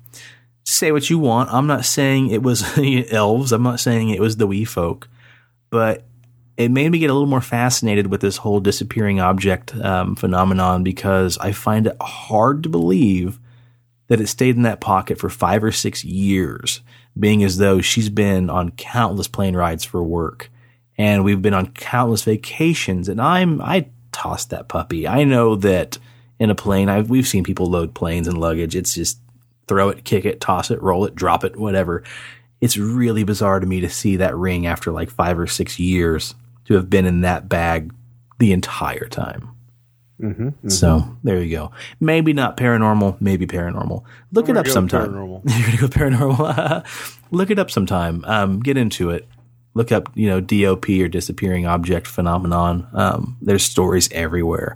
say 0.67 0.91
what 0.91 1.09
you 1.09 1.17
want. 1.17 1.51
I'm 1.51 1.67
not 1.67 1.85
saying 1.85 2.29
it 2.29 2.43
was 2.43 2.63
elves. 3.11 3.51
I'm 3.51 3.63
not 3.63 3.79
saying 3.79 4.09
it 4.09 4.19
was 4.19 4.37
the 4.37 4.47
wee 4.47 4.65
folk, 4.65 5.07
but 5.69 6.03
it 6.57 6.71
made 6.71 6.91
me 6.91 6.99
get 6.99 7.09
a 7.09 7.13
little 7.13 7.27
more 7.27 7.41
fascinated 7.41 8.07
with 8.07 8.19
this 8.19 8.37
whole 8.37 8.59
disappearing 8.59 9.19
object 9.21 9.73
um, 9.75 10.15
phenomenon 10.15 10.83
because 10.83 11.37
I 11.37 11.51
find 11.51 11.87
it 11.87 11.95
hard 12.01 12.63
to 12.63 12.69
believe 12.69 13.39
that 14.07 14.19
it 14.19 14.27
stayed 14.27 14.55
in 14.55 14.63
that 14.63 14.81
pocket 14.81 15.19
for 15.19 15.29
five 15.29 15.63
or 15.63 15.71
six 15.71 16.03
years, 16.03 16.81
being 17.17 17.43
as 17.43 17.57
though 17.57 17.79
she's 17.79 18.09
been 18.09 18.49
on 18.49 18.71
countless 18.71 19.27
plane 19.27 19.55
rides 19.55 19.85
for 19.85 20.03
work 20.03 20.49
and 20.97 21.23
we've 21.23 21.41
been 21.41 21.53
on 21.53 21.71
countless 21.71 22.23
vacations 22.23 23.07
and 23.07 23.21
I'm, 23.21 23.61
I 23.61 23.89
tossed 24.11 24.49
that 24.49 24.67
puppy. 24.67 25.07
I 25.07 25.23
know 25.23 25.55
that 25.57 25.97
in 26.39 26.49
a 26.49 26.55
plane, 26.55 26.89
I've, 26.89 27.09
we've 27.09 27.27
seen 27.27 27.43
people 27.43 27.67
load 27.67 27.93
planes 27.93 28.27
and 28.27 28.37
luggage. 28.37 28.75
It's 28.75 28.93
just, 28.93 29.19
throw 29.67 29.89
it, 29.89 30.03
kick 30.03 30.25
it, 30.25 30.39
toss 30.39 30.71
it, 30.71 30.81
roll 30.81 31.05
it, 31.05 31.15
drop 31.15 31.43
it, 31.43 31.55
whatever. 31.55 32.03
It's 32.61 32.77
really 32.77 33.23
bizarre 33.23 33.59
to 33.59 33.67
me 33.67 33.81
to 33.81 33.89
see 33.89 34.17
that 34.17 34.35
ring 34.35 34.65
after 34.65 34.91
like 34.91 35.09
five 35.09 35.37
or 35.37 35.47
six 35.47 35.79
years 35.79 36.35
to 36.65 36.73
have 36.73 36.89
been 36.89 37.05
in 37.05 37.21
that 37.21 37.47
bag 37.47 37.93
the 38.39 38.51
entire 38.51 39.07
time. 39.07 39.51
Mm-hmm, 40.21 40.47
mm-hmm. 40.47 40.69
So 40.69 41.17
there 41.23 41.41
you 41.41 41.55
go. 41.55 41.71
Maybe 41.99 42.33
not 42.33 42.57
paranormal, 42.57 43.21
maybe 43.21 43.45
paranormal. 43.45 44.03
Look 44.31 44.49
it 44.49 44.57
up 44.57 44.67
sometime. 44.67 45.11
Paranormal. 45.11 45.41
You're 45.45 45.65
gonna 45.65 45.77
go 45.77 45.87
paranormal. 45.87 47.21
Look 47.31 47.51
it 47.51 47.59
up 47.59 47.69
sometime. 47.69 48.23
Um, 48.25 48.59
get 48.59 48.77
into 48.77 49.11
it. 49.11 49.27
Look 49.75 49.91
up, 49.91 50.09
you 50.15 50.27
know, 50.27 50.41
DOP 50.41 50.89
or 50.89 51.07
disappearing 51.07 51.67
object 51.67 52.07
phenomenon. 52.07 52.87
Um, 52.93 53.37
there's 53.41 53.63
stories 53.63 54.09
everywhere. 54.11 54.75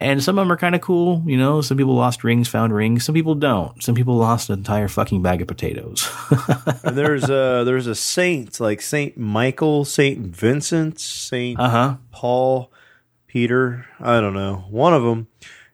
And 0.00 0.22
some 0.22 0.38
of 0.38 0.42
them 0.42 0.52
are 0.52 0.56
kind 0.56 0.74
of 0.74 0.80
cool. 0.80 1.22
You 1.26 1.36
know, 1.36 1.60
some 1.60 1.76
people 1.76 1.94
lost 1.94 2.22
rings, 2.22 2.48
found 2.48 2.74
rings. 2.74 3.04
Some 3.04 3.14
people 3.14 3.34
don't. 3.34 3.82
Some 3.82 3.94
people 3.94 4.16
lost 4.16 4.50
an 4.50 4.58
entire 4.58 4.88
fucking 4.88 5.22
bag 5.22 5.40
of 5.40 5.48
potatoes. 5.48 6.08
there's 6.84 7.24
a 7.24 7.62
there's 7.64 7.86
a 7.86 7.94
saint 7.94 8.60
like 8.60 8.82
Saint 8.82 9.16
Michael, 9.16 9.84
Saint 9.84 10.18
Vincent, 10.18 11.00
Saint 11.00 11.58
uh-huh. 11.58 11.96
Paul, 12.10 12.70
Peter. 13.26 13.86
I 13.98 14.20
don't 14.20 14.34
know. 14.34 14.66
One 14.68 14.92
of 14.92 15.02
them 15.02 15.28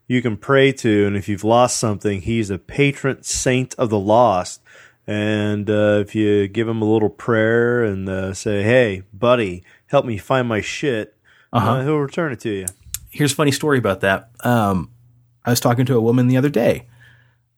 you 0.06 0.22
can 0.22 0.36
pray 0.36 0.72
to, 0.72 1.06
and 1.06 1.16
if 1.16 1.28
you've 1.28 1.44
lost 1.44 1.78
something, 1.78 2.20
he's 2.20 2.50
a 2.50 2.58
patron 2.58 3.22
saint 3.22 3.74
of 3.74 3.90
the 3.90 3.98
lost. 3.98 4.60
And 5.04 5.68
uh, 5.68 5.98
if 6.00 6.14
you 6.14 6.46
give 6.46 6.68
him 6.68 6.80
a 6.80 6.84
little 6.84 7.10
prayer 7.10 7.82
and 7.82 8.08
uh, 8.08 8.34
say, 8.34 8.62
"Hey, 8.62 9.02
buddy, 9.12 9.64
help 9.86 10.06
me 10.06 10.16
find 10.16 10.46
my 10.46 10.60
shit," 10.60 11.16
uh-huh. 11.52 11.70
uh, 11.72 11.82
he'll 11.82 11.98
return 11.98 12.30
it 12.30 12.38
to 12.40 12.50
you 12.50 12.66
here's 13.12 13.32
a 13.32 13.36
funny 13.36 13.52
story 13.52 13.78
about 13.78 14.01
that. 14.01 14.30
Um, 14.43 14.90
I 15.44 15.51
was 15.51 15.60
talking 15.60 15.86
to 15.86 15.97
a 15.97 16.01
woman 16.01 16.28
the 16.28 16.36
other 16.36 16.48
day 16.48 16.89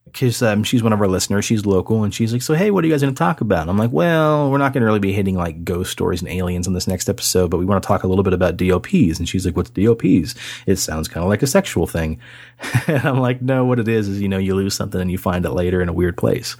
because 0.05 0.41
um, 0.41 0.63
she's 0.63 0.83
one 0.83 0.93
of 0.93 1.01
our 1.01 1.07
listeners. 1.07 1.45
She's 1.45 1.65
local, 1.65 2.03
and 2.03 2.13
she's 2.13 2.31
like, 2.33 2.41
"So 2.41 2.53
hey, 2.53 2.71
what 2.71 2.83
are 2.83 2.87
you 2.87 2.93
guys 2.93 3.01
going 3.01 3.13
to 3.13 3.17
talk 3.17 3.41
about?" 3.41 3.61
And 3.61 3.69
I'm 3.69 3.77
like, 3.77 3.91
"Well, 3.91 4.51
we're 4.51 4.57
not 4.57 4.73
going 4.73 4.81
to 4.81 4.85
really 4.85 4.99
be 4.99 5.13
hitting 5.13 5.35
like 5.35 5.63
ghost 5.63 5.91
stories 5.91 6.21
and 6.21 6.29
aliens 6.29 6.67
on 6.67 6.73
this 6.73 6.87
next 6.87 7.09
episode, 7.09 7.49
but 7.49 7.57
we 7.57 7.65
want 7.65 7.81
to 7.81 7.87
talk 7.87 8.03
a 8.03 8.07
little 8.07 8.23
bit 8.23 8.33
about 8.33 8.57
DOPs." 8.57 9.19
And 9.19 9.27
she's 9.27 9.45
like, 9.45 9.55
"What's 9.55 9.69
DOPs?" 9.71 10.35
It 10.65 10.77
sounds 10.77 11.07
kind 11.07 11.23
of 11.23 11.29
like 11.29 11.43
a 11.43 11.47
sexual 11.47 11.87
thing. 11.87 12.19
and 12.87 13.03
I'm 13.05 13.19
like, 13.19 13.41
"No, 13.41 13.65
what 13.65 13.79
it 13.79 13.87
is 13.87 14.07
is 14.07 14.21
you 14.21 14.27
know 14.27 14.37
you 14.37 14.55
lose 14.55 14.73
something 14.73 15.01
and 15.01 15.11
you 15.11 15.17
find 15.17 15.45
it 15.45 15.51
later 15.51 15.81
in 15.81 15.89
a 15.89 15.93
weird 15.93 16.17
place." 16.17 16.55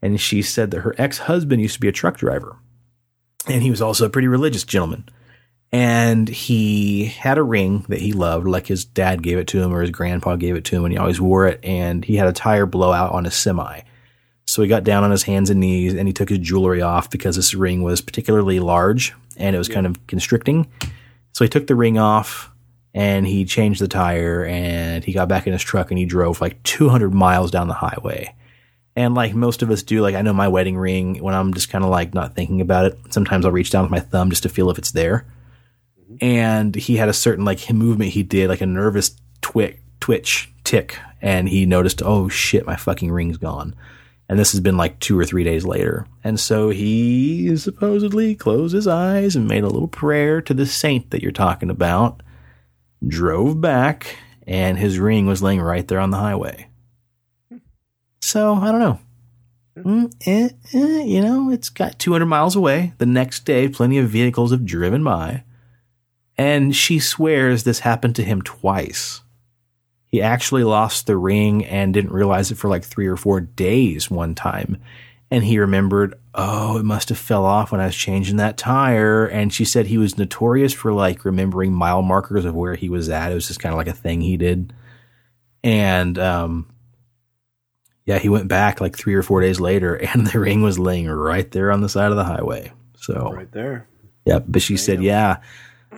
And 0.00 0.20
she 0.20 0.42
said 0.42 0.70
that 0.72 0.80
her 0.80 0.94
ex 0.98 1.18
husband 1.18 1.62
used 1.62 1.74
to 1.74 1.80
be 1.80 1.88
a 1.88 1.92
truck 1.92 2.16
driver, 2.16 2.56
and 3.46 3.62
he 3.62 3.70
was 3.70 3.82
also 3.82 4.06
a 4.06 4.10
pretty 4.10 4.28
religious 4.28 4.64
gentleman 4.64 5.08
and 5.72 6.28
he 6.28 7.06
had 7.06 7.38
a 7.38 7.42
ring 7.42 7.86
that 7.88 8.00
he 8.00 8.12
loved, 8.12 8.46
like 8.46 8.66
his 8.66 8.84
dad 8.84 9.22
gave 9.22 9.38
it 9.38 9.46
to 9.48 9.60
him 9.60 9.74
or 9.74 9.80
his 9.80 9.90
grandpa 9.90 10.36
gave 10.36 10.54
it 10.54 10.64
to 10.66 10.76
him, 10.76 10.84
and 10.84 10.92
he 10.92 10.98
always 10.98 11.20
wore 11.20 11.46
it. 11.46 11.60
And 11.62 12.04
he 12.04 12.16
had 12.16 12.28
a 12.28 12.32
tire 12.32 12.66
blowout 12.66 13.12
on 13.12 13.24
his 13.24 13.34
semi. 13.34 13.80
So 14.46 14.60
he 14.60 14.68
got 14.68 14.84
down 14.84 15.02
on 15.02 15.10
his 15.10 15.22
hands 15.22 15.48
and 15.48 15.60
knees 15.60 15.94
and 15.94 16.06
he 16.06 16.12
took 16.12 16.28
his 16.28 16.40
jewelry 16.40 16.82
off 16.82 17.08
because 17.08 17.36
this 17.36 17.54
ring 17.54 17.82
was 17.82 18.02
particularly 18.02 18.60
large 18.60 19.14
and 19.38 19.54
it 19.56 19.58
was 19.58 19.68
yeah. 19.68 19.74
kind 19.74 19.86
of 19.86 20.06
constricting. 20.06 20.66
So 21.32 21.44
he 21.44 21.48
took 21.48 21.68
the 21.68 21.74
ring 21.74 21.96
off 21.96 22.50
and 22.92 23.26
he 23.26 23.46
changed 23.46 23.80
the 23.80 23.88
tire 23.88 24.44
and 24.44 25.04
he 25.04 25.12
got 25.12 25.28
back 25.28 25.46
in 25.46 25.54
his 25.54 25.62
truck 25.62 25.90
and 25.90 25.96
he 25.96 26.04
drove 26.04 26.42
like 26.42 26.62
200 26.64 27.14
miles 27.14 27.50
down 27.50 27.68
the 27.68 27.74
highway. 27.74 28.34
And 28.94 29.14
like 29.14 29.32
most 29.32 29.62
of 29.62 29.70
us 29.70 29.82
do, 29.82 30.02
like 30.02 30.16
I 30.16 30.22
know 30.22 30.34
my 30.34 30.48
wedding 30.48 30.76
ring 30.76 31.22
when 31.22 31.34
I'm 31.34 31.54
just 31.54 31.70
kind 31.70 31.84
of 31.84 31.88
like 31.88 32.12
not 32.12 32.34
thinking 32.34 32.60
about 32.60 32.84
it. 32.84 32.98
Sometimes 33.10 33.46
I'll 33.46 33.52
reach 33.52 33.70
down 33.70 33.84
with 33.84 33.90
my 33.90 34.00
thumb 34.00 34.28
just 34.28 34.42
to 34.42 34.50
feel 34.50 34.68
if 34.68 34.76
it's 34.76 34.90
there 34.90 35.24
and 36.20 36.74
he 36.74 36.96
had 36.96 37.08
a 37.08 37.14
certain 37.14 37.44
like 37.44 37.70
movement 37.70 38.12
he 38.12 38.22
did, 38.22 38.48
like 38.48 38.60
a 38.60 38.66
nervous 38.66 39.16
twitch, 39.40 39.78
twitch, 40.00 40.52
tick, 40.64 40.98
and 41.20 41.48
he 41.48 41.66
noticed, 41.66 42.02
oh 42.04 42.28
shit, 42.28 42.66
my 42.66 42.76
fucking 42.76 43.10
ring's 43.10 43.38
gone. 43.38 43.74
And 44.28 44.38
this 44.38 44.52
has 44.52 44.60
been 44.60 44.76
like 44.76 44.98
two 44.98 45.18
or 45.18 45.24
three 45.24 45.44
days 45.44 45.64
later. 45.64 46.06
And 46.24 46.40
so 46.40 46.70
he 46.70 47.54
supposedly 47.56 48.34
closed 48.34 48.74
his 48.74 48.88
eyes 48.88 49.36
and 49.36 49.46
made 49.46 49.64
a 49.64 49.68
little 49.68 49.88
prayer 49.88 50.40
to 50.42 50.54
the 50.54 50.66
saint 50.66 51.10
that 51.10 51.22
you're 51.22 51.32
talking 51.32 51.70
about, 51.70 52.22
drove 53.06 53.60
back, 53.60 54.16
and 54.46 54.78
his 54.78 54.98
ring 54.98 55.26
was 55.26 55.42
laying 55.42 55.60
right 55.60 55.86
there 55.86 56.00
on 56.00 56.10
the 56.10 56.16
highway. 56.16 56.68
So 58.20 58.54
I 58.54 58.70
don't 58.70 58.80
know. 58.80 59.00
Mm, 59.76 60.12
eh, 60.26 60.48
eh, 60.74 61.02
you 61.02 61.20
know, 61.20 61.50
it's 61.50 61.68
got 61.68 61.98
200 61.98 62.26
miles 62.26 62.56
away. 62.56 62.92
The 62.98 63.06
next 63.06 63.44
day, 63.44 63.68
plenty 63.68 63.98
of 63.98 64.08
vehicles 64.08 64.50
have 64.50 64.64
driven 64.64 65.02
by. 65.02 65.44
And 66.38 66.74
she 66.74 66.98
swears 66.98 67.64
this 67.64 67.80
happened 67.80 68.16
to 68.16 68.24
him 68.24 68.42
twice. 68.42 69.22
He 70.06 70.20
actually 70.20 70.64
lost 70.64 71.06
the 71.06 71.16
ring 71.16 71.64
and 71.64 71.94
didn't 71.94 72.12
realize 72.12 72.50
it 72.50 72.58
for 72.58 72.68
like 72.68 72.84
three 72.84 73.06
or 73.06 73.16
four 73.16 73.40
days 73.40 74.10
one 74.10 74.34
time. 74.34 74.78
And 75.30 75.42
he 75.42 75.58
remembered, 75.58 76.14
oh, 76.34 76.76
it 76.76 76.84
must 76.84 77.08
have 77.08 77.16
fell 77.16 77.46
off 77.46 77.72
when 77.72 77.80
I 77.80 77.86
was 77.86 77.96
changing 77.96 78.36
that 78.36 78.58
tire. 78.58 79.24
And 79.24 79.52
she 79.52 79.64
said 79.64 79.86
he 79.86 79.96
was 79.96 80.18
notorious 80.18 80.74
for 80.74 80.92
like 80.92 81.24
remembering 81.24 81.72
mile 81.72 82.02
markers 82.02 82.44
of 82.44 82.54
where 82.54 82.74
he 82.74 82.90
was 82.90 83.08
at. 83.08 83.32
It 83.32 83.34
was 83.34 83.48
just 83.48 83.60
kind 83.60 83.72
of 83.72 83.78
like 83.78 83.86
a 83.86 83.94
thing 83.94 84.20
he 84.20 84.36
did. 84.36 84.74
And, 85.64 86.18
um, 86.18 86.72
yeah, 88.04 88.18
he 88.18 88.28
went 88.28 88.48
back 88.48 88.80
like 88.80 88.96
three 88.96 89.14
or 89.14 89.22
four 89.22 89.40
days 89.40 89.60
later, 89.60 89.94
and 90.12 90.26
the 90.26 90.38
ring 90.38 90.62
was 90.62 90.78
laying 90.78 91.08
right 91.08 91.50
there 91.50 91.70
on 91.70 91.80
the 91.80 91.88
side 91.88 92.10
of 92.10 92.16
the 92.16 92.24
highway. 92.24 92.72
So 92.96 93.32
right 93.32 93.50
there. 93.52 93.86
Yeah, 94.24 94.38
but 94.40 94.62
she 94.62 94.74
Damn. 94.74 94.84
said, 94.84 95.02
yeah. 95.02 95.38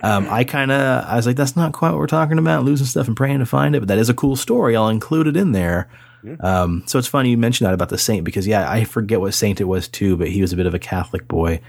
Um, 0.02 0.26
I 0.28 0.44
kind 0.44 0.70
of, 0.70 1.04
I 1.04 1.16
was 1.16 1.26
like, 1.26 1.36
that's 1.36 1.56
not 1.56 1.72
quite 1.72 1.90
what 1.90 1.98
we're 1.98 2.06
talking 2.06 2.38
about, 2.38 2.64
losing 2.64 2.86
stuff 2.86 3.08
and 3.08 3.16
praying 3.16 3.38
to 3.38 3.46
find 3.46 3.74
it, 3.74 3.80
but 3.80 3.88
that 3.88 3.98
is 3.98 4.10
a 4.10 4.14
cool 4.14 4.36
story. 4.36 4.76
I'll 4.76 4.88
include 4.88 5.26
it 5.26 5.36
in 5.36 5.52
there. 5.52 5.88
Yeah. 6.22 6.36
Um, 6.40 6.82
so 6.86 6.98
it's 6.98 7.08
funny 7.08 7.30
you 7.30 7.38
mentioned 7.38 7.66
that 7.66 7.74
about 7.74 7.90
the 7.90 7.98
saint 7.98 8.24
because 8.24 8.46
yeah, 8.46 8.70
I 8.70 8.84
forget 8.84 9.20
what 9.20 9.34
saint 9.34 9.60
it 9.60 9.64
was 9.64 9.88
too, 9.88 10.16
but 10.16 10.28
he 10.28 10.40
was 10.40 10.52
a 10.52 10.56
bit 10.56 10.66
of 10.66 10.74
a 10.74 10.78
Catholic 10.78 11.28
boy, 11.28 11.60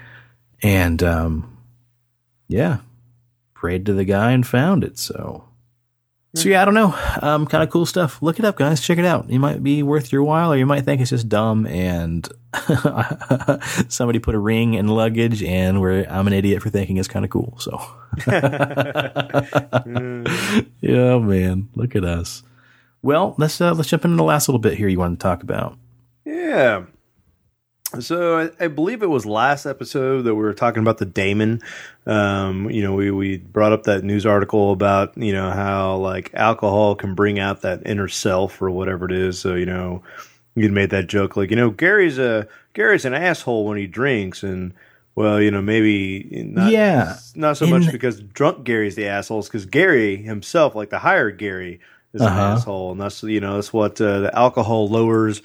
and 0.63 1.01
um, 1.03 1.57
yeah, 2.47 2.79
prayed 3.53 3.85
to 3.87 3.93
the 3.93 4.05
guy 4.05 4.31
and 4.31 4.47
found 4.47 4.83
it. 4.83 4.97
So 4.97 5.43
so 6.35 6.49
yeah, 6.49 6.61
I 6.61 6.65
don't 6.65 6.73
know. 6.73 6.97
Um, 7.21 7.47
kind 7.47 7.63
of 7.63 7.69
cool 7.69 7.85
stuff. 7.85 8.21
Look 8.21 8.39
it 8.39 8.45
up, 8.45 8.57
guys. 8.57 8.81
Check 8.81 8.97
it 8.97 9.05
out. 9.05 9.29
It 9.29 9.39
might 9.39 9.63
be 9.63 9.83
worth 9.83 10.11
your 10.11 10.23
while, 10.23 10.51
or 10.53 10.57
you 10.57 10.65
might 10.65 10.85
think 10.85 11.01
it's 11.01 11.09
just 11.09 11.29
dumb 11.29 11.65
and 11.65 12.27
somebody 13.87 14.19
put 14.19 14.35
a 14.35 14.39
ring 14.39 14.73
in 14.75 14.87
luggage, 14.87 15.41
and 15.43 15.79
where 15.81 16.05
I'm 16.11 16.27
an 16.27 16.33
idiot 16.33 16.61
for 16.61 16.69
thinking 16.69 16.97
it's 16.97 17.07
kind 17.07 17.25
of 17.25 17.31
cool. 17.31 17.57
So, 17.59 17.79
yeah, 20.81 21.17
man, 21.19 21.69
look 21.75 21.95
at 21.95 22.03
us. 22.03 22.43
Well, 23.01 23.35
let's 23.37 23.59
uh, 23.61 23.73
let's 23.73 23.89
jump 23.89 24.05
into 24.05 24.17
the 24.17 24.23
last 24.23 24.47
little 24.47 24.59
bit 24.59 24.77
here. 24.77 24.87
You 24.87 24.99
want 24.99 25.19
to 25.19 25.23
talk 25.23 25.43
about? 25.43 25.77
Yeah. 26.25 26.85
So 28.01 28.39
I, 28.39 28.65
I, 28.65 28.67
believe 28.67 29.03
it 29.03 29.09
was 29.09 29.25
last 29.25 29.65
episode 29.65 30.23
that 30.23 30.35
we 30.35 30.41
were 30.41 30.53
talking 30.53 30.81
about 30.81 30.97
the 30.97 31.05
daemon. 31.05 31.61
Um, 32.05 32.69
you 32.69 32.81
know, 32.81 32.93
we, 32.93 33.11
we 33.11 33.37
brought 33.37 33.71
up 33.71 33.83
that 33.83 34.03
news 34.03 34.25
article 34.25 34.71
about, 34.71 35.17
you 35.17 35.33
know, 35.33 35.51
how 35.51 35.97
like 35.97 36.33
alcohol 36.33 36.95
can 36.95 37.15
bring 37.15 37.39
out 37.39 37.61
that 37.61 37.83
inner 37.85 38.07
self 38.07 38.61
or 38.61 38.69
whatever 38.69 39.05
it 39.05 39.11
is. 39.11 39.39
So, 39.39 39.55
you 39.55 39.65
know, 39.65 40.03
you 40.55 40.69
made 40.69 40.91
that 40.91 41.07
joke 41.07 41.35
like, 41.35 41.49
you 41.49 41.55
know, 41.55 41.69
Gary's 41.69 42.17
a 42.17 42.47
Gary's 42.73 43.05
an 43.05 43.13
asshole 43.13 43.65
when 43.65 43.77
he 43.77 43.87
drinks 43.87 44.43
and 44.43 44.73
well, 45.15 45.41
you 45.41 45.49
know, 45.49 45.61
maybe 45.61 46.43
not, 46.45 46.71
yeah, 46.71 47.15
not 47.35 47.55
so 47.55 47.65
much 47.65 47.89
because 47.89 48.19
drunk 48.19 48.65
Gary's 48.65 48.95
the 48.95 49.07
asshole, 49.07 49.41
because 49.43 49.65
Gary 49.65 50.17
himself, 50.17 50.75
like 50.75 50.89
the 50.89 50.99
higher 50.99 51.31
Gary, 51.31 51.79
is 52.13 52.21
uh-huh. 52.21 52.33
an 52.33 52.57
asshole, 52.57 52.91
and 52.91 52.99
that's 52.99 53.23
you 53.23 53.39
know 53.39 53.55
that's 53.55 53.71
what 53.71 53.99
uh, 54.01 54.19
the 54.19 54.35
alcohol 54.37 54.89
lowers 54.89 55.41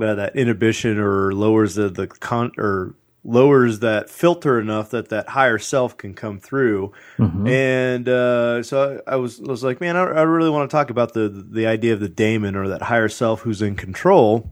uh, 0.00 0.14
that 0.14 0.36
inhibition 0.36 0.98
or 0.98 1.32
lowers 1.32 1.74
the 1.74 1.88
the 1.88 2.06
con 2.06 2.52
or 2.58 2.94
lowers 3.22 3.80
that 3.80 4.08
filter 4.08 4.58
enough 4.58 4.90
that 4.90 5.10
that 5.10 5.28
higher 5.28 5.58
self 5.58 5.96
can 5.96 6.14
come 6.14 6.40
through. 6.40 6.92
Mm-hmm. 7.18 7.46
And 7.46 8.08
uh, 8.08 8.62
so 8.62 9.02
I, 9.06 9.12
I, 9.12 9.16
was 9.16 9.40
was 9.40 9.62
like, 9.62 9.80
man, 9.80 9.96
I, 9.96 10.04
I, 10.04 10.22
really 10.22 10.50
want 10.50 10.70
to 10.70 10.74
talk 10.74 10.90
about 10.90 11.12
the 11.12 11.28
the 11.28 11.66
idea 11.66 11.92
of 11.92 12.00
the 12.00 12.08
daemon 12.08 12.56
or 12.56 12.68
that 12.68 12.82
higher 12.82 13.08
self 13.08 13.42
who's 13.42 13.62
in 13.62 13.76
control. 13.76 14.50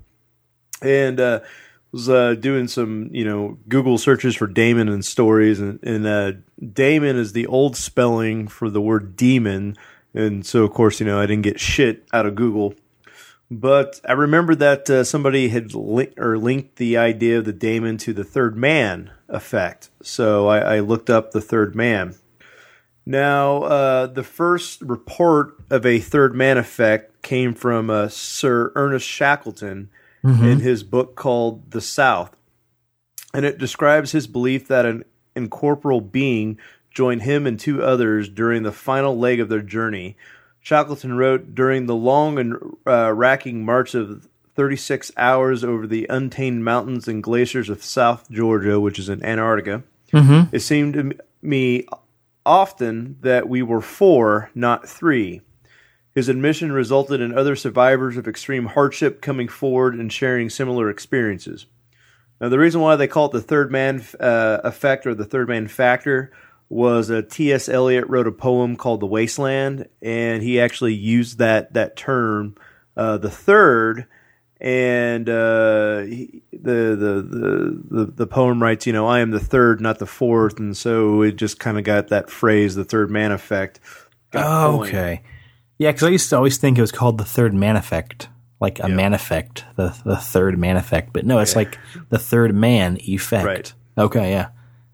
And 0.82 1.18
uh, 1.18 1.40
was 1.92 2.08
uh, 2.08 2.34
doing 2.34 2.68
some 2.68 3.08
you 3.12 3.24
know 3.24 3.58
Google 3.68 3.98
searches 3.98 4.36
for 4.36 4.46
daemon 4.46 4.88
and 4.88 5.04
stories, 5.04 5.60
and, 5.60 5.82
and 5.82 6.06
uh, 6.06 6.32
daemon 6.72 7.16
is 7.16 7.32
the 7.32 7.46
old 7.46 7.76
spelling 7.76 8.48
for 8.48 8.70
the 8.70 8.80
word 8.80 9.16
demon. 9.16 9.76
And 10.14 10.44
so, 10.44 10.64
of 10.64 10.72
course, 10.72 11.00
you 11.00 11.06
know, 11.06 11.20
I 11.20 11.26
didn't 11.26 11.42
get 11.42 11.60
shit 11.60 12.06
out 12.12 12.26
of 12.26 12.34
Google 12.34 12.74
but 13.50 14.00
I 14.04 14.12
remember 14.12 14.54
that 14.56 14.90
uh, 14.90 15.04
somebody 15.04 15.48
had 15.48 15.74
li- 15.74 16.12
or 16.16 16.36
linked 16.36 16.76
the 16.76 16.96
idea 16.96 17.38
of 17.38 17.44
the 17.44 17.52
daemon 17.52 17.96
to 17.98 18.12
the 18.12 18.24
third 18.24 18.56
man 18.56 19.10
effect. 19.28 19.90
So 20.02 20.48
I, 20.48 20.76
I 20.76 20.80
looked 20.80 21.08
up 21.08 21.30
the 21.30 21.40
third 21.40 21.74
man. 21.74 22.14
Now, 23.06 23.62
uh, 23.62 24.06
the 24.06 24.22
first 24.22 24.82
report 24.82 25.54
of 25.70 25.86
a 25.86 25.98
third 25.98 26.34
man 26.34 26.58
effect 26.58 27.22
came 27.22 27.54
from 27.54 27.88
uh, 27.88 28.08
Sir 28.08 28.70
Ernest 28.74 29.06
Shackleton 29.06 29.88
mm-hmm. 30.22 30.44
in 30.44 30.60
his 30.60 30.82
book 30.82 31.16
called 31.16 31.70
The 31.70 31.80
South. 31.80 32.36
And 33.32 33.46
it 33.46 33.56
describes 33.56 34.12
his 34.12 34.26
belief 34.26 34.68
that 34.68 34.84
an 34.84 35.04
incorporeal 35.34 36.02
being 36.02 36.58
joined 36.90 37.22
him 37.22 37.46
and 37.46 37.58
two 37.58 37.82
others 37.82 38.28
during 38.28 38.62
the 38.62 38.72
final 38.72 39.16
leg 39.16 39.40
of 39.40 39.48
their 39.48 39.62
journey 39.62 40.16
Shackleton 40.60 41.16
wrote 41.16 41.54
during 41.54 41.86
the 41.86 41.94
long 41.94 42.38
and 42.38 42.56
uh, 42.86 43.12
racking 43.12 43.64
march 43.64 43.94
of 43.94 44.28
36 44.54 45.12
hours 45.16 45.62
over 45.62 45.86
the 45.86 46.06
untamed 46.10 46.64
mountains 46.64 47.06
and 47.06 47.22
glaciers 47.22 47.68
of 47.68 47.82
South 47.82 48.30
Georgia, 48.30 48.80
which 48.80 48.98
is 48.98 49.08
in 49.08 49.24
Antarctica. 49.24 49.84
Mm-hmm. 50.12 50.54
It 50.54 50.60
seemed 50.60 50.94
to 50.94 51.16
me 51.40 51.86
often 52.44 53.18
that 53.20 53.48
we 53.48 53.62
were 53.62 53.80
four, 53.80 54.50
not 54.54 54.88
three. 54.88 55.42
His 56.14 56.28
admission 56.28 56.72
resulted 56.72 57.20
in 57.20 57.36
other 57.36 57.54
survivors 57.54 58.16
of 58.16 58.26
extreme 58.26 58.66
hardship 58.66 59.22
coming 59.22 59.46
forward 59.46 59.94
and 59.94 60.12
sharing 60.12 60.50
similar 60.50 60.90
experiences. 60.90 61.66
Now, 62.40 62.48
the 62.48 62.58
reason 62.58 62.80
why 62.80 62.96
they 62.96 63.06
call 63.06 63.26
it 63.26 63.32
the 63.32 63.40
third 63.40 63.70
man 63.70 64.04
uh, 64.18 64.58
effect 64.64 65.06
or 65.06 65.14
the 65.14 65.24
third 65.24 65.48
man 65.48 65.68
factor 65.68 66.32
was 66.68 67.08
a 67.10 67.22
T.S. 67.22 67.68
Eliot 67.68 68.06
wrote 68.08 68.26
a 68.26 68.32
poem 68.32 68.76
called 68.76 69.00
The 69.00 69.06
Waste 69.06 69.38
Land, 69.38 69.88
and 70.02 70.42
he 70.42 70.60
actually 70.60 70.94
used 70.94 71.38
that 71.38 71.72
that 71.74 71.96
term, 71.96 72.56
uh, 72.96 73.18
the 73.18 73.30
third, 73.30 74.06
and 74.60 75.28
uh, 75.28 76.00
he, 76.00 76.42
the, 76.52 76.96
the, 76.96 77.84
the 77.90 78.12
the 78.14 78.26
poem 78.26 78.62
writes, 78.62 78.86
you 78.86 78.92
know, 78.92 79.06
I 79.06 79.20
am 79.20 79.30
the 79.30 79.40
third, 79.40 79.80
not 79.80 79.98
the 79.98 80.06
fourth, 80.06 80.58
and 80.58 80.76
so 80.76 81.22
it 81.22 81.36
just 81.36 81.58
kind 81.58 81.78
of 81.78 81.84
got 81.84 82.08
that 82.08 82.28
phrase, 82.28 82.74
the 82.74 82.84
third 82.84 83.10
man 83.10 83.32
effect. 83.32 83.80
Oh, 84.34 84.82
okay, 84.82 85.22
yeah, 85.78 85.90
because 85.90 86.04
I 86.04 86.10
used 86.10 86.28
to 86.30 86.36
always 86.36 86.58
think 86.58 86.76
it 86.76 86.82
was 86.82 86.92
called 86.92 87.18
the 87.18 87.24
third 87.24 87.54
man 87.54 87.76
effect. 87.76 88.28
Like 88.60 88.80
a 88.80 88.88
man 88.88 89.14
effect, 89.14 89.64
the 89.76 89.96
the 90.04 90.16
third 90.16 90.58
man 90.58 90.76
effect, 90.76 91.12
but 91.12 91.24
no, 91.24 91.38
it's 91.38 91.52
yeah. 91.52 91.58
like 91.58 91.78
the 92.08 92.18
third 92.18 92.52
man 92.52 92.98
effect. 93.02 93.46
Right. 93.46 93.72
Okay, 93.96 94.32
yeah. 94.32 94.48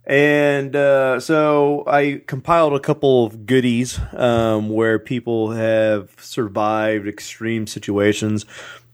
And 0.07 0.77
uh, 0.77 1.19
so 1.19 1.85
I 1.87 2.23
compiled 2.27 2.75
a 2.75 2.81
couple 2.81 3.25
of 3.25 3.47
goodies 3.47 3.99
um, 4.13 4.69
where 4.69 4.99
people 4.99 5.53
have 5.53 6.11
survived 6.19 7.09
extreme 7.09 7.67
situations, 7.67 8.45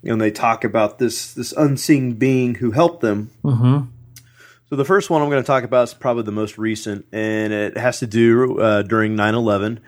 and 0.05 0.21
they 0.21 0.31
talk 0.31 0.63
about 0.63 0.99
this 0.99 1.35
this 1.35 1.53
unseen 1.53 2.15
being 2.15 2.57
who 2.57 2.71
helped 2.71 3.01
them. 3.01 3.31
Mm-hmm. 3.43 3.87
So 4.69 4.77
the 4.77 4.85
first 4.85 5.11
one 5.11 5.21
I'm 5.21 5.29
going 5.29 5.43
to 5.43 5.47
talk 5.47 5.65
about 5.65 5.89
is 5.89 5.95
probably 5.95 6.23
the 6.23 6.33
most 6.33 6.57
recent, 6.59 7.07
and 7.11 7.53
it 7.53 7.77
has 7.77 7.99
to 7.99 8.07
do 8.07 8.61
uh, 8.61 8.83
during 8.83 9.17
9/11, 9.17 9.79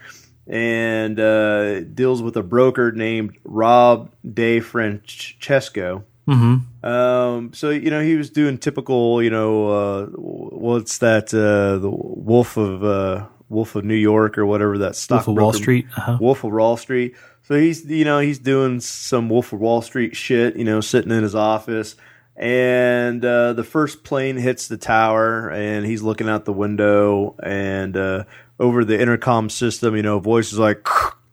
and 0.48 1.20
uh, 1.20 1.80
deals 1.82 2.20
with 2.20 2.36
a 2.36 2.42
broker 2.42 2.90
named 2.90 3.36
Rob 3.44 4.10
DiFrancesco. 4.26 6.02
Mm-hmm. 6.28 6.86
Um, 6.86 7.52
so 7.52 7.70
you 7.70 7.90
know 7.90 8.00
he 8.00 8.14
was 8.14 8.30
doing 8.30 8.58
typical, 8.58 9.22
you 9.22 9.30
know, 9.30 9.68
uh, 9.68 10.06
what's 10.06 10.98
that? 10.98 11.34
Uh, 11.34 11.78
the 11.78 11.90
Wolf 11.90 12.56
of 12.56 12.84
uh, 12.84 13.26
Wolf 13.48 13.74
of 13.74 13.84
New 13.84 13.94
York 13.94 14.38
or 14.38 14.46
whatever 14.46 14.78
that 14.78 14.96
stock. 14.96 15.26
Wolf 15.26 15.36
of 15.36 15.42
Wall 15.42 15.52
Street. 15.52 15.86
Uh-huh. 15.96 16.18
Wolf 16.20 16.44
of 16.44 16.52
Wall 16.52 16.76
Street. 16.76 17.16
So 17.42 17.56
he's 17.56 17.84
you 17.84 18.04
know 18.04 18.20
he's 18.20 18.38
doing 18.38 18.80
some 18.80 19.28
Wolf 19.28 19.52
of 19.52 19.60
Wall 19.60 19.82
Street 19.82 20.14
shit. 20.14 20.56
You 20.56 20.64
know, 20.64 20.80
sitting 20.80 21.10
in 21.10 21.24
his 21.24 21.34
office, 21.34 21.96
and 22.36 23.24
uh, 23.24 23.52
the 23.54 23.64
first 23.64 24.04
plane 24.04 24.36
hits 24.36 24.68
the 24.68 24.76
tower, 24.76 25.50
and 25.50 25.84
he's 25.84 26.02
looking 26.02 26.28
out 26.28 26.44
the 26.44 26.52
window, 26.52 27.34
and 27.42 27.96
uh, 27.96 28.24
over 28.60 28.84
the 28.84 29.00
intercom 29.00 29.50
system, 29.50 29.96
you 29.96 30.02
know, 30.02 30.20
voices 30.20 30.56
like, 30.56 30.86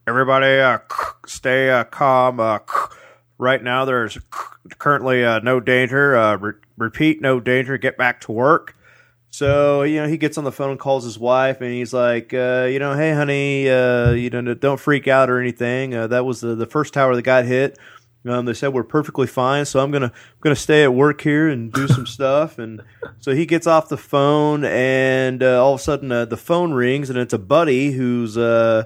"Everybody, 0.07 0.60
uh, 0.60 0.80
stay 1.28 1.70
uh, 1.70 1.84
calm." 1.84 2.40
Right 3.40 3.64
now, 3.64 3.86
there's 3.86 4.18
currently 4.78 5.24
uh, 5.24 5.40
no 5.40 5.61
danger. 5.61 6.16
Uh, 6.16 6.36
re- 6.36 6.53
repeat, 6.78 7.22
no 7.22 7.40
danger. 7.40 7.78
Get 7.78 7.98
back 7.98 8.20
to 8.22 8.34
work. 8.34 8.76
So 9.32 9.84
you 9.84 10.02
know, 10.02 10.07
he 10.07 10.18
gets 10.18 10.38
on 10.38 10.44
the 10.44 10.52
phone, 10.52 10.72
and 10.72 10.80
calls 10.80 11.06
his 11.06 11.18
wife, 11.18 11.61
and 11.61 11.72
he's 11.72 11.94
like, 11.94 12.34
uh, 12.34 12.68
you 12.70 12.80
know, 12.80 12.95
hey, 12.95 13.14
honey, 13.14 13.70
uh, 13.70 14.11
you 14.11 14.30
know, 14.30 14.53
don't 14.53 14.80
freak 14.80 15.07
out 15.07 15.30
or 15.30 15.40
anything. 15.40 15.95
Uh, 15.95 16.07
that 16.07 16.26
was 16.26 16.41
the, 16.41 16.53
the 16.56 16.66
first 16.66 16.94
tower 16.94 17.16
that 17.16 17.22
got 17.22 17.45
hit. 17.45 17.78
Um, 18.26 18.44
they 18.45 18.53
said 18.53 18.74
we're 18.74 18.84
perfectly 18.84 19.28
fine, 19.28 19.64
so 19.64 19.80
I'm 19.80 19.91
gonna 19.91 20.07
I'm 20.07 20.41
gonna 20.41 20.56
stay 20.56 20.84
at 20.84 20.94
work 20.94 21.22
here 21.22 21.48
and 21.48 21.72
do 21.72 21.88
some 21.88 22.06
stuff. 22.07 22.60
And 22.60 22.82
so 23.20 23.34
he 23.34 23.45
gets 23.45 23.66
off 23.68 23.88
the 23.88 23.98
phone, 23.98 24.66
and 24.66 25.41
uh, 25.41 25.64
all 25.64 25.76
of 25.76 25.80
a 25.80 25.84
sudden 25.84 26.11
uh, 26.11 26.26
the 26.26 26.36
phone 26.36 26.74
rings, 26.74 27.10
and 27.10 27.18
it's 27.18 27.34
a 27.34 27.40
buddy 27.40 27.91
who's 27.91 28.38
uh, 28.38 28.84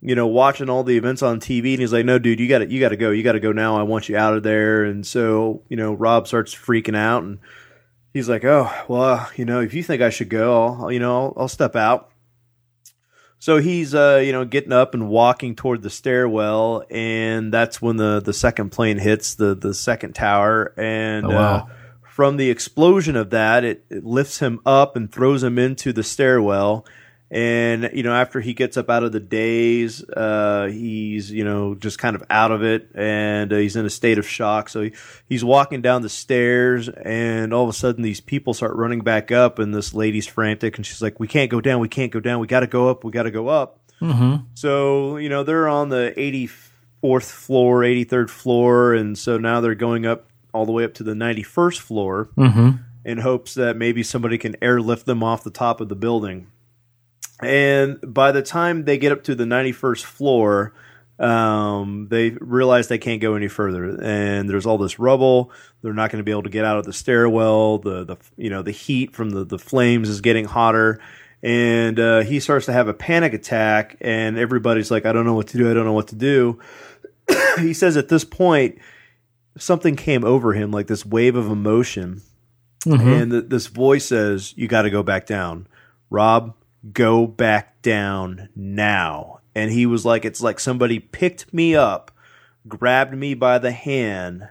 you 0.00 0.14
know 0.14 0.26
watching 0.26 0.68
all 0.70 0.84
the 0.84 0.96
events 0.96 1.22
on 1.22 1.40
TV, 1.40 1.72
and 1.72 1.80
he's 1.80 1.92
like, 1.92 2.04
"No, 2.04 2.18
dude, 2.18 2.40
you 2.40 2.48
got 2.48 2.58
to 2.58 2.70
you 2.70 2.80
got 2.80 2.90
to 2.90 2.96
go, 2.96 3.10
you 3.10 3.22
got 3.22 3.32
to 3.32 3.40
go 3.40 3.52
now. 3.52 3.76
I 3.78 3.82
want 3.82 4.08
you 4.08 4.16
out 4.16 4.34
of 4.34 4.42
there." 4.42 4.84
And 4.84 5.06
so 5.06 5.62
you 5.68 5.76
know 5.76 5.92
Rob 5.94 6.26
starts 6.28 6.54
freaking 6.54 6.96
out, 6.96 7.22
and 7.24 7.38
he's 8.12 8.28
like, 8.28 8.44
"Oh, 8.44 8.70
well, 8.88 9.28
you 9.36 9.44
know, 9.44 9.60
if 9.60 9.74
you 9.74 9.82
think 9.82 10.00
I 10.02 10.10
should 10.10 10.28
go, 10.28 10.56
I'll 10.80 10.92
you 10.92 10.98
know 11.00 11.16
I'll, 11.16 11.34
I'll 11.42 11.48
step 11.48 11.74
out." 11.76 12.10
So 13.40 13.58
he's, 13.58 13.94
uh, 13.94 14.20
you 14.24 14.32
know, 14.32 14.44
getting 14.44 14.72
up 14.72 14.94
and 14.94 15.08
walking 15.08 15.54
toward 15.54 15.82
the 15.82 15.90
stairwell, 15.90 16.82
and 16.90 17.52
that's 17.54 17.80
when 17.80 17.96
the, 17.96 18.20
the 18.20 18.32
second 18.32 18.70
plane 18.70 18.98
hits 18.98 19.36
the, 19.36 19.54
the 19.54 19.72
second 19.74 20.14
tower. 20.16 20.74
And 20.76 21.24
Oh, 21.26 21.30
wow. 21.30 21.54
uh, 21.54 21.66
from 22.10 22.36
the 22.36 22.50
explosion 22.50 23.14
of 23.14 23.30
that, 23.30 23.62
it, 23.62 23.84
it 23.90 24.04
lifts 24.04 24.40
him 24.40 24.58
up 24.66 24.96
and 24.96 25.10
throws 25.12 25.44
him 25.44 25.56
into 25.56 25.92
the 25.92 26.02
stairwell. 26.02 26.84
And 27.30 27.90
you 27.92 28.02
know, 28.02 28.14
after 28.14 28.40
he 28.40 28.54
gets 28.54 28.78
up 28.78 28.88
out 28.88 29.04
of 29.04 29.12
the 29.12 29.20
daze, 29.20 30.02
uh, 30.02 30.68
he's 30.72 31.30
you 31.30 31.44
know 31.44 31.74
just 31.74 31.98
kind 31.98 32.16
of 32.16 32.22
out 32.30 32.50
of 32.50 32.62
it, 32.62 32.88
and 32.94 33.52
uh, 33.52 33.56
he's 33.56 33.76
in 33.76 33.84
a 33.84 33.90
state 33.90 34.16
of 34.16 34.26
shock. 34.26 34.70
So 34.70 34.84
he, 34.84 34.92
he's 35.28 35.44
walking 35.44 35.82
down 35.82 36.00
the 36.00 36.08
stairs, 36.08 36.88
and 36.88 37.52
all 37.52 37.64
of 37.64 37.68
a 37.68 37.74
sudden, 37.74 38.02
these 38.02 38.20
people 38.22 38.54
start 38.54 38.74
running 38.76 39.00
back 39.00 39.30
up, 39.30 39.58
and 39.58 39.74
this 39.74 39.92
lady's 39.92 40.26
frantic, 40.26 40.76
and 40.78 40.86
she's 40.86 41.02
like, 41.02 41.20
"We 41.20 41.28
can't 41.28 41.50
go 41.50 41.60
down, 41.60 41.80
we 41.80 41.88
can't 41.88 42.10
go 42.10 42.20
down, 42.20 42.40
we 42.40 42.46
got 42.46 42.60
to 42.60 42.66
go 42.66 42.88
up, 42.88 43.04
we 43.04 43.12
got 43.12 43.24
to 43.24 43.30
go 43.30 43.48
up." 43.48 43.80
Mm-hmm. 44.00 44.44
So 44.54 45.18
you 45.18 45.28
know 45.28 45.42
they're 45.42 45.68
on 45.68 45.90
the 45.90 46.14
84th 47.02 47.30
floor, 47.30 47.80
83rd 47.82 48.30
floor, 48.30 48.94
and 48.94 49.18
so 49.18 49.36
now 49.36 49.60
they're 49.60 49.74
going 49.74 50.06
up 50.06 50.24
all 50.54 50.64
the 50.64 50.72
way 50.72 50.84
up 50.84 50.94
to 50.94 51.02
the 51.02 51.12
91st 51.12 51.78
floor 51.78 52.30
Mm-hmm. 52.38 52.70
in 53.04 53.18
hopes 53.18 53.52
that 53.54 53.76
maybe 53.76 54.02
somebody 54.02 54.38
can 54.38 54.56
airlift 54.62 55.04
them 55.04 55.22
off 55.22 55.44
the 55.44 55.50
top 55.50 55.82
of 55.82 55.90
the 55.90 55.96
building. 55.96 56.46
And 57.40 57.98
by 58.02 58.32
the 58.32 58.42
time 58.42 58.84
they 58.84 58.98
get 58.98 59.12
up 59.12 59.24
to 59.24 59.34
the 59.34 59.44
91st 59.44 60.02
floor, 60.02 60.74
um, 61.18 62.06
they 62.10 62.30
realize 62.30 62.88
they 62.88 62.98
can't 62.98 63.20
go 63.20 63.34
any 63.34 63.48
further, 63.48 64.00
and 64.00 64.48
there's 64.48 64.66
all 64.66 64.78
this 64.78 64.98
rubble. 64.98 65.50
They're 65.82 65.92
not 65.92 66.10
going 66.10 66.20
to 66.20 66.24
be 66.24 66.30
able 66.30 66.44
to 66.44 66.50
get 66.50 66.64
out 66.64 66.78
of 66.78 66.84
the 66.84 66.92
stairwell. 66.92 67.78
The 67.78 68.04
the 68.04 68.16
you 68.36 68.50
know 68.50 68.62
the 68.62 68.70
heat 68.70 69.16
from 69.16 69.30
the 69.30 69.44
the 69.44 69.58
flames 69.58 70.08
is 70.08 70.20
getting 70.20 70.44
hotter, 70.44 71.00
and 71.42 71.98
uh, 71.98 72.20
he 72.20 72.38
starts 72.38 72.66
to 72.66 72.72
have 72.72 72.86
a 72.86 72.94
panic 72.94 73.32
attack. 73.32 73.96
And 74.00 74.38
everybody's 74.38 74.92
like, 74.92 75.06
"I 75.06 75.12
don't 75.12 75.26
know 75.26 75.34
what 75.34 75.48
to 75.48 75.58
do. 75.58 75.68
I 75.68 75.74
don't 75.74 75.84
know 75.84 75.92
what 75.92 76.08
to 76.08 76.16
do." 76.16 76.60
he 77.58 77.74
says 77.74 77.96
at 77.96 78.08
this 78.08 78.24
point, 78.24 78.78
something 79.56 79.96
came 79.96 80.24
over 80.24 80.52
him, 80.52 80.70
like 80.70 80.86
this 80.86 81.04
wave 81.04 81.34
of 81.34 81.50
emotion, 81.50 82.22
and 82.86 83.32
th- 83.32 83.44
this 83.48 83.66
voice 83.66 84.06
says, 84.06 84.54
"You 84.56 84.68
got 84.68 84.82
to 84.82 84.90
go 84.90 85.02
back 85.02 85.26
down, 85.26 85.66
Rob. 86.10 86.54
Go 86.92 87.26
back 87.26 87.82
down 87.82 88.48
now." 88.54 89.40
And 89.54 89.70
he 89.70 89.86
was 89.86 90.04
like, 90.04 90.24
"It's 90.24 90.40
like 90.40 90.60
somebody 90.60 90.98
picked 90.98 91.52
me 91.52 91.74
up, 91.74 92.10
grabbed 92.66 93.14
me 93.14 93.34
by 93.34 93.58
the 93.58 93.72
hand, 93.72 94.48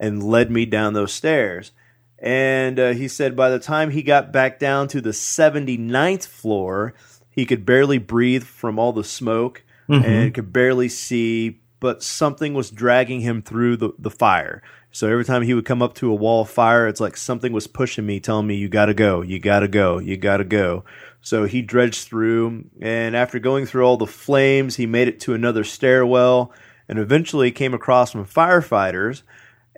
and 0.00 0.22
led 0.22 0.50
me 0.50 0.66
down 0.66 0.92
those 0.94 1.12
stairs." 1.12 1.72
And 2.18 2.80
uh, 2.80 2.92
he 2.94 3.06
said 3.06 3.36
by 3.36 3.48
the 3.48 3.60
time 3.60 3.90
he 3.90 4.02
got 4.02 4.32
back 4.32 4.58
down 4.58 4.88
to 4.88 5.00
the 5.00 5.10
79th 5.10 6.26
floor, 6.26 6.94
he 7.30 7.46
could 7.46 7.64
barely 7.64 7.98
breathe 7.98 8.42
from 8.42 8.78
all 8.78 8.92
the 8.92 9.04
smoke 9.04 9.62
and 10.04 10.34
could 10.34 10.52
barely 10.52 10.88
see, 10.88 11.60
but 11.80 12.02
something 12.02 12.54
was 12.54 12.70
dragging 12.70 13.20
him 13.20 13.40
through 13.40 13.76
the, 13.76 13.90
the 13.98 14.10
fire. 14.10 14.62
So 14.90 15.08
every 15.08 15.24
time 15.24 15.42
he 15.42 15.54
would 15.54 15.64
come 15.64 15.80
up 15.80 15.94
to 15.96 16.10
a 16.10 16.14
wall 16.14 16.42
of 16.42 16.50
fire, 16.50 16.88
it's 16.88 17.00
like 17.00 17.16
something 17.16 17.52
was 17.52 17.66
pushing 17.68 18.04
me, 18.04 18.18
telling 18.20 18.46
me, 18.48 18.56
you 18.56 18.68
gotta 18.68 18.94
go, 18.94 19.22
you 19.22 19.38
gotta 19.38 19.68
go, 19.68 19.98
you 19.98 20.16
gotta 20.16 20.44
go. 20.44 20.84
So 21.20 21.44
he 21.44 21.62
dredged 21.62 22.08
through, 22.08 22.66
and 22.80 23.14
after 23.14 23.38
going 23.38 23.66
through 23.66 23.84
all 23.84 23.96
the 23.96 24.06
flames, 24.06 24.76
he 24.76 24.86
made 24.86 25.08
it 25.08 25.20
to 25.20 25.34
another 25.34 25.64
stairwell 25.64 26.52
and 26.88 26.98
eventually 26.98 27.50
came 27.50 27.74
across 27.74 28.12
some 28.12 28.24
firefighters 28.24 29.22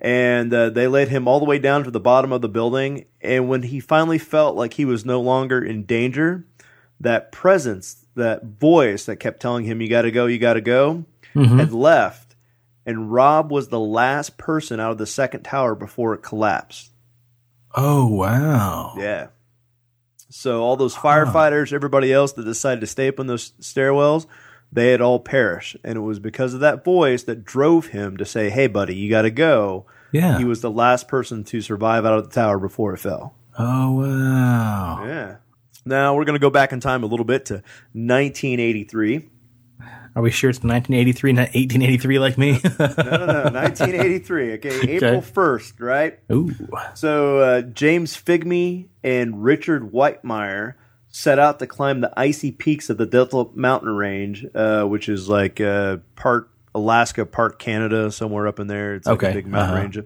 and 0.01 0.51
uh, 0.51 0.71
they 0.71 0.87
led 0.87 1.09
him 1.09 1.27
all 1.27 1.39
the 1.39 1.45
way 1.45 1.59
down 1.59 1.83
to 1.83 1.91
the 1.91 1.99
bottom 1.99 2.31
of 2.31 2.41
the 2.41 2.49
building. 2.49 3.05
And 3.21 3.47
when 3.47 3.61
he 3.61 3.79
finally 3.79 4.17
felt 4.17 4.55
like 4.55 4.73
he 4.73 4.83
was 4.83 5.05
no 5.05 5.21
longer 5.21 5.63
in 5.63 5.83
danger, 5.83 6.43
that 6.99 7.31
presence, 7.31 8.07
that 8.15 8.43
voice 8.43 9.05
that 9.05 9.17
kept 9.17 9.39
telling 9.39 9.65
him, 9.65 9.79
You 9.79 9.87
got 9.87 10.01
to 10.01 10.11
go, 10.11 10.25
you 10.25 10.39
got 10.39 10.53
to 10.53 10.61
go, 10.61 11.05
had 11.35 11.71
left. 11.71 12.35
And 12.83 13.13
Rob 13.13 13.51
was 13.51 13.67
the 13.67 13.79
last 13.79 14.39
person 14.39 14.79
out 14.79 14.91
of 14.91 14.97
the 14.97 15.05
second 15.05 15.43
tower 15.43 15.75
before 15.75 16.15
it 16.15 16.23
collapsed. 16.23 16.89
Oh 17.75 18.07
wow. 18.07 18.95
Yeah. 18.97 19.27
So 20.31 20.63
all 20.63 20.77
those 20.77 20.95
firefighters, 20.95 21.73
everybody 21.73 22.11
else 22.11 22.31
that 22.33 22.45
decided 22.45 22.81
to 22.81 22.87
stay 22.87 23.07
up 23.09 23.19
in 23.19 23.27
those 23.27 23.51
stairwells, 23.61 24.25
they 24.71 24.91
had 24.91 25.01
all 25.01 25.19
perished. 25.19 25.75
And 25.83 25.97
it 25.97 26.01
was 26.01 26.19
because 26.19 26.53
of 26.53 26.61
that 26.61 26.85
voice 26.85 27.23
that 27.23 27.43
drove 27.43 27.87
him 27.87 28.17
to 28.17 28.25
say, 28.25 28.49
Hey, 28.49 28.67
buddy, 28.67 28.95
you 28.95 29.09
got 29.09 29.23
to 29.23 29.31
go. 29.31 29.85
Yeah. 30.11 30.37
He 30.37 30.45
was 30.45 30.61
the 30.61 30.71
last 30.71 31.07
person 31.07 31.43
to 31.45 31.61
survive 31.61 32.05
out 32.05 32.17
of 32.17 32.29
the 32.29 32.33
tower 32.33 32.57
before 32.59 32.93
it 32.93 32.99
fell. 32.99 33.35
oh 33.57 33.91
wow. 33.91 35.03
Yeah. 35.05 35.35
Now 35.85 36.15
we're 36.15 36.25
going 36.25 36.35
to 36.35 36.39
go 36.39 36.49
back 36.49 36.71
in 36.71 36.79
time 36.79 37.03
a 37.03 37.07
little 37.07 37.25
bit 37.25 37.45
to 37.45 37.55
1983. 37.93 39.27
Are 40.15 40.21
we 40.21 40.29
sure 40.29 40.49
it's 40.49 40.57
1983, 40.57 41.33
not 41.33 41.41
1883 41.53 42.19
like 42.19 42.37
me? 42.37 42.59
No, 42.79 43.17
no, 43.17 43.25
no, 43.25 43.43
1983. 43.51 44.53
Okay, 44.53 44.95
April 44.95 45.21
1st, 45.21 45.79
right? 45.79 46.19
Ooh. 46.31 46.53
So 46.95 47.39
uh, 47.39 47.61
James 47.61 48.15
Figme 48.15 48.87
and 49.03 49.43
Richard 49.43 49.91
Whitmire 49.91 50.75
set 51.09 51.39
out 51.39 51.59
to 51.59 51.67
climb 51.67 52.01
the 52.01 52.11
icy 52.17 52.51
peaks 52.51 52.89
of 52.89 52.97
the 52.97 53.05
Delta 53.05 53.49
Mountain 53.53 53.95
Range, 53.95 54.45
uh, 54.53 54.83
which 54.83 55.07
is 55.09 55.29
like 55.29 55.61
uh, 55.61 55.97
part 56.15 56.49
Alaska, 56.73 57.25
part 57.25 57.59
Canada, 57.59 58.11
somewhere 58.11 58.47
up 58.47 58.59
in 58.59 58.67
there. 58.67 58.95
It's 58.95 59.07
like 59.07 59.23
a 59.23 59.33
big 59.33 59.47
mountain 59.47 59.75
uh-huh. 59.75 59.81
range. 59.81 59.99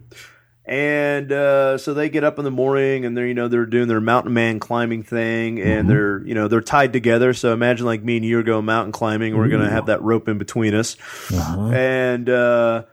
And 0.67 1.31
uh, 1.31 1.77
so 1.77 1.93
they 1.93 2.09
get 2.09 2.23
up 2.23 2.39
in 2.39 2.43
the 2.45 2.49
morning, 2.51 3.05
and 3.05 3.15
they're 3.15 3.27
you 3.27 3.35
know 3.35 3.47
they're 3.47 3.67
doing 3.67 3.87
their 3.87 4.01
mountain 4.01 4.33
man 4.33 4.59
climbing 4.59 5.03
thing, 5.03 5.59
and 5.61 5.81
Mm-hmm. 5.81 5.87
they're 5.89 6.25
you 6.27 6.33
know 6.33 6.47
they're 6.47 6.61
tied 6.61 6.91
together. 6.91 7.33
So 7.33 7.53
imagine 7.53 7.85
like 7.85 8.03
me 8.03 8.17
and 8.17 8.25
you 8.25 8.39
are 8.39 8.43
going 8.43 8.65
mountain 8.65 8.91
climbing. 8.91 9.37
We're 9.37 9.47
gonna 9.49 9.69
have 9.69 9.85
that 9.87 10.01
rope 10.01 10.27
in 10.27 10.37
between 10.39 10.73
us, 10.73 10.97
Uh-huh. 11.31 11.67
and 11.71 12.27
uh, 12.29 12.83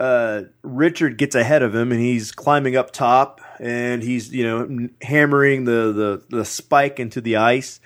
uh, 0.00 0.42
Richard 0.62 1.18
gets 1.18 1.34
ahead 1.36 1.62
of 1.62 1.74
him 1.74 1.92
and 1.92 2.00
he's 2.00 2.32
climbing 2.32 2.76
up 2.76 2.90
top 2.92 3.40
and 3.60 4.02
he's 4.02 4.32
you 4.32 4.44
know 4.44 4.88
hammering 5.02 5.64
the, 5.64 6.20
the, 6.30 6.36
the 6.38 6.44
spike 6.44 7.00
into 7.00 7.20
the 7.20 7.36
ice 7.36 7.80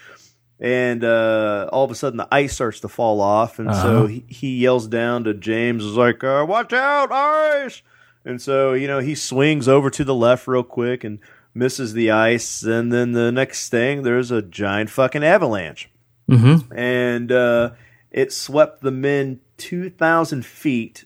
and 0.60 1.02
uh, 1.04 1.68
all 1.72 1.84
of 1.84 1.90
a 1.90 1.94
sudden 1.94 2.18
the 2.18 2.28
ice 2.30 2.52
starts 2.54 2.80
to 2.80 2.88
fall 2.88 3.20
off 3.22 3.58
and 3.58 3.74
so 3.74 4.04
Uh-huh. 4.04 4.06
he, 4.06 4.24
he 4.28 4.58
yells 4.58 4.86
down 4.88 5.24
to 5.24 5.32
James 5.34 5.82
is 5.84 5.96
like 5.96 6.22
uh, 6.22 6.44
watch 6.46 6.72
out 6.74 7.10
ice 7.10 7.80
and 8.24 8.40
so 8.40 8.72
you 8.72 8.86
know 8.86 8.98
he 8.98 9.14
swings 9.14 9.68
over 9.68 9.90
to 9.90 10.04
the 10.04 10.14
left 10.14 10.46
real 10.46 10.62
quick 10.62 11.04
and 11.04 11.18
misses 11.54 11.92
the 11.92 12.10
ice 12.10 12.62
and 12.62 12.92
then 12.92 13.12
the 13.12 13.30
next 13.30 13.68
thing 13.68 14.02
there's 14.02 14.30
a 14.30 14.42
giant 14.42 14.90
fucking 14.90 15.24
avalanche 15.24 15.88
Mm-hmm. 16.30 16.72
and 16.78 17.32
uh, 17.32 17.70
it 18.10 18.32
swept 18.32 18.80
the 18.80 18.92
men 18.92 19.40
2,000 19.58 20.46
feet 20.46 21.04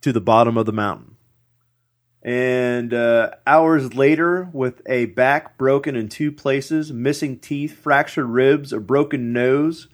to 0.00 0.12
the 0.12 0.20
bottom 0.20 0.56
of 0.56 0.66
the 0.66 0.72
mountain. 0.72 1.16
And 2.22 2.94
uh, 2.94 3.32
hours 3.46 3.94
later, 3.94 4.48
with 4.52 4.80
a 4.86 5.06
back 5.06 5.58
broken 5.58 5.94
in 5.96 6.08
two 6.08 6.32
places, 6.32 6.92
missing 6.92 7.38
teeth, 7.38 7.76
fractured 7.76 8.26
ribs, 8.26 8.72
a 8.72 8.80
broken 8.80 9.32
nose, 9.32 9.88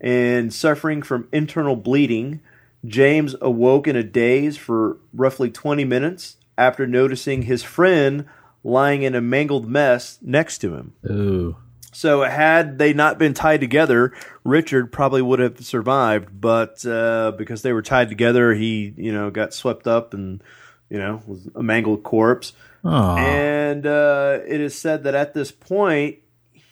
and 0.00 0.52
suffering 0.52 1.02
from 1.02 1.28
internal 1.32 1.76
bleeding, 1.76 2.40
James 2.86 3.34
awoke 3.40 3.86
in 3.86 3.96
a 3.96 4.02
daze 4.02 4.56
for 4.56 4.98
roughly 5.12 5.50
20 5.50 5.84
minutes 5.84 6.36
after 6.56 6.86
noticing 6.86 7.42
his 7.42 7.62
friend 7.62 8.26
lying 8.64 9.02
in 9.02 9.14
a 9.14 9.20
mangled 9.20 9.68
mess 9.68 10.18
next 10.22 10.58
to 10.58 10.74
him. 10.74 10.94
Ooh. 11.08 11.56
So 11.92 12.22
had 12.24 12.78
they 12.78 12.92
not 12.92 13.18
been 13.18 13.32
tied 13.32 13.60
together, 13.60 14.12
Richard 14.44 14.92
probably 14.92 15.22
would 15.22 15.38
have 15.38 15.64
survived. 15.64 16.40
But 16.40 16.84
uh, 16.84 17.32
because 17.38 17.62
they 17.62 17.72
were 17.72 17.80
tied 17.80 18.10
together, 18.10 18.52
he 18.52 18.92
you 18.98 19.12
know 19.12 19.30
got 19.30 19.54
swept 19.54 19.86
up 19.86 20.12
and 20.12 20.42
you 20.90 20.98
know 20.98 21.22
was 21.26 21.48
a 21.54 21.62
mangled 21.62 22.02
corpse. 22.02 22.52
Oh. 22.84 23.16
And 23.16 23.86
uh, 23.86 24.40
it 24.46 24.60
is 24.60 24.76
said 24.76 25.04
that 25.04 25.14
at 25.14 25.32
this 25.32 25.50
point 25.50 26.18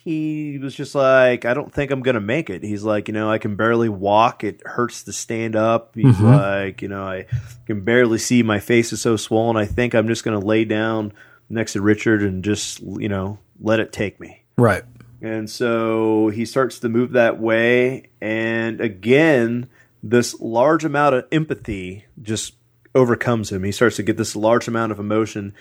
he 0.05 0.59
was 0.59 0.75
just 0.75 0.93
like, 0.93 1.45
I 1.45 1.55
don't 1.55 1.73
think 1.73 1.89
I'm 1.89 2.03
gonna 2.03 2.21
make 2.21 2.51
it. 2.51 2.61
He's 2.63 2.83
like, 2.83 3.07
you 3.07 3.13
know, 3.15 3.29
I 3.29 3.39
can 3.39 3.55
barely 3.55 3.89
walk. 3.89 4.43
It 4.43 4.61
hurts 4.63 5.03
to 5.03 5.11
stand 5.11 5.55
up. 5.55 5.95
He's 5.95 6.15
mm-hmm. 6.15 6.25
like, 6.25 6.83
you 6.83 6.87
know, 6.87 7.03
I 7.03 7.25
can 7.65 7.81
barely 7.81 8.19
see. 8.19 8.43
My 8.43 8.59
face 8.59 8.93
is 8.93 9.01
so 9.01 9.17
swollen. 9.17 9.57
I 9.57 9.65
think 9.65 9.95
I'm 9.95 10.07
just 10.07 10.23
gonna 10.23 10.39
lay 10.39 10.63
down 10.63 11.11
next 11.49 11.73
to 11.73 11.81
Richard 11.81 12.21
and 12.21 12.43
just 12.43 12.81
you 12.81 13.09
know 13.09 13.39
let 13.59 13.79
it 13.79 13.91
take 13.91 14.19
me. 14.19 14.43
Right. 14.57 14.83
And 15.21 15.49
so 15.49 16.27
he 16.27 16.45
starts 16.45 16.77
to 16.79 16.89
move 16.89 17.13
that 17.13 17.39
way. 17.39 18.09
And 18.21 18.79
again, 18.79 19.67
this 20.03 20.39
large 20.39 20.85
amount 20.85 21.15
of 21.15 21.25
empathy 21.31 22.05
just 22.21 22.53
overcomes 22.93 23.51
him. 23.51 23.63
He 23.63 23.71
starts 23.71 23.95
to 23.95 24.03
get 24.03 24.17
this 24.17 24.35
large 24.35 24.67
amount 24.67 24.91
of 24.91 24.99
emotion. 24.99 25.55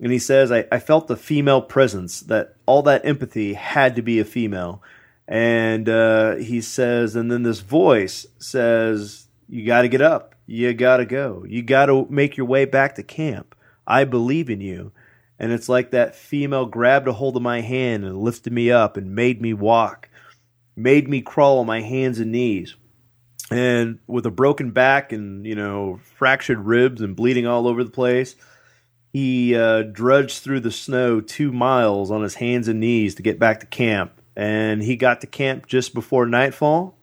And 0.00 0.12
he 0.12 0.18
says, 0.18 0.50
I, 0.50 0.66
I 0.72 0.78
felt 0.78 1.06
the 1.06 1.16
female 1.16 1.62
presence, 1.62 2.20
that 2.20 2.56
all 2.66 2.82
that 2.82 3.04
empathy 3.04 3.54
had 3.54 3.96
to 3.96 4.02
be 4.02 4.18
a 4.18 4.24
female. 4.24 4.82
And 5.26 5.88
uh, 5.88 6.36
he 6.36 6.60
says, 6.60 7.16
and 7.16 7.30
then 7.30 7.42
this 7.42 7.60
voice 7.60 8.26
says, 8.38 9.28
You 9.48 9.64
got 9.66 9.82
to 9.82 9.88
get 9.88 10.02
up. 10.02 10.34
You 10.46 10.74
got 10.74 10.98
to 10.98 11.06
go. 11.06 11.44
You 11.48 11.62
got 11.62 11.86
to 11.86 12.06
make 12.10 12.36
your 12.36 12.46
way 12.46 12.64
back 12.64 12.96
to 12.96 13.02
camp. 13.02 13.54
I 13.86 14.04
believe 14.04 14.50
in 14.50 14.60
you. 14.60 14.92
And 15.38 15.52
it's 15.52 15.68
like 15.68 15.90
that 15.90 16.14
female 16.14 16.66
grabbed 16.66 17.08
a 17.08 17.12
hold 17.12 17.36
of 17.36 17.42
my 17.42 17.60
hand 17.60 18.04
and 18.04 18.18
lifted 18.18 18.52
me 18.52 18.70
up 18.70 18.96
and 18.96 19.14
made 19.14 19.40
me 19.40 19.52
walk, 19.52 20.08
made 20.76 21.08
me 21.08 21.22
crawl 21.22 21.58
on 21.58 21.66
my 21.66 21.80
hands 21.80 22.18
and 22.18 22.32
knees. 22.32 22.76
And 23.50 23.98
with 24.06 24.26
a 24.26 24.30
broken 24.30 24.70
back 24.70 25.12
and, 25.12 25.44
you 25.44 25.54
know, 25.54 26.00
fractured 26.16 26.60
ribs 26.60 27.00
and 27.00 27.16
bleeding 27.16 27.46
all 27.46 27.66
over 27.66 27.84
the 27.84 27.90
place, 27.90 28.36
he 29.14 29.54
uh, 29.54 29.82
drudged 29.82 30.42
through 30.42 30.60
the 30.60 30.72
snow 30.72 31.20
two 31.20 31.52
miles 31.52 32.10
on 32.10 32.22
his 32.22 32.34
hands 32.34 32.66
and 32.66 32.80
knees 32.80 33.14
to 33.14 33.22
get 33.22 33.38
back 33.38 33.60
to 33.60 33.66
camp. 33.66 34.12
And 34.34 34.82
he 34.82 34.96
got 34.96 35.20
to 35.20 35.28
camp 35.28 35.66
just 35.68 35.94
before 35.94 36.26
nightfall. 36.26 36.98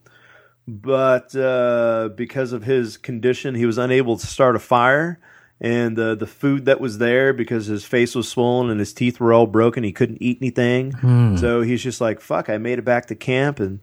But 0.68 1.34
uh, 1.34 2.10
because 2.14 2.52
of 2.52 2.64
his 2.64 2.98
condition, 2.98 3.54
he 3.54 3.64
was 3.64 3.78
unable 3.78 4.18
to 4.18 4.26
start 4.26 4.56
a 4.56 4.58
fire 4.58 5.18
and 5.58 5.96
the 5.96 6.16
the 6.16 6.26
food 6.26 6.64
that 6.64 6.80
was 6.80 6.98
there 6.98 7.32
because 7.32 7.66
his 7.66 7.84
face 7.84 8.14
was 8.14 8.28
swollen 8.28 8.68
and 8.68 8.80
his 8.80 8.92
teeth 8.92 9.18
were 9.20 9.32
all 9.32 9.46
broken. 9.46 9.84
He 9.84 9.92
couldn't 9.92 10.20
eat 10.20 10.38
anything, 10.42 10.92
so 11.38 11.62
he's 11.62 11.82
just 11.82 12.00
like, 12.00 12.20
"Fuck!" 12.20 12.50
I 12.50 12.58
made 12.58 12.80
it 12.80 12.84
back 12.84 13.06
to 13.06 13.14
camp, 13.14 13.60
and 13.60 13.78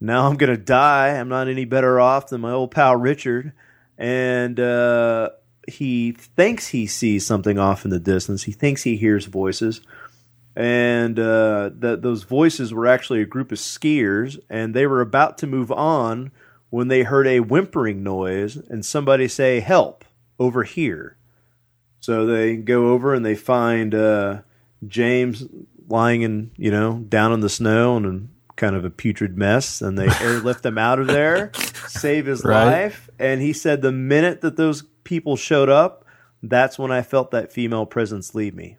now 0.00 0.28
I'm 0.28 0.36
gonna 0.36 0.56
die. 0.56 1.08
I'm 1.08 1.28
not 1.28 1.48
any 1.48 1.64
better 1.64 2.00
off 2.00 2.28
than 2.28 2.40
my 2.40 2.52
old 2.52 2.70
pal 2.70 2.96
Richard, 2.96 3.52
and 3.98 4.58
uh, 4.60 5.30
he 5.68 6.12
thinks 6.12 6.68
he 6.68 6.86
sees 6.86 7.24
something 7.26 7.58
off 7.58 7.84
in 7.84 7.90
the 7.90 7.98
distance. 7.98 8.42
He 8.44 8.52
thinks 8.52 8.82
he 8.82 8.96
hears 8.96 9.26
voices. 9.26 9.80
And 10.56 11.18
uh, 11.18 11.70
that 11.80 12.02
those 12.02 12.22
voices 12.22 12.72
were 12.72 12.86
actually 12.86 13.20
a 13.20 13.26
group 13.26 13.50
of 13.50 13.58
skiers, 13.58 14.38
and 14.48 14.72
they 14.72 14.86
were 14.86 15.00
about 15.00 15.36
to 15.38 15.46
move 15.48 15.72
on 15.72 16.30
when 16.70 16.88
they 16.88 17.02
heard 17.02 17.26
a 17.26 17.40
whimpering 17.40 18.02
noise 18.04 18.56
and 18.56 18.84
somebody 18.86 19.26
say, 19.26 19.58
"Help 19.60 20.04
over 20.38 20.62
here!" 20.62 21.16
So 22.00 22.24
they 22.26 22.54
go 22.56 22.90
over 22.92 23.14
and 23.14 23.24
they 23.26 23.34
find 23.34 23.94
uh, 23.96 24.42
James 24.86 25.44
lying 25.88 26.22
in, 26.22 26.52
you 26.56 26.70
know, 26.70 26.98
down 27.08 27.32
in 27.32 27.40
the 27.40 27.48
snow 27.48 27.96
and 27.96 28.28
kind 28.54 28.76
of 28.76 28.84
a 28.84 28.90
putrid 28.90 29.36
mess, 29.36 29.82
and 29.82 29.98
they 29.98 30.08
airlift 30.20 30.64
him 30.64 30.78
out 30.78 31.00
of 31.00 31.08
there, 31.08 31.50
save 31.88 32.26
his 32.26 32.44
Right. 32.44 32.64
life. 32.84 33.10
And 33.18 33.40
he 33.40 33.52
said 33.52 33.82
the 33.82 33.90
minute 33.90 34.40
that 34.42 34.56
those 34.56 34.84
people 35.04 35.36
showed 35.36 35.68
up, 35.68 36.04
that's 36.42 36.78
when 36.78 36.90
I 36.90 37.02
felt 37.02 37.30
that 37.30 37.52
female 37.52 37.86
presence 37.86 38.34
leave 38.34 38.54
me. 38.54 38.78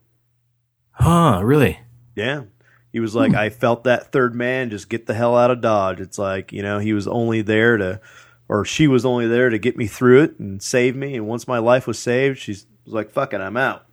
Huh, 0.92 1.42
really? 1.44 1.80
Yeah. 2.16 2.44
He 2.92 3.00
was 3.00 3.16
like, 3.16 3.32
hmm. 3.32 3.38
I 3.38 3.50
felt 3.50 3.84
that 3.84 4.12
third 4.12 4.36
man 4.36 4.70
just 4.70 4.90
get 4.90 5.06
the 5.06 5.14
hell 5.14 5.36
out 5.36 5.52
of 5.52 5.62
Dodge. 5.62 6.00
It's 6.00 6.18
like, 6.18 6.52
you 6.54 6.62
know, 6.62 6.80
he 6.80 6.94
was 6.94 7.08
only 7.08 7.42
there 7.42 7.78
to, 7.78 8.00
or 8.48 8.64
she 8.64 8.88
was 8.88 9.06
only 9.06 9.28
there 9.28 9.50
to 9.50 9.58
get 9.58 9.76
me 9.76 9.88
through 9.88 10.24
it 10.24 10.40
and 10.40 10.62
save 10.62 10.96
me. 10.96 11.16
And 11.16 11.28
once 11.28 11.48
my 11.48 11.58
life 11.58 11.88
was 11.88 12.00
saved, 12.00 12.40
she 12.40 12.52
was 12.52 12.66
like, 12.86 13.10
fuck 13.10 13.34
it, 13.34 13.42
I'm 13.42 13.58
out. 13.58 13.86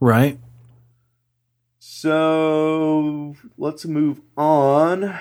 Right. 0.00 0.38
So 1.78 3.34
let's 3.58 3.84
move 3.84 4.20
on. 4.36 5.18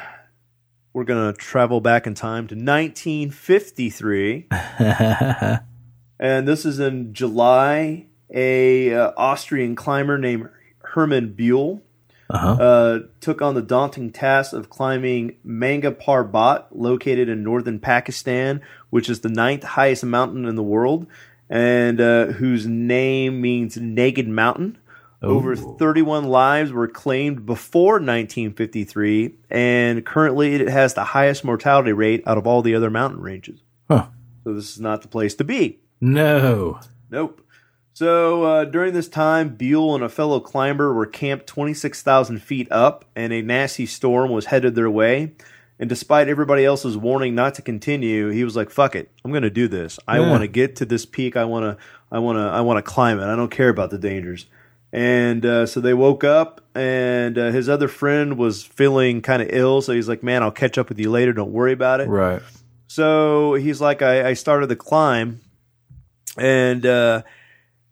We're 0.93 1.03
going 1.03 1.33
to 1.33 1.37
travel 1.37 1.81
back 1.81 2.07
in 2.07 2.13
time 2.13 2.47
to 2.47 2.55
1953. 2.55 4.47
and 6.19 6.47
this 6.47 6.65
is 6.65 6.79
in 6.79 7.13
July. 7.13 8.05
A 8.33 8.93
uh, 8.93 9.11
Austrian 9.15 9.75
climber 9.75 10.17
named 10.17 10.49
Hermann 10.83 11.33
Buhl 11.33 11.81
Uh-huh. 12.29 12.47
uh, 12.61 12.99
took 13.21 13.41
on 13.41 13.55
the 13.55 13.61
daunting 13.61 14.11
task 14.11 14.51
of 14.51 14.69
climbing 14.69 15.37
Nanga 15.45 15.91
Parbat, 15.91 16.65
located 16.71 17.29
in 17.29 17.41
northern 17.41 17.79
Pakistan, 17.79 18.59
which 18.89 19.09
is 19.09 19.21
the 19.21 19.29
ninth 19.29 19.63
highest 19.63 20.03
mountain 20.03 20.43
in 20.45 20.55
the 20.55 20.63
world, 20.63 21.07
and 21.49 22.01
uh, 22.01 22.25
whose 22.25 22.67
name 22.67 23.39
means 23.39 23.77
naked 23.77 24.27
mountain. 24.27 24.77
Over 25.21 25.55
31 25.55 26.25
lives 26.25 26.71
were 26.73 26.87
claimed 26.89 27.45
before 27.45 27.93
1953, 27.93 29.35
and 29.49 30.05
currently 30.05 30.53
it 30.55 30.67
has 30.69 30.93
the 30.93 31.05
highest 31.05 31.43
mortality 31.43 31.91
rate 31.93 32.23
out 32.27 32.37
of 32.37 32.45
all 32.45 32.61
the 32.61 32.75
other 32.75 32.89
mountain 32.89 33.21
ranges. 33.21 33.61
Huh. 33.89 34.07
So 34.43 34.53
this 34.53 34.69
is 34.75 34.79
not 34.81 35.01
the 35.01 35.07
place 35.07 35.33
to 35.35 35.43
be. 35.43 35.79
No. 36.01 36.79
Nope. 37.09 37.41
So 37.93 38.43
uh, 38.43 38.65
during 38.65 38.93
this 38.93 39.07
time, 39.07 39.55
Buhl 39.55 39.95
and 39.95 40.03
a 40.03 40.09
fellow 40.09 40.39
climber 40.39 40.93
were 40.93 41.07
camped 41.07 41.47
26,000 41.47 42.39
feet 42.39 42.67
up, 42.71 43.05
and 43.15 43.33
a 43.33 43.41
nasty 43.41 43.87
storm 43.87 44.29
was 44.31 44.45
headed 44.45 44.75
their 44.75 44.89
way. 44.89 45.33
And 45.79 45.89
despite 45.89 46.27
everybody 46.27 46.63
else's 46.65 46.95
warning 46.97 47.33
not 47.35 47.55
to 47.55 47.61
continue, 47.61 48.29
he 48.29 48.43
was 48.43 48.55
like, 48.55 48.69
"Fuck 48.71 48.95
it, 48.95 49.11
I'm 49.23 49.31
going 49.31 49.43
to 49.43 49.49
do 49.49 49.67
this. 49.67 49.99
I 50.07 50.19
Yeah. 50.19 50.29
want 50.29 50.41
to 50.41 50.47
get 50.47 50.75
to 50.77 50.85
this 50.85 51.05
peak. 51.05 51.35
I 51.37 51.45
want 51.45 51.65
to, 51.65 51.83
I 52.11 52.19
want 52.19 52.37
to, 52.37 52.41
I 52.41 52.61
want 52.61 52.77
to 52.77 52.81
climb 52.81 53.19
it. 53.19 53.25
I 53.25 53.35
don't 53.35 53.51
care 53.51 53.69
about 53.69 53.89
the 53.91 53.97
dangers." 53.99 54.47
And 54.93 55.45
uh, 55.45 55.65
so 55.67 55.79
they 55.79 55.93
woke 55.93 56.23
up, 56.23 56.61
and 56.73 57.37
uh, 57.37 57.51
his 57.51 57.67
other 57.69 57.87
friend 57.87 58.37
was 58.39 58.63
feeling 58.63 59.21
kind 59.21 59.41
of 59.41 59.49
ill. 59.51 59.81
So 59.81 59.93
he's 59.93 60.07
like, 60.09 60.23
"Man, 60.23 60.41
I'll 60.41 60.51
catch 60.51 60.77
up 60.79 60.89
with 60.89 60.97
you 60.99 61.11
later. 61.11 61.31
Don't 61.33 61.51
worry 61.51 61.73
about 61.73 61.99
it." 62.01 62.07
Right. 62.09 62.41
So 62.87 63.53
he's 63.55 63.79
like, 63.81 64.01
I, 64.01 64.29
I 64.29 64.33
started 64.33 64.67
the 64.67 64.75
climb, 64.75 65.41
and 66.37 66.85
uh, 66.85 67.23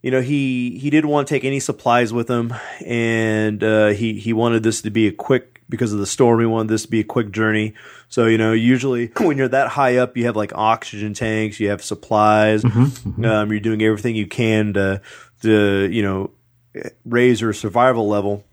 you 0.01 0.11
know 0.11 0.22
he 0.22 0.77
he 0.77 0.89
didn't 0.89 1.09
want 1.09 1.27
to 1.27 1.34
take 1.34 1.43
any 1.43 1.59
supplies 1.59 2.13
with 2.13 2.30
him, 2.30 2.53
and 2.85 3.63
uh, 3.63 3.88
he 3.88 4.19
he 4.19 4.34
wanted 4.34 4.63
this 4.63 4.81
to 4.84 4.89
be 4.89 5.07
a 5.07 5.11
quick 5.11 5.61
because 5.67 5.93
of 5.93 5.99
the 5.99 6.05
storm. 6.05 6.39
He 6.39 6.45
wanted 6.45 6.69
this 6.69 6.84
to 6.84 6.89
be 6.89 6.99
a 6.99 7.03
quick 7.03 7.31
journey. 7.31 7.73
So 8.07 8.26
you 8.27 8.38
know, 8.38 8.53
usually 8.53 9.07
when 9.17 9.38
you're 9.38 9.47
that 9.47 9.69
high 9.69 9.97
up, 9.97 10.15
you 10.17 10.26
have 10.26 10.35
like 10.35 10.51
oxygen 10.55 11.13
tanks, 11.13 11.59
you 11.59 11.69
have 11.69 11.84
supplies, 11.84 12.63
um, 12.65 13.51
you're 13.51 13.59
doing 13.59 13.81
everything 13.81 14.15
you 14.15 14.27
can 14.27 14.73
to 14.73 15.01
to 15.41 15.89
you 15.91 16.03
know 16.03 16.31
raise 17.03 17.41
your 17.41 17.53
survival 17.53 18.07
level. 18.07 18.43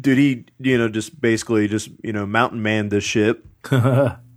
Dude, 0.00 0.18
he 0.18 0.44
you 0.60 0.78
know 0.78 0.88
just 0.88 1.20
basically 1.20 1.66
just 1.66 1.90
you 2.02 2.12
know 2.12 2.26
mountain 2.26 2.62
man 2.62 2.88
this 2.88 3.04
ship. 3.04 3.44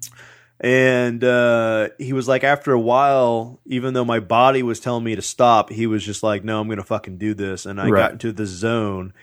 And 0.64 1.24
uh, 1.24 1.90
he 1.98 2.14
was 2.14 2.28
like, 2.28 2.44
after 2.44 2.72
a 2.72 2.80
while, 2.80 3.60
even 3.66 3.96
though 3.96 4.06
my 4.06 4.20
body 4.20 4.62
was 4.62 4.80
telling 4.80 5.04
me 5.04 5.16
to 5.16 5.22
stop, 5.22 5.72
he 5.72 5.88
was 5.88 6.06
just 6.06 6.22
like, 6.22 6.44
no, 6.44 6.62
I'm 6.62 6.68
going 6.68 6.78
to 6.78 6.84
fucking 6.84 7.18
do 7.18 7.34
this. 7.34 7.66
And 7.66 7.82
I 7.82 7.90
Right. 7.90 8.00
got 8.00 8.12
into 8.12 8.32
the 8.32 8.46
zone. 8.46 9.14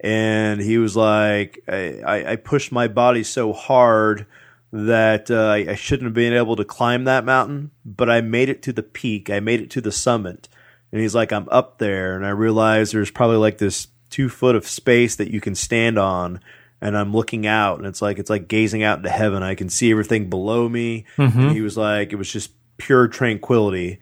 And 0.00 0.58
he 0.60 0.78
was 0.78 0.96
like, 0.96 1.62
I, 1.68 2.24
I, 2.26 2.36
pushed 2.36 2.72
my 2.72 2.88
body 2.88 3.22
so 3.22 3.52
hard 3.52 4.26
that 4.72 5.30
uh, 5.30 5.48
I, 5.48 5.56
I 5.70 5.74
shouldn't 5.74 6.06
have 6.06 6.14
been 6.14 6.32
able 6.32 6.56
to 6.56 6.64
climb 6.64 7.04
that 7.04 7.24
mountain, 7.24 7.72
but 7.84 8.08
I 8.08 8.20
made 8.22 8.48
it 8.48 8.62
to 8.62 8.72
the 8.72 8.82
peak. 8.82 9.28
I 9.30 9.40
made 9.40 9.60
it 9.60 9.70
to 9.70 9.80
the 9.80 9.92
summit. 9.92 10.48
And 10.92 11.00
he's 11.00 11.14
like, 11.14 11.32
I'm 11.32 11.48
up 11.50 11.78
there. 11.78 12.16
And 12.16 12.24
I 12.24 12.30
realized 12.30 12.94
there's 12.94 13.10
probably 13.10 13.36
like 13.36 13.58
this 13.58 13.88
two 14.08 14.28
foot 14.28 14.56
of 14.56 14.66
space 14.66 15.16
that 15.16 15.30
you 15.30 15.40
can 15.40 15.54
stand 15.54 15.98
on. 15.98 16.40
And 16.80 16.96
I'm 16.96 17.12
looking 17.12 17.46
out, 17.46 17.78
and 17.78 17.86
it's 17.86 18.02
like 18.02 18.18
it's 18.18 18.28
like 18.28 18.48
gazing 18.48 18.82
out 18.82 18.98
into 18.98 19.10
heaven. 19.10 19.42
I 19.42 19.54
can 19.54 19.70
see 19.70 19.90
everything 19.90 20.28
below 20.28 20.68
me. 20.68 21.06
Mm-hmm. 21.16 21.40
And 21.40 21.52
he 21.52 21.62
was 21.62 21.76
like, 21.76 22.12
it 22.12 22.16
was 22.16 22.30
just 22.30 22.50
pure 22.76 23.08
tranquility. 23.08 23.98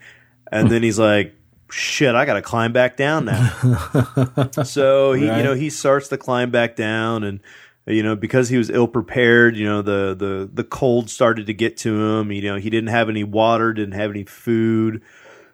And 0.51 0.71
then 0.71 0.83
he's 0.83 0.99
like, 0.99 1.35
shit, 1.71 2.15
I 2.15 2.25
got 2.25 2.35
to 2.35 2.43
climb 2.43 2.73
back 2.73 2.97
down 2.97 3.25
now. 3.25 4.51
so 4.65 5.13
he, 5.13 5.25
you 5.25 5.43
know, 5.43 5.55
he 5.55 5.71
starts 5.71 6.09
to 6.09 6.19
climb 6.19 6.51
back 6.51 6.77
down, 6.77 7.25
and 7.25 7.41
you 7.87 8.03
know, 8.03 8.17
because 8.17 8.49
he 8.49 8.57
was 8.57 8.71
ill 8.71 8.89
prepared, 8.89 9.57
you 9.57 9.67
know, 9.67 9.83
the 9.83 10.15
the 10.15 10.51
the 10.53 10.65
cold 10.65 11.11
started 11.11 11.47
to 11.47 11.55
get 11.55 11.77
to 11.79 12.01
him. 12.01 12.33
You 12.33 12.43
know, 12.43 12.57
he 12.57 12.71
didn't 12.71 12.91
have 12.91 13.09
any 13.09 13.25
water, 13.25 13.73
didn't 13.73 13.95
have 13.95 14.11
any 14.11 14.25
food. 14.25 15.03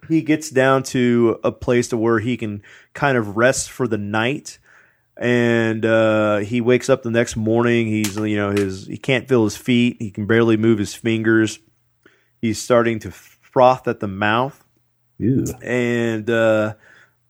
He 0.08 0.22
gets 0.22 0.50
down 0.50 0.82
to 0.84 1.38
a 1.44 1.52
place 1.52 1.88
to 1.88 1.96
where 1.96 2.18
he 2.18 2.36
can 2.36 2.62
kind 2.94 3.16
of 3.16 3.36
rest 3.36 3.70
for 3.70 3.86
the 3.86 3.98
night 3.98 4.58
and 5.20 5.84
uh, 5.84 6.38
he 6.38 6.62
wakes 6.62 6.88
up 6.88 7.02
the 7.02 7.10
next 7.10 7.36
morning. 7.36 7.86
He's 7.86 8.16
you 8.16 8.36
know 8.36 8.50
his 8.50 8.86
he 8.86 8.96
can't 8.96 9.28
feel 9.28 9.44
his 9.44 9.56
feet. 9.56 9.98
He 10.00 10.10
can 10.10 10.26
barely 10.26 10.56
move 10.56 10.78
his 10.78 10.94
fingers. 10.94 11.58
He's 12.40 12.60
starting 12.60 12.98
to 13.00 13.10
froth 13.10 13.86
at 13.86 14.00
the 14.00 14.08
mouth, 14.08 14.64
Ew. 15.18 15.44
and 15.62 16.28
uh, 16.30 16.74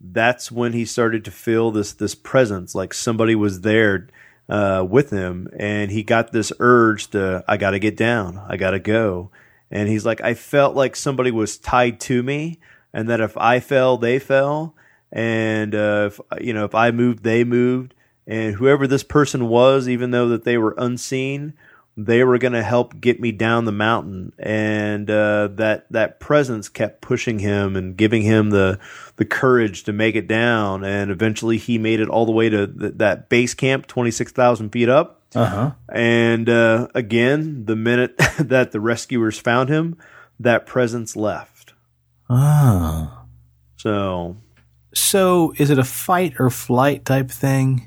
that's 0.01 0.53
when 0.53 0.73
he 0.73 0.85
started 0.85 1.25
to 1.25 1.33
feel 1.33 1.73
this 1.73 1.93
this 1.93 2.15
presence, 2.15 2.77
like 2.77 2.95
somebody 2.95 3.35
was 3.35 3.63
there 3.63 4.07
uh, 4.49 4.87
with 4.89 5.11
him, 5.11 5.49
and 5.59 5.91
he 5.91 6.05
got 6.05 6.31
this 6.31 6.53
urge 6.61 7.09
to 7.09 7.43
I 7.49 7.57
got 7.57 7.73
to 7.73 7.81
get 7.81 7.97
down, 7.97 8.41
I 8.49 8.57
got 8.57 8.71
to 8.71 8.79
go, 8.79 9.33
and 9.69 9.89
he's 9.89 10.07
like 10.07 10.21
I 10.21 10.35
felt 10.35 10.77
like 10.77 10.95
somebody 10.95 11.33
was 11.33 11.59
tied 11.59 11.99
to 12.03 12.23
me, 12.23 12.61
and 12.93 13.11
that 13.11 13.21
if 13.21 13.37
I 13.37 13.59
fell, 13.59 13.97
they 13.97 14.21
fell, 14.21 14.77
and 15.13 15.75
uh, 15.75 16.11
if 16.13 16.21
you 16.41 16.53
know 16.53 16.65
if 16.65 16.75
I 16.75 16.91
moved, 16.91 17.23
they 17.23 17.45
moved, 17.45 17.95
and 18.27 18.55
whoever 18.55 18.87
this 18.87 19.03
person 19.03 19.49
was, 19.49 19.89
even 19.89 20.11
though 20.11 20.29
that 20.29 20.45
they 20.45 20.57
were 20.59 20.75
unseen, 20.79 21.55
they 21.97 22.23
were 22.25 22.39
going 22.39 22.53
to 22.53 22.63
help 22.63 23.01
get 23.01 23.21
me 23.21 23.33
down 23.33 23.65
the 23.65 23.73
mountain, 23.73 24.33
and 24.39 25.11
uh, 25.11 25.49
that 25.49 25.87
that 25.91 26.21
presence 26.21 26.69
kept 26.69 27.01
pushing 27.01 27.41
him 27.41 27.77
and 27.77 27.97
giving 27.97 28.23
him 28.23 28.51
the 28.51 28.79
the 29.17 29.25
courage 29.25 29.85
to 29.85 29.93
make 29.93 30.15
it 30.15 30.29
down. 30.29 30.85
And 30.85 31.11
eventually, 31.11 31.59
he 31.59 31.79
made 31.79 32.01
it 32.01 32.09
all 32.09 32.27
the 32.27 32.33
way 32.33 32.49
to 32.49 32.67
th- 32.67 32.95
that 32.97 33.29
base 33.29 33.55
camp, 33.55 33.87
twenty 33.87 34.11
six 34.11 34.33
thousand 34.33 34.71
feet 34.71 34.89
up. 34.89 35.23
Uh 35.35 35.47
huh. 35.47 35.71
And 35.89 36.49
uh, 36.49 36.89
again, 36.95 37.65
the 37.67 37.77
minute 37.77 38.17
that 38.39 38.73
the 38.73 38.81
rescuers 38.81 39.39
found 39.39 39.69
him, 39.69 39.97
that 40.39 40.67
presence 40.67 41.17
left. 41.17 41.75
Ah. 42.29 43.25
So 43.77 44.37
So 44.93 45.53
is 45.57 45.71
it 45.71 45.79
a 45.79 45.85
fight 45.85 46.35
or 46.39 46.51
flight 46.51 47.05
type 47.05 47.31
thing? 47.31 47.87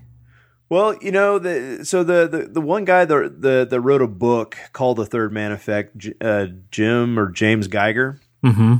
Well, 0.70 0.96
you 1.02 1.12
know, 1.12 1.38
the 1.38 1.86
so 1.86 2.04
the 2.04 2.28
the, 2.28 2.48
the 2.48 2.62
one 2.62 2.86
guy 2.86 3.06
that 3.06 3.42
the 3.42 3.68
that 3.70 3.82
wrote 3.82 4.02
a 4.02 4.08
book 4.08 4.58
called 4.72 4.98
The 4.98 5.06
Third 5.06 5.32
Man 5.32 5.52
Effect, 5.52 6.08
uh, 6.22 6.48
Jim 6.72 7.20
or 7.20 7.30
James 7.30 7.68
Geiger, 7.68 8.20
Mm-hmm. 8.44 8.76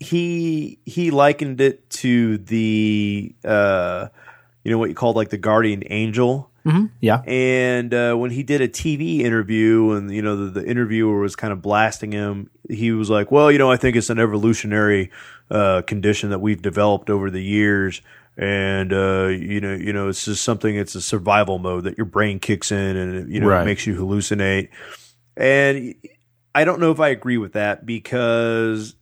he 0.00 0.78
he 0.84 1.10
likened 1.10 1.60
it 1.60 1.90
to 1.90 2.38
the 2.38 3.34
uh, 3.44 4.08
you 4.62 4.70
know 4.70 4.78
what 4.78 4.88
you 4.90 4.94
call 4.94 5.12
like 5.12 5.30
the 5.30 5.38
guardian 5.38 5.82
angel. 5.90 6.50
Mm-hmm. 6.64 6.86
Yeah. 7.00 7.20
And 7.26 7.92
uh, 7.92 8.14
when 8.14 8.30
he 8.30 8.42
did 8.42 8.62
a 8.62 8.68
TV 8.68 9.20
interview, 9.20 9.90
and 9.90 10.10
you 10.10 10.22
know 10.22 10.36
the, 10.46 10.60
the 10.60 10.66
interviewer 10.66 11.18
was 11.20 11.36
kind 11.36 11.52
of 11.52 11.60
blasting 11.60 12.12
him, 12.12 12.48
he 12.70 12.92
was 12.92 13.10
like, 13.10 13.30
"Well, 13.30 13.50
you 13.52 13.58
know, 13.58 13.70
I 13.70 13.76
think 13.76 13.96
it's 13.96 14.08
an 14.08 14.18
evolutionary 14.18 15.10
uh, 15.50 15.82
condition 15.82 16.30
that 16.30 16.40
we've 16.40 16.62
developed 16.62 17.10
over 17.10 17.30
the 17.30 17.42
years, 17.42 18.00
and 18.36 18.92
uh, 18.92 19.26
you 19.26 19.60
know, 19.60 19.74
you 19.74 19.92
know, 19.92 20.08
it's 20.08 20.24
just 20.24 20.42
something. 20.42 20.74
It's 20.76 20.94
a 20.94 21.00
survival 21.02 21.58
mode 21.58 21.84
that 21.84 21.96
your 21.98 22.06
brain 22.06 22.38
kicks 22.40 22.72
in, 22.72 22.96
and 22.96 23.32
you 23.32 23.40
know, 23.40 23.48
Right. 23.48 23.62
it 23.62 23.66
makes 23.66 23.86
you 23.86 23.94
hallucinate." 23.96 24.68
And 25.36 25.94
I 26.54 26.64
don't 26.64 26.80
know 26.80 26.90
if 26.92 27.00
I 27.00 27.08
agree 27.08 27.38
with 27.38 27.52
that 27.54 27.84
because 27.84 28.94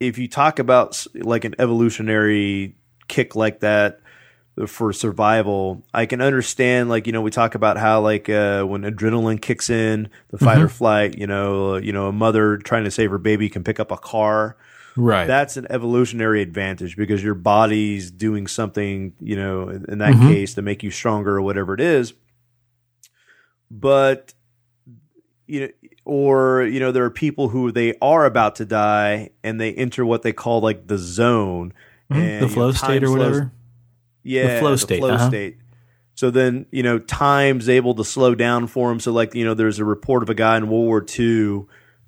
if 0.00 0.18
you 0.18 0.28
talk 0.28 0.58
about 0.58 1.06
like 1.14 1.44
an 1.44 1.54
evolutionary 1.58 2.74
kick 3.08 3.34
like 3.36 3.60
that 3.60 4.00
for 4.66 4.92
survival, 4.92 5.82
I 5.94 6.04
can 6.06 6.20
understand 6.20 6.88
like 6.90 7.06
you 7.06 7.12
know 7.12 7.22
we 7.22 7.30
talk 7.30 7.54
about 7.54 7.78
how 7.78 8.00
like 8.00 8.28
uh, 8.28 8.64
when 8.64 8.82
adrenaline 8.82 9.40
kicks 9.40 9.70
in, 9.70 10.10
the 10.28 10.38
fight 10.38 10.58
or 10.60 10.68
flight, 10.68 11.16
you 11.18 11.26
know, 11.26 11.74
uh, 11.74 11.78
you 11.78 11.92
know 11.92 12.08
a 12.08 12.12
mother 12.12 12.58
trying 12.58 12.84
to 12.84 12.90
save 12.90 13.10
her 13.10 13.18
baby 13.18 13.48
can 13.48 13.64
pick 13.64 13.80
up 13.80 13.90
a 13.90 13.96
car. 13.96 14.56
Right. 14.96 15.26
That's 15.26 15.56
an 15.56 15.66
evolutionary 15.70 16.42
advantage 16.42 16.96
because 16.96 17.22
your 17.24 17.34
body's 17.34 18.10
doing 18.10 18.46
something, 18.46 19.14
you 19.20 19.36
know, 19.36 19.68
in 19.68 19.98
that 19.98 20.14
Mhm. 20.14 20.28
case 20.28 20.54
to 20.54 20.62
make 20.62 20.82
you 20.82 20.90
stronger 20.90 21.36
or 21.36 21.42
whatever 21.42 21.72
it 21.74 21.80
is. 21.80 22.12
But 23.70 24.34
you 25.46 25.60
know, 25.60 25.68
or 26.04 26.62
you 26.64 26.80
know, 26.80 26.92
there 26.92 27.04
are 27.04 27.10
people 27.10 27.48
who 27.48 27.72
they 27.72 27.94
are 28.00 28.24
about 28.26 28.56
to 28.56 28.64
die 28.64 29.30
and 29.42 29.60
they 29.60 29.72
enter 29.72 30.04
what 30.04 30.22
they 30.22 30.32
call 30.32 30.60
like 30.60 30.86
the 30.86 30.98
zone, 30.98 31.72
Mhm. 32.10 32.16
and, 32.16 32.24
the 32.28 32.34
you 32.34 32.40
know, 32.42 32.48
flow 32.48 32.72
state 32.72 33.02
or 33.02 33.06
slows- 33.06 33.18
whatever. 33.18 33.52
yeah, 34.22 34.54
the 34.54 34.60
flow 34.60 34.76
state, 34.76 35.02
uh-huh. 35.02 35.28
state. 35.28 35.56
So 36.14 36.30
then, 36.30 36.66
you 36.70 36.82
know, 36.82 36.98
time's 36.98 37.68
able 37.68 37.94
to 37.94 38.04
slow 38.04 38.34
down 38.34 38.66
for 38.66 38.92
him. 38.92 39.00
So, 39.00 39.10
like, 39.12 39.34
you 39.34 39.44
know, 39.44 39.54
there's 39.54 39.78
a 39.78 39.84
report 39.84 40.22
of 40.22 40.28
a 40.28 40.34
guy 40.34 40.58
in 40.58 40.68
World 40.68 40.84
War 40.86 41.04
II 41.18 41.64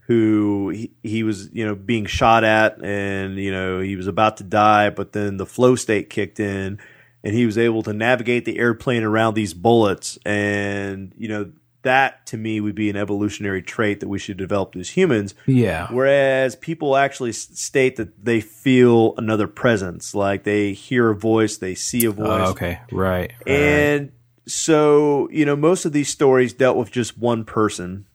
who 0.07 0.69
he, 0.71 0.93
he 1.03 1.23
was, 1.23 1.51
you 1.53 1.65
know, 1.65 1.75
being 1.75 2.07
shot 2.07 2.45
at 2.45 2.83
and, 2.85 3.37
you 3.37 3.51
know, 3.51 3.81
he 3.81 3.97
was 3.97 4.07
about 4.07 4.37
to 4.39 4.45
die, 4.45 4.91
but 4.91 5.13
then 5.13 5.39
the 5.39 5.47
flow 5.47 5.77
state 5.77 6.11
kicked 6.11 6.39
in 6.39 6.79
and 7.23 7.35
he 7.35 7.47
was 7.47 7.57
able 7.57 7.83
to 7.83 7.93
navigate 7.93 8.45
the 8.45 8.59
airplane 8.59 9.03
around 9.03 9.35
these 9.35 9.55
bullets. 9.55 10.19
And, 10.27 11.15
you 11.17 11.29
know, 11.29 11.53
that 11.85 12.27
to 12.27 12.37
me 12.37 12.61
would 12.61 12.75
be 12.75 12.91
an 12.91 12.97
evolutionary 12.97 13.63
trait 13.63 14.01
that 14.01 14.09
we 14.09 14.19
should 14.19 14.37
develop 14.37 14.77
as 14.77 14.91
humans. 14.91 15.35
Yeah. 15.47 15.87
Whereas 15.91 16.57
people 16.57 16.97
actually 16.97 17.31
s- 17.31 17.49
state 17.55 17.97
that 17.97 18.25
they 18.25 18.41
feel 18.41 19.15
another 19.17 19.47
presence, 19.47 20.15
like 20.15 20.45
they 20.45 20.73
hear 20.73 21.11
a 21.11 21.15
voice, 21.15 21.57
they 21.57 21.75
see 21.75 22.05
a 22.05 22.11
oh, 22.11 22.13
voice. 22.13 22.27
Oh, 22.29 22.51
okay. 22.51 22.81
Right. 22.91 23.33
right. 23.47 23.49
And 23.49 24.13
so, 24.47 25.29
you 25.31 25.47
know, 25.47 25.57
most 25.57 25.85
of 25.85 25.93
these 25.93 26.09
stories 26.09 26.53
dealt 26.53 26.77
with 26.77 26.91
just 26.91 27.17
one 27.17 27.45
person. 27.45 28.07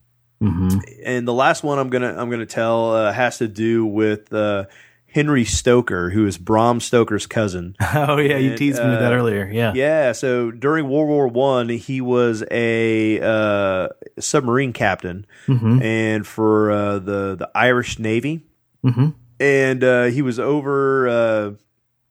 Mhm. 0.41 0.81
And 1.03 1.27
the 1.27 1.33
last 1.33 1.63
one 1.63 1.79
I'm 1.79 1.89
gonna 1.89 2.15
I'm 2.17 2.29
gonna 2.29 2.45
tell 2.45 2.93
uh, 2.95 3.11
has 3.11 3.37
to 3.39 3.47
do 3.47 3.85
with 3.85 4.31
uh, 4.33 4.65
Henry 5.07 5.43
Stoker, 5.43 6.11
who 6.11 6.25
is 6.27 6.37
Bram 6.37 6.79
Stoker's 6.79 7.25
cousin. 7.27 7.75
Oh 7.93 8.17
yeah, 8.17 8.37
you 8.37 8.49
And, 8.51 8.57
teased 8.57 8.81
me 8.81 8.89
with 8.89 8.99
that 8.99 9.11
uh, 9.11 9.15
earlier. 9.15 9.49
Yeah. 9.51 9.73
Yeah, 9.75 10.11
so 10.13 10.51
during 10.51 10.87
World 10.87 11.09
War 11.09 11.27
One, 11.27 11.67
he 11.69 11.99
was 11.99 12.43
a 12.51 13.19
uh, 13.19 13.89
submarine 14.19 14.71
captain, 14.73 15.25
Mhm. 15.47 15.83
and 15.83 16.25
for 16.27 16.71
uh, 16.71 16.99
the 16.99 17.35
the 17.35 17.49
Irish 17.55 17.99
Navy, 17.99 18.43
Mhm. 18.85 19.13
and 19.41 19.83
uh, 19.83 20.03
he 20.05 20.21
was 20.21 20.39
over 20.39 21.07
uh, 21.09 21.51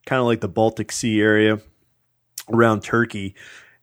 kind 0.06 0.20
of 0.20 0.26
like 0.26 0.40
the 0.40 0.48
Baltic 0.48 0.92
Sea 0.92 1.20
area 1.20 1.60
around 2.52 2.82
Turkey. 2.82 3.34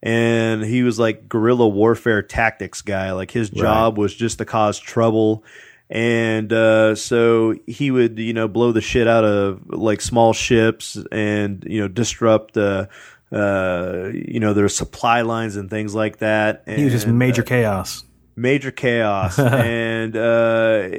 And 0.03 0.63
he 0.63 0.83
was 0.83 0.99
like 0.99 1.27
guerrilla 1.27 1.67
warfare 1.67 2.21
tactics 2.21 2.81
guy. 2.81 3.11
Like 3.13 3.31
his 3.31 3.49
job 3.49 3.97
was 3.97 4.13
just 4.13 4.37
to 4.37 4.45
cause 4.45 4.77
trouble. 4.79 5.43
And 5.89 6.51
uh, 6.53 6.95
so 6.95 7.55
he 7.67 7.91
would, 7.91 8.17
you 8.19 8.33
know, 8.33 8.47
blow 8.47 8.71
the 8.71 8.81
shit 8.81 9.07
out 9.07 9.23
of 9.23 9.67
like 9.67 10.01
small 10.01 10.33
ships 10.33 10.97
and, 11.11 11.63
you 11.67 11.81
know, 11.81 11.87
disrupt, 11.87 12.57
uh, 12.57 12.87
uh, 13.31 14.09
you 14.13 14.39
know, 14.39 14.53
their 14.53 14.69
supply 14.69 15.21
lines 15.21 15.55
and 15.55 15.69
things 15.69 15.93
like 15.95 16.17
that. 16.17 16.63
And, 16.67 16.77
He 16.77 16.83
was 16.85 16.93
just 16.93 17.07
major 17.07 17.41
uh, 17.41 17.45
chaos. 17.45 18.03
major 18.35 18.71
chaos 18.71 19.37
and 19.39 20.15
uh, 20.15 20.89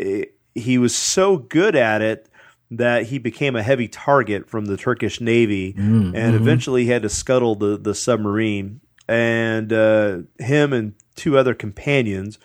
he 0.55 0.79
was 0.79 0.95
so 0.97 1.37
good 1.37 1.77
at 1.77 2.03
it 2.03 2.29
that 2.73 3.05
he 3.07 3.19
became 3.19 3.55
a 3.55 3.63
heavy 3.63 3.87
target 3.89 4.49
from 4.49 4.65
the 4.67 4.77
Turkish 4.77 5.21
Navy 5.21 5.73
Mm, 5.75 6.17
and 6.17 6.35
mhm. 6.35 6.41
eventually 6.41 6.85
he 6.85 6.91
had 6.91 7.03
to 7.03 7.09
scuttle 7.09 7.55
the, 7.55 7.77
the 7.77 7.95
submarine 7.95 8.81
and 9.09 9.73
uh, 9.73 10.19
him 10.39 10.73
and 10.73 10.95
two 11.15 11.39
other 11.39 11.55
companions 11.55 12.39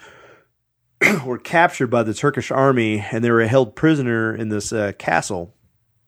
were 1.25 1.37
captured 1.39 1.87
by 1.87 2.03
the 2.03 2.13
Turkish 2.13 2.51
army 2.51 3.03
and 3.11 3.23
they 3.23 3.31
were 3.31 3.45
held 3.47 3.75
prisoner 3.75 4.35
in 4.35 4.49
this 4.49 4.71
uh, 4.71 4.91
castle. 4.97 5.53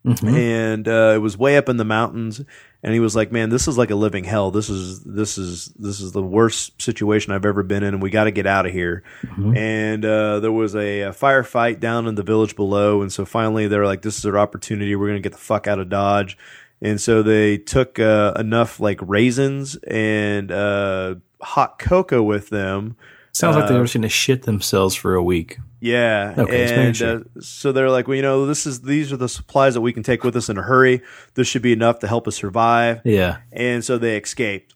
Mhm. 0.06 0.34
and 0.38 0.86
uh, 0.90 1.14
it 1.16 1.20
was 1.20 1.38
way 1.38 1.56
up 1.56 1.70
in 1.70 1.78
the 1.78 1.86
mountains 1.86 2.42
and 2.84 2.94
he 2.94 3.00
was 3.00 3.16
like 3.16 3.32
man 3.32 3.48
this 3.48 3.70
is 3.70 3.78
like 3.78 3.90
a 3.90 3.96
living 3.96 4.26
hell. 4.26 4.52
This 4.52 4.70
is 4.70 5.02
this 5.06 5.38
is 5.38 5.68
this 5.80 6.02
is 6.02 6.12
the 6.12 6.22
worst 6.22 6.82
situation 6.82 7.32
i've 7.32 7.46
ever 7.46 7.64
been 7.64 7.84
in 7.84 7.94
and 7.94 8.04
we 8.04 8.10
got 8.10 8.26
to 8.26 8.32
get 8.32 8.46
out 8.46 8.66
of 8.66 8.74
here. 8.74 9.02
Mhm. 9.26 9.56
and 9.56 10.04
uh, 10.04 10.42
there 10.42 10.52
was 10.52 10.76
a, 10.76 11.04
a 11.04 11.12
firefight 11.14 11.80
down 11.80 12.06
in 12.06 12.16
the 12.16 12.22
village 12.24 12.58
below 12.58 13.02
and 13.02 13.14
so 13.14 13.24
finally 13.24 13.70
they're 13.70 13.86
like 13.86 14.02
this 14.02 14.18
is 14.18 14.26
our 14.26 14.38
opportunity. 14.38 14.94
We're 14.94 15.08
going 15.08 15.24
to 15.24 15.30
get 15.30 15.32
the 15.32 15.38
fuck 15.42 15.68
out 15.68 15.80
of 15.80 15.88
dodge 15.88 16.38
and 16.84 17.01
so 17.01 17.23
they 17.23 17.57
took 17.57 17.97
uh, 17.97 18.34
enough 18.38 18.80
like 18.80 18.99
raisins 19.01 19.76
and 19.88 20.51
uh, 20.51 21.15
hot 21.41 21.80
cocoa 21.80 22.22
with 22.22 22.49
them 22.49 22.95
Sounds 23.35 23.55
like 23.55 23.68
they 23.68 23.73
uh, 23.73 23.80
were 23.80 23.85
just 23.85 23.95
going 23.95 24.03
to 24.03 24.10
shit 24.10 24.43
themselves 24.43 24.93
for 24.93 25.15
a 25.15 25.23
week. 25.23 25.57
yeah. 25.80 26.35
Okay, 26.38 26.72
and 26.72 26.95
sure. 26.95 27.22
uh, 27.22 27.41
so 27.41 27.72
they're 27.72 27.89
like, 27.89 28.07
well, 28.07 28.15
you 28.15 28.22
know, 28.22 28.45
this 28.45 28.68
is 28.68 28.81
these 28.81 29.11
are 29.11 29.18
the 29.18 29.27
supplies 29.27 29.73
that 29.73 29.81
we 29.81 29.91
can 29.91 30.03
take 30.03 30.23
with 30.23 30.35
us 30.35 30.49
in 30.49 30.57
a 30.60 30.61
hurry. 30.61 31.01
This 31.34 31.47
should 31.47 31.64
be 31.64 31.73
enough 31.73 31.97
to 31.99 32.07
help 32.07 32.27
us 32.27 32.35
survive. 32.35 33.01
Yeah. 33.03 33.38
And 33.51 33.84
so 33.84 33.97
they 33.97 34.18
escaped. 34.18 34.73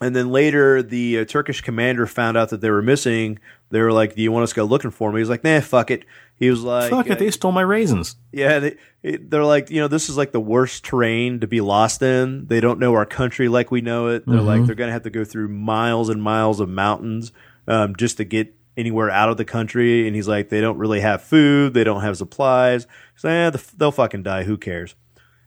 And 0.00 0.14
then 0.14 0.30
later, 0.30 0.82
the 0.82 1.20
uh, 1.20 1.24
Turkish 1.24 1.60
commander 1.60 2.06
found 2.06 2.36
out 2.36 2.48
that 2.50 2.60
they 2.60 2.70
were 2.70 2.82
missing. 2.82 3.38
They 3.70 3.80
were 3.80 3.92
like, 3.92 4.16
"Do 4.16 4.22
you 4.22 4.32
want 4.32 4.42
us 4.42 4.50
to 4.50 4.56
go 4.56 4.64
looking 4.64 4.90
for 4.90 5.08
them?" 5.08 5.16
He 5.16 5.20
was 5.20 5.28
like, 5.28 5.44
"Nah, 5.44 5.60
fuck 5.60 5.90
it." 5.90 6.04
He 6.36 6.50
was 6.50 6.62
like, 6.62 6.90
Fuck 6.90 7.08
uh, 7.08 7.12
it, 7.12 7.18
they 7.18 7.30
stole 7.30 7.52
my 7.52 7.62
raisins. 7.62 8.16
yeah, 8.32 8.58
they, 8.58 8.76
they're 9.02 9.44
like, 9.44 9.70
you 9.70 9.80
know, 9.80 9.86
this 9.86 10.08
is 10.08 10.16
like 10.16 10.32
the 10.32 10.40
worst 10.40 10.84
terrain 10.84 11.40
to 11.40 11.46
be 11.46 11.60
lost 11.60 12.02
in. 12.02 12.46
They 12.48 12.60
don't 12.60 12.80
know 12.80 12.94
our 12.94 13.06
country 13.06 13.48
like 13.48 13.70
we 13.70 13.80
know 13.80 14.08
it. 14.08 14.26
They're 14.26 14.40
like, 14.40 14.64
they're 14.66 14.74
going 14.74 14.88
to 14.88 14.92
have 14.92 15.04
to 15.04 15.10
go 15.10 15.24
through 15.24 15.48
miles 15.48 16.08
and 16.08 16.20
miles 16.20 16.58
of 16.58 16.68
mountains 16.68 17.30
um, 17.68 17.94
just 17.94 18.16
to 18.16 18.24
get 18.24 18.52
anywhere 18.76 19.10
out 19.10 19.28
of 19.28 19.36
the 19.36 19.44
country. 19.44 20.08
And 20.08 20.16
he's 20.16 20.26
like, 20.26 20.48
they 20.48 20.60
don't 20.60 20.78
really 20.78 21.00
have 21.00 21.22
food. 21.22 21.72
They 21.72 21.84
don't 21.84 22.02
have 22.02 22.16
supplies. 22.16 22.88
So, 23.14 23.28
eh, 23.28 23.52
they'll 23.76 23.92
fucking 23.92 24.24
die. 24.24 24.42
Who 24.42 24.58
cares? 24.58 24.96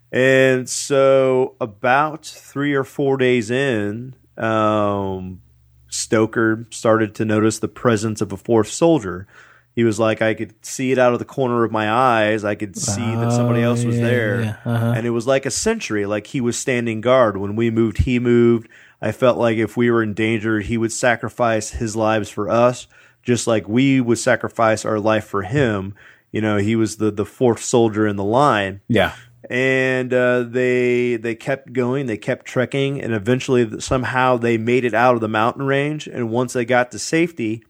And 0.09 0.69
so, 0.69 1.57
about 1.59 2.25
three 2.25 2.73
or 2.73 2.85
four 2.85 3.17
days 3.17 3.51
in, 3.51 4.15
um, 4.37 5.41
Stoker 5.89 6.67
started 6.69 7.15
to 7.15 7.25
notice 7.25 7.59
the 7.59 7.67
presence 7.67 8.21
of 8.21 8.31
a 8.31 8.37
fourth 8.37 8.67
soldier. 8.69 9.27
He 9.75 9.83
was 9.83 9.99
like, 9.99 10.21
I 10.23 10.33
could 10.33 10.53
see 10.65 10.91
it 10.91 10.97
out 10.97 11.13
of 11.13 11.19
the 11.19 11.25
corner 11.25 11.63
of 11.63 11.71
my 11.71 11.89
eyes. 11.91 12.43
I 12.43 12.55
could 12.55 12.75
see 12.75 12.99
that 13.15 13.31
somebody 13.31 13.61
Oh, 13.61 13.69
else 13.69 13.83
was 13.83 13.97
yeah, 13.97 14.03
there. 14.03 14.41
yeah, 14.41 14.55
uh-huh. 14.65 14.93
And 14.97 15.05
it 15.05 15.11
was 15.11 15.27
like 15.27 15.45
a 15.45 15.51
sentry, 15.51 16.05
like 16.07 16.27
he 16.27 16.41
was 16.41 16.57
standing 16.57 16.99
guard. 16.99 17.37
When 17.37 17.55
we 17.55 17.69
moved, 17.69 17.99
he 17.99 18.17
moved. 18.17 18.69
I 19.01 19.11
felt 19.11 19.37
like 19.37 19.57
if 19.57 19.77
we 19.77 19.91
were 19.91 20.01
in 20.01 20.15
danger, 20.15 20.59
he 20.61 20.77
would 20.79 20.91
sacrifice 20.91 21.69
his 21.69 21.95
lives 21.95 22.29
for 22.29 22.49
us, 22.49 22.87
just 23.21 23.45
like 23.45 23.67
we 23.69 24.01
would 24.01 24.17
sacrifice 24.17 24.83
our 24.83 24.99
life 24.99 25.25
for 25.25 25.43
him. 25.43 25.93
You 26.31 26.41
know, 26.41 26.57
he 26.57 26.75
was 26.75 26.97
the, 26.97 27.11
the 27.11 27.25
fourth 27.25 27.63
soldier 27.63 28.07
in 28.07 28.15
the 28.15 28.23
line 28.23 28.81
Yeah. 28.87 29.13
And 29.49 30.13
uh, 30.13 30.43
they 30.43 31.15
they 31.15 31.35
kept 31.35 31.71
going 31.73 32.05
they 32.05 32.17
kept 32.17 32.45
trekking 32.45 33.01
and 33.01 33.13
eventually 33.13 33.79
somehow 33.79 34.37
they 34.37 34.57
made 34.57 34.83
it 34.85 34.93
out 34.93 35.15
of 35.15 35.21
the 35.21 35.27
mountain 35.27 35.63
range 35.65 36.05
and 36.07 36.29
once 36.29 36.53
they 36.53 36.65
got 36.65 36.91
to 36.91 36.99
safety 36.99 37.63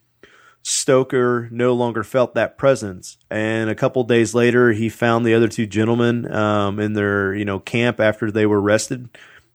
Stoker 0.64 1.48
no 1.50 1.72
longer 1.74 2.04
felt 2.04 2.36
that 2.36 2.58
presence. 2.58 3.18
And 3.30 3.70
a 3.70 3.76
couple 3.76 4.04
days 4.04 4.36
later, 4.36 4.74
he 4.74 4.90
found 4.90 5.26
the 5.26 5.34
other 5.34 5.48
two 5.48 5.66
gentlemen 5.66 6.30
um, 6.34 6.78
in 6.80 6.92
their 6.92 7.34
you 7.34 7.46
know 7.46 7.60
camp 7.60 8.02
after 8.02 8.32
they 8.32 8.46
were 8.46 8.60
arrested. 8.62 9.08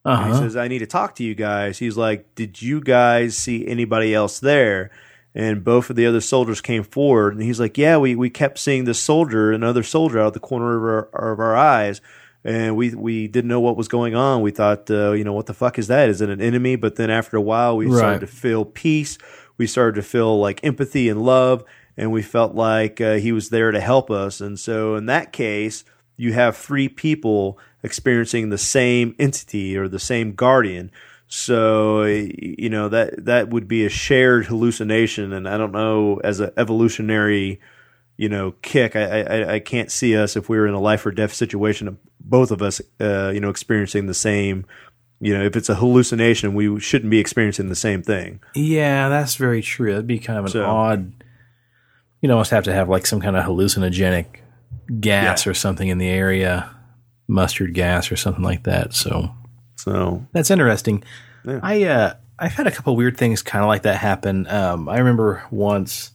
And 0.07 0.25
he 0.25 0.31
Uh-huh. 0.33 0.41
says, 0.41 0.57
"I 0.57 0.69
need 0.69 0.79
to 0.79 0.87
talk 0.87 1.15
to 1.17 1.25
you 1.25 1.35
guys." 1.35 1.79
He's 1.79 1.99
like, 1.99 2.35
"Did 2.35 2.63
you 2.63 2.81
guys 2.81 3.37
see 3.37 3.67
anybody 3.67 4.15
else 4.15 4.41
there?" 4.41 4.91
And 5.35 5.65
both 5.65 5.89
of 5.89 5.97
the 5.97 6.05
other 6.07 6.21
soldiers 6.21 6.61
came 6.61 6.83
forward, 6.83 7.33
and 7.35 7.43
he's 7.43 7.59
like, 7.59 7.79
"Yeah, 7.79 7.97
we, 7.97 8.15
we 8.15 8.29
kept 8.29 8.59
seeing 8.59 8.85
this 8.85 9.01
soldier, 9.01 9.51
another 9.51 9.83
soldier, 9.83 10.21
out 10.21 10.27
of 10.29 10.33
the 10.35 10.41
corner 10.41 10.77
of 10.77 10.83
our, 11.15 11.33
of 11.33 11.41
our 11.41 11.57
eyes, 11.57 12.03
and 12.45 12.77
we 12.77 12.95
we 12.95 13.29
didn't 13.29 13.49
know 13.49 13.61
what 13.61 13.77
was 13.79 13.89
going 13.89 14.15
on. 14.15 14.43
We 14.43 14.51
thought, 14.51 14.91
uh, 14.91 15.13
you 15.13 15.25
know, 15.25 15.33
what 15.33 15.47
the 15.47 15.55
fuck 15.55 15.79
is 15.79 15.87
that? 15.87 16.11
Is 16.11 16.21
it 16.21 16.29
an 16.29 16.43
enemy?" 16.43 16.77
But 16.77 16.97
then 16.97 17.09
after 17.09 17.39
a 17.39 17.41
while, 17.41 17.79
we 17.79 17.87
Right. 17.87 17.97
started 17.97 18.21
to 18.21 18.27
feel 18.27 18.67
peace. 18.67 19.17
We 19.57 19.67
started 19.67 19.95
to 19.95 20.03
feel 20.03 20.39
like 20.39 20.63
empathy 20.63 21.09
and 21.09 21.23
love, 21.23 21.65
and 21.97 22.13
we 22.13 22.21
felt 22.21 22.55
like 22.55 23.01
uh, 23.01 23.15
he 23.15 23.33
was 23.33 23.49
there 23.49 23.71
to 23.71 23.81
help 23.81 24.11
us. 24.11 24.41
And 24.43 24.59
so, 24.61 24.97
in 24.97 25.07
that 25.07 25.33
case, 25.33 25.85
you 26.19 26.35
have 26.35 26.59
three 26.59 26.91
people 26.91 27.59
experiencing 27.83 28.51
the 28.51 28.59
same 28.59 29.15
entity 29.19 29.77
or 29.79 29.89
the 29.89 29.99
same 29.99 30.35
guardian. 30.35 30.91
So 31.35 32.03
you 32.05 32.69
know 32.69 32.91
that 32.91 33.25
that 33.25 33.49
would 33.49 33.67
be 33.67 33.87
a 33.87 33.89
shared 33.89 34.45
hallucination, 34.45 35.33
and 35.33 35.49
I 35.49 35.57
don't 35.57 35.73
know 35.73 36.21
as 36.23 36.41
an 36.41 36.51
evolutionary, 36.59 37.59
you 38.19 38.29
know, 38.29 38.51
kick. 38.61 38.95
I, 38.97 39.23
I 39.23 39.55
I 39.55 39.59
can't 39.59 39.91
see 39.91 40.15
us 40.15 40.37
if 40.37 40.51
we 40.51 40.59
were 40.59 40.67
in 40.67 40.75
a 40.75 40.79
life 40.79 41.07
or 41.07 41.11
death 41.11 41.33
situation, 41.33 41.97
both 42.21 42.51
of 42.51 42.61
us, 42.61 42.83
uh, 43.01 43.31
you 43.33 43.41
know, 43.41 43.49
experiencing 43.49 44.09
the 44.09 44.13
same. 44.15 44.67
You 45.21 45.33
know, 45.39 45.43
if 45.43 45.57
it's 45.57 45.71
a 45.71 45.75
hallucination, 45.77 46.53
we 46.53 46.79
shouldn't 46.81 47.11
be 47.11 47.19
experiencing 47.19 47.71
the 47.71 47.77
same 47.77 48.03
thing. 48.03 48.41
Yeah, 48.55 49.09
that's 49.09 49.37
very 49.37 49.63
true. 49.63 49.93
That'd 49.93 50.07
be 50.07 50.19
kind 50.19 50.39
of 50.39 50.45
an 50.45 50.51
So- 50.51 50.67
odd. 50.67 51.13
You'd 52.21 52.31
almost 52.31 52.51
have 52.51 52.65
to 52.65 52.75
have 52.75 52.91
like 52.91 53.07
some 53.07 53.23
kind 53.23 53.37
of 53.39 53.45
hallucinogenic 53.47 54.27
gas 55.01 55.47
or 55.47 55.55
something 55.55 55.89
in 55.89 55.97
the 55.97 56.11
area, 56.11 56.69
mustard 57.27 57.73
gas 57.73 58.13
or 58.13 58.17
something 58.17 58.45
like 58.45 58.65
that. 58.65 58.93
So 58.93 59.31
So 59.83 60.25
that's 60.31 60.51
interesting. 60.51 61.03
Yeah. 61.45 61.59
I 61.61 61.83
uh, 61.85 62.15
I've 62.39 62.53
had 62.53 62.69
a 62.69 62.71
couple 62.71 62.95
weird 62.95 63.17
things 63.17 63.43
kind 63.43 63.65
of 63.65 63.69
like 63.69 63.83
that 63.83 63.97
happen. 63.97 64.47
Um, 64.47 64.89
I 64.89 64.99
remember 64.99 65.43
once. 65.51 66.13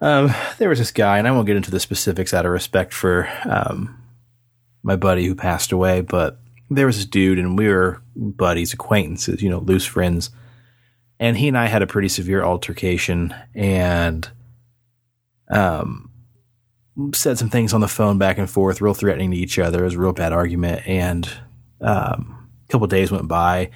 Um, 0.00 0.32
there 0.58 0.68
was 0.68 0.78
this 0.78 0.92
guy, 0.92 1.18
and 1.18 1.26
I 1.26 1.32
won't 1.32 1.46
get 1.46 1.56
into 1.56 1.72
the 1.72 1.80
specifics 1.80 2.32
out 2.32 2.46
of 2.46 2.52
respect 2.52 2.94
for 2.94 3.28
um, 3.44 4.02
my 4.82 4.96
buddy 4.96 5.26
who 5.26 5.34
passed 5.34 5.72
away, 5.72 6.00
but 6.00 6.38
there 6.70 6.86
was 6.86 6.96
this 6.96 7.04
dude, 7.04 7.38
and 7.38 7.58
we 7.58 7.68
were 7.68 8.00
buddies, 8.14 8.72
acquaintances, 8.72 9.42
you 9.42 9.50
know, 9.50 9.58
loose 9.58 9.84
friends. 9.84 10.30
And 11.18 11.36
he 11.36 11.48
and 11.48 11.58
I 11.58 11.66
had 11.66 11.82
a 11.82 11.86
pretty 11.86 12.08
severe 12.08 12.42
altercation, 12.42 13.34
and 13.54 14.30
um, 15.50 16.10
said 17.12 17.38
some 17.38 17.50
things 17.50 17.74
on 17.74 17.80
the 17.80 17.88
phone 17.88 18.18
back 18.18 18.38
and 18.38 18.48
forth, 18.48 18.80
real 18.80 18.94
threatening 18.94 19.32
to 19.32 19.36
each 19.36 19.58
other. 19.58 19.80
It 19.82 19.84
was 19.84 19.94
a 19.94 19.98
real 19.98 20.12
bad 20.12 20.32
argument, 20.32 20.86
and 20.86 21.28
um, 21.80 22.48
a 22.68 22.72
couple 22.72 22.86
days 22.86 23.10
went 23.10 23.28
by, 23.28 23.70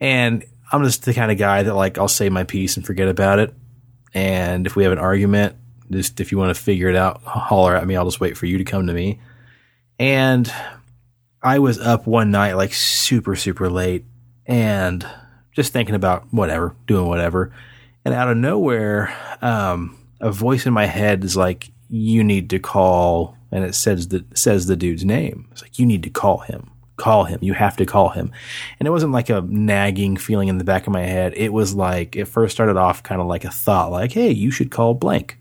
and 0.00 0.44
I'm 0.72 0.84
just 0.84 1.04
the 1.04 1.14
kind 1.14 1.32
of 1.32 1.38
guy 1.38 1.62
that 1.62 1.74
like 1.74 1.98
I'll 1.98 2.08
say 2.08 2.28
my 2.28 2.44
piece 2.44 2.76
and 2.76 2.86
forget 2.86 3.08
about 3.08 3.38
it. 3.38 3.54
And 4.14 4.66
if 4.66 4.76
we 4.76 4.84
have 4.84 4.92
an 4.92 4.98
argument, 4.98 5.56
just 5.90 6.20
if 6.20 6.32
you 6.32 6.38
want 6.38 6.54
to 6.54 6.60
figure 6.60 6.88
it 6.88 6.96
out, 6.96 7.22
holler 7.22 7.76
at 7.76 7.86
me. 7.86 7.96
I'll 7.96 8.04
just 8.04 8.20
wait 8.20 8.36
for 8.36 8.46
you 8.46 8.58
to 8.58 8.64
come 8.64 8.86
to 8.86 8.92
me. 8.92 9.20
And 9.98 10.52
I 11.42 11.58
was 11.58 11.78
up 11.78 12.06
one 12.06 12.30
night, 12.30 12.54
like 12.54 12.72
super, 12.72 13.34
super 13.36 13.68
late, 13.68 14.04
and 14.46 15.06
just 15.52 15.72
thinking 15.72 15.94
about 15.94 16.32
whatever, 16.32 16.74
doing 16.86 17.06
whatever. 17.06 17.52
And 18.04 18.14
out 18.14 18.30
of 18.30 18.36
nowhere, 18.36 19.14
um, 19.42 19.98
a 20.20 20.30
voice 20.30 20.66
in 20.66 20.72
my 20.72 20.86
head 20.86 21.24
is 21.24 21.36
like, 21.36 21.70
"You 21.88 22.22
need 22.24 22.50
to 22.50 22.58
call," 22.58 23.36
and 23.50 23.64
it 23.64 23.74
says 23.74 24.08
the 24.08 24.24
says 24.34 24.66
the 24.66 24.76
dude's 24.76 25.04
name. 25.04 25.48
It's 25.52 25.62
like, 25.62 25.78
"You 25.78 25.86
need 25.86 26.02
to 26.04 26.10
call 26.10 26.38
him." 26.38 26.70
Call 27.00 27.24
him. 27.24 27.38
You 27.40 27.54
have 27.54 27.76
to 27.78 27.86
call 27.86 28.10
him. 28.10 28.30
And 28.78 28.86
it 28.86 28.90
wasn't 28.90 29.12
like 29.12 29.30
a 29.30 29.40
nagging 29.40 30.16
feeling 30.18 30.48
in 30.48 30.58
the 30.58 30.64
back 30.64 30.86
of 30.86 30.92
my 30.92 31.02
head. 31.02 31.32
It 31.34 31.50
was 31.52 31.74
like, 31.74 32.14
it 32.14 32.26
first 32.26 32.52
started 32.54 32.76
off 32.76 33.02
kind 33.02 33.20
of 33.20 33.26
like 33.26 33.44
a 33.44 33.50
thought, 33.50 33.90
like, 33.90 34.12
hey, 34.12 34.30
you 34.30 34.50
should 34.50 34.70
call 34.70 34.94
blank 34.94 35.36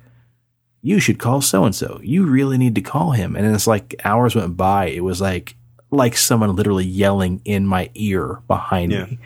you 0.81 0.98
should 1.02 1.19
call 1.19 1.41
so 1.41 1.65
and 1.65 1.76
so. 1.76 1.99
You 2.02 2.26
really 2.26 2.57
need 2.57 2.76
to 2.76 2.81
call 2.81 3.11
him. 3.11 3.36
And 3.36 3.45
it's 3.53 3.68
like 3.68 3.95
hours 4.06 4.34
went 4.34 4.56
by. 4.56 4.86
It 4.86 5.03
was 5.03 5.19
like 5.19 5.57
like 5.91 6.15
someone 6.15 6.56
literally 6.56 6.86
yelling 6.86 7.41
in 7.44 7.68
my 7.68 7.90
ear 7.95 8.40
behind 8.48 8.94
Yeah. 8.94 9.03
me. 9.03 9.19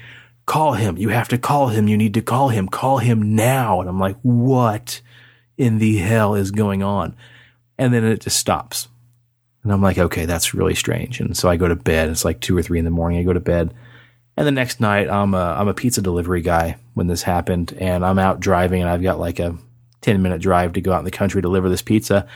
Call 0.47 0.73
him. 0.73 0.97
You 0.97 1.09
have 1.09 1.27
to 1.27 1.37
call 1.37 1.67
him. 1.67 1.87
You 1.87 1.95
need 1.95 2.15
to 2.15 2.23
call 2.23 2.49
him. 2.49 2.67
Call 2.67 2.97
him 2.97 3.35
now. 3.35 3.79
And 3.81 3.87
I'm 3.87 3.99
like, 3.99 4.17
what 4.23 4.99
in 5.55 5.77
the 5.77 5.97
hell 5.97 6.33
is 6.33 6.49
going 6.49 6.81
on? 6.81 7.15
And 7.77 7.93
then 7.93 8.03
it 8.03 8.21
just 8.21 8.37
stops. 8.39 8.87
And 9.63 9.71
I'm 9.71 9.81
like, 9.81 9.97
okay, 9.97 10.25
that's 10.25 10.53
really 10.53 10.75
strange. 10.75 11.19
And 11.19 11.35
so 11.37 11.49
I 11.49 11.55
go 11.55 11.67
to 11.67 11.75
bed. 11.75 12.09
It's 12.09 12.25
like 12.25 12.41
two 12.41 12.57
or 12.57 12.61
three 12.61 12.79
in 12.79 12.85
the 12.85 12.91
morning. 12.91 13.19
I 13.19 13.23
go 13.23 13.33
to 13.33 13.39
bed. 13.39 13.73
And 14.35 14.45
the 14.45 14.51
next 14.51 14.79
night, 14.79 15.09
I'm 15.09 15.33
a, 15.33 15.55
I'm 15.57 15.67
a 15.67 15.73
pizza 15.73 16.01
delivery 16.01 16.41
guy 16.41 16.77
when 16.95 17.07
this 17.07 17.23
happened. 17.23 17.73
And 17.79 18.05
I'm 18.05 18.19
out 18.19 18.39
driving 18.39 18.81
and 18.81 18.89
I've 18.89 19.03
got 19.03 19.19
like 19.19 19.39
a 19.39 19.57
10 20.01 20.21
minute 20.21 20.41
drive 20.41 20.73
to 20.73 20.81
go 20.81 20.91
out 20.91 20.99
in 20.99 21.05
the 21.05 21.11
country 21.11 21.41
deliver 21.41 21.69
this 21.69 21.81
pizza. 21.81 22.27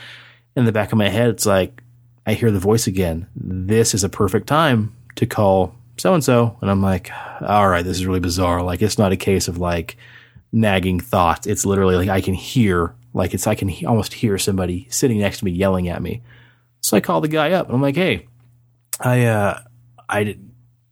In 0.56 0.64
the 0.64 0.72
back 0.72 0.90
of 0.90 0.98
my 0.98 1.08
head, 1.08 1.28
it's 1.28 1.46
like, 1.46 1.82
I 2.26 2.34
hear 2.34 2.50
the 2.50 2.58
voice 2.58 2.86
again. 2.86 3.26
This 3.34 3.94
is 3.94 4.04
a 4.04 4.08
perfect 4.08 4.46
time 4.46 4.94
to 5.16 5.26
call 5.26 5.74
so 5.96 6.14
and 6.14 6.24
so. 6.24 6.56
And 6.60 6.70
I'm 6.70 6.82
like, 6.82 7.10
all 7.40 7.68
right, 7.68 7.84
this 7.84 7.98
is 7.98 8.06
really 8.06 8.20
bizarre. 8.20 8.62
Like, 8.62 8.82
it's 8.82 8.98
not 8.98 9.12
a 9.12 9.16
case 9.16 9.48
of 9.48 9.58
like 9.58 9.96
nagging 10.52 11.00
thoughts. 11.00 11.46
It's 11.46 11.66
literally 11.66 11.96
like 11.96 12.08
I 12.08 12.20
can 12.20 12.34
hear, 12.34 12.94
like, 13.14 13.34
it's, 13.34 13.46
I 13.46 13.54
can 13.54 13.68
he- 13.68 13.86
almost 13.86 14.14
hear 14.14 14.38
somebody 14.38 14.86
sitting 14.90 15.18
next 15.18 15.38
to 15.38 15.44
me 15.44 15.52
yelling 15.52 15.88
at 15.88 16.02
me. 16.02 16.22
So 16.80 16.96
I 16.96 17.00
call 17.00 17.20
the 17.20 17.28
guy 17.28 17.52
up 17.52 17.66
and 17.66 17.74
I'm 17.74 17.82
like, 17.82 17.96
hey, 17.96 18.26
I, 19.00 19.26
uh, 19.26 19.60
I 20.08 20.38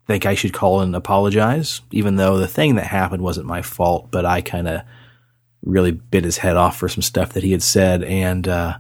think 0.07 0.27
I 0.27 0.35
should 0.35 0.53
call 0.53 0.81
and 0.81 0.95
apologize, 0.95 1.81
even 1.91 2.17
though 2.17 2.39
the 2.39 2.49
thing 2.49 2.77
that 2.77 2.87
happened 2.87 3.23
wasn't 3.23 3.47
my 3.47 3.63
fault, 3.63 4.11
but 4.11 4.25
I 4.25 4.41
kind 4.41 4.69
of 4.69 4.83
really 5.63 5.91
bit 5.91 6.25
his 6.25 6.39
head 6.39 6.57
off 6.57 6.77
for 6.77 6.89
some 6.89 7.03
stuff 7.03 7.33
that 7.33 7.43
he 7.43 7.53
had 7.53 7.63
said 7.63 8.05
and, 8.05 8.47
uh, 8.47 8.79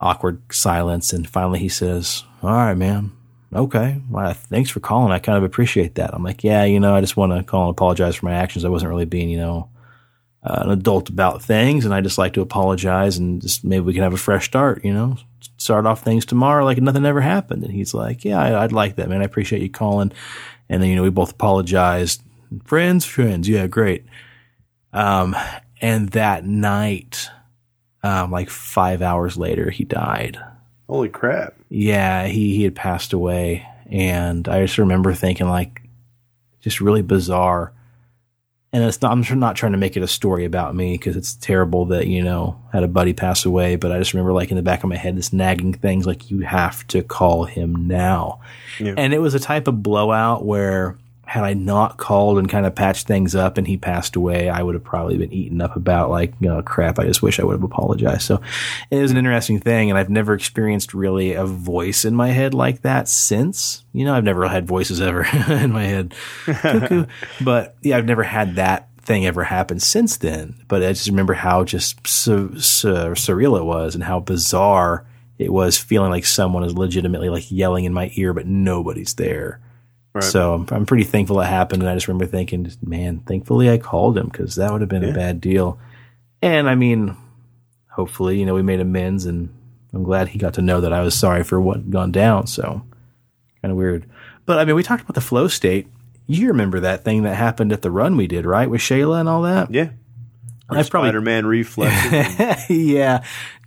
awkward 0.00 0.42
silence. 0.52 1.12
And 1.12 1.28
finally 1.28 1.58
he 1.58 1.68
says, 1.68 2.24
all 2.42 2.50
right, 2.50 2.74
man. 2.74 3.12
Okay. 3.54 4.00
Well, 4.10 4.34
thanks 4.34 4.70
for 4.70 4.80
calling. 4.80 5.12
I 5.12 5.18
kind 5.20 5.38
of 5.38 5.44
appreciate 5.44 5.94
that. 5.94 6.12
I'm 6.12 6.24
like, 6.24 6.42
yeah, 6.42 6.64
you 6.64 6.80
know, 6.80 6.94
I 6.94 7.00
just 7.00 7.16
want 7.16 7.32
to 7.32 7.42
call 7.42 7.68
and 7.68 7.70
apologize 7.70 8.16
for 8.16 8.26
my 8.26 8.34
actions. 8.34 8.64
I 8.64 8.68
wasn't 8.68 8.90
really 8.90 9.04
being, 9.04 9.30
you 9.30 9.38
know, 9.38 9.70
uh, 10.42 10.62
an 10.64 10.70
adult 10.70 11.08
about 11.08 11.42
things. 11.42 11.84
And 11.84 11.94
I 11.94 12.00
just 12.00 12.18
like 12.18 12.34
to 12.34 12.42
apologize 12.42 13.16
and 13.16 13.40
just 13.40 13.64
maybe 13.64 13.84
we 13.84 13.94
can 13.94 14.02
have 14.02 14.12
a 14.12 14.18
fresh 14.18 14.44
start, 14.46 14.84
you 14.84 14.92
know, 14.92 15.16
start 15.64 15.86
off 15.86 16.02
things 16.02 16.26
tomorrow 16.26 16.62
like 16.62 16.78
nothing 16.78 17.06
ever 17.06 17.22
happened. 17.22 17.64
And 17.64 17.72
he's 17.72 17.94
like, 17.94 18.24
yeah, 18.24 18.38
I, 18.38 18.64
I'd 18.64 18.72
like 18.72 18.96
that, 18.96 19.08
man. 19.08 19.22
I 19.22 19.24
appreciate 19.24 19.62
you 19.62 19.70
calling. 19.70 20.12
And 20.68 20.82
then, 20.82 20.90
you 20.90 20.96
know, 20.96 21.02
we 21.02 21.10
both 21.10 21.32
apologized. 21.32 22.22
Friends, 22.64 23.04
friends. 23.06 23.48
Yeah, 23.48 23.66
great. 23.66 24.04
Um, 24.92 25.34
and 25.80 26.10
that 26.10 26.44
night, 26.44 27.30
um, 28.02 28.30
like 28.30 28.50
five 28.50 29.00
hours 29.00 29.38
later, 29.38 29.70
he 29.70 29.84
died. 29.84 30.38
Holy 30.86 31.08
crap! 31.08 31.54
Yeah, 31.70 32.26
he, 32.26 32.56
he 32.56 32.64
had 32.64 32.74
passed 32.74 33.14
away. 33.14 33.66
And 33.90 34.46
I 34.48 34.60
just 34.60 34.78
remember 34.78 35.14
thinking, 35.14 35.48
like, 35.48 35.82
just 36.60 36.80
really 36.80 37.02
bizarre. 37.02 37.72
And 38.74 38.82
it's 38.82 39.00
not, 39.00 39.12
I'm 39.12 39.22
sure 39.22 39.36
not 39.36 39.54
trying 39.54 39.70
to 39.70 39.78
make 39.78 39.96
it 39.96 40.02
a 40.02 40.08
story 40.08 40.44
about 40.44 40.74
me 40.74 40.94
because 40.94 41.16
it's 41.16 41.36
terrible 41.36 41.84
that, 41.86 42.08
you 42.08 42.20
know, 42.20 42.60
had 42.72 42.82
a 42.82 42.88
buddy 42.88 43.12
pass 43.12 43.44
away. 43.44 43.76
But 43.76 43.92
I 43.92 43.98
just 43.98 44.12
remember, 44.14 44.32
like, 44.32 44.50
in 44.50 44.56
the 44.56 44.62
back 44.62 44.82
of 44.82 44.88
my 44.88 44.96
head, 44.96 45.16
this 45.16 45.32
nagging 45.32 45.74
things 45.74 46.08
like, 46.08 46.28
you 46.28 46.40
have 46.40 46.84
to 46.88 47.04
call 47.04 47.44
him 47.44 47.86
now. 47.86 48.40
Yeah. 48.80 48.94
And 48.96 49.14
it 49.14 49.20
was 49.20 49.32
a 49.32 49.38
type 49.38 49.68
of 49.68 49.80
blowout 49.80 50.44
where 50.44 50.98
had 51.26 51.44
I 51.44 51.54
not 51.54 51.96
called 51.96 52.38
and 52.38 52.48
kind 52.48 52.66
of 52.66 52.74
patched 52.74 53.06
things 53.06 53.34
up 53.34 53.58
and 53.58 53.66
he 53.66 53.76
passed 53.76 54.16
away, 54.16 54.48
I 54.48 54.62
would 54.62 54.74
have 54.74 54.84
probably 54.84 55.16
been 55.16 55.32
eaten 55.32 55.60
up 55.60 55.76
about 55.76 56.10
like, 56.10 56.34
you 56.40 56.48
know, 56.48 56.62
crap. 56.62 56.98
I 56.98 57.04
just 57.04 57.22
wish 57.22 57.40
I 57.40 57.44
would 57.44 57.54
have 57.54 57.62
apologized. 57.62 58.22
So 58.22 58.40
it 58.90 59.00
was 59.00 59.10
an 59.10 59.16
interesting 59.16 59.60
thing. 59.60 59.90
And 59.90 59.98
I've 59.98 60.10
never 60.10 60.34
experienced 60.34 60.94
really 60.94 61.32
a 61.32 61.44
voice 61.44 62.04
in 62.04 62.14
my 62.14 62.28
head 62.28 62.54
like 62.54 62.82
that 62.82 63.08
since, 63.08 63.84
you 63.92 64.04
know, 64.04 64.14
I've 64.14 64.24
never 64.24 64.46
had 64.48 64.66
voices 64.66 65.00
ever 65.00 65.24
in 65.48 65.72
my 65.72 65.84
head. 65.84 66.14
But 67.40 67.76
yeah, 67.82 67.96
I've 67.96 68.06
never 68.06 68.22
had 68.22 68.56
that 68.56 68.88
thing 69.02 69.26
ever 69.26 69.44
happen 69.44 69.80
since 69.80 70.16
then. 70.16 70.56
But 70.68 70.82
I 70.82 70.88
just 70.92 71.08
remember 71.08 71.34
how 71.34 71.64
just 71.64 72.06
so 72.06 72.48
surreal 72.48 73.58
it 73.58 73.64
was 73.64 73.94
and 73.94 74.04
how 74.04 74.20
bizarre 74.20 75.06
it 75.38 75.52
was 75.52 75.76
feeling 75.76 76.10
like 76.10 76.24
someone 76.24 76.64
is 76.64 76.74
legitimately 76.74 77.28
like 77.28 77.50
yelling 77.50 77.84
in 77.84 77.92
my 77.92 78.10
ear, 78.14 78.32
but 78.32 78.46
nobody's 78.46 79.14
there. 79.14 79.60
Right. 80.14 80.22
So 80.22 80.54
I'm, 80.54 80.66
I'm 80.70 80.86
pretty 80.86 81.04
thankful 81.04 81.40
it 81.40 81.46
happened. 81.46 81.82
And 81.82 81.90
I 81.90 81.94
just 81.94 82.06
remember 82.06 82.26
thinking, 82.26 82.70
man, 82.82 83.20
thankfully 83.20 83.68
I 83.68 83.78
called 83.78 84.16
him 84.16 84.28
because 84.28 84.54
that 84.54 84.70
would 84.70 84.80
have 84.80 84.88
been 84.88 85.04
a 85.04 85.12
bad 85.12 85.40
deal. 85.40 85.78
And 86.40 86.68
I 86.68 86.76
mean, 86.76 87.16
hopefully, 87.90 88.38
you 88.38 88.46
know, 88.46 88.54
we 88.54 88.62
made 88.62 88.80
amends 88.80 89.26
and 89.26 89.52
I'm 89.92 90.04
glad 90.04 90.28
he 90.28 90.38
got 90.38 90.54
to 90.54 90.62
know 90.62 90.80
that 90.80 90.92
I 90.92 91.00
was 91.00 91.14
sorry 91.14 91.42
for 91.42 91.60
what 91.60 91.78
had 91.78 91.90
gone 91.90 92.12
down. 92.12 92.46
So 92.46 92.82
kind 93.60 93.72
of 93.72 93.76
weird. 93.76 94.06
But 94.46 94.58
I 94.58 94.64
mean, 94.64 94.76
we 94.76 94.82
talked 94.82 95.02
about 95.02 95.14
the 95.14 95.20
flow 95.20 95.48
state. 95.48 95.88
You 96.26 96.48
remember 96.48 96.80
that 96.80 97.04
thing 97.04 97.22
that 97.24 97.34
happened 97.34 97.72
at 97.72 97.82
the 97.82 97.90
run 97.90 98.16
we 98.16 98.26
did, 98.26 98.46
right? 98.46 98.68
With 98.68 98.80
Shayla 98.80 99.20
and 99.20 99.28
all 99.28 99.42
that? 99.42 99.72
Yeah, 99.72 99.90
I've 100.68 100.88
probably 100.88 101.08
Spider-Man 101.08 101.46
reflexes. 101.46 102.70
yeah, 102.70 103.24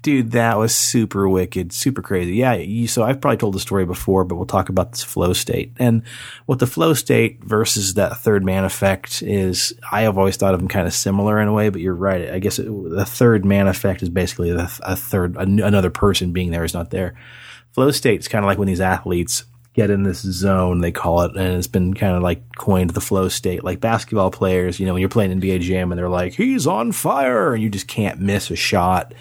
dude, 0.07 0.31
that 0.31 0.57
was 0.57 0.73
super 0.73 1.27
wicked, 1.27 1.73
super 1.73 2.01
crazy. 2.01 2.35
Yeah, 2.35 2.53
you, 2.53 2.87
so 2.87 3.03
I've 3.03 3.19
probably 3.19 3.35
told 3.35 3.53
the 3.53 3.59
story 3.59 3.85
before, 3.85 4.23
but 4.23 4.35
we'll 4.35 4.45
talk 4.45 4.69
about 4.69 4.93
this 4.93 5.03
flow 5.03 5.33
state 5.33 5.73
and 5.79 6.01
what 6.45 6.59
the 6.59 6.65
flow 6.65 6.93
state 6.93 7.43
versus 7.43 7.95
that 7.95 8.15
third 8.19 8.45
man 8.45 8.63
effect 8.63 9.21
is. 9.21 9.73
I 9.91 10.03
have 10.03 10.17
always 10.17 10.37
thought 10.37 10.53
of 10.53 10.61
them 10.61 10.69
kind 10.69 10.87
of 10.87 10.93
similar 10.93 11.41
in 11.41 11.49
a 11.49 11.53
way, 11.53 11.67
but 11.67 11.81
you're 11.81 11.93
right. 11.93 12.29
I 12.29 12.39
guess 12.39 12.57
it, 12.57 12.67
the 12.67 13.03
third 13.05 13.43
man 13.43 13.67
effect 13.67 14.01
is 14.01 14.07
basically 14.07 14.53
the, 14.53 14.71
a 14.83 14.95
third 14.95 15.35
a, 15.35 15.41
another 15.41 15.89
person 15.89 16.31
being 16.31 16.51
there 16.51 16.63
is 16.63 16.73
not 16.73 16.89
there. 16.89 17.13
Flow 17.73 17.91
state 17.91 18.21
is 18.21 18.29
kind 18.29 18.45
of 18.45 18.47
like 18.47 18.57
when 18.57 18.69
these 18.69 18.79
athletes 18.79 19.43
get 19.73 19.89
in 19.89 20.03
this 20.03 20.21
zone, 20.21 20.79
they 20.79 20.93
call 20.93 21.23
it, 21.23 21.35
and 21.35 21.57
it's 21.57 21.67
been 21.67 21.93
kind 21.93 22.15
of 22.15 22.23
like 22.23 22.55
coined 22.55 22.91
the 22.91 23.01
flow 23.01 23.27
state. 23.27 23.65
Like 23.65 23.81
basketball 23.81 24.31
players, 24.31 24.79
you 24.79 24.85
know, 24.85 24.93
when 24.93 25.01
you're 25.01 25.09
playing 25.09 25.37
NBA 25.37 25.59
Jam 25.59 25.91
and 25.91 25.99
they're 25.99 26.07
like, 26.07 26.33
he's 26.35 26.65
on 26.65 26.93
fire, 26.93 27.53
and 27.53 27.61
you 27.61 27.69
just 27.69 27.89
can't 27.89 28.21
miss 28.21 28.49
a 28.49 28.55
shot. 28.55 29.13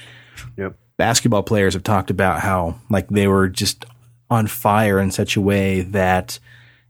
Yep. 0.57 0.77
Basketball 0.97 1.43
players 1.43 1.75
have 1.75 1.83
talked 1.83 2.11
about 2.11 2.41
how, 2.41 2.81
like, 2.89 3.09
they 3.09 3.27
were 3.27 3.49
just 3.49 3.85
on 4.31 4.47
fire 4.47 4.99
in 4.99 5.11
such 5.11 5.37
a 5.37 5.41
way 5.41 5.83
that 5.83 6.39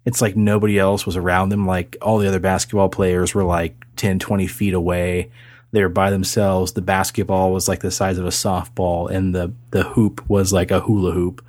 it's 0.05 0.23
like 0.23 0.37
nobody 0.37 0.79
else 0.79 1.05
was 1.05 1.17
around 1.17 1.49
them. 1.49 1.67
Like, 1.67 1.97
all 2.01 2.19
the 2.19 2.29
other 2.29 2.41
basketball 2.41 2.89
players 2.89 3.35
were 3.35 3.45
like 3.45 3.75
10, 3.97 4.19
20 4.19 4.47
feet 4.47 4.75
away. 4.75 5.31
They 5.73 5.83
were 5.83 5.89
by 5.89 6.11
themselves. 6.11 6.73
The 6.73 6.83
basketball 6.83 7.53
was 7.53 7.69
like 7.69 7.81
the 7.81 7.91
size 7.91 8.19
of 8.19 8.25
a 8.25 8.31
softball, 8.31 9.11
and 9.11 9.35
the, 9.35 9.53
the 9.73 9.83
hoop 9.83 10.29
was 10.29 10.53
like 10.53 10.71
a 10.71 10.81
hula 10.81 11.13
hoop 11.13 11.45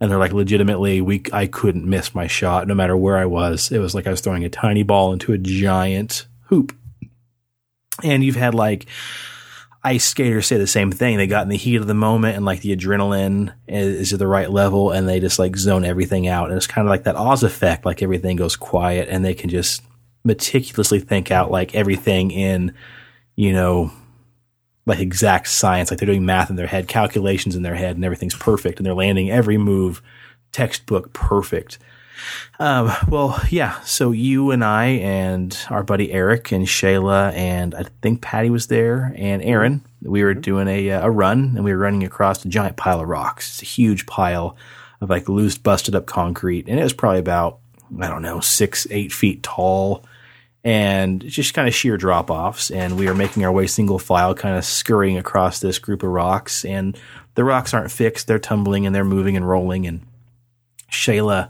and 0.00 0.10
they're 0.10 0.18
like 0.18 0.32
legitimately 0.32 1.00
we 1.00 1.22
I 1.32 1.46
couldn't 1.46 1.84
miss 1.84 2.14
my 2.14 2.26
shot 2.26 2.68
no 2.68 2.74
matter 2.74 2.96
where 2.96 3.16
I 3.16 3.24
was. 3.24 3.72
It 3.72 3.78
was 3.78 3.94
like 3.94 4.06
I 4.06 4.10
was 4.10 4.20
throwing 4.20 4.44
a 4.44 4.48
tiny 4.48 4.82
ball 4.82 5.12
into 5.12 5.32
a 5.32 5.38
giant 5.38 6.26
hoop. 6.44 6.74
And 8.04 8.22
you've 8.22 8.36
had 8.36 8.54
like 8.54 8.86
ice 9.82 10.04
skaters 10.04 10.46
say 10.46 10.58
the 10.58 10.66
same 10.66 10.90
thing. 10.90 11.16
They 11.16 11.26
got 11.26 11.42
in 11.42 11.48
the 11.48 11.56
heat 11.56 11.76
of 11.76 11.86
the 11.86 11.94
moment 11.94 12.36
and 12.36 12.44
like 12.44 12.60
the 12.60 12.76
adrenaline 12.76 13.52
is, 13.66 14.12
at 14.12 14.18
the 14.18 14.26
right 14.26 14.50
level 14.50 14.90
and 14.90 15.08
they 15.08 15.20
just 15.20 15.38
like 15.38 15.56
zone 15.56 15.84
everything 15.84 16.26
out. 16.26 16.48
And 16.48 16.56
it's 16.56 16.66
kind 16.66 16.86
of 16.86 16.90
like 16.90 17.04
that 17.04 17.16
Oz 17.16 17.42
effect, 17.42 17.84
like 17.84 18.02
everything 18.02 18.36
goes 18.36 18.56
quiet 18.56 19.08
and 19.08 19.24
they 19.24 19.34
can 19.34 19.50
just 19.50 19.82
meticulously 20.24 21.00
think 21.00 21.30
out 21.30 21.50
like 21.50 21.74
everything 21.74 22.30
in, 22.30 22.74
you 23.36 23.52
know, 23.52 23.92
like 24.88 25.00
exact 25.00 25.48
science, 25.48 25.90
like 25.90 26.00
they're 26.00 26.06
doing 26.06 26.24
math 26.24 26.50
in 26.50 26.56
their 26.56 26.66
head, 26.66 26.88
calculations 26.88 27.54
in 27.54 27.62
their 27.62 27.74
head, 27.74 27.94
and 27.94 28.04
everything's 28.04 28.34
perfect, 28.34 28.78
and 28.78 28.86
they're 28.86 28.94
landing 28.94 29.30
every 29.30 29.58
move 29.58 30.00
textbook 30.50 31.12
perfect. 31.12 31.78
Um, 32.58 32.92
well, 33.08 33.40
yeah. 33.50 33.80
So 33.82 34.10
you 34.10 34.50
and 34.50 34.64
I 34.64 34.86
and 34.86 35.56
our 35.70 35.82
buddy 35.82 36.12
Eric 36.12 36.52
and 36.52 36.66
Shayla 36.66 37.32
and 37.34 37.74
I 37.74 37.84
think 38.02 38.22
Patty 38.22 38.50
was 38.50 38.66
there 38.66 39.12
and 39.16 39.42
Aaron. 39.42 39.80
Mm-hmm. 39.80 40.10
We 40.10 40.24
were 40.24 40.32
mm-hmm. 40.32 40.40
doing 40.40 40.68
a 40.68 40.90
uh, 40.90 41.06
a 41.06 41.10
run 41.10 41.54
and 41.56 41.64
we 41.64 41.72
were 41.72 41.78
running 41.78 42.04
across 42.04 42.44
a 42.44 42.48
giant 42.48 42.76
pile 42.76 43.00
of 43.00 43.08
rocks. 43.08 43.48
It's 43.50 43.62
a 43.62 43.66
huge 43.66 44.06
pile 44.06 44.56
of 45.00 45.10
like 45.10 45.28
loose, 45.28 45.58
busted 45.58 45.94
up 45.94 46.06
concrete, 46.06 46.68
and 46.68 46.78
it 46.78 46.82
was 46.82 46.92
probably 46.92 47.20
about 47.20 47.58
I 48.00 48.08
don't 48.08 48.22
know 48.22 48.40
six, 48.40 48.86
eight 48.90 49.12
feet 49.12 49.42
tall 49.42 50.04
and 50.64 51.22
just 51.22 51.54
kind 51.54 51.68
of 51.68 51.74
sheer 51.74 51.96
drop 51.96 52.30
offs. 52.30 52.70
And 52.70 52.98
we 52.98 53.08
are 53.08 53.14
making 53.14 53.44
our 53.44 53.52
way 53.52 53.66
single 53.66 53.98
file, 53.98 54.34
kind 54.34 54.56
of 54.56 54.64
scurrying 54.64 55.16
across 55.16 55.60
this 55.60 55.78
group 55.78 56.02
of 56.02 56.10
rocks. 56.10 56.64
And 56.64 56.98
the 57.34 57.44
rocks 57.44 57.72
aren't 57.72 57.90
fixed; 57.90 58.26
they're 58.26 58.38
tumbling 58.38 58.86
and 58.86 58.94
they're 58.94 59.04
moving 59.04 59.36
and 59.36 59.48
rolling. 59.48 59.86
And 59.86 60.02
Shayla, 60.90 61.48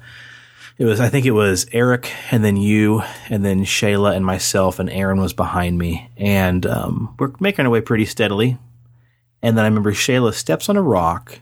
it 0.78 0.84
was 0.84 1.00
I 1.00 1.08
think 1.08 1.26
it 1.26 1.32
was 1.32 1.66
Eric, 1.72 2.12
and 2.30 2.44
then 2.44 2.56
you, 2.56 3.02
and 3.28 3.44
then 3.44 3.64
Shayla 3.64 4.14
and 4.14 4.24
myself, 4.24 4.78
and 4.78 4.88
Aaron 4.88 5.20
was 5.20 5.32
behind 5.32 5.76
me, 5.76 6.10
and 6.16 6.64
um, 6.64 7.14
we're 7.18 7.32
making 7.40 7.66
our 7.66 7.70
way 7.70 7.80
pretty 7.80 8.04
steadily. 8.04 8.58
And 9.42 9.56
then 9.56 9.64
I 9.64 9.68
remember 9.68 9.92
Shayla 9.92 10.34
steps 10.34 10.68
on 10.68 10.76
a 10.76 10.82
rock. 10.82 11.40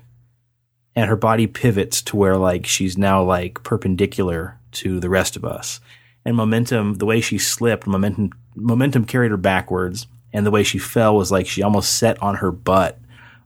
And 0.94 1.10
her 1.10 1.16
body 1.16 1.46
pivots 1.46 2.00
to 2.02 2.16
where 2.16 2.38
like 2.38 2.64
she's 2.64 2.96
now 2.96 3.22
like 3.22 3.62
perpendicular 3.62 4.58
to 4.72 4.98
the 4.98 5.10
rest 5.10 5.36
of 5.36 5.44
us 5.44 5.78
and 6.24 6.34
momentum, 6.34 6.94
the 6.94 7.06
way 7.06 7.20
she 7.20 7.38
slipped, 7.38 7.86
momentum, 7.86 8.30
momentum 8.54 9.04
carried 9.04 9.30
her 9.30 9.36
backwards. 9.36 10.06
And 10.32 10.44
the 10.44 10.50
way 10.50 10.64
she 10.64 10.78
fell 10.78 11.14
was 11.14 11.30
like 11.30 11.46
she 11.46 11.62
almost 11.62 11.94
set 11.98 12.20
on 12.22 12.36
her 12.36 12.50
butt 12.50 12.98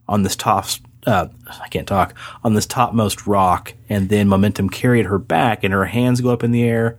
on 0.08 0.22
this 0.22 0.34
top, 0.34 0.66
uh, 1.06 1.28
I 1.46 1.68
can't 1.68 1.88
talk, 1.88 2.14
on 2.44 2.54
this 2.54 2.66
topmost 2.66 3.26
rock. 3.26 3.74
And 3.88 4.08
then 4.08 4.28
momentum 4.28 4.68
carried 4.68 5.06
her 5.06 5.18
back 5.18 5.64
and 5.64 5.72
her 5.72 5.86
hands 5.86 6.20
go 6.20 6.30
up 6.30 6.44
in 6.44 6.52
the 6.52 6.62
air 6.62 6.98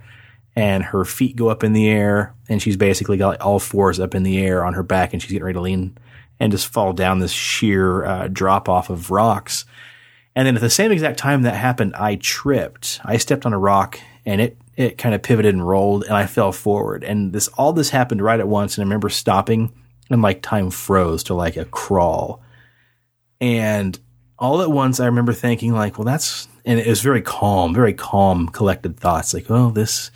and 0.55 0.83
her 0.83 1.05
feet 1.05 1.35
go 1.35 1.49
up 1.49 1.63
in 1.63 1.73
the 1.73 1.89
air. 1.89 2.33
And 2.49 2.61
she's 2.61 2.77
basically 2.77 3.17
got 3.17 3.29
like 3.29 3.45
all 3.45 3.59
fours 3.59 3.99
up 3.99 4.15
in 4.15 4.23
the 4.23 4.39
air 4.43 4.65
on 4.65 4.73
her 4.73 4.83
back 4.83 5.13
and 5.13 5.21
she's 5.21 5.31
getting 5.31 5.45
ready 5.45 5.55
to 5.55 5.61
lean 5.61 5.97
and 6.39 6.51
just 6.51 6.67
fall 6.67 6.93
down 6.93 7.19
this 7.19 7.31
sheer 7.31 8.03
uh, 8.03 8.27
drop 8.27 8.67
off 8.67 8.89
of 8.89 9.11
rocks. 9.11 9.65
And 10.35 10.47
then 10.47 10.55
at 10.55 10.61
the 10.61 10.69
same 10.69 10.91
exact 10.91 11.19
time 11.19 11.43
that 11.43 11.55
happened, 11.55 11.95
I 11.95 12.15
tripped. 12.15 12.99
I 13.03 13.17
stepped 13.17 13.45
on 13.45 13.53
a 13.53 13.59
rock 13.59 13.99
and 14.25 14.41
it 14.41 14.57
it 14.77 14.97
kind 14.97 15.13
of 15.13 15.21
pivoted 15.21 15.53
and 15.53 15.67
rolled 15.67 16.03
and 16.05 16.13
I 16.13 16.25
fell 16.25 16.51
forward. 16.51 17.03
And 17.03 17.33
this 17.33 17.47
all 17.49 17.73
this 17.73 17.89
happened 17.89 18.21
right 18.21 18.39
at 18.39 18.47
once 18.47 18.77
and 18.77 18.83
I 18.83 18.85
remember 18.85 19.09
stopping 19.09 19.73
and 20.09 20.21
like 20.21 20.41
time 20.41 20.71
froze 20.71 21.23
to 21.23 21.33
like 21.33 21.57
a 21.57 21.65
crawl. 21.65 22.41
And 23.41 23.99
all 24.39 24.61
at 24.61 24.71
once 24.71 24.99
I 24.99 25.07
remember 25.07 25.33
thinking 25.33 25.73
like, 25.73 25.97
well 25.97 26.05
that's 26.05 26.47
and 26.63 26.79
it 26.79 26.87
was 26.87 27.01
very 27.01 27.21
calm, 27.21 27.73
very 27.73 27.93
calm, 27.93 28.47
collected 28.47 28.97
thoughts 28.97 29.33
like, 29.33 29.49
oh, 29.49 29.71
this 29.71 30.11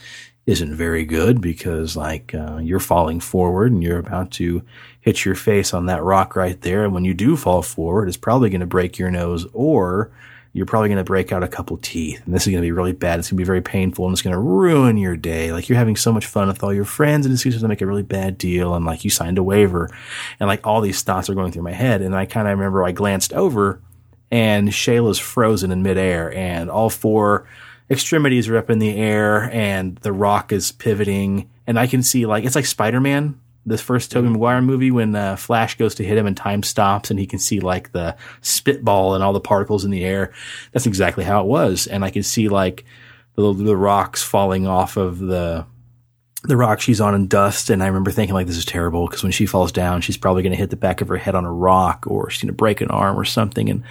isn't 0.46 0.76
very 0.76 1.04
good 1.04 1.42
because 1.42 1.98
like 1.98 2.34
uh, 2.36 2.58
you're 2.58 2.80
falling 2.80 3.20
forward 3.20 3.72
and 3.72 3.84
you're 3.84 3.98
about 3.98 4.30
to 4.30 4.62
hit 5.02 5.26
your 5.26 5.34
face 5.34 5.74
on 5.74 5.88
that 5.88 6.04
rock 6.04 6.36
right 6.36 6.62
there. 6.62 6.86
And 6.86 6.94
when 6.94 7.04
you 7.04 7.16
do 7.16 7.36
fall 7.36 7.64
forward 7.64 8.08
it's 8.08 8.16
probably 8.16 8.50
going 8.50 8.62
to 8.62 8.68
break 8.68 8.98
your 8.98 9.12
nose 9.12 9.46
or 9.54 10.12
you're 10.56 10.65
probably 10.65 10.88
going 10.88 10.98
to 10.98 11.03
break 11.03 11.34
out 11.34 11.44
a 11.44 11.49
couple 11.49 11.76
teeth 11.76 12.22
and 12.23 12.34
this 12.34 12.48
is 12.48 12.52
going 12.52 12.61
to 12.61 12.65
be 12.65 12.72
really 12.72 12.94
bad. 12.94 13.19
It's 13.19 13.30
going 13.30 13.36
to 13.36 13.41
be 13.41 13.45
very 13.45 13.61
painful 13.61 14.06
and 14.06 14.14
it's 14.14 14.22
going 14.22 14.34
to 14.34 14.40
ruin 14.40 14.95
your 14.95 15.18
day. 15.18 15.52
Like 15.52 15.68
you're 15.68 15.77
having 15.77 15.98
so 15.98 16.14
much 16.14 16.26
fun 16.26 16.48
with 16.48 16.64
all 16.64 16.73
your 16.73 16.86
friends 16.86 17.26
and 17.26 17.34
it's 17.34 17.44
going 17.44 17.60
to 17.60 17.68
make 17.68 17.82
a 17.82 17.86
really 17.86 18.03
bad 18.03 18.38
deal. 18.38 18.73
And 18.73 18.86
like 18.86 19.03
you 19.03 19.10
signed 19.10 19.38
a 19.38 19.44
waiver 19.44 19.90
and 20.40 20.48
like 20.48 20.65
all 20.65 20.80
these 20.80 21.02
thoughts 21.02 21.30
are 21.30 21.34
going 21.34 21.52
through 21.52 21.64
my 21.64 21.73
head. 21.73 22.02
And 22.02 22.15
I 22.15 22.26
kind 22.26 22.48
of 22.48 22.57
remember 22.57 22.86
I 22.86 22.94
glanced 22.94 23.34
over 23.34 23.82
and 24.32 24.69
Shayla's 24.69 25.19
frozen 25.19 25.72
in 25.72 25.84
midair 25.84 26.34
and 26.34 26.69
all 26.69 26.90
four 26.90 27.45
extremities 27.90 28.48
are 28.48 28.56
up 28.56 28.69
in 28.69 28.80
the 28.80 28.95
air 28.95 29.52
and 29.52 29.98
the 29.98 30.14
rock 30.14 30.53
is 30.53 30.72
pivoting. 30.72 31.49
And 31.68 31.77
I 31.77 31.86
can 31.86 32.02
see 32.02 32.26
like, 32.26 32.45
it's 32.45 32.56
like 32.56 32.65
Spider-Man 32.65 33.41
this 33.66 33.82
first 33.82 34.12
Tobey 34.12 34.30
Maguire 34.30 34.62
movie 34.62 34.92
when 34.92 35.16
uh, 35.16 35.36
Flash 35.36 35.78
goes 35.78 35.96
to 35.96 36.04
hit 36.04 36.18
him 36.18 36.28
and 36.28 36.38
time 36.38 36.64
stops 36.64 37.10
and 37.10 37.20
he 37.20 37.26
can 37.26 37.40
see 37.40 37.60
like 37.60 37.92
the 37.92 38.16
spitball 38.42 39.16
and 39.16 39.24
all 39.24 39.34
the 39.34 39.40
particles 39.40 39.86
in 39.86 39.92
the 39.92 40.04
air. 40.04 40.34
That's 40.72 40.86
exactly 40.86 41.24
how 41.24 41.42
it 41.42 41.48
was, 41.48 41.88
and 41.88 42.06
I 42.06 42.12
can 42.12 42.24
see 42.24 42.50
like 42.50 42.86
the, 43.36 43.54
the 43.54 43.76
rocks 43.76 44.24
falling 44.24 44.68
off 44.68 44.98
of 44.98 45.20
the 45.20 45.66
the 46.48 46.58
rock 46.58 46.80
she's 46.80 47.02
on 47.02 47.16
in 47.16 47.28
dust. 47.28 47.70
And 47.70 47.84
I 47.84 47.88
remember 47.88 48.12
thinking 48.12 48.34
like 48.34 48.48
this 48.48 48.58
is 48.58 48.66
terrible 48.66 49.08
because 49.08 49.24
when 49.24 49.32
she 49.32 49.46
falls 49.46 49.72
down, 49.72 50.02
she's 50.02 50.18
probably 50.18 50.44
going 50.44 50.52
to 50.52 50.58
hit 50.58 50.70
the 50.70 50.76
back 50.76 51.02
of 51.02 51.08
her 51.08 51.18
head 51.18 51.36
on 51.36 51.46
a 51.46 51.52
rock 51.52 52.06
or 52.08 52.30
she's 52.30 52.44
going 52.44 52.54
to 52.54 52.54
break 52.54 52.82
an 52.82 52.90
arm 52.90 53.18
or 53.18 53.26
something. 53.26 53.70
And 53.70 53.84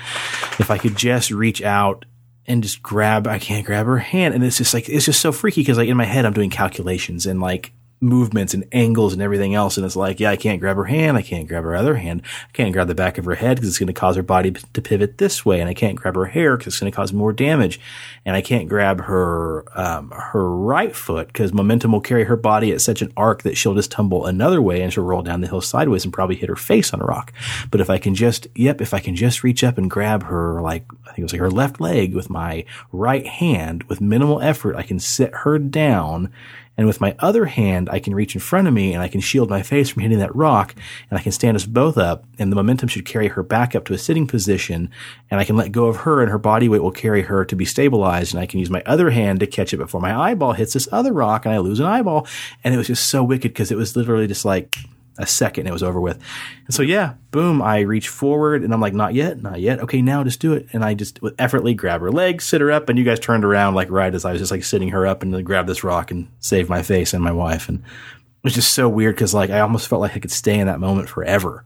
if 0.59 0.71
I 0.71 0.79
could 0.79 0.97
just 0.97 1.31
reach 1.31 1.63
out 1.63 2.05
and 2.47 2.63
just 2.63 2.83
grab, 2.83 3.27
I 3.27 3.39
can't 3.39 3.67
grab 3.67 3.87
her 3.87 3.99
hand. 3.99 4.35
And 4.35 4.45
it's 4.45 4.59
just 4.59 4.75
like, 4.75 4.89
it's 4.89 5.05
just 5.05 5.21
so 5.21 5.33
freaky 5.33 5.63
because 5.63 5.79
like 5.79 5.89
in 5.89 5.97
my 5.97 6.05
head, 6.05 6.25
I'm 6.25 6.33
doing 6.33 6.51
calculations 6.51 7.27
and 7.27 7.41
like 7.41 7.73
movements 8.05 8.55
and 8.55 8.69
angles 8.71 9.13
and 9.13 9.23
everything 9.23 9.55
else. 9.55 9.77
And 9.77 9.87
it's 9.87 9.97
like, 9.97 10.21
yeah, 10.21 10.31
I 10.31 10.37
can't 10.37 10.61
grab 10.61 10.77
her 10.77 10.85
hand. 10.85 11.17
I 11.17 11.23
can't 11.23 11.49
grab 11.49 11.65
her 11.65 11.75
other 11.75 11.97
hand. 11.97 12.23
I 12.25 12.53
can't 12.53 12.73
grab 12.73 12.87
the 12.87 12.95
back 12.95 13.19
of 13.19 13.25
her 13.25 13.35
head 13.35 13.57
because 13.57 13.69
it's 13.69 13.79
going 13.79 13.89
to 13.89 13.93
cause 13.93 14.17
her 14.17 14.23
body 14.23 14.53
to 14.53 14.83
pivot 14.83 15.19
this 15.19 15.45
way. 15.45 15.61
And 15.61 15.69
I 15.69 15.75
can't 15.75 15.97
grab 15.97 16.15
her 16.15 16.27
hair 16.27 16.57
because 16.57 16.75
it's 16.75 16.81
going 16.81 16.93
to 16.93 16.97
cause 16.97 17.13
more 17.13 17.33
damage. 17.33 17.81
And 18.25 18.37
I 18.37 18.43
can't 18.43 18.69
grab 18.69 19.01
her, 19.03 19.65
um, 19.79 20.11
her 20.11 20.49
right 20.49 20.95
foot 20.95 21.29
because 21.29 21.53
momentum 21.53 21.93
will 21.93 22.01
carry 22.01 22.25
her 22.25 22.37
body 22.37 22.73
at 22.73 22.81
such 22.81 23.03
an 23.03 23.13
arc 23.17 23.43
that 23.43 23.57
she'll 23.57 23.75
just 23.75 23.91
tumble 23.91 24.27
another 24.27 24.61
way 24.61 24.83
and 24.83 24.93
she'll 24.93 25.05
roll 25.05 25.23
down 25.23 25.41
the 25.41 25.49
hill 25.49 25.61
sideways 25.61 26.05
and 26.05 26.13
probably 26.13 26.37
hit 26.37 26.49
her 26.49 26.57
face 26.57 26.93
on 26.93 27.01
a 27.01 27.05
rock. 27.05 27.33
But 27.71 27.81
if 27.81 27.91
I 27.91 27.99
can 27.99 28.15
just, 28.15 28.47
yep, 28.55 28.81
if 28.81 28.93
I 28.95 29.01
can 29.01 29.17
just 29.17 29.43
reach 29.43 29.65
up 29.65 29.79
and 29.79 29.91
grab 29.91 30.25
her, 30.25 30.61
like, 30.61 30.85
I 31.05 31.09
think 31.09 31.21
it 31.21 31.23
was 31.23 31.33
like 31.33 31.41
her 31.41 31.51
left 31.51 31.81
leg 31.81 32.15
with 32.15 32.31
my 32.31 32.65
right 32.93 33.27
hand 33.27 33.85
with 33.85 34.01
minimal 34.01 34.41
effort, 34.41 34.77
I 34.77 34.83
can 34.83 34.99
sit 34.99 35.33
her 35.35 35.59
down 35.59 36.31
and 36.77 36.87
with 36.87 37.01
my 37.01 37.15
other 37.19 37.47
hand, 37.47 37.89
I 37.91 38.01
can 38.01 38.15
reach 38.15 38.35
in 38.35 38.41
front 38.41 38.67
of 38.67 38.75
me 38.75 38.93
and 38.93 39.03
I 39.03 39.09
can 39.09 39.21
shield 39.21 39.49
my 39.49 39.63
face 39.63 39.91
from 39.91 40.03
hitting 40.03 40.19
that 40.19 40.35
rock 40.35 40.75
and 41.11 41.19
I 41.19 41.23
can 41.23 41.33
stand 41.33 41.57
us 41.57 41.67
both 41.67 41.97
up 41.97 42.25
and 42.39 42.51
the 42.51 42.57
momentum 42.57 42.89
should 42.89 43.05
carry 43.05 43.29
her 43.29 43.43
back 43.43 43.75
up 43.75 43.85
to 43.87 43.95
a 43.95 43.99
sitting 43.99 44.27
position 44.27 44.91
and 45.31 45.41
I 45.41 45.45
can 45.45 45.57
let 45.57 45.73
go 45.73 45.87
of 45.87 45.99
her 45.99 46.21
and 46.21 46.31
her 46.31 46.39
body 46.39 46.69
weight 46.69 46.83
will 46.83 46.91
carry 46.91 47.23
her 47.23 47.45
to 47.45 47.57
be 47.57 47.65
stabilized 47.65 48.35
and 48.35 48.43
I 48.43 48.47
can 48.47 48.61
use 48.61 48.71
my 48.71 48.83
other 48.87 49.11
hand 49.11 49.41
to 49.41 49.47
catch 49.47 49.73
it 49.73 49.79
before 49.79 50.01
my 50.01 50.15
eyeball 50.15 50.53
hits 50.53 50.73
this 50.73 50.89
other 50.91 51.13
rock 51.13 51.45
and 51.45 51.55
I 51.55 51.59
lose 51.59 51.81
an 51.81 51.87
eyeball. 51.87 52.27
And 52.65 52.75
it 52.75 52.79
was 52.79 52.89
just 52.89 53.07
so 53.07 53.23
wicked 53.23 53.53
because 53.53 53.71
it 53.71 53.79
was 53.79 53.97
literally 53.97 54.27
just 54.27 54.45
like, 54.45 54.75
a 55.19 55.27
second 55.27 55.67
it 55.67 55.73
was 55.73 55.83
over 55.83 56.01
with. 56.01 56.21
And 56.67 56.75
so 56.75 56.83
yeah, 56.83 57.15
boom, 57.31 57.63
I 57.63 57.81
reach 57.81 58.09
forward 58.09 58.63
and 58.63 58.73
I'm 58.75 58.81
like, 58.81 58.95
not 58.95 59.15
yet, 59.15 59.41
not 59.41 59.61
yet. 59.61 59.81
Okay, 59.81 60.03
now 60.03 60.25
just 60.25 60.41
do 60.41 60.53
it. 60.53 60.67
And 60.73 60.85
I 60.85 60.95
just 60.95 61.23
with 61.23 61.35
effortlessly 61.39 61.75
grab 61.75 62.01
her 62.01 62.11
leg, 62.11 62.43
sit 62.43 62.61
her 62.61 62.73
up, 62.73 62.89
and 62.89 62.99
you 62.99 63.05
guys 63.05 63.21
turned 63.21 63.45
around 63.45 63.75
like 63.75 63.91
right 63.91 64.15
as 64.15 64.25
I 64.25 64.33
was 64.33 64.41
just 64.41 64.51
like 64.51 64.65
sitting 64.65 64.89
her 64.89 65.07
up 65.07 65.23
and 65.23 65.45
grab 65.45 65.67
this 65.67 65.85
rock 65.85 66.11
and 66.11 66.29
save 66.41 66.69
my 66.69 66.83
face 66.83 67.15
and 67.15 67.23
my 67.23 67.33
wife. 67.33 67.69
And 67.69 67.79
it 67.79 68.45
was 68.45 68.55
just 68.55 68.75
so 68.75 68.89
weird 68.89 69.15
because 69.15 69.35
like 69.35 69.51
I 69.51 69.61
almost 69.61 69.89
felt 69.89 70.01
like 70.01 70.17
I 70.17 70.21
could 70.21 70.33
stay 70.33 70.59
in 70.59 70.67
that 70.67 70.81
moment 70.81 71.09
forever, 71.09 71.65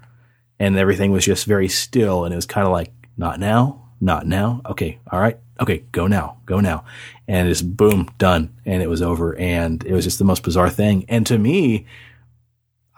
and 0.58 0.76
everything 0.76 1.10
was 1.10 1.24
just 1.24 1.46
very 1.46 1.68
still, 1.68 2.24
and 2.24 2.32
it 2.32 2.36
was 2.36 2.46
kind 2.46 2.66
of 2.66 2.72
like 2.72 2.92
not 3.16 3.40
now, 3.40 3.88
not 4.00 4.26
now. 4.26 4.60
Okay, 4.64 4.98
all 5.10 5.20
right, 5.20 5.38
okay, 5.58 5.84
go 5.90 6.06
now, 6.06 6.38
go 6.46 6.60
now, 6.60 6.84
and 7.26 7.48
just 7.48 7.76
boom, 7.76 8.08
done, 8.18 8.54
and 8.64 8.82
it 8.82 8.88
was 8.88 9.02
over, 9.02 9.36
and 9.36 9.82
it 9.84 9.92
was 9.92 10.04
just 10.04 10.18
the 10.18 10.24
most 10.24 10.42
bizarre 10.42 10.70
thing. 10.70 11.04
And 11.08 11.26
to 11.26 11.38
me, 11.38 11.86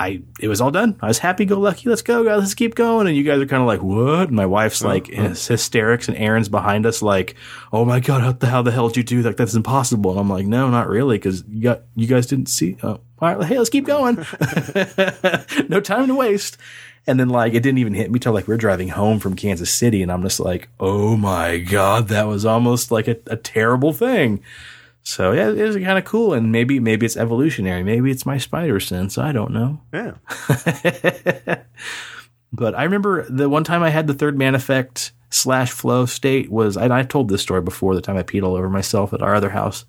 I 0.01 0.23
it 0.41 0.49
was 0.49 0.63
all 0.63 0.71
done. 0.71 0.97
I 1.03 1.09
was 1.09 1.19
happy 1.19 1.45
go 1.45 1.61
lucky. 1.61 1.91
Let's 1.91 2.01
go, 2.01 2.25
guys. 2.25 2.39
Let's 2.41 2.55
keep 2.55 2.75
going. 2.75 3.07
And 3.07 3.15
you 3.15 3.23
guys 3.23 3.39
are 3.39 3.47
kind 3.47 3.61
of 3.61 3.67
like, 3.67 3.83
what? 3.83 4.29
And 4.29 4.33
my 4.33 4.47
wife's 4.47 4.83
like 4.83 5.11
uh-huh. 5.13 5.35
hysterics, 5.35 6.09
and 6.09 6.17
Aaron's 6.17 6.49
behind 6.49 6.87
us, 6.87 7.03
like, 7.03 7.37
oh 7.71 7.85
my 7.85 8.01
god, 8.01 8.23
how 8.23 8.33
the 8.33 8.47
how 8.47 8.63
the 8.63 8.71
hell 8.71 8.89
did 8.89 8.97
you 8.97 9.03
do 9.03 9.23
that? 9.23 9.37
That's 9.37 9.55
impossible. 9.55 10.13
And 10.13 10.21
I'm 10.21 10.31
like, 10.31 10.47
no, 10.47 10.71
not 10.71 10.89
really, 10.89 11.19
because 11.19 11.45
you 11.47 11.63
got 11.63 11.83
you 11.97 12.07
guys 12.07 12.27
didn't 12.27 12.47
see. 12.47 12.79
Oh, 12.83 13.01
all 13.19 13.37
right, 13.37 13.47
hey, 13.47 13.59
let's 13.59 13.69
keep 13.69 13.85
going. 13.85 14.17
no 15.69 15.81
time 15.81 16.07
to 16.07 16.15
waste. 16.15 16.57
And 17.07 17.21
then 17.21 17.29
like 17.29 17.53
it 17.53 17.63
didn't 17.63 17.79
even 17.79 17.93
hit 17.93 18.11
me 18.11 18.19
till 18.19 18.33
like 18.33 18.49
we 18.49 18.55
are 18.55 18.59
driving 18.59 18.89
home 18.89 19.19
from 19.19 19.37
Kansas 19.37 19.71
City, 19.71 20.03
and 20.03 20.11
I'm 20.11 20.23
just 20.23 20.41
like, 20.41 20.71
oh 20.81 21.15
my 21.15 21.59
god, 21.59 22.09
that 22.09 22.27
was 22.27 22.47
almost 22.47 22.91
like 22.91 23.07
a, 23.07 23.19
a 23.27 23.37
terrible 23.37 23.93
thing. 23.93 24.43
So 25.03 25.33
yeah, 25.33 25.49
it 25.51 25.59
is 25.59 25.77
kind 25.77 25.99
of 25.99 26.05
cool, 26.05 26.35
and 26.35 26.53
maybe 26.53 26.79
maybe 26.79 27.07
it's 27.07 27.17
evolutionary. 27.17 27.83
Maybe 27.83 28.11
it's 28.11 28.27
my 28.27 28.39
spider 28.39 28.81
sense. 28.81 29.19
I 29.19 29.33
don't 29.33 29.53
know. 29.53 29.81
Yeah. 29.93 30.15
but 32.53 32.75
I 32.75 32.85
remember 32.85 33.29
the 33.29 33.49
one 33.49 33.65
time 33.65 33.83
I 33.83 33.91
had 33.91 34.07
the 34.07 34.15
third 34.15 34.39
man 34.39 34.55
effect 34.55 35.13
slash 35.31 35.71
flow 35.71 36.07
state 36.07 36.51
was 36.51 36.77
I, 36.77 36.99
I 36.99 37.03
told 37.03 37.29
this 37.29 37.43
story 37.43 37.63
before 37.63 37.95
the 37.95 38.03
time 38.03 38.17
I 38.17 38.23
peed 38.23 38.43
all 38.43 38.57
over 38.57 38.69
myself 38.69 39.13
at 39.13 39.23
our 39.23 39.35
other 39.35 39.51
house. 39.51 39.85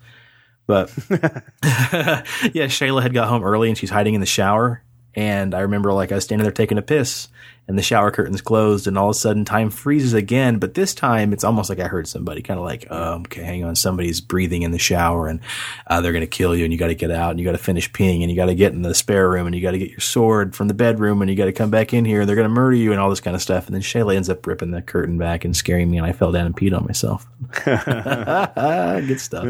But 0.66 0.90
yeah, 1.10 2.66
Shayla 2.66 3.02
had 3.02 3.12
got 3.12 3.28
home 3.28 3.44
early 3.44 3.68
and 3.68 3.76
she's 3.76 3.90
hiding 3.90 4.14
in 4.14 4.20
the 4.20 4.26
shower. 4.26 4.82
And 5.14 5.54
I 5.54 5.60
remember 5.60 5.92
like 5.92 6.10
I 6.10 6.14
was 6.14 6.24
standing 6.24 6.44
there 6.44 6.52
taking 6.52 6.78
a 6.78 6.82
piss 6.82 7.28
and 7.68 7.78
the 7.78 7.82
shower 7.82 8.10
curtains 8.10 8.40
closed 8.40 8.86
and 8.86 8.98
all 8.98 9.10
of 9.10 9.16
a 9.16 9.18
sudden 9.18 9.44
time 9.44 9.70
freezes 9.70 10.14
again. 10.14 10.58
But 10.58 10.74
this 10.74 10.94
time 10.94 11.32
it's 11.32 11.44
almost 11.44 11.70
like 11.70 11.78
I 11.78 11.86
heard 11.86 12.08
somebody 12.08 12.42
kind 12.42 12.58
of 12.58 12.64
like, 12.66 12.86
oh, 12.90 13.20
okay, 13.20 13.42
hang 13.42 13.64
on. 13.64 13.76
Somebody's 13.76 14.20
breathing 14.20 14.62
in 14.62 14.72
the 14.72 14.78
shower 14.78 15.28
and 15.28 15.40
uh, 15.86 16.00
they're 16.00 16.12
going 16.12 16.22
to 16.22 16.26
kill 16.26 16.56
you 16.56 16.64
and 16.64 16.72
you 16.72 16.78
got 16.78 16.88
to 16.88 16.94
get 16.94 17.12
out 17.12 17.30
and 17.30 17.38
you 17.38 17.44
got 17.44 17.52
to 17.52 17.58
finish 17.58 17.90
peeing 17.92 18.22
and 18.22 18.30
you 18.30 18.36
got 18.36 18.46
to 18.46 18.54
get 18.54 18.72
in 18.72 18.82
the 18.82 18.94
spare 18.94 19.28
room 19.30 19.46
and 19.46 19.54
you 19.54 19.62
got 19.62 19.70
to 19.70 19.78
get 19.78 19.90
your 19.90 20.00
sword 20.00 20.56
from 20.56 20.68
the 20.68 20.74
bedroom 20.74 21.22
and 21.22 21.30
you 21.30 21.36
got 21.36 21.44
to 21.44 21.52
come 21.52 21.70
back 21.70 21.94
in 21.94 22.04
here 22.04 22.20
and 22.20 22.28
they're 22.28 22.36
going 22.36 22.48
to 22.48 22.54
murder 22.54 22.76
you 22.76 22.90
and 22.90 23.00
all 23.00 23.10
this 23.10 23.20
kind 23.20 23.36
of 23.36 23.42
stuff. 23.42 23.66
And 23.66 23.74
then 23.74 23.82
Shayla 23.82 24.16
ends 24.16 24.28
up 24.28 24.44
ripping 24.44 24.72
the 24.72 24.82
curtain 24.82 25.16
back 25.16 25.44
and 25.44 25.56
scaring 25.56 25.90
me 25.90 25.98
and 25.98 26.06
I 26.06 26.12
fell 26.12 26.32
down 26.32 26.46
and 26.46 26.56
peed 26.56 26.76
on 26.76 26.84
myself. 26.84 27.26
Good 29.06 29.20
stuff. 29.20 29.44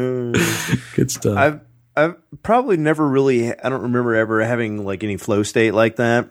Good 0.95 1.09
stuff. 1.09 1.37
I've, 1.37 1.61
I've 1.95 2.15
probably 2.43 2.77
never 2.77 3.07
really, 3.07 3.53
I 3.53 3.69
don't 3.69 3.83
remember 3.83 4.15
ever 4.15 4.43
having 4.43 4.85
like 4.85 5.03
any 5.03 5.17
flow 5.17 5.41
state 5.41 5.73
like 5.73 5.95
that 5.95 6.29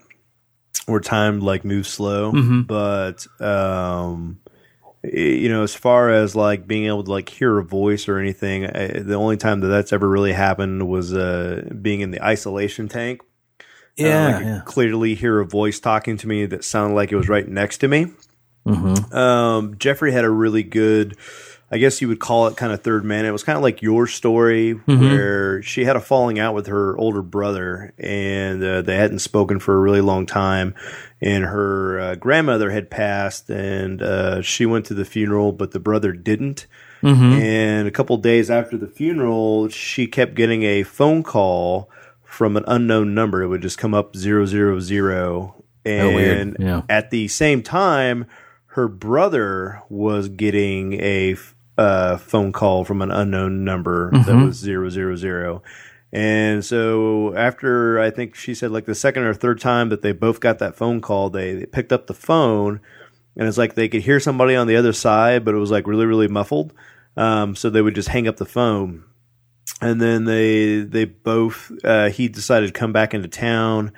where 0.87 1.01
time 1.01 1.41
like 1.41 1.65
moves 1.65 1.89
slow. 1.89 2.33
Mm-hmm. 2.33 2.63
But 2.63 3.27
um, 3.41 4.41
you 5.03 5.49
know, 5.49 5.63
as 5.63 5.75
far 5.75 6.11
as 6.11 6.37
like 6.37 6.67
being 6.67 6.87
able 6.87 7.05
to 7.05 7.11
like 7.11 7.29
hear 7.29 7.59
a 7.59 7.65
voice 7.65 8.09
or 8.09 8.19
anything, 8.19 8.67
I, 8.67 9.01
the 9.01 9.15
only 9.15 9.37
time 9.37 9.61
that 9.61 9.69
that's 9.69 9.93
ever 9.93 10.09
really 10.09 10.33
happened 10.33 10.89
was 10.89 11.13
uh, 11.13 11.71
being 11.81 12.01
in 12.01 12.11
the 12.11 12.23
isolation 12.23 12.89
tank. 12.89 13.21
Yeah, 13.97 14.27
uh, 14.27 14.29
I 14.29 14.33
could 14.39 14.47
yeah. 14.47 14.61
clearly 14.65 15.15
hear 15.15 15.41
a 15.41 15.47
voice 15.47 15.81
talking 15.81 16.17
to 16.19 16.29
me 16.29 16.47
that 16.47 16.65
sounded 16.65 16.95
like 16.95 17.13
it 17.13 17.17
was 17.17 17.29
right 17.29 17.47
next 17.47 17.79
to 17.79 17.89
me. 17.89 18.07
Mm-hmm. 18.67 19.15
Um, 19.15 19.77
Jeffrey 19.79 20.13
had 20.13 20.25
a 20.25 20.31
really 20.31 20.63
good, 20.63 21.17
I 21.73 21.79
guess 21.79 22.03
you 22.03 22.09
would 22.09 22.21
call 22.21 22.49
it 22.49 22.57
kind 22.59 22.71
of 22.71 22.83
third 22.83 23.03
man. 23.03 23.25
It 23.25 23.31
was 23.31 23.43
kind 23.45 23.57
of 23.57 23.63
like 23.63 23.81
your 23.81 24.07
story 24.07 24.73
where 24.73 25.63
she 25.63 25.85
had 25.85 25.97
a 25.97 26.01
falling 26.01 26.39
out 26.39 26.55
with 26.55 26.67
her 26.67 26.97
older 26.99 27.23
brother 27.23 27.95
and 27.97 28.63
uh, 28.63 28.83
they 28.83 28.97
hadn't 28.97 29.21
spoken 29.21 29.59
for 29.59 29.75
a 29.75 29.81
really 29.81 30.03
long 30.03 30.27
time. 30.27 30.75
And 31.23 31.45
her 31.45 31.99
uh, 31.99 32.15
grandmother 32.17 32.71
had 32.71 32.91
passed 32.91 33.49
and 33.49 34.03
uh, 34.03 34.43
she 34.43 34.67
went 34.67 34.85
to 34.87 34.95
the 34.95 35.07
funeral, 35.07 35.53
but 35.53 35.71
the 35.71 35.81
brother 35.81 36.13
didn't. 36.13 36.67
And 37.33 37.89
a 37.89 37.91
couple 37.91 38.17
days 38.19 38.51
after 38.51 38.77
the 38.77 38.87
funeral, 38.87 39.69
she 39.69 40.07
kept 40.07 40.35
getting 40.35 40.63
a 40.65 40.83
phone 40.83 41.23
call 41.23 41.91
from 42.23 42.57
an 42.57 42.65
unknown 42.69 43.15
number. 43.15 43.43
It 43.43 43.49
would 43.49 43.63
just 43.63 43.79
come 43.79 43.95
up 43.95 44.15
zero 44.15 44.45
zero 44.47 44.79
zero. 44.79 45.65
And 45.85 46.15
weird. 46.15 46.57
Yeah. 46.61 46.83
at 46.89 47.11
the 47.11 47.27
same 47.29 47.63
time, 47.63 48.27
her 48.67 48.87
brother 48.89 49.83
was 49.89 50.29
getting 50.29 50.93
a 51.01 51.35
uh, 51.79 52.17
phone 52.19 52.53
call 52.53 52.85
from 52.85 53.03
an 53.03 53.11
unknown 53.11 53.65
number 53.65 54.11
that 54.27 54.35
was 54.35 54.57
zero 54.57 54.89
zero 54.91 55.17
zero. 55.17 55.63
And 56.13 56.63
so 56.63 57.35
after 57.35 57.99
I 57.99 58.11
think 58.11 58.35
she 58.35 58.55
said 58.55 58.71
like 58.71 58.85
the 58.85 58.95
second 58.95 59.23
or 59.23 59.33
third 59.33 59.61
time 59.61 59.89
that 59.89 60.03
they 60.03 60.13
both 60.13 60.41
got 60.41 60.59
that 60.59 60.77
phone 60.77 61.01
call, 61.01 61.31
they, 61.31 61.55
they 61.55 61.67
picked 61.67 61.93
up 61.93 62.07
the 62.07 62.15
phone 62.15 62.81
and 63.37 63.49
it's 63.49 63.59
like 63.59 63.75
they 63.75 63.89
could 63.89 64.03
hear 64.03 64.21
somebody 64.21 64.55
on 64.55 64.67
the 64.67 64.77
other 64.77 64.93
side, 64.93 65.45
but 65.45 65.55
it 65.55 65.59
was 65.59 65.71
like 65.71 65.87
really, 65.87 66.07
really 66.07 66.29
muffled. 66.29 66.75
Um, 67.17 67.57
so 67.57 67.71
they 67.71 67.83
would 67.83 67.95
just 67.95 68.09
hang 68.09 68.29
up 68.29 68.37
the 68.37 68.45
phone. 68.45 69.05
And 69.81 70.01
then 70.01 70.25
they 70.25 70.81
they 70.81 71.07
both 71.07 71.73
uh, 71.83 72.11
he 72.11 72.29
decided 72.29 72.67
to 72.67 72.79
come 72.79 72.93
back 72.93 73.15
into 73.15 73.29
town, 73.29 73.93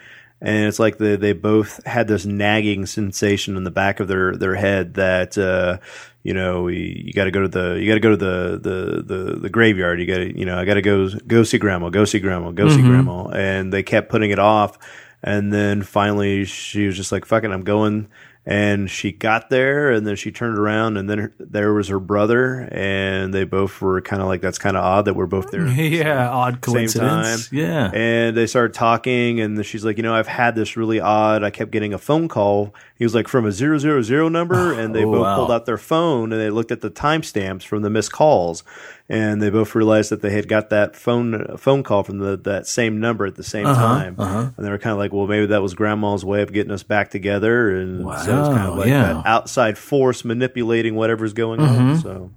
and 0.45 0.67
it's 0.67 0.79
like 0.79 0.99
they 0.99 1.17
they 1.17 1.33
both 1.33 1.85
had 1.87 2.07
this 2.07 2.27
nagging 2.27 2.85
sensation 2.85 3.57
in 3.57 3.65
the 3.65 3.71
back 3.71 3.99
of 3.99 4.09
their 4.09 4.37
their 4.37 4.55
head 4.55 4.95
that 4.95 5.39
uh, 5.39 5.79
you 6.23 6.35
know 6.35 6.69
you, 6.69 6.81
you 7.07 7.13
got 7.15 7.25
to 7.25 7.31
go 7.31 7.41
to 7.41 7.49
the 7.49 7.81
you 7.81 7.89
got 7.89 7.95
to 7.95 8.01
go 8.01 8.11
to 8.11 8.17
the, 8.17 8.61
the 8.63 9.03
the 9.03 9.37
the 9.41 9.49
graveyard. 9.49 9.99
You 9.99 10.07
got 10.07 10.19
to 10.19 10.39
you 10.39 10.45
know 10.45 10.59
I 10.59 10.67
got 10.67 10.75
to 10.75 10.83
go 10.83 11.09
go 11.27 11.45
see 11.45 11.57
grandma, 11.57 11.89
go 11.89 12.05
see 12.05 12.21
grandma, 12.21 12.51
go 12.51 12.69
see 12.69 12.83
grandma, 12.83 13.29
and 13.29 13.73
they 13.73 13.83
kept 13.83 14.11
putting 14.11 14.31
it 14.31 14.39
off. 14.39 14.79
And 15.23 15.51
then 15.51 15.83
finally, 15.83 16.45
she 16.45 16.85
was 16.85 16.95
just 16.95 17.11
like, 17.11 17.25
"Fucking, 17.25 17.51
I'm 17.51 17.65
going." 17.65 18.09
And 18.47 18.91
she 18.91 19.11
got 19.11 19.49
there, 19.49 19.91
and 19.91 20.07
then 20.07 20.17
she 20.17 20.31
turned 20.31 20.59
around, 20.59 20.99
and 20.99 21.09
then 21.09 21.19
her, 21.19 21.33
there 21.39 21.73
was 21.73 21.89
her 21.89 21.99
brother, 21.99 22.69
and 22.71 23.33
they 23.33 23.45
both 23.45 23.81
were 23.81 24.03
kind 24.03 24.21
of 24.21 24.29
like, 24.29 24.43
"That's 24.43 24.59
kind 24.59 24.77
of 24.77 24.85
odd 24.85 25.07
that 25.07 25.15
we're 25.15 25.25
both 25.25 25.51
there." 25.51 25.67
yeah, 25.69 26.29
odd 26.29 26.63
same 26.63 26.75
coincidence. 26.75 27.49
time. 27.49 27.59
Yeah. 27.59 27.91
And 27.95 28.37
they 28.37 28.47
started 28.47 28.75
talking, 28.75 29.41
and 29.41 29.65
she's 29.65 29.83
like, 29.83 29.97
you 29.97 30.03
know, 30.03 30.15
I've 30.15 30.27
had 30.27 30.57
this 30.57 30.77
really 30.77 31.01
odd. 31.01 31.43
I 31.43 31.49
kept 31.49 31.71
getting 31.71 31.95
a 31.95 31.99
phone 31.99 32.29
call. 32.29 32.75
He 32.97 33.05
was 33.07 33.15
like 33.15 33.29
from 33.29 33.47
a 33.47 33.51
zero 33.51 33.79
zero 33.79 34.03
zero 34.03 34.29
number, 34.29 34.73
and 34.79 34.95
they 34.95 35.05
Oh, 35.05 35.13
both 35.13 35.23
wow. 35.23 35.37
pulled 35.37 35.51
out 35.51 35.65
their 35.65 35.79
phone 35.79 36.31
and 36.31 36.39
they 36.39 36.51
looked 36.51 36.71
at 36.71 36.83
the 36.83 36.91
timestamps 36.91 37.63
from 37.63 37.81
the 37.81 37.89
missed 37.89 38.13
calls, 38.13 38.63
and 39.09 39.43
they 39.43 39.51
both 39.51 39.75
realized 39.75 40.11
that 40.11 40.23
they 40.23 40.31
had 40.31 40.49
got 40.49 40.71
that 40.71 40.97
phone 40.97 41.57
phone 41.59 41.83
call 41.83 42.03
from 42.05 42.19
the, 42.19 42.37
that 42.39 42.67
same 42.67 43.01
number 43.01 43.27
at 43.27 43.35
the 43.35 43.43
same 43.43 43.67
Uh-huh, 43.67 43.81
time, 43.83 44.17
and 44.19 44.55
they 44.67 44.71
were 44.71 44.79
kind 44.79 44.93
of 44.93 44.99
like, 44.99 45.13
well, 45.13 45.27
maybe 45.27 45.47
that 45.47 45.63
was 45.63 45.75
Grandma's 45.75 46.25
way 46.25 46.43
of 46.43 46.53
getting 46.53 46.73
us 46.73 46.83
back 46.83 47.11
together, 47.11 47.77
and 47.77 48.05
so 48.05 48.11
it's 48.15 48.27
kind 48.49 48.69
of 48.69 48.77
like 48.79 48.89
yeah. 48.89 49.15
that 49.15 49.27
outside 49.27 49.77
force 49.79 50.25
manipulating 50.25 50.95
whatever's 50.95 51.33
going 51.33 51.61
Mm-hmm. 51.61 51.91
on. 51.91 51.99
So 52.01 52.31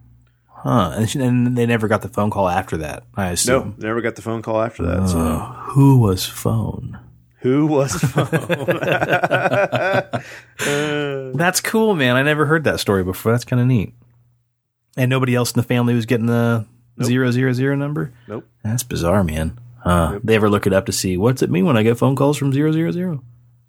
Huh. 0.59 0.93
And, 0.97 1.07
she, 1.09 1.19
and 1.21 1.55
they 1.55 1.67
never 1.67 1.87
got 1.87 2.01
the 2.01 2.09
phone 2.09 2.31
call 2.31 2.49
after 2.49 2.77
that, 2.77 3.03
I 3.15 3.27
no, 3.27 3.31
assume. 3.33 3.75
never 3.77 4.01
got 4.01 4.15
the 4.15 4.23
phone 4.23 4.41
call 4.41 4.59
after 4.61 4.83
that. 4.87 5.07
So. 5.09 5.19
Uh, 5.19 5.53
who 5.69 5.99
was 5.99 6.25
phone? 6.25 6.97
Who 7.41 7.67
was 7.67 7.93
phone? 7.93 8.27
That's 11.37 11.61
cool, 11.61 11.93
man. 11.95 12.15
I 12.15 12.23
never 12.23 12.45
heard 12.47 12.63
that 12.65 12.79
story 12.79 13.03
before. 13.03 13.31
That's 13.31 13.45
kind 13.45 13.61
of 13.61 13.67
neat. 13.67 13.93
And 14.97 15.09
nobody 15.09 15.35
else 15.35 15.51
in 15.53 15.57
the 15.61 15.67
family 15.67 15.93
was 15.93 16.05
getting 16.05 16.25
the 16.25 16.65
zero 17.03 17.31
zero 17.31 17.53
zero 17.53 17.75
number. 17.75 18.11
Nope. 18.27 18.45
That's 18.63 18.83
bizarre, 18.83 19.23
man. 19.23 19.57
Huh. 19.83 20.19
They 20.23 20.35
ever 20.35 20.49
look 20.49 20.65
it 20.67 20.73
up 20.73 20.87
to 20.87 20.91
see 20.91 21.15
what's 21.17 21.41
it 21.41 21.49
mean 21.51 21.65
when 21.65 21.77
I 21.77 21.83
get 21.83 21.97
phone 21.97 22.15
calls 22.15 22.35
from 22.37 22.51
zero 22.51 22.71
zero 22.71 22.91
zero? 22.91 23.23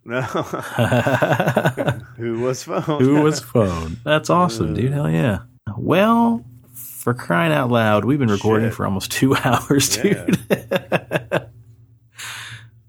No. 0.05 0.23
Who 2.17 2.41
was 2.41 2.65
phone? 2.65 3.01
Who 3.05 3.21
was 3.23 3.41
phone? 3.41 3.99
That's 4.05 4.31
awesome, 4.31 4.73
dude. 4.75 4.93
Hell 4.93 5.11
yeah. 5.11 5.41
Well, 5.77 6.45
for 6.73 7.13
crying 7.13 7.53
out 7.53 7.71
loud, 7.71 8.07
we've 8.07 8.19
been 8.19 8.31
recording 8.31 8.69
Shit. 8.69 8.75
for 8.77 8.87
almost 8.87 9.13
two 9.13 9.37
hours, 9.45 9.97
Yeah. 10.03 10.25
dude. 10.25 11.49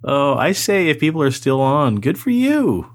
oh, 0.03 0.35
I 0.35 0.53
say 0.53 0.87
if 0.87 0.99
people 0.99 1.21
are 1.21 1.31
still 1.31 1.59
on, 1.61 1.97
good 1.99 2.17
for 2.17 2.29
you. 2.29 2.87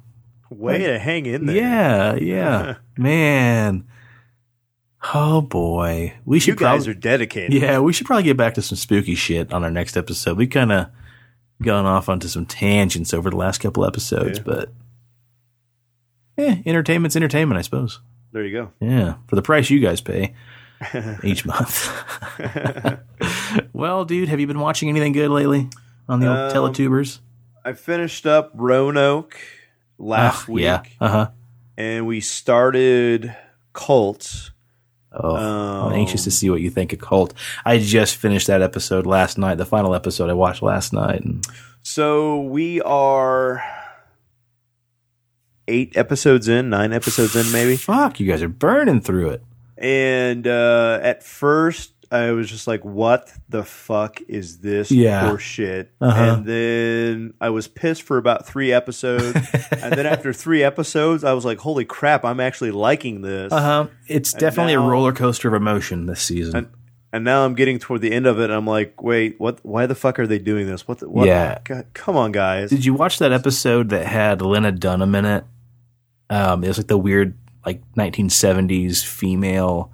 Way 0.50 0.78
to 0.86 0.98
hang 0.98 1.26
in 1.26 1.46
there. 1.46 1.56
Yeah, 1.56 2.14
yeah, 2.14 2.74
man. 2.96 3.86
Oh 5.12 5.42
boy, 5.42 6.14
we 6.24 6.38
should 6.40 6.48
You 6.48 6.54
guys 6.56 6.84
probably 6.84 6.90
are 6.92 6.94
dedicated. 6.94 7.52
yeah, 7.60 7.78
we 7.80 7.92
should 7.92 8.06
probably 8.06 8.22
get 8.22 8.36
back 8.38 8.54
to 8.54 8.62
some 8.62 8.76
spooky 8.76 9.14
shit 9.14 9.52
on 9.52 9.62
our 9.62 9.70
next 9.70 9.96
episode. 9.96 10.38
We 10.38 10.46
kind 10.46 10.72
of 10.72 10.86
gone 11.62 11.84
off 11.84 12.08
onto 12.08 12.26
some 12.28 12.46
tangents 12.46 13.12
over 13.12 13.28
the 13.30 13.36
last 13.36 13.58
couple 13.58 13.84
episodes, 13.84 14.38
Yeah. 14.38 14.44
but 14.46 14.72
yeah, 16.38 16.56
entertainment's 16.64 17.16
entertainment, 17.16 17.58
I 17.58 17.62
suppose. 17.62 18.00
There 18.32 18.44
you 18.44 18.52
go. 18.52 18.72
Yeah, 18.80 19.14
for 19.28 19.36
the 19.36 19.42
price 19.42 19.68
you 19.70 19.78
guys 19.80 20.00
pay 20.00 20.34
each 21.22 21.44
month. 21.44 21.88
well, 23.72 24.04
dude, 24.04 24.28
have 24.28 24.40
you 24.40 24.46
been 24.46 24.58
watching 24.60 24.88
anything 24.88 25.12
good 25.12 25.30
lately 25.30 25.68
on 26.08 26.20
the 26.20 26.28
old 26.28 26.52
Um, 26.56 26.72
Teletubers? 26.72 27.20
I 27.64 27.74
finished 27.74 28.26
up 28.26 28.50
Roanoke 28.54 29.36
last 29.98 30.48
Ah, 30.48 30.52
week, 30.52 30.64
Yeah, 30.64 30.82
uh 31.00 31.08
huh. 31.08 31.30
and 31.76 32.06
we 32.06 32.20
started 32.20 33.34
Cult 33.72 34.50
Oh, 35.16 35.86
I'm 35.86 35.92
anxious 35.92 36.24
to 36.24 36.30
see 36.30 36.50
what 36.50 36.60
you 36.60 36.70
think 36.70 36.92
of 36.92 36.98
Cult. 36.98 37.34
I 37.64 37.78
just 37.78 38.16
finished 38.16 38.48
that 38.48 38.62
episode 38.62 39.06
last 39.06 39.38
night, 39.38 39.56
the 39.56 39.66
final 39.66 39.94
episode 39.94 40.28
I 40.28 40.34
watched 40.34 40.62
last 40.62 40.92
night. 40.92 41.22
So 41.82 42.40
we 42.40 42.80
are 42.82 43.62
eight 45.68 45.96
episodes 45.96 46.48
in, 46.48 46.68
nine 46.70 46.92
episodes 46.92 47.36
in, 47.36 47.50
maybe. 47.52 47.76
fuck, 47.76 48.18
you 48.20 48.26
guys 48.26 48.42
are 48.42 48.48
burning 48.48 49.00
through 49.00 49.30
it. 49.30 49.42
And 49.78 50.46
uh, 50.46 51.00
at 51.02 51.22
first, 51.22 51.93
I 52.14 52.30
was 52.32 52.48
just 52.48 52.66
like, 52.66 52.84
"What 52.84 53.30
the 53.48 53.64
fuck 53.64 54.20
is 54.28 54.58
this 54.58 54.90
Yeah. 54.90 55.36
shit?" 55.36 55.90
Uh-huh. 56.00 56.36
And 56.36 56.46
then 56.46 57.34
I 57.40 57.50
was 57.50 57.66
pissed 57.68 58.02
for 58.02 58.16
about 58.18 58.46
three 58.46 58.72
episodes, 58.72 59.36
and 59.72 59.92
then 59.92 60.06
after 60.06 60.32
three 60.44 60.62
episodes, 60.62 61.24
I 61.24 61.32
was 61.32 61.44
like, 61.44 61.58
"Holy 61.58 61.84
crap! 61.84 62.24
I'm 62.24 62.40
actually 62.40 62.70
liking 62.70 63.22
this." 63.22 63.52
Uh 63.52 63.60
huh. 63.60 63.86
It's 64.06 64.32
definitely 64.32 64.76
now- 64.76 64.86
a 64.86 64.90
roller 64.90 65.12
coaster 65.12 65.48
of 65.48 65.54
emotion 65.54 66.06
this 66.06 66.20
season. 66.22 66.56
And, 66.56 66.68
and 67.12 67.24
now 67.24 67.44
I'm 67.44 67.54
getting 67.54 67.78
toward 67.78 68.00
the 68.00 68.12
end 68.12 68.26
of 68.26 68.38
it, 68.40 68.44
and 68.44 68.52
I'm 68.54 68.66
like, 68.66 69.02
"Wait, 69.02 69.36
what? 69.38 69.58
Why 69.64 69.86
the 69.86 69.94
fuck 69.94 70.18
are 70.18 70.26
they 70.26 70.38
doing 70.38 70.66
this? 70.66 70.86
What? 70.88 70.98
The, 70.98 71.08
what 71.08 71.26
Yeah. 71.26 71.58
God, 71.64 71.86
come 71.94 72.16
on, 72.16 72.32
guys!" 72.32 72.70
Did 72.70 72.84
you 72.84 72.94
watch 72.94 73.18
that 73.18 73.32
episode 73.32 73.88
that 73.90 74.06
had 74.06 74.40
Lena 74.42 74.72
Dunham 74.72 75.14
in 75.14 75.24
it? 75.24 75.44
Um, 76.30 76.64
it 76.64 76.68
was 76.68 76.78
like 76.78 76.86
the 76.88 76.96
weird, 76.98 77.36
like 77.66 77.82
1970s 77.96 79.04
female 79.04 79.92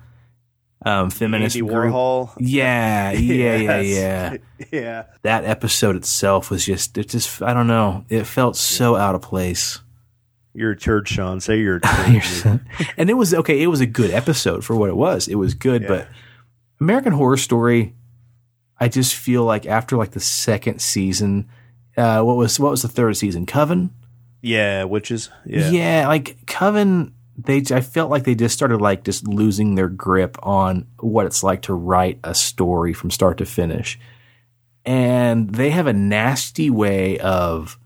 um, 0.85 1.11
feminist 1.11 1.57
Andy 1.57 1.69
group. 1.69 1.93
Warhol. 1.93 2.31
Yeah, 2.39 3.11
yeah, 3.13 3.57
yeah, 3.57 3.81
Yes. 3.81 4.39
yeah. 4.59 4.67
yeah. 4.81 5.05
That 5.23 5.45
episode 5.45 5.97
itself 5.97 6.51
was 6.51 6.65
just, 6.65 6.97
it 6.99 7.09
just, 7.09 7.43
I 7.43 7.53
don't 7.55 7.67
know. 7.67 8.05
It 8.09 8.25
felt 8.25 8.57
so 8.57 8.97
out 8.97 9.15
of 9.15 9.23
place. 9.23 9.81
You're 10.55 10.73
a 10.73 10.77
turd, 10.77 11.07
Shawn. 11.09 11.41
Say 11.41 11.61
you're 11.61 11.77
a 11.77 11.81
turd. 12.43 12.61
and 12.97 13.09
it 13.11 13.15
was 13.15 13.33
okay. 13.35 13.63
It 13.63 13.69
was 13.69 13.81
a 13.81 13.87
good 13.87 14.11
episode 14.11 14.65
for 14.65 14.75
what 14.75 14.89
it 14.89 14.97
was. 14.97 15.29
It 15.29 15.37
was 15.37 15.55
good, 15.55 15.83
Yeah. 15.83 15.89
but 15.89 16.09
American 16.81 17.13
Horror 17.13 17.37
Story. 17.37 17.95
I 18.83 18.89
just 18.89 19.15
feel 19.15 19.45
like 19.45 19.67
after 19.67 19.97
like 19.97 20.11
the 20.13 20.21
second 20.21 20.81
season, 20.81 21.49
uh, 21.97 22.23
what 22.23 22.37
was 22.37 22.59
what 22.59 22.71
was 22.71 22.83
the 22.83 22.89
third 22.89 23.17
season? 23.17 23.45
Coven. 23.47 23.91
yeah, 24.43 24.85
witches. 24.85 25.29
Yeah. 25.45 25.71
Yeah. 25.71 26.09
like 26.09 26.47
Coven. 26.47 27.15
They 27.45 27.63
I 27.71 27.81
felt 27.81 28.11
like 28.11 28.25
they 28.25 28.35
just 28.35 28.55
started 28.55 28.81
like 28.81 29.05
just 29.05 29.27
losing 29.27 29.75
their 29.75 29.89
grip 29.89 30.37
on 30.43 30.87
what 30.99 31.27
it's 31.27 31.43
like 31.43 31.63
to 31.63 31.75
write 31.75 32.19
a 32.25 32.35
story 32.35 32.93
from 32.93 33.11
start 33.11 33.39
to 33.39 33.47
finish, 33.47 33.99
and 34.85 35.55
they 35.55 35.71
have 35.71 35.87
a 35.87 35.93
nasty 35.93 36.71
way 36.71 37.19
of 37.19 37.79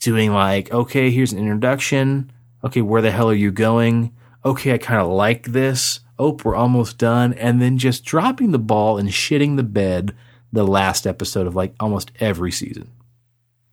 doing 0.00 0.32
like, 0.32 0.72
okay, 0.72 1.10
here's 1.10 1.32
an 1.32 1.38
introduction. 1.38 2.32
Okay, 2.64 2.82
where 2.82 3.02
the 3.02 3.10
hell 3.10 3.30
are 3.30 3.34
you 3.34 3.50
going? 3.50 4.14
Okay, 4.44 4.74
I 4.74 4.78
kind 4.78 5.00
of 5.00 5.08
like 5.08 5.44
this. 5.44 6.00
Oh, 6.18 6.38
we're 6.44 6.56
almost 6.56 6.98
done. 6.98 7.32
And 7.34 7.62
then 7.62 7.78
just 7.78 8.04
dropping 8.04 8.50
the 8.50 8.58
ball 8.58 8.98
and 8.98 9.08
shitting 9.08 9.56
the 9.56 9.62
bed 9.62 10.14
the 10.52 10.66
last 10.66 11.06
episode 11.06 11.46
of 11.46 11.54
like 11.54 11.74
almost 11.78 12.10
every 12.20 12.50
season. 12.50 12.90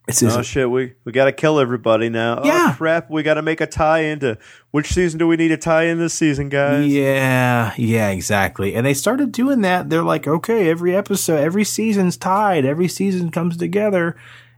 It's 0.08 0.22
Oh 0.22 0.40
shit, 0.40 0.70
we 0.70 0.94
we 1.04 1.12
got 1.12 1.26
to 1.26 1.32
kill 1.32 1.60
everybody 1.60 2.08
now. 2.08 2.42
Yeah. 2.42 2.70
Oh 2.70 2.76
crap, 2.76 3.10
we 3.10 3.22
got 3.22 3.34
to 3.34 3.42
make 3.42 3.60
a 3.60 3.66
tie 3.66 4.00
into 4.00 4.38
which 4.70 4.92
season 4.92 5.18
do 5.18 5.28
we 5.28 5.36
need 5.36 5.48
to 5.48 5.58
tie 5.58 5.84
in 5.84 5.98
this 5.98 6.14
season, 6.14 6.48
guys? 6.48 6.86
Yeah, 6.88 7.74
yeah, 7.76 8.08
exactly. 8.08 8.74
And 8.74 8.86
they 8.86 8.94
started 8.94 9.32
doing 9.32 9.60
that. 9.60 9.90
They're 9.90 10.02
like, 10.02 10.26
okay, 10.26 10.70
every 10.70 10.96
episode, 10.96 11.36
every 11.36 11.64
season's 11.64 12.16
tied, 12.16 12.64
every 12.64 12.88
season 12.88 13.30
comes 13.30 13.58
together. 13.58 14.16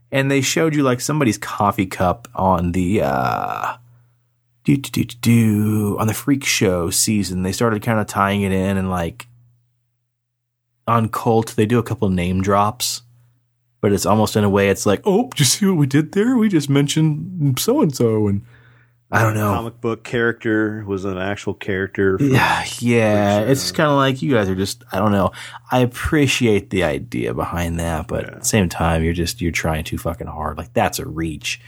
And 0.09 0.31
they 0.31 0.41
showed 0.41 0.73
you 0.73 0.83
like 0.83 1.01
somebody's 1.01 1.37
coffee 1.37 1.85
cup 1.85 2.29
on 2.33 2.71
the 2.71 3.01
uh 3.03 3.75
do 4.63 4.77
do 4.77 4.89
do 4.89 5.03
do, 5.03 5.17
do 5.21 5.99
on 5.99 6.07
the 6.07 6.13
freak 6.13 6.45
show 6.45 6.89
season. 6.89 7.43
They 7.43 7.51
started 7.51 7.81
kind 7.81 7.99
of 7.99 8.07
tying 8.07 8.41
it 8.43 8.53
in 8.53 8.77
and 8.77 8.89
like 8.89 9.27
on 10.87 11.09
cult, 11.09 11.55
they 11.55 11.65
do 11.65 11.79
a 11.79 11.83
couple 11.83 12.09
name 12.09 12.41
drops. 12.41 13.01
But 13.81 13.91
it's 13.93 14.05
almost 14.05 14.35
in 14.35 14.43
a 14.43 14.49
way 14.49 14.69
it's 14.69 14.85
like, 14.85 15.01
oh, 15.05 15.29
did 15.29 15.39
you 15.39 15.45
see 15.45 15.65
what 15.65 15.77
we 15.77 15.87
did 15.87 16.11
there? 16.13 16.37
We 16.37 16.49
just 16.49 16.69
mentioned 16.69 17.59
so 17.59 17.81
and 17.81 17.95
so 17.95 18.27
and 18.27 18.43
I 19.13 19.23
don't 19.23 19.33
know. 19.33 19.53
Comic 19.55 19.81
book 19.81 20.03
character 20.05 20.85
was 20.87 21.03
an 21.03 21.17
actual 21.17 21.53
character. 21.53 22.17
from- 22.17 22.29
Yeah, 22.31 22.63
yeah. 22.79 23.39
It's 23.41 23.71
kind 23.73 23.89
of 23.89 23.97
like 23.97 24.21
you 24.21 24.31
guys 24.31 24.47
are 24.47 24.55
just. 24.55 24.85
I 24.93 24.99
don't 24.99 25.11
know. 25.11 25.31
I 25.69 25.79
appreciate 25.79 26.69
the 26.69 26.85
idea 26.85 27.33
behind 27.33 27.77
that, 27.81 28.07
but 28.07 28.23
at 28.25 28.39
the 28.39 28.45
same 28.45 28.69
time, 28.69 29.03
you're 29.03 29.11
just 29.13 29.41
you're 29.41 29.51
trying 29.51 29.83
too 29.83 29.97
fucking 29.97 30.27
hard. 30.27 30.57
Like 30.57 30.73
that's 30.73 30.97
a 30.99 31.05
reach. 31.05 31.59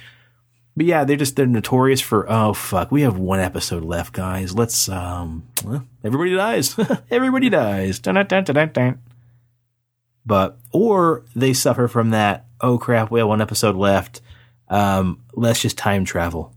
But 0.78 0.86
yeah, 0.86 1.04
they're 1.04 1.18
just 1.18 1.36
they're 1.36 1.46
notorious 1.46 2.00
for 2.00 2.32
oh 2.32 2.54
fuck. 2.54 2.92
We 2.94 3.02
have 3.02 3.18
one 3.18 3.42
episode 3.42 3.84
left, 3.84 4.14
guys. 4.14 4.56
Let's 4.56 4.88
um. 4.88 5.44
well, 5.66 5.84
everybody 6.02 6.36
dies. 6.36 6.78
everybody 7.12 7.50
dies. 7.50 8.00
Dun, 8.00 8.16
dun, 8.16 8.26
dun, 8.28 8.44
dun, 8.46 8.56
dun, 8.56 8.70
dun. 8.72 9.00
But 10.26 10.58
or 10.72 11.26
they 11.36 11.54
suffer 11.54 11.88
from 11.88 12.12
that. 12.12 12.46
Oh 12.62 12.78
crap, 12.78 13.12
we 13.12 13.20
have 13.20 13.28
one 13.28 13.42
episode 13.42 13.76
left. 13.76 14.22
Um, 14.70 15.24
let's 15.34 15.62
just 15.62 15.78
time 15.78 16.06
travel. 16.06 16.54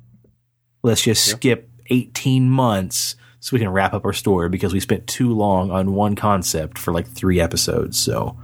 Let's 0.83 1.03
just 1.03 1.25
skip 1.25 1.69
18 1.91 2.49
months 2.49 3.17
so 3.41 3.55
we 3.55 3.61
can 3.61 3.71
wrap 3.71 3.93
up 3.93 4.05
our 4.05 4.13
story 4.13 4.49
because 4.49 4.73
we 4.73 4.81
spent 4.81 5.07
too 5.07 5.33
long 5.33 5.71
on 5.71 5.95
one 5.95 6.15
concept 6.17 6.79
for 6.79 6.93
like 6.93 7.07
three 7.09 7.41
episodes. 7.41 7.99
So 7.99 8.37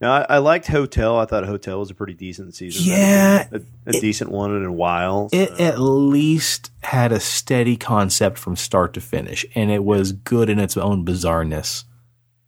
Now, 0.00 0.12
I, 0.12 0.26
I 0.28 0.38
liked 0.38 0.66
Hotel. 0.66 1.18
I 1.18 1.24
thought 1.24 1.44
Hotel 1.44 1.78
was 1.78 1.90
a 1.90 1.94
pretty 1.94 2.14
decent 2.14 2.54
season. 2.54 2.82
Yeah, 2.84 3.46
a, 3.52 3.60
a 3.86 3.92
decent 3.92 4.30
one 4.30 4.54
in 4.56 4.64
a 4.64 4.72
while. 4.72 5.28
it 5.32 5.50
at 5.60 5.78
least 5.80 6.70
had 6.82 7.12
a 7.12 7.20
steady 7.20 7.76
concept 7.76 8.38
from 8.38 8.56
start 8.56 8.94
to 8.94 9.00
finish, 9.00 9.44
and 9.54 9.70
it 9.70 9.84
was 9.84 10.12
good 10.12 10.48
in 10.50 10.58
its 10.58 10.76
own 10.76 11.04
bizarreness. 11.04 11.84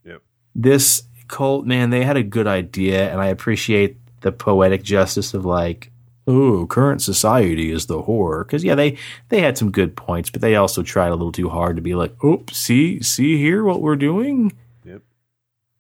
Yep. 0.05 0.23
This 0.55 1.03
cult, 1.33 1.67
man, 1.67 1.91
they 1.91 2.05
had 2.05 2.17
a 2.17 2.23
good 2.23 2.47
idea, 2.47 3.11
and 3.11 3.21
I 3.21 3.27
appreciate 3.27 3.97
the 4.21 4.31
poetic 4.31 4.85
justice 4.85 5.35
of 5.35 5.45
like, 5.45 5.91
oh, 6.29 6.67
current 6.67 7.03
society 7.03 7.73
is 7.73 7.87
the 7.87 8.03
horror. 8.03 8.45
Because 8.45 8.63
yeah, 8.63 8.77
they 8.77 8.99
they 9.31 9.41
had 9.41 9.59
some 9.59 9.73
good 9.73 9.97
points, 9.97 10.31
but 10.31 10.43
they 10.43 10.55
also 10.55 10.85
tried 10.85 11.09
a 11.09 11.17
little 11.17 11.33
too 11.33 11.49
hard 11.49 11.75
to 11.75 11.83
be 11.83 11.97
like, 11.97 12.15
oh, 12.23 12.45
see, 12.53 13.03
see 13.03 13.39
here 13.39 13.65
what 13.65 13.81
we're 13.81 13.97
doing. 13.97 14.53
Yep. 14.85 15.03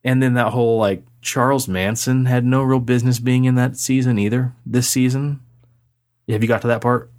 And 0.02 0.20
then 0.20 0.34
that 0.34 0.52
whole 0.52 0.78
like 0.78 1.04
Charles 1.20 1.68
Manson 1.68 2.24
had 2.24 2.44
no 2.44 2.62
real 2.62 2.80
business 2.80 3.20
being 3.20 3.44
in 3.44 3.54
that 3.54 3.76
season 3.76 4.18
either. 4.18 4.54
This 4.66 4.88
season, 4.88 5.40
have 6.28 6.42
you 6.42 6.48
got 6.48 6.62
to 6.62 6.68
that 6.68 6.80
part? 6.80 7.11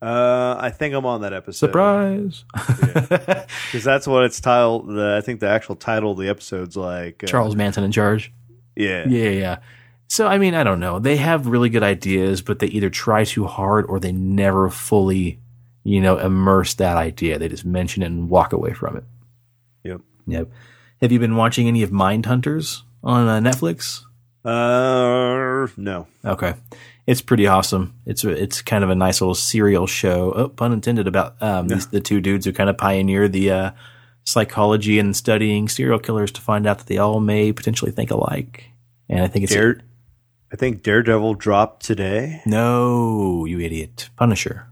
Uh, 0.00 0.56
I 0.58 0.70
think 0.70 0.94
I'm 0.94 1.04
on 1.06 1.22
that 1.22 1.32
episode. 1.32 1.66
Surprise! 1.66 2.44
Because 2.52 3.82
that's 3.82 4.06
what 4.06 4.24
it's 4.24 4.40
titled. 4.40 4.88
The, 4.88 5.16
I 5.16 5.24
think 5.24 5.40
the 5.40 5.48
actual 5.48 5.74
title 5.74 6.12
of 6.12 6.18
the 6.18 6.28
episode's 6.28 6.76
like 6.76 7.24
uh, 7.24 7.26
Charles 7.26 7.56
Manson 7.56 7.82
in 7.82 7.90
charge. 7.90 8.32
Yeah. 8.76 9.08
Yeah, 9.08 9.30
yeah. 9.30 9.58
So 10.06 10.26
I 10.26 10.38
mean, 10.38 10.54
I 10.54 10.62
don't 10.62 10.80
know. 10.80 10.98
They 11.00 11.16
have 11.16 11.48
really 11.48 11.68
good 11.68 11.82
ideas, 11.82 12.42
but 12.42 12.60
they 12.60 12.68
either 12.68 12.90
try 12.90 13.24
too 13.24 13.46
hard 13.46 13.86
or 13.86 13.98
they 13.98 14.12
never 14.12 14.70
fully, 14.70 15.40
you 15.82 16.00
know, 16.00 16.16
immerse 16.16 16.74
that 16.74 16.96
idea. 16.96 17.38
They 17.38 17.48
just 17.48 17.64
mention 17.64 18.02
it 18.02 18.06
and 18.06 18.30
walk 18.30 18.52
away 18.52 18.72
from 18.72 18.96
it. 18.96 19.04
Yep. 19.84 20.00
Yep. 20.28 20.48
Have 21.02 21.12
you 21.12 21.18
been 21.18 21.36
watching 21.36 21.66
any 21.68 21.82
of 21.82 21.92
Mind 21.92 22.26
Hunters 22.26 22.84
on 23.02 23.26
uh, 23.28 23.40
Netflix? 23.50 24.04
Uh, 24.44 25.66
no. 25.76 26.06
Okay, 26.24 26.54
it's 27.08 27.22
pretty 27.22 27.46
awesome. 27.46 27.94
It's 28.04 28.22
it's 28.22 28.60
kind 28.60 28.84
of 28.84 28.90
a 28.90 28.94
nice 28.94 29.22
little 29.22 29.34
serial 29.34 29.86
show. 29.86 30.32
Oh, 30.32 30.48
pun 30.48 30.72
intended 30.74 31.06
about 31.06 31.40
um, 31.42 31.68
these, 31.68 31.86
the 31.86 32.00
two 32.00 32.20
dudes 32.20 32.44
who 32.44 32.52
kind 32.52 32.68
of 32.68 32.76
pioneer 32.76 33.28
the 33.28 33.50
uh, 33.50 33.70
psychology 34.24 34.98
and 34.98 35.16
studying 35.16 35.68
serial 35.68 35.98
killers 35.98 36.30
to 36.32 36.42
find 36.42 36.66
out 36.66 36.76
that 36.78 36.86
they 36.86 36.98
all 36.98 37.18
may 37.18 37.50
potentially 37.50 37.90
think 37.90 38.10
alike. 38.10 38.66
And 39.08 39.20
I 39.22 39.26
think 39.26 39.44
it's 39.44 39.54
Dare, 39.54 39.80
I 40.52 40.56
think 40.56 40.82
Daredevil 40.82 41.34
dropped 41.34 41.82
today. 41.82 42.42
no, 42.44 43.46
you 43.46 43.58
idiot, 43.58 44.10
Punisher. 44.16 44.66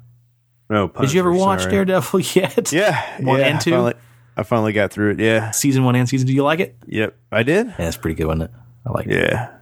No, 0.69 0.89
Punisher, 0.89 1.09
Did 1.11 1.15
you 1.15 1.21
ever 1.21 1.33
watch 1.33 1.61
sorry. 1.61 1.73
Daredevil 1.73 2.21
yet? 2.35 2.71
Yeah, 2.71 3.23
One 3.25 3.41
yeah, 3.41 3.47
and 3.47 3.61
two? 3.63 3.71
I 3.71 3.77
finally, 3.77 3.95
I 4.37 4.43
finally 4.43 4.73
got 4.75 4.93
through 4.93 5.13
it. 5.13 5.21
Yeah. 5.21 5.53
season 5.53 5.85
one 5.85 5.97
and 5.97 6.07
season 6.07 6.29
two. 6.29 6.35
You 6.35 6.45
like 6.45 6.61
it? 6.61 6.77
Yep. 6.87 7.17
I 7.33 7.43
did. 7.45 7.69
Yeah, 7.69 7.75
that's 7.79 7.97
pretty 7.97 8.15
good, 8.15 8.27
wasn't 8.27 8.43
it? 8.43 8.51
I 8.85 8.91
like 8.93 9.07
it. 9.07 9.13
Yeah. 9.31 9.56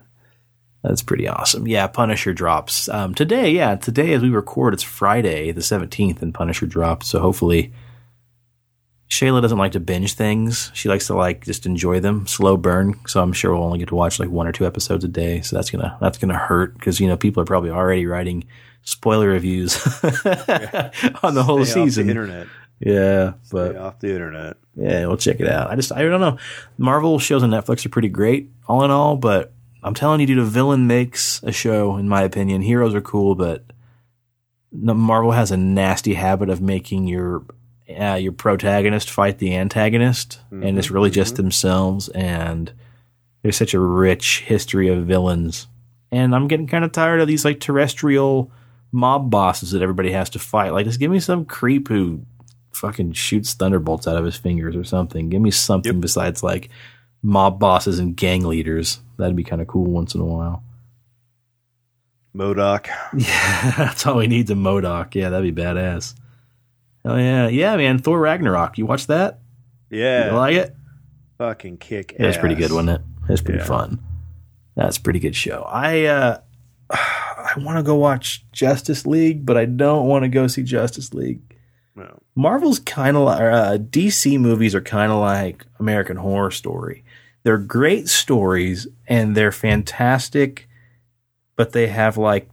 That's 0.85 1.03
pretty 1.03 1.27
awesome. 1.27 1.67
Yeah, 1.67 1.87
Punisher 1.87 2.35
drops 2.35 2.91
um, 2.91 3.15
today. 3.15 3.51
Yeah, 3.51 3.75
today 3.77 4.13
as 4.13 4.21
we 4.23 4.29
record, 4.29 4.75
it's 4.75 4.83
Friday 4.83 5.51
the 5.51 5.63
seventeenth, 5.63 6.21
and 6.23 6.35
Punisher 6.35 6.67
drops. 6.67 7.07
So 7.09 7.21
hopefully, 7.21 7.73
Shayla 9.09 9.41
doesn't 9.41 9.57
like 9.57 9.73
to 9.73 9.81
binge 9.81 10.13
things. 10.13 10.71
She 10.75 10.91
likes 10.91 11.07
to 11.07 11.15
like 11.15 11.43
just 11.45 11.65
enjoy 11.65 12.01
them, 12.01 12.27
slow 12.27 12.59
burn. 12.59 13.01
So 13.07 13.23
I'm 13.23 13.33
sure 13.33 13.55
we'll 13.55 13.65
only 13.65 13.79
get 13.79 13.89
to 13.89 13.95
watch 13.95 14.21
like 14.21 14.29
one 14.29 14.47
or 14.47 14.53
two 14.53 14.67
episodes 14.67 15.05
a 15.05 15.09
day. 15.09 15.41
So 15.41 15.57
that's 15.57 15.71
gonna 15.71 15.97
that's 16.03 16.19
gonna 16.19 16.37
hurt 16.37 16.75
because 16.75 17.01
you 17.01 17.09
know 17.09 17.17
people 17.17 17.43
are 17.43 17.47
probably 17.47 17.71
already 17.71 18.05
writing 18.05 18.45
spoiler 18.83 19.29
reviews 19.29 19.77
on 21.23 21.33
the 21.35 21.43
whole 21.47 21.65
Stay 21.65 21.81
off 21.81 21.87
season. 21.87 22.07
the 22.09 22.11
internet. 22.11 22.47
Yeah, 22.81 23.33
but 23.51 23.71
Stay 23.71 23.79
off 23.79 23.99
the 24.01 24.13
internet. 24.13 24.57
yeah, 24.77 25.07
we'll 25.07 25.17
check 25.17 25.41
it 25.41 25.49
out. 25.49 25.71
I 25.71 25.77
just 25.77 25.93
I 25.93 26.03
don't 26.03 26.21
know. 26.21 26.37
Marvel 26.77 27.19
shows 27.19 27.43
on 27.43 27.49
Netflix 27.49 27.87
are 27.87 27.89
pretty 27.89 28.11
great, 28.11 28.51
all 28.69 28.85
in 28.85 28.91
all, 28.91 29.17
but 29.17 29.53
I'm 29.85 29.95
telling 29.95 30.21
you, 30.21 30.27
dude, 30.27 30.39
a 30.39 30.45
villain 30.45 30.87
makes 30.87 31.43
a 31.43 31.53
show, 31.53 31.97
in 31.97 32.09
my 32.09 32.23
opinion. 32.23 32.63
Heroes 32.63 32.95
are 32.95 33.03
cool, 33.03 33.35
but 33.35 33.65
Marvel 34.73 35.33
has 35.33 35.51
a 35.51 35.59
nasty 35.59 36.15
habit 36.15 36.49
of 36.49 36.63
making 36.63 37.07
your 37.07 37.45
uh, 38.01 38.15
your 38.15 38.33
protagonist 38.33 39.11
fight 39.11 39.39
the 39.39 39.55
antagonist, 39.55 40.41
and 40.51 40.79
it's 40.79 40.91
really 40.91 41.11
just 41.11 41.37
themselves. 41.37 42.09
And 42.09 42.73
there's 43.43 43.59
such 43.59 43.75
a 43.75 43.79
rich 43.79 44.41
history 44.41 44.89
of 44.89 45.05
villains, 45.05 45.67
and 46.11 46.35
I'm 46.35 46.49
getting 46.49 46.67
kind 46.67 46.85
of 46.85 46.93
tired 46.93 47.21
of 47.21 47.29
these 47.29 47.45
like 47.45 47.61
terrestrial 47.61 48.51
mob 48.91 49.31
bosses 49.31 49.73
that 49.73 49.83
everybody 49.83 50.13
has 50.13 50.31
to 50.31 50.39
fight. 50.39 50.73
Like, 50.73 50.87
just 50.87 50.99
give 50.99 51.11
me 51.11 51.21
some 51.21 51.45
creep 51.45 51.89
who 51.89 52.23
fucking 52.73 53.13
shoots 53.13 53.53
thunderbolts 53.53 54.09
out 54.09 54.17
of 54.17 54.25
his 54.25 54.37
fingers 54.37 54.77
or 54.77 54.85
something. 54.85 55.29
Give 55.29 55.43
me 55.43 55.51
something 55.51 56.01
besides 56.01 56.43
like 56.43 56.71
mob 57.25 57.59
bosses 57.59 57.99
and 57.99 58.17
gang 58.17 58.45
leaders. 58.45 59.01
That'd 59.17 59.35
be 59.35 59.43
kind 59.43 59.61
of 59.63 59.67
cool 59.67 59.87
once 59.87 60.15
in 60.15 60.21
a 60.21 60.25
while. 60.25 60.63
MODOK. 62.37 62.87
Yeah, 63.19 63.75
that's 63.77 64.07
all 64.07 64.17
we 64.19 64.27
need 64.27 64.49
to 64.49 64.55
MODOK. 64.55 65.15
Yeah, 65.15 65.31
that'd 65.31 65.55
be 65.55 65.63
badass. 65.63 66.15
Oh 67.05 67.17
yeah, 67.17 67.49
yeah, 67.49 67.77
man. 67.77 67.99
Thor 67.99 68.19
Ragnarok. 68.19 68.79
You 68.79 68.87
watch 68.87 69.07
that? 69.09 69.41
Yeah. 69.91 70.31
You 70.31 70.37
like 70.37 70.55
it? 70.57 70.75
fucking 71.39 71.77
kick. 71.79 72.15
It 72.19 72.25
was 72.25 72.37
pretty 72.39 72.55
good, 72.55 72.71
wasn't 72.71 72.91
it? 72.91 73.01
It 73.25 73.33
was 73.33 73.43
pretty 73.43 73.59
Yeah. 73.59 73.67
fun. 73.67 74.01
That's 74.77 74.97
a 74.99 75.01
pretty 75.01 75.19
good 75.19 75.35
show. 75.37 75.63
I 75.63 76.05
uh 76.05 76.39
I 76.91 77.53
want 77.59 77.79
to 77.79 77.83
go 77.83 77.95
watch 77.97 78.45
Justice 78.53 79.07
League, 79.07 79.45
but 79.45 79.57
I 79.57 79.65
don't 79.67 80.07
want 80.07 80.23
to 80.25 80.29
go 80.29 80.47
see 80.47 80.63
Justice 80.63 81.13
League. 81.15 81.41
No. 81.95 82.19
Marvel's 82.35 82.79
kind 82.81 83.17
of 83.17 83.25
like 83.25 83.41
uh, 83.41 83.77
DC 83.79 84.41
movies 84.41 84.75
are 84.75 84.81
kind 84.81 85.13
of 85.13 85.19
like 85.19 85.65
American 85.79 86.17
Horror 86.17 86.51
Story. 86.51 87.04
They're 87.45 87.59
great 87.59 88.09
stories 88.09 88.87
and 89.07 89.37
they're 89.37 89.53
fantastic, 89.53 90.69
but 91.57 91.73
they 91.73 91.87
have 91.89 92.17
like 92.17 92.49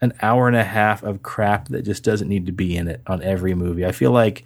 an 0.00 0.12
hour 0.22 0.46
and 0.46 0.56
a 0.56 0.64
half 0.64 1.02
of 1.02 1.22
crap 1.22 1.68
that 1.68 1.82
just 1.82 2.04
doesn't 2.04 2.28
need 2.28 2.46
to 2.46 2.52
be 2.52 2.76
in 2.76 2.88
it 2.88 3.02
on 3.06 3.22
every 3.22 3.54
movie. 3.54 3.84
I 3.84 3.92
feel 3.92 4.12
like 4.12 4.44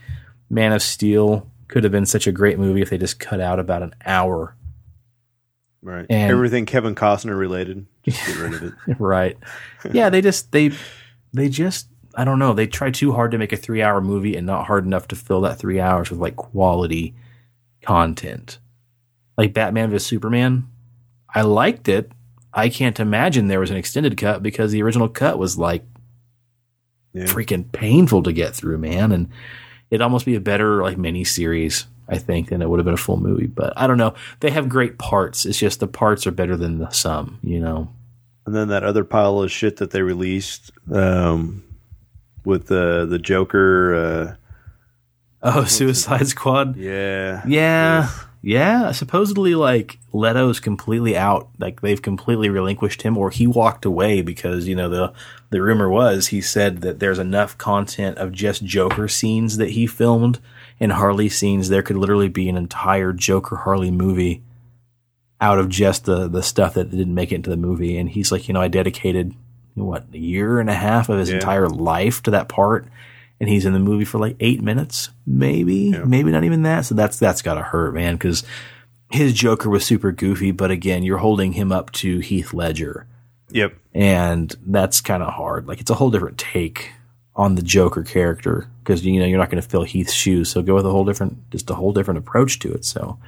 Man 0.48 0.73
of 0.73 0.82
Steel 0.82 1.47
could 1.69 1.85
have 1.85 1.93
been 1.93 2.06
such 2.06 2.27
a 2.27 2.32
great 2.32 2.59
movie 2.59 2.82
if 2.82 2.90
they 2.90 2.98
just 2.98 3.19
cut 3.20 3.40
out 3.40 3.59
about 3.59 3.82
an 3.82 3.94
hour. 4.05 4.56
Right. 5.82 6.06
And- 6.09 6.31
Everything 6.31 6.64
Kevin 6.66 6.94
Costner 6.94 7.39
related. 7.39 7.86
Just 8.02 8.27
get 8.27 8.36
rid 8.39 8.55
of 8.55 8.62
it. 8.62 8.73
right. 8.98 9.36
Yeah, 9.93 10.09
they 10.10 10.20
just 10.23 10.52
they 10.52 10.73
they 11.35 11.48
just 11.48 11.89
I 12.14 12.24
don't 12.24 12.39
know, 12.39 12.52
they 12.52 12.66
try 12.66 12.90
too 12.90 13.12
hard 13.12 13.31
to 13.31 13.39
make 13.39 13.52
a 13.52 13.56
3-hour 13.56 14.01
movie 14.02 14.36
and 14.36 14.47
not 14.47 14.66
hard 14.66 14.85
enough 14.85 15.09
to 15.09 15.16
fill 15.16 15.40
that 15.43 15.59
3 15.59 15.81
hours 15.81 16.10
with 16.10 16.19
like 16.19 16.36
quality 16.36 17.14
content. 17.82 18.59
Like 19.36 19.54
Batman 19.54 19.90
vs 19.90 20.06
Superman, 20.06 20.68
I 21.34 21.42
liked 21.42 21.88
it. 21.88 22.12
I 22.52 22.68
can't 22.68 23.00
imagine 23.00 23.46
there 23.48 23.60
was 23.60 23.70
an 23.70 23.76
extended 23.78 24.16
cut 24.16 24.42
because 24.42 24.72
the 24.72 24.82
original 24.82 25.09
cut 25.09 25.38
was 25.38 25.56
like 25.56 25.84
Yeah. 27.14 27.24
freaking 27.24 27.70
painful 27.72 28.22
to 28.24 28.32
get 28.32 28.54
through, 28.54 28.78
man, 28.78 29.10
and 29.12 29.28
it'd 29.90 30.02
almost 30.02 30.26
be 30.26 30.34
a 30.34 30.40
better 30.40 30.82
like 30.82 30.98
mini 30.98 31.24
series 31.24 31.86
I 32.09 32.18
think 32.18 32.48
than 32.50 32.60
it 32.60 32.68
would 32.68 32.78
have 32.78 32.84
been 32.84 32.92
a 32.94 32.98
full 32.98 33.16
movie, 33.16 33.46
but 33.46 33.72
I 33.76 33.86
don't 33.86 33.96
know. 33.96 34.12
They 34.40 34.50
have 34.50 34.68
great 34.68 34.98
parts. 34.98 35.46
It's 35.46 35.59
just 35.59 35.80
the 35.80 35.86
parts 35.86 36.26
are 36.26 36.30
better 36.32 36.56
than 36.56 36.78
the 36.78 36.90
sum, 36.90 37.38
you 37.42 37.60
know. 37.60 37.88
And 38.44 38.54
then 38.54 38.68
that 38.68 38.82
other 38.82 39.04
pile 39.04 39.40
of 39.40 39.50
shit 39.52 39.76
that 39.76 39.92
they 39.92 40.02
released 40.02 40.72
um, 40.92 41.62
with 42.44 42.66
the 42.66 43.06
the 43.09 43.18
Joker. 43.18 44.36
Oh, 45.42 45.64
Suicide 45.64 46.26
Squad. 46.28 46.76
Uh, 46.76 46.80
yeah. 46.80 47.42
Yeah. 47.46 48.10
Yeah. 48.44 48.90
Supposedly, 48.90 49.55
like, 49.55 49.98
Leto's 50.12 50.59
completely 50.59 51.16
out. 51.16 51.48
Like, 51.59 51.81
they've 51.81 52.02
completely 52.02 52.48
relinquished 52.48 53.02
him, 53.02 53.16
or 53.16 53.31
he 53.31 53.47
walked 53.47 53.85
away 53.85 54.20
because, 54.20 54.66
you 54.66 54.74
know, 54.74 54.89
the, 54.89 55.12
the 55.51 55.62
rumor 55.62 55.89
was 55.89 56.27
he 56.28 56.40
said 56.40 56.81
that 56.81 56.98
there's 56.98 57.20
enough 57.20 57.56
content 57.56 58.19
of 58.19 58.32
just 58.32 58.64
Joker 58.64 59.06
scenes 59.06 59.59
that 59.59 59.70
he 59.70 59.86
filmed 59.86 60.40
and 60.81 60.93
Harley 60.93 61.28
scenes. 61.28 61.69
There 61.69 61.82
could 61.82 61.97
literally 61.97 62.28
be 62.28 62.48
an 62.48 62.56
entire 62.56 63.12
Joker 63.12 63.56
Harley 63.56 63.93
movie 63.93 64.43
out 65.40 65.59
of 65.60 65.69
just 65.69 66.05
the, 66.05 66.27
the 66.28 66.43
stuff 66.43 66.74
that 66.74 66.90
didn't 66.90 67.14
make 67.14 67.31
it 67.31 67.36
into 67.36 67.51
the 67.51 67.56
movie. 67.56 67.97
And 67.97 68.10
he's 68.10 68.32
like, 68.32 68.48
you 68.48 68.55
know, 68.55 68.60
I 68.60 68.69
dedicated, 68.69 69.35
what, 69.74 70.06
a 70.12 70.19
year 70.19 70.59
and 70.59 70.69
a 70.69 70.74
half 70.74 71.09
of 71.09 71.19
his 71.19 71.28
Yeah. 71.31 71.36
entire 71.36 71.69
life 71.69 72.23
to 72.24 72.32
that 72.32 72.48
part 72.48 72.86
and 73.43 73.51
he's 73.51 73.66
in 73.66 73.73
the 73.73 73.81
movie 73.81 74.05
for 74.05 74.19
like 74.20 74.36
eight 74.39 74.62
minutes, 74.62 75.10
maybe, 75.27 75.90
maybe 75.90 76.31
not 76.31 76.44
even 76.44 76.62
that. 76.62 76.82
So 76.86 76.94
that's 76.94 77.19
that's 77.19 77.43
got 77.43 77.55
to 77.55 77.62
hurt, 77.62 77.93
man, 77.93 78.14
because 78.14 78.44
his 79.10 79.32
Joker 79.32 79.69
was 79.69 79.85
super 79.85 80.12
goofy. 80.12 80.52
But 80.52 80.70
again, 80.70 81.02
you're 81.02 81.19
holding 81.19 81.52
him 81.55 81.73
up 81.73 81.90
to 81.94 82.20
Heath 82.20 82.55
Ledger, 82.55 83.09
Yep. 83.51 83.74
and 83.94 84.55
that's 84.64 85.01
kind 85.01 85.24
of 85.24 85.35
hard. 85.35 85.66
Like 85.66 85.81
it's 85.81 85.90
a 85.90 85.94
whole 85.94 86.10
different 86.12 86.39
take 86.39 86.93
on 87.35 87.56
the 87.56 87.62
Joker 87.62 88.05
character 88.05 88.69
because 88.85 89.05
you 89.05 89.19
know 89.19 89.27
you're 89.27 89.39
not 89.40 89.51
going 89.51 89.60
to 89.60 89.69
fill 89.69 89.82
Heath's 89.82 90.14
shoes. 90.14 90.48
So 90.48 90.62
go 90.62 90.77
with 90.77 90.86
a 90.86 90.90
whole 90.90 91.05
different, 91.05 91.51
just 91.51 91.69
a 91.69 91.74
whole 91.74 91.93
different 91.93 92.19
approach 92.19 92.60
to 92.60 92.73
it. 92.73 92.85
So 92.85 93.19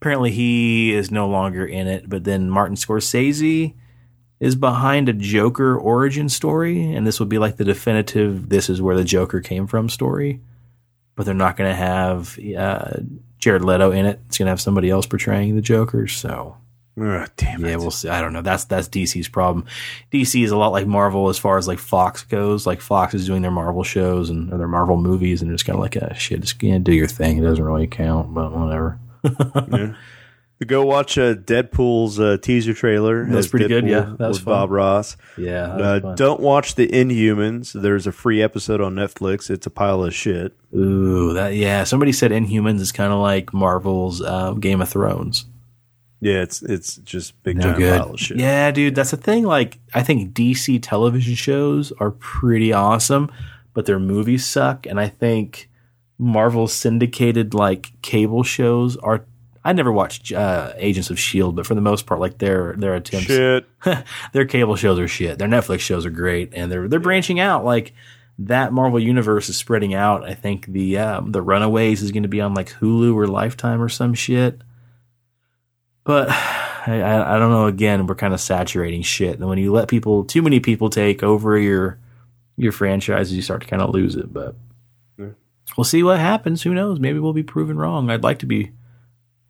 apparently 0.00 0.30
he 0.30 0.94
is 0.94 1.10
no 1.10 1.26
longer 1.28 1.66
in 1.66 1.88
it. 1.88 2.08
But 2.08 2.22
then 2.22 2.48
Martin 2.48 2.76
Scorsese 2.76 3.74
is 4.44 4.54
behind 4.54 5.08
a 5.08 5.14
Joker 5.14 5.74
origin 5.74 6.28
story, 6.28 6.92
and 6.92 7.06
this 7.06 7.18
would 7.18 7.30
be 7.30 7.38
like 7.38 7.56
the 7.56 7.64
definitive 7.64 8.50
"this 8.50 8.68
is 8.68 8.82
where 8.82 8.94
the 8.94 9.02
Joker 9.02 9.40
came 9.40 9.66
from" 9.66 9.88
story. 9.88 10.40
But 11.16 11.24
they're 11.24 11.34
not 11.34 11.56
going 11.56 11.70
to 11.70 11.76
have 11.76 12.38
uh, 12.58 12.98
Jared 13.38 13.64
Leto 13.64 13.90
in 13.90 14.04
it. 14.04 14.20
It's 14.26 14.36
going 14.36 14.46
to 14.46 14.50
have 14.50 14.60
somebody 14.60 14.90
else 14.90 15.06
portraying 15.06 15.56
the 15.56 15.62
Joker. 15.62 16.06
So 16.08 16.58
damn 17.36 17.64
it. 17.64 17.70
yeah, 17.70 17.76
we'll 17.76 17.90
see. 17.90 18.10
I 18.10 18.20
don't 18.20 18.34
know. 18.34 18.42
That's 18.42 18.66
that's 18.66 18.86
DC's 18.86 19.28
problem. 19.28 19.64
DC 20.12 20.44
is 20.44 20.50
a 20.50 20.58
lot 20.58 20.72
like 20.72 20.86
Marvel 20.86 21.30
as 21.30 21.38
far 21.38 21.56
as 21.56 21.66
like 21.66 21.78
Fox 21.78 22.22
goes. 22.24 22.66
Like 22.66 22.82
Fox 22.82 23.14
is 23.14 23.24
doing 23.24 23.40
their 23.40 23.50
Marvel 23.50 23.82
shows 23.82 24.28
and 24.28 24.52
or 24.52 24.58
their 24.58 24.68
Marvel 24.68 24.98
movies, 24.98 25.40
and 25.40 25.50
just 25.50 25.64
kind 25.64 25.76
of 25.76 25.80
like, 25.80 25.96
ah, 26.02 26.12
shit, 26.12 26.42
just 26.42 26.62
yeah, 26.62 26.76
do 26.76 26.92
your 26.92 27.08
thing. 27.08 27.38
It 27.38 27.42
doesn't 27.42 27.64
really 27.64 27.86
count, 27.86 28.34
but 28.34 28.52
whatever. 28.52 28.98
Go 30.66 30.86
watch 30.86 31.18
uh, 31.18 31.34
Deadpool's 31.34 32.18
uh, 32.18 32.38
teaser 32.40 32.72
trailer. 32.72 33.26
That's 33.26 33.48
pretty 33.48 33.68
good, 33.68 33.86
yeah. 33.86 34.14
That 34.18 34.28
was 34.28 34.38
with 34.38 34.44
fun. 34.44 34.54
Bob 34.54 34.70
Ross. 34.70 35.16
Yeah, 35.36 35.66
Uh, 35.66 36.14
don't 36.14 36.40
watch 36.40 36.76
the 36.76 36.86
Inhumans. 36.88 37.78
There's 37.78 38.06
a 38.06 38.12
free 38.12 38.40
episode 38.40 38.80
on 38.80 38.94
Netflix. 38.94 39.50
It's 39.50 39.66
a 39.66 39.70
pile 39.70 40.02
of 40.04 40.14
shit. 40.14 40.54
Ooh, 40.74 41.34
that 41.34 41.54
yeah. 41.54 41.84
Somebody 41.84 42.12
said 42.12 42.30
Inhumans 42.30 42.80
is 42.80 42.92
kind 42.92 43.12
of 43.12 43.18
like 43.20 43.52
Marvel's 43.52 44.22
uh, 44.22 44.52
Game 44.52 44.80
of 44.80 44.88
Thrones. 44.88 45.44
Yeah, 46.20 46.40
it's 46.40 46.62
it's 46.62 46.96
just 46.98 47.40
big 47.42 47.56
No 47.56 47.62
giant 47.64 47.78
good. 47.78 48.00
pile 48.00 48.14
of 48.14 48.20
shit. 48.20 48.38
Yeah, 48.38 48.70
dude, 48.70 48.94
that's 48.94 49.10
the 49.10 49.18
thing. 49.18 49.44
Like, 49.44 49.80
I 49.92 50.02
think 50.02 50.32
DC 50.32 50.78
television 50.82 51.34
shows 51.34 51.92
are 52.00 52.12
pretty 52.12 52.72
awesome, 52.72 53.30
but 53.74 53.84
their 53.84 53.98
movies 53.98 54.46
suck. 54.46 54.86
And 54.86 54.98
I 54.98 55.08
think 55.08 55.68
Marvel 56.16 56.68
syndicated 56.68 57.52
like 57.52 57.92
cable 58.00 58.44
shows 58.44 58.96
are. 58.98 59.26
I 59.64 59.72
never 59.72 59.90
watched 59.90 60.30
uh, 60.30 60.74
Agents 60.76 61.08
of 61.08 61.18
Shield, 61.18 61.56
but 61.56 61.66
for 61.66 61.74
the 61.74 61.80
most 61.80 62.04
part, 62.06 62.20
like 62.20 62.38
their 62.38 62.74
their 62.76 62.94
attempts, 62.94 63.26
Shit. 63.26 63.66
their 64.32 64.44
cable 64.44 64.76
shows 64.76 64.98
are 64.98 65.08
shit. 65.08 65.38
Their 65.38 65.48
Netflix 65.48 65.80
shows 65.80 66.04
are 66.04 66.10
great, 66.10 66.52
and 66.54 66.70
they're 66.70 66.86
they're 66.86 67.00
branching 67.00 67.40
out. 67.40 67.64
Like 67.64 67.94
that 68.38 68.72
Marvel 68.72 69.00
universe 69.00 69.48
is 69.48 69.56
spreading 69.56 69.94
out. 69.94 70.22
I 70.24 70.34
think 70.34 70.66
the 70.66 70.98
um, 70.98 71.32
the 71.32 71.40
Runaways 71.40 72.02
is 72.02 72.12
going 72.12 72.24
to 72.24 72.28
be 72.28 72.42
on 72.42 72.52
like 72.52 72.72
Hulu 72.72 73.14
or 73.14 73.26
Lifetime 73.26 73.80
or 73.80 73.88
some 73.88 74.12
shit. 74.12 74.60
But 76.04 76.28
I, 76.86 77.34
I, 77.34 77.38
don't 77.38 77.50
know. 77.50 77.66
Again, 77.66 78.06
we're 78.06 78.14
kind 78.14 78.34
of 78.34 78.40
saturating 78.40 79.00
shit, 79.00 79.38
and 79.38 79.48
when 79.48 79.56
you 79.56 79.72
let 79.72 79.88
people, 79.88 80.24
too 80.24 80.42
many 80.42 80.60
people 80.60 80.90
take 80.90 81.22
over 81.22 81.58
your 81.58 81.98
your 82.58 82.72
franchises, 82.72 83.32
you 83.34 83.40
start 83.40 83.62
to 83.62 83.66
kind 83.66 83.80
of 83.80 83.90
lose 83.90 84.14
it. 84.14 84.30
But 84.30 84.54
Yeah. 85.18 85.28
we'll 85.76 85.84
see 85.84 86.02
what 86.02 86.18
happens. 86.20 86.62
Who 86.62 86.74
knows? 86.74 87.00
Maybe 87.00 87.18
we'll 87.18 87.32
be 87.32 87.42
proven 87.42 87.78
wrong. 87.78 88.10
I'd 88.10 88.22
like 88.22 88.40
to 88.40 88.46
be 88.46 88.72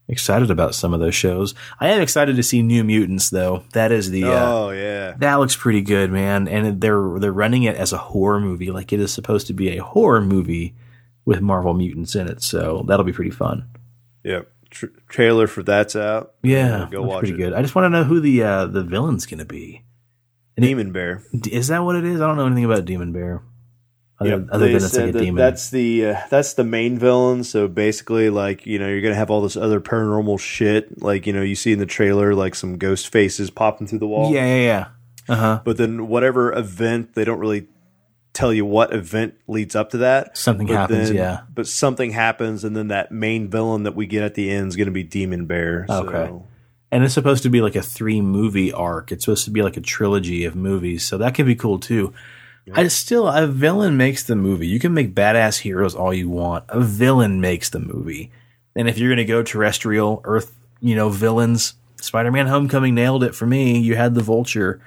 excited 0.09 0.51
about 0.51 0.75
some 0.75 0.93
of 0.95 1.01
those 1.01 1.15
shows. 1.15 1.55
I 1.81 1.89
am 1.89 2.01
excited 2.03 2.37
to 2.37 2.43
see 2.43 2.63
New 2.63 2.85
Mutants, 2.85 3.31
though. 3.31 3.65
That 3.73 3.91
is 3.93 4.11
the 4.11 4.25
uh, 4.25 4.47
Oh 4.53 4.71
yeah. 4.71 5.15
that 5.19 5.35
looks 5.37 5.57
pretty 5.57 5.81
good, 5.83 6.11
man. 6.11 6.47
And 6.49 6.81
they're 6.81 7.19
they're 7.19 7.33
running 7.33 7.63
it 7.65 7.77
as 7.77 7.93
a 7.93 7.99
horror 7.99 8.41
movie, 8.41 8.71
like 8.71 8.93
it 8.93 9.01
is 9.01 9.13
supposed 9.13 9.47
to 9.49 9.53
be 9.55 9.77
a 9.77 9.83
horror 9.83 10.21
movie 10.21 10.75
with 11.25 11.41
Marvel 11.41 11.75
mutants 11.75 12.15
in 12.15 12.29
it. 12.29 12.43
So 12.43 12.85
that'll 12.87 13.05
be 13.07 13.13
pretty 13.13 13.31
fun. 13.31 13.69
Yep. 14.25 14.51
Tr- 14.71 14.87
trailer 15.09 15.47
for 15.47 15.63
that's 15.63 15.95
out. 15.97 16.35
Yeah, 16.43 16.83
Uh, 16.83 16.87
go 16.87 17.03
watch 17.03 17.21
pretty 17.21 17.35
it. 17.35 17.39
good. 17.39 17.53
I 17.53 17.63
just 17.63 17.75
want 17.75 17.87
to 17.87 17.91
know 17.91 18.05
who 18.05 18.21
the 18.21 18.43
uh, 18.43 18.67
the 18.67 18.83
villain's 18.83 19.25
going 19.27 19.39
to 19.39 19.45
be. 19.45 19.83
Demon 20.57 20.93
Bear. 20.93 21.25
Is 21.51 21.69
that 21.69 21.83
what 21.85 21.97
it 21.97 22.05
is? 22.05 22.21
I 22.21 22.27
don't 22.27 22.37
know 22.37 22.47
anything 22.47 22.65
about 22.65 22.85
Demon 22.85 23.13
Bear. 23.13 23.43
Other, 24.21 24.31
Yep. 24.31 24.47
other 24.53 24.67
than 24.67 24.77
it's 24.77 24.95
like 24.97 25.09
a 25.09 25.13
that 25.13 25.19
demon. 25.19 25.35
That's 25.37 25.71
the 25.71 26.07
uh, 26.07 26.17
that's 26.31 26.55
the 26.55 26.63
main 26.65 26.99
villain. 26.99 27.43
So 27.43 27.67
basically, 27.67 28.31
like 28.31 28.65
you 28.65 28.79
know, 28.79 28.87
you're 28.89 29.01
gonna 29.01 29.15
have 29.17 29.31
all 29.31 29.41
this 29.43 29.57
other 29.57 29.81
paranormal 29.81 30.39
shit. 30.39 31.03
Like 31.03 31.27
you 31.27 31.33
know, 31.33 31.43
you 31.43 31.57
see 31.57 31.73
in 31.73 31.81
the 31.81 31.87
trailer, 31.87 32.35
like 32.35 32.55
some 32.55 32.79
ghost 32.79 33.09
faces 33.09 33.51
popping 33.51 33.87
through 33.89 33.99
the 33.99 34.07
wall. 34.07 34.33
yeah, 34.33 34.47
yeah, 34.47 34.63
yeah. 34.63 34.87
Uh 35.29 35.37
huh. 35.37 35.61
But 35.65 35.79
then 35.79 36.07
whatever 36.09 36.53
event, 36.53 37.15
they 37.15 37.25
don't 37.25 37.39
really 37.41 37.67
tell 38.35 38.53
you 38.53 38.65
what 38.65 38.93
event 38.93 39.35
leads 39.49 39.75
up 39.77 39.91
to 39.91 39.99
that. 39.99 40.37
Something 40.37 40.67
But 40.69 40.77
happens, 40.77 41.09
then- 41.09 41.17
yeah. 41.17 41.41
But 41.53 41.67
something 41.67 42.11
happens, 42.11 42.63
and 42.65 42.77
then 42.77 42.89
that 42.89 43.11
main 43.11 43.49
villain 43.49 43.83
that 43.85 43.95
we 43.97 44.07
get 44.07 44.23
at 44.23 44.35
the 44.35 44.51
end 44.51 44.69
is 44.69 44.77
going 44.77 44.87
to 44.87 44.93
be 44.93 45.03
Demon 45.05 45.47
Bear. 45.47 45.87
So. 45.89 46.07
Okay. 46.09 46.33
And 46.93 47.03
it's 47.05 47.15
supposed 47.15 47.43
to 47.45 47.49
be 47.49 47.61
like 47.61 47.75
a 47.75 47.83
three 47.83 48.21
movie 48.21 48.73
arc. 48.73 49.11
It's 49.13 49.25
supposed 49.25 49.45
to 49.47 49.51
be 49.51 49.63
like 49.63 49.77
a 49.77 49.81
trilogy 49.81 50.45
of 50.45 50.55
movies. 50.55 51.03
So 51.05 51.19
that 51.19 51.35
could 51.35 51.47
be 51.47 51.55
cool 51.57 51.79
too. 51.81 52.13
I 52.73 52.89
still 52.89 53.29
a 53.29 53.47
villain 53.47 53.97
makes 53.97 54.23
the 54.23 54.37
movie. 54.37 54.67
You 54.67 54.79
can 54.79 54.95
make 54.95 55.15
badass 55.15 55.61
heroes 55.61 55.95
all 55.95 56.15
you 56.15 56.31
want. 56.31 56.65
A 56.69 56.81
villain 56.81 57.41
makes 57.41 57.69
the 57.69 57.81
movie. 57.81 58.31
And 58.75 58.89
if 58.89 58.99
you're 58.99 59.11
going 59.11 59.19
to 59.19 59.25
go 59.25 59.43
terrestrial 59.43 60.21
Earth, 60.25 60.55
you 60.81 60.95
know, 60.95 61.11
villains, 61.11 61.75
Spider-Man: 62.01 62.47
Homecoming 62.47 62.95
nailed 62.95 63.23
it 63.23 63.35
for 63.35 63.47
me. 63.47 63.79
You 63.79 63.97
had 63.97 64.15
the 64.15 64.23
Vulture, 64.23 64.81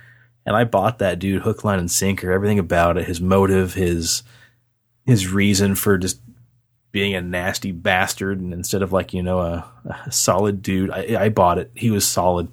and 0.46 0.56
I 0.56 0.64
bought 0.64 1.00
that 1.00 1.20
dude 1.20 1.44
hook, 1.44 1.64
line, 1.64 1.80
and 1.80 1.90
sinker. 1.90 2.32
Everything 2.32 2.60
about 2.60 2.98
it, 2.98 3.06
his 3.06 3.22
motive, 3.22 3.76
his 3.76 4.24
his 5.06 5.32
reason 5.32 5.76
for 5.76 5.98
just 5.98 6.20
being 6.92 7.14
a 7.16 7.22
nasty 7.22 7.72
bastard, 7.72 8.40
and 8.40 8.54
instead 8.54 8.82
of 8.82 8.92
like 8.92 9.14
you 9.14 9.22
know 9.24 9.40
a, 9.40 9.66
a 10.06 10.12
solid 10.12 10.62
dude, 10.62 10.92
I, 10.92 11.26
I 11.26 11.30
bought 11.30 11.60
it. 11.60 11.72
He 11.76 11.92
was 11.92 12.08
solid. 12.08 12.50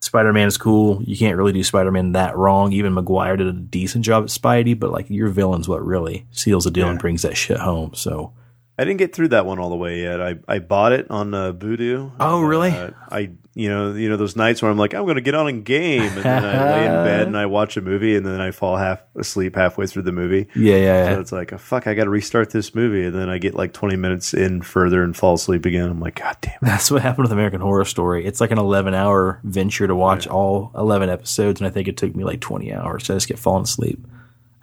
Spider 0.00 0.32
Man 0.32 0.46
is 0.46 0.56
cool. 0.56 1.02
You 1.02 1.16
can't 1.16 1.36
really 1.36 1.52
do 1.52 1.62
Spider 1.64 1.90
Man 1.90 2.12
that 2.12 2.36
wrong. 2.36 2.72
Even 2.72 2.94
Maguire 2.94 3.36
did 3.36 3.46
a 3.48 3.52
decent 3.52 4.04
job 4.04 4.24
at 4.24 4.30
Spidey, 4.30 4.78
but 4.78 4.90
like 4.92 5.10
your 5.10 5.28
villain's 5.28 5.68
what 5.68 5.84
really 5.84 6.26
seals 6.30 6.64
the 6.64 6.70
deal 6.70 6.84
Yeah. 6.86 6.92
and 6.92 6.98
brings 7.00 7.22
that 7.22 7.36
shit 7.36 7.58
home. 7.58 7.94
So 7.94 8.32
I 8.78 8.84
didn't 8.84 8.98
get 8.98 9.12
through 9.14 9.28
that 9.28 9.44
one 9.44 9.58
all 9.58 9.70
the 9.70 9.76
way 9.76 10.00
yet. 10.02 10.22
I, 10.22 10.36
I 10.46 10.60
bought 10.60 10.92
it 10.92 11.10
on 11.10 11.34
uh, 11.34 11.52
Vudu. 11.52 12.12
Oh, 12.20 12.42
really? 12.42 12.70
Uh, 12.70 12.90
I 13.10 13.30
you 13.58 13.68
know 13.68 13.92
you 13.92 14.08
know 14.08 14.16
those 14.16 14.36
nights 14.36 14.62
where 14.62 14.70
I'm 14.70 14.78
like 14.78 14.94
I'm 14.94 15.02
going 15.02 15.16
to 15.16 15.20
get 15.20 15.34
on 15.34 15.48
a 15.48 15.52
game 15.52 16.02
and 16.02 16.22
then 16.22 16.44
I 16.44 16.70
lay 16.76 16.84
in 16.86 16.92
bed 17.04 17.26
and 17.26 17.36
I 17.36 17.46
watch 17.58 17.76
a 17.76 17.80
movie 17.80 18.14
and 18.14 18.24
then 18.24 18.40
I 18.40 18.52
fall 18.52 18.76
half 18.76 19.02
asleep 19.16 19.56
halfway 19.56 19.86
through 19.86 20.02
the 20.02 20.12
movie. 20.12 20.46
yeah, 20.54 20.76
yeah, 20.76 21.14
So 21.14 21.20
it's 21.20 21.32
like, 21.32 21.52
oh, 21.52 21.58
fuck, 21.58 21.88
I 21.88 21.94
got 21.94 22.04
to 22.04 22.10
restart 22.10 22.50
this 22.50 22.72
movie, 22.72 23.04
and 23.04 23.14
then 23.14 23.28
I 23.28 23.38
get 23.38 23.54
like 23.54 23.72
20 23.72 23.96
minutes 23.96 24.32
in 24.32 24.62
further 24.62 25.02
and 25.02 25.16
fall 25.16 25.34
asleep 25.34 25.66
again. 25.66 25.90
I'm 25.90 25.98
like, 25.98 26.20
God 26.20 26.36
damn 26.40 26.54
it! 26.54 26.58
That's 26.62 26.88
what 26.90 27.02
happened 27.02 27.24
with 27.24 27.32
American 27.32 27.60
Horror 27.60 27.84
Story. 27.84 28.24
It's 28.24 28.40
like 28.40 28.52
an 28.52 28.58
11 28.58 28.94
hour 28.94 29.40
venture 29.42 29.88
to 29.88 29.94
watch 29.96 30.28
all 30.28 30.70
11 30.76 31.08
episodes, 31.10 31.60
and 31.60 31.66
I 31.66 31.70
think 31.70 31.88
it 31.88 31.96
took 31.96 32.14
me 32.14 32.22
like 32.22 32.40
20 32.40 32.72
hours. 32.72 33.06
So 33.06 33.14
I 33.14 33.16
just 33.16 33.26
get 33.26 33.40
falling 33.40 33.64
asleep. 33.64 33.98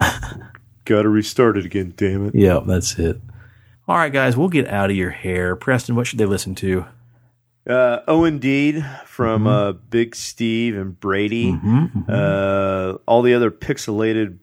Got 0.00 1.02
to 1.02 1.08
restart 1.10 1.58
it 1.58 1.66
again. 1.66 1.92
Damn 1.96 2.28
it! 2.28 2.34
Yeah, 2.34 2.60
that's 2.64 2.98
it. 2.98 3.20
All 3.88 3.96
right, 3.96 4.12
guys, 4.12 4.36
we'll 4.36 4.48
get 4.48 4.68
out 4.68 4.90
of 4.90 4.96
your 4.96 5.10
hair. 5.10 5.54
Preston, 5.54 5.96
what 5.96 6.06
should 6.06 6.18
they 6.18 6.26
listen 6.26 6.54
to? 6.56 6.86
Uh, 7.68 8.00
oh, 8.06 8.24
indeed, 8.24 8.84
from 9.06 9.42
Mm-hmm. 9.44 9.46
uh, 9.48 9.72
Big 9.72 10.14
Steve 10.14 10.76
and 10.76 10.98
Brady. 10.98 11.58
Uh, 12.08 12.94
all 13.06 13.22
the 13.22 13.34
other 13.34 13.50
pixelated 13.50 14.38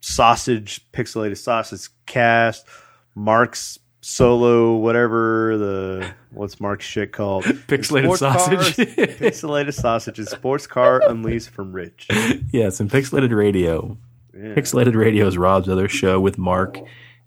sausage, 0.00 0.80
pixelated 0.92 1.36
sausage 1.36 1.88
cast, 2.06 2.66
Mark's 3.14 3.78
solo, 4.00 4.76
whatever 4.76 5.56
the 5.58 6.14
what's 6.30 6.60
Mark's 6.60 6.84
shit 6.84 7.12
called? 7.12 7.44
Pixelated 7.68 8.06
cars, 8.18 8.20
sausage. 8.20 8.76
pixelated 9.18 9.74
sausage, 9.74 10.18
and 10.18 10.28
sports 10.28 10.66
car 10.66 11.02
unleashed 11.08 11.50
from 11.50 11.72
Rich. 11.72 12.08
Yes, 12.52 12.78
and 12.80 12.90
Pixelated 12.90 13.34
Radio. 13.34 13.98
Yeah. 14.34 14.54
Pixelated 14.54 14.94
Radio 14.94 15.26
is 15.26 15.36
Rob's 15.38 15.68
other 15.68 15.88
show 15.88 16.20
with 16.20 16.36
Mark 16.38 16.78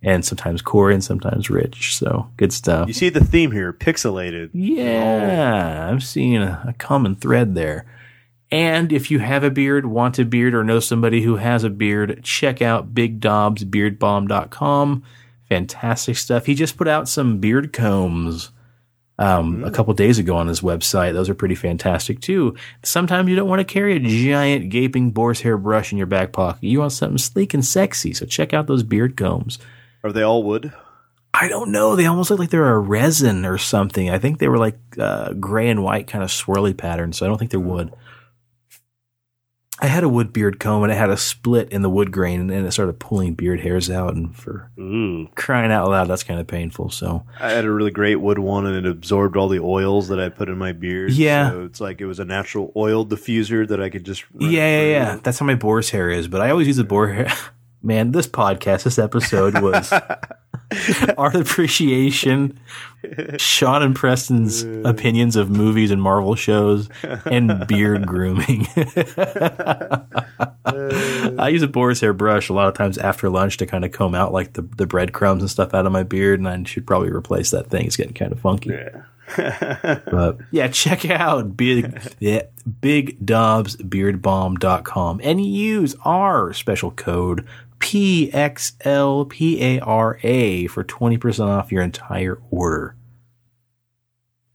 and 0.01 0.23
sometimes 0.23 0.61
Corey 0.61 0.93
and 0.93 1.03
sometimes 1.03 1.49
Rich. 1.49 1.97
So 1.97 2.29
good 2.37 2.53
stuff. 2.53 2.87
You 2.87 2.93
see 2.93 3.09
the 3.09 3.21
theme 3.23 3.51
here, 3.51 3.73
pixelated. 3.73 4.51
Yeah, 4.53 5.89
I'm 5.89 5.99
seeing 5.99 6.37
a, 6.37 6.63
a 6.67 6.73
common 6.73 7.15
thread 7.15 7.55
there. 7.55 7.87
And 8.51 8.91
if 8.91 9.11
you 9.11 9.19
have 9.19 9.43
a 9.43 9.51
beard, 9.51 9.85
want 9.85 10.17
a 10.17 10.25
beard, 10.25 10.55
or 10.55 10.63
know 10.63 10.79
somebody 10.79 11.21
who 11.21 11.35
has 11.35 11.63
a 11.63 11.69
beard, 11.69 12.21
check 12.23 12.63
out 12.63 12.95
BigDobsBeardBalm.com. 12.95 15.03
Fantastic 15.49 16.17
stuff. 16.17 16.47
He 16.47 16.55
just 16.55 16.77
put 16.77 16.87
out 16.87 17.07
some 17.07 17.37
beard 17.39 17.73
combs 17.73 18.49
um, 19.19 19.63
a 19.63 19.71
couple 19.71 19.93
days 19.93 20.17
ago 20.17 20.35
on 20.35 20.47
his 20.47 20.61
website. 20.61 21.13
Those 21.13 21.29
are 21.29 21.35
pretty 21.35 21.55
fantastic 21.55 22.21
too. 22.21 22.55
Sometimes 22.83 23.29
you 23.29 23.35
don't 23.35 23.49
want 23.49 23.59
to 23.59 23.65
carry 23.65 23.95
a 23.95 23.99
giant 23.99 24.69
gaping 24.69 25.11
boar's 25.11 25.41
hair 25.41 25.57
brush 25.57 25.91
in 25.91 25.97
your 25.97 26.07
back 26.07 26.31
pocket. 26.31 26.63
You 26.63 26.79
want 26.79 26.93
something 26.93 27.17
sleek 27.17 27.53
and 27.53 27.65
sexy. 27.65 28.13
So 28.13 28.25
check 28.25 28.53
out 28.53 28.67
those 28.67 28.83
beard 28.83 29.17
combs. 29.17 29.59
Are 30.03 30.11
they 30.11 30.21
all 30.23 30.43
wood? 30.43 30.73
I 31.33 31.47
don't 31.47 31.71
know. 31.71 31.95
They 31.95 32.05
almost 32.05 32.29
look 32.31 32.39
like 32.39 32.49
they're 32.49 32.73
a 32.73 32.79
resin 32.79 33.45
or 33.45 33.57
something. 33.57 34.09
I 34.09 34.17
think 34.19 34.39
they 34.39 34.47
were 34.47 34.57
like 34.57 34.77
uh, 34.97 35.33
gray 35.33 35.69
and 35.69 35.83
white 35.83 36.07
kind 36.07 36.23
of 36.23 36.29
swirly 36.29 36.75
patterns. 36.75 37.17
So 37.17 37.25
I 37.25 37.29
don't 37.29 37.37
think 37.37 37.51
they're 37.51 37.59
wood. 37.59 37.93
I 39.81 39.87
had 39.87 40.03
a 40.03 40.09
wood 40.09 40.33
beard 40.33 40.59
comb 40.59 40.83
and 40.83 40.91
it 40.91 40.97
had 40.97 41.09
a 41.09 41.15
split 41.15 41.71
in 41.71 41.83
the 41.83 41.89
wood 41.89 42.11
grain 42.11 42.49
and 42.49 42.67
it 42.67 42.71
started 42.71 42.99
pulling 42.99 43.33
beard 43.35 43.61
hairs 43.61 43.89
out. 43.89 44.13
And 44.13 44.35
for 44.35 44.69
Ooh. 44.77 45.29
crying 45.35 45.71
out 45.71 45.87
loud, 45.87 46.09
that's 46.09 46.23
kind 46.23 46.39
of 46.39 46.47
painful. 46.47 46.89
So 46.89 47.23
I 47.39 47.51
had 47.51 47.63
a 47.63 47.71
really 47.71 47.91
great 47.91 48.17
wood 48.17 48.39
one, 48.39 48.65
and 48.65 48.75
it 48.85 48.89
absorbed 48.89 49.37
all 49.37 49.47
the 49.47 49.61
oils 49.61 50.09
that 50.09 50.19
I 50.19 50.27
put 50.27 50.49
in 50.49 50.57
my 50.57 50.73
beard. 50.73 51.13
Yeah. 51.13 51.51
so 51.51 51.63
it's 51.63 51.79
like 51.79 52.01
it 52.01 52.07
was 52.07 52.19
a 52.19 52.25
natural 52.25 52.73
oil 52.75 53.05
diffuser 53.05 53.65
that 53.69 53.81
I 53.81 53.89
could 53.89 54.03
just. 54.03 54.25
yeah, 54.37 54.49
yeah, 54.49 54.83
yeah. 54.83 55.19
That's 55.23 55.39
how 55.39 55.45
my 55.45 55.55
boar's 55.55 55.91
hair 55.91 56.09
is. 56.09 56.27
But 56.27 56.41
I 56.41 56.49
always 56.49 56.67
use 56.67 56.79
a 56.79 56.83
boar 56.83 57.07
hair. 57.07 57.31
Man, 57.81 58.11
this 58.11 58.27
podcast, 58.27 58.83
this 58.83 58.99
episode 58.99 59.61
was 59.61 59.93
art 61.17 61.35
appreciation, 61.35 62.59
Shawn 63.37 63.81
and 63.81 63.95
Preston's 63.95 64.63
opinions 64.85 65.37
of 65.37 65.49
movies 65.49 65.89
and 65.89 66.01
Marvel 66.01 66.35
shows, 66.35 66.89
and 67.25 67.65
beard 67.67 68.05
grooming. 68.05 68.67
I 70.65 71.47
use 71.51 71.63
a 71.63 71.67
boar's 71.67 72.01
hair 72.01 72.13
brush 72.13 72.49
a 72.49 72.53
lot 72.53 72.67
of 72.67 72.73
times 72.73 72.97
after 72.97 73.29
lunch 73.29 73.55
to 73.57 73.65
kind 73.65 73.85
of 73.85 73.93
comb 73.93 74.13
out 74.13 74.33
like 74.33 74.51
the, 74.53 74.61
the 74.61 74.85
breadcrumbs 74.85 75.41
and 75.41 75.49
stuff 75.49 75.73
out 75.73 75.85
of 75.85 75.93
my 75.93 76.03
beard, 76.03 76.39
and 76.39 76.49
I 76.49 76.61
should 76.63 76.85
probably 76.85 77.11
replace 77.11 77.51
that 77.51 77.69
thing. 77.69 77.85
It's 77.85 77.95
getting 77.95 78.13
kind 78.13 78.33
of 78.33 78.41
funky. 78.41 78.71
Yeah. 78.71 79.03
But 80.09 80.39
yeah, 80.51 80.67
check 80.69 81.07
out 81.09 81.55
big 81.55 82.01
yeah, 82.19 82.43
bigdobsbeardbalm.com 82.81 85.21
and 85.23 85.45
use 85.45 85.95
our 86.03 86.51
special 86.53 86.89
code 86.91 87.47
PXLPARA 87.79 88.69
for 90.69 90.83
20% 90.83 91.47
off 91.47 91.71
your 91.71 91.81
entire 91.81 92.39
order. 92.51 92.95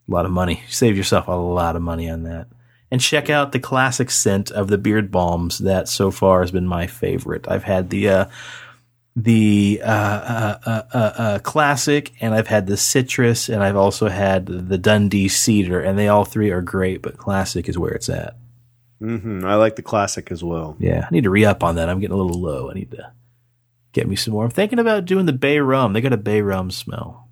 A 0.06 0.10
lot 0.12 0.26
of 0.26 0.32
money. 0.32 0.62
Save 0.68 0.96
yourself 0.96 1.28
a 1.28 1.32
lot 1.32 1.76
of 1.76 1.82
money 1.82 2.08
on 2.10 2.24
that. 2.24 2.48
And 2.90 3.00
check 3.00 3.30
out 3.30 3.52
the 3.52 3.58
classic 3.58 4.10
scent 4.10 4.50
of 4.50 4.68
the 4.68 4.78
beard 4.78 5.10
balms 5.10 5.58
that 5.58 5.88
so 5.88 6.10
far 6.10 6.42
has 6.42 6.50
been 6.50 6.66
my 6.66 6.86
favorite. 6.86 7.48
I've 7.48 7.64
had 7.64 7.90
the 7.90 8.08
uh, 8.08 8.26
the 9.16 9.80
uh, 9.82 9.88
uh, 9.88 10.58
uh, 10.66 10.82
uh, 10.92 11.12
uh, 11.16 11.38
classic, 11.40 12.12
and 12.20 12.34
I've 12.34 12.48
had 12.48 12.66
the 12.66 12.76
citrus, 12.76 13.48
and 13.48 13.62
I've 13.62 13.76
also 13.76 14.08
had 14.08 14.46
the 14.46 14.78
Dundee 14.78 15.28
cedar, 15.28 15.80
and 15.80 15.98
they 15.98 16.08
all 16.08 16.24
three 16.24 16.50
are 16.50 16.62
great, 16.62 17.00
but 17.02 17.16
classic 17.16 17.68
is 17.68 17.78
where 17.78 17.92
it's 17.92 18.08
at. 18.08 18.36
Hmm 19.00 19.44
I 19.44 19.54
like 19.56 19.76
the 19.76 19.82
classic 19.82 20.30
as 20.30 20.42
well. 20.44 20.76
Yeah, 20.78 21.06
I 21.06 21.12
need 21.12 21.24
to 21.24 21.30
re 21.30 21.44
up 21.44 21.62
on 21.64 21.76
that. 21.76 21.88
I'm 21.88 22.00
getting 22.00 22.14
a 22.14 22.20
little 22.22 22.40
low. 22.40 22.70
I 22.70 22.74
need 22.74 22.90
to 22.92 23.12
get 23.92 24.08
me 24.08 24.16
some 24.16 24.32
more. 24.34 24.44
I'm 24.44 24.50
thinking 24.50 24.78
about 24.78 25.04
doing 25.04 25.26
the 25.26 25.32
bay 25.32 25.58
rum. 25.58 25.92
They 25.92 26.00
got 26.00 26.12
a 26.12 26.16
bay 26.16 26.40
rum 26.40 26.70
smell. 26.70 27.28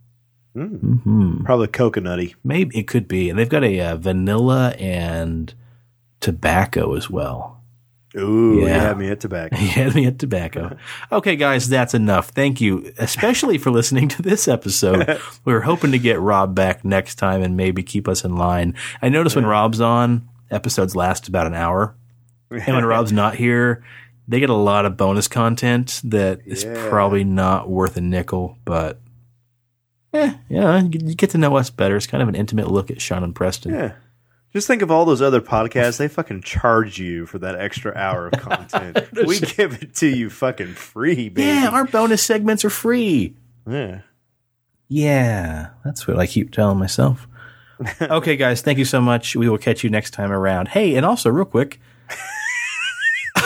Mm. 0.57 1.03
hmm 1.03 1.45
Probably 1.45 1.69
coconutty. 1.69 2.35
Maybe 2.45 2.79
it 2.79 2.87
could 2.87 3.09
be, 3.09 3.31
and 3.31 3.39
they've 3.39 3.49
got 3.49 3.65
a 3.65 3.81
uh, 3.81 3.97
vanilla 3.97 4.75
and 4.79 5.55
tobacco 6.21 6.95
as 6.95 7.09
well. 7.11 7.59
Ooh, 8.15 8.59
you 8.61 8.67
Yeah. 8.67 8.89
had 8.89 8.99
me 8.99 9.09
at 9.09 9.21
tobacco. 9.21 9.57
He 9.63 9.69
had 9.69 9.95
me 9.95 10.05
at 10.05 10.19
tobacco. 10.19 10.77
Okay, 11.11 11.35
guys, 11.37 11.67
that's 11.71 11.95
enough. 11.95 12.29
Thank 12.29 12.61
you, 12.61 12.93
especially 12.99 13.57
for 13.57 13.71
listening 13.71 14.09
to 14.09 14.21
this 14.21 14.47
episode. 14.49 15.19
we 15.47 15.53
were 15.55 15.63
hoping 15.63 15.93
to 15.93 15.99
get 15.99 16.21
Rob 16.21 16.55
back 16.55 16.85
next 16.85 17.15
time 17.15 17.41
and 17.43 17.57
maybe 17.57 17.83
keep 17.83 18.07
us 18.07 18.23
in 18.23 18.37
line. 18.37 18.75
I 19.01 19.09
notice 19.09 19.35
when 19.35 19.47
Rob's 19.47 19.81
on, 19.81 20.29
episodes 20.53 20.95
last 20.95 21.29
about 21.29 21.47
an 21.47 21.55
hour. 21.55 21.97
And 22.51 22.77
when 22.77 22.85
Rob's 22.85 23.13
not 23.13 23.35
here, 23.35 23.83
they 24.29 24.39
get 24.39 24.51
a 24.51 24.55
lot 24.55 24.85
of 24.85 24.97
bonus 24.99 25.27
content 25.27 26.03
that 26.05 26.41
is 26.45 26.65
Yeah. 26.65 26.89
probably 26.91 27.25
not 27.25 27.71
worth 27.71 27.97
a 27.97 28.03
nickel, 28.03 28.59
but 28.67 29.01
yeah, 30.13 30.35
you 30.51 30.91
you 30.93 31.15
get 31.15 31.31
to 31.31 31.39
know 31.39 31.57
us 31.57 31.71
better. 31.71 31.97
It's 31.97 32.07
kind 32.07 32.23
of 32.23 32.29
an 32.29 32.35
intimate 32.35 32.71
look 32.71 32.91
at 32.91 33.01
Shawn 33.01 33.25
and 33.25 33.35
Preston. 33.35 33.73
Yeah. 33.73 33.93
Just 34.53 34.67
think 34.67 34.83
of 34.83 34.91
all 34.91 35.07
those 35.07 35.23
other 35.23 35.41
podcasts. 35.41 35.97
They 35.97 36.09
fucking 36.09 36.43
charge 36.43 36.99
you 36.99 37.25
for 37.25 37.39
that 37.39 37.59
extra 37.59 37.97
hour 37.97 38.27
of 38.27 38.33
content. 38.39 39.09
we 39.27 39.41
give 39.41 39.83
it 39.83 39.95
to 39.97 40.07
you 40.07 40.29
fucking 40.29 40.75
free, 40.75 41.31
baby. 41.31 41.45
Yeah, 41.49 41.71
our 41.73 41.87
bonus 41.87 42.23
segments 42.23 42.63
are 42.67 42.71
free. 42.71 43.35
yeah. 43.67 44.03
Yeah, 44.89 45.71
that's 45.87 46.07
what 46.07 46.19
I 46.19 46.27
keep 46.27 46.51
telling 46.51 46.79
myself. 46.79 47.27
okay, 48.03 48.37
guys, 48.37 48.63
thank 48.63 48.79
you 48.79 48.85
so 48.85 49.01
much. 49.01 49.37
We 49.37 49.49
will 49.49 49.59
catch 49.59 49.85
you 49.85 49.91
next 49.91 50.11
time 50.11 50.33
around. 50.33 50.69
Hey, 50.69 50.95
and 50.97 51.07
also, 51.07 51.31
real 51.31 51.45
quick, 51.45 51.81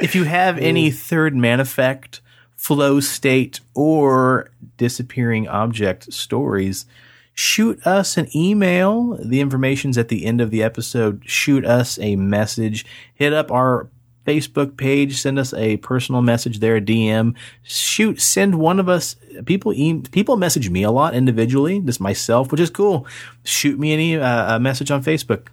if 0.00 0.14
you 0.14 0.24
have 0.24 0.58
any 0.58 0.90
third 0.90 1.34
man 1.34 1.60
effect, 1.60 2.20
flow 2.56 3.00
state, 3.00 3.60
or 3.74 4.50
disappearing 4.76 5.48
object 5.48 6.12
stories, 6.12 6.86
shoot 7.34 7.84
us 7.86 8.16
an 8.16 8.28
email. 8.34 9.18
The 9.22 9.40
information's 9.40 9.98
at 9.98 10.08
the 10.08 10.24
end 10.24 10.40
of 10.40 10.50
the 10.50 10.62
episode. 10.62 11.22
Shoot 11.26 11.64
us 11.64 11.98
a 11.98 12.16
message. 12.16 12.86
Hit 13.14 13.32
up 13.32 13.50
our 13.50 13.88
Facebook 14.26 14.76
page. 14.76 15.20
Send 15.20 15.38
us 15.38 15.52
a 15.54 15.76
personal 15.78 16.22
message 16.22 16.58
there, 16.60 16.80
DM. 16.80 17.34
Shoot, 17.62 18.20
send 18.20 18.54
one 18.56 18.80
of 18.80 18.88
us. 18.88 19.16
People 19.46 19.72
e- 19.72 20.00
people 20.12 20.36
message 20.36 20.70
me 20.70 20.82
a 20.82 20.90
lot 20.90 21.14
individually, 21.14 21.80
just 21.80 22.00
myself, 22.00 22.50
which 22.50 22.60
is 22.60 22.70
cool. 22.70 23.06
Shoot 23.44 23.78
me 23.78 23.92
any 23.92 24.16
uh, 24.16 24.56
a 24.56 24.60
message 24.60 24.90
on 24.90 25.02
Facebook. 25.02 25.48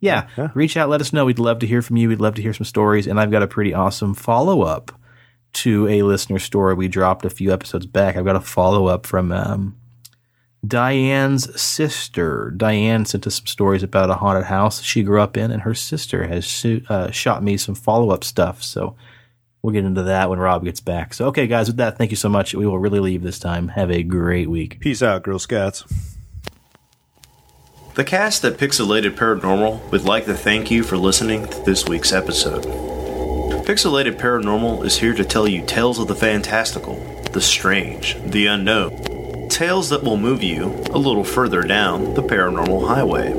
yeah, 0.00 0.28
Yeah. 0.36 0.48
reach 0.54 0.76
out, 0.76 0.88
let 0.90 1.00
us 1.00 1.12
know. 1.12 1.24
We'd 1.24 1.38
love 1.38 1.58
to 1.60 1.66
hear 1.66 1.82
from 1.82 1.96
you. 1.96 2.08
We'd 2.08 2.20
love 2.20 2.34
to 2.34 2.42
hear 2.42 2.52
some 2.52 2.64
stories. 2.66 3.06
And 3.06 3.18
I've 3.18 3.30
got 3.30 3.42
a 3.42 3.46
pretty 3.48 3.72
awesome 3.74 4.14
follow 4.14 4.62
up 4.62 4.92
to 5.54 5.86
a 5.88 6.02
listener 6.02 6.38
story 6.38 6.74
we 6.74 6.88
dropped 6.88 7.24
a 7.24 7.30
few 7.30 7.52
episodes 7.52 7.86
back. 7.86 8.16
I've 8.16 8.24
got 8.24 8.36
a 8.36 8.40
follow 8.40 8.86
up 8.86 9.06
from 9.06 9.30
um, 9.32 9.76
Diane's 10.66 11.60
sister. 11.60 12.52
Diane 12.56 13.04
sent 13.04 13.26
us 13.26 13.36
some 13.36 13.46
stories 13.46 13.82
about 13.82 14.10
a 14.10 14.14
haunted 14.14 14.44
house 14.44 14.82
she 14.82 15.02
grew 15.02 15.20
up 15.20 15.36
in, 15.36 15.50
and 15.50 15.62
her 15.62 15.74
sister 15.74 16.26
has 16.26 16.46
su- 16.46 16.82
uh, 16.88 17.10
shot 17.10 17.42
me 17.42 17.56
some 17.56 17.74
follow 17.74 18.10
up 18.10 18.24
stuff. 18.24 18.62
So 18.62 18.96
we'll 19.62 19.72
get 19.72 19.84
into 19.84 20.04
that 20.04 20.30
when 20.30 20.38
Rob 20.38 20.64
gets 20.64 20.80
back. 20.80 21.12
So, 21.14 21.26
okay, 21.26 21.46
guys, 21.46 21.66
with 21.66 21.78
that, 21.78 21.98
thank 21.98 22.10
you 22.10 22.16
so 22.16 22.28
much. 22.28 22.54
We 22.54 22.66
will 22.66 22.78
really 22.78 23.00
leave 23.00 23.22
this 23.22 23.38
time. 23.38 23.68
Have 23.68 23.90
a 23.90 24.02
great 24.02 24.48
week. 24.48 24.78
Peace 24.80 25.02
out, 25.02 25.22
Girl 25.22 25.38
Scouts. 25.38 25.84
The 27.94 28.04
cast 28.04 28.44
at 28.44 28.54
Pixelated 28.54 29.16
Paranormal 29.16 29.90
would 29.92 30.04
like 30.04 30.24
to 30.24 30.34
thank 30.34 30.70
you 30.70 30.82
for 30.82 30.96
listening 30.96 31.46
to 31.46 31.60
this 31.62 31.86
week's 31.86 32.12
episode. 32.12 32.64
Pixelated 33.64 34.18
Paranormal 34.18 34.84
is 34.84 34.98
here 34.98 35.14
to 35.14 35.24
tell 35.24 35.46
you 35.48 35.64
tales 35.64 35.98
of 35.98 36.08
the 36.08 36.14
fantastical, 36.14 36.96
the 37.32 37.40
strange, 37.40 38.16
the 38.26 38.46
unknown. 38.46 39.23
Tales 39.48 39.88
that 39.90 40.02
will 40.02 40.16
move 40.16 40.42
you 40.42 40.64
a 40.90 40.98
little 40.98 41.22
further 41.24 41.62
down 41.62 42.14
the 42.14 42.22
paranormal 42.22 42.88
highway. 42.88 43.32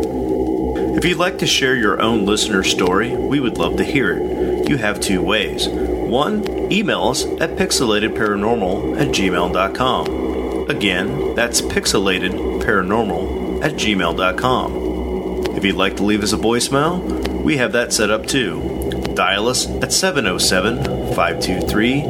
If 0.98 1.04
you'd 1.04 1.18
like 1.18 1.40
to 1.40 1.48
share 1.48 1.76
your 1.76 2.02
own 2.02 2.26
listener 2.26 2.64
story, 2.64 3.16
we 3.16 3.40
would 3.40 3.58
love 3.58 3.78
to 3.78 3.84
hear 3.84 4.12
it. 4.12 4.70
You 4.70 4.78
have 4.78 5.00
two 5.00 5.22
ways. 5.22 5.68
One, 5.68 6.72
email 6.72 7.10
us 7.10 7.26
at 7.26 7.58
pixelatedparanormal 7.58 9.00
at 9.00 9.10
gmail.com. 9.10 10.70
Again, 10.70 11.36
that's 11.36 11.62
pixelatedparanormal 11.62 13.64
at 13.64 13.74
gmail.com. 13.74 15.56
If 15.58 15.66
you'd 15.66 15.76
like 15.76 15.98
to 15.98 16.04
leave 16.04 16.24
us 16.24 16.34
a 16.34 16.38
voicemail, 16.38 17.44
we 17.44 17.58
have 17.58 17.74
that 17.74 17.94
set 17.94 18.10
up 18.10 18.26
too. 18.26 19.12
Dial 19.16 19.48
us 19.48 19.68
at 19.68 19.94
707 19.94 20.84
523 21.16 22.02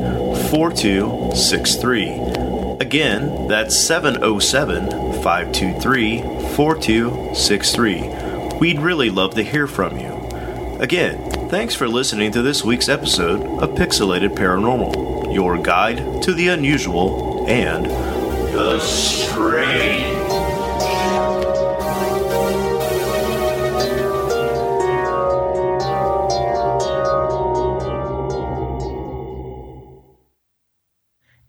4263. 0.50 2.35
Again, 2.80 3.48
that's 3.48 3.78
707 3.78 4.90
523 5.22 6.22
4263. 6.56 8.58
We'd 8.60 8.80
really 8.80 9.10
love 9.10 9.34
to 9.36 9.44
hear 9.44 9.66
from 9.66 9.98
you. 9.98 10.14
Again, 10.80 11.50
thanks 11.50 11.74
for 11.74 11.88
listening 11.88 12.32
to 12.34 12.42
this 12.42 12.66
week's 12.66 12.90
episode 12.90 13.42
of 13.62 13.72
Pixelated 13.72 14.36
Paranormal, 14.36 15.34
your 15.34 15.58
guide 15.58 16.22
to 16.24 16.34
the 16.34 16.50
unusual 16.50 17.46
and 17.48 17.86
the 17.86 18.80
strange. 18.80 20.15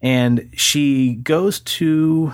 And 0.07 0.51
she 0.55 1.15
goes 1.15 1.59
to. 1.59 2.31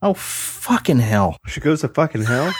Oh, 0.00 0.14
fucking 0.14 1.00
hell. 1.00 1.36
She 1.46 1.60
goes 1.60 1.82
to 1.82 1.88
fucking 1.88 2.22
hell. 2.22 2.54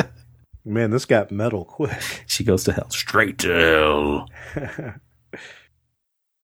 Man, 0.66 0.90
this 0.90 1.06
got 1.06 1.30
metal 1.30 1.64
quick. 1.64 2.24
She 2.26 2.44
goes 2.44 2.64
to 2.64 2.74
hell. 2.74 2.90
Straight 2.90 3.38
to 3.38 4.28
hell. 4.54 4.94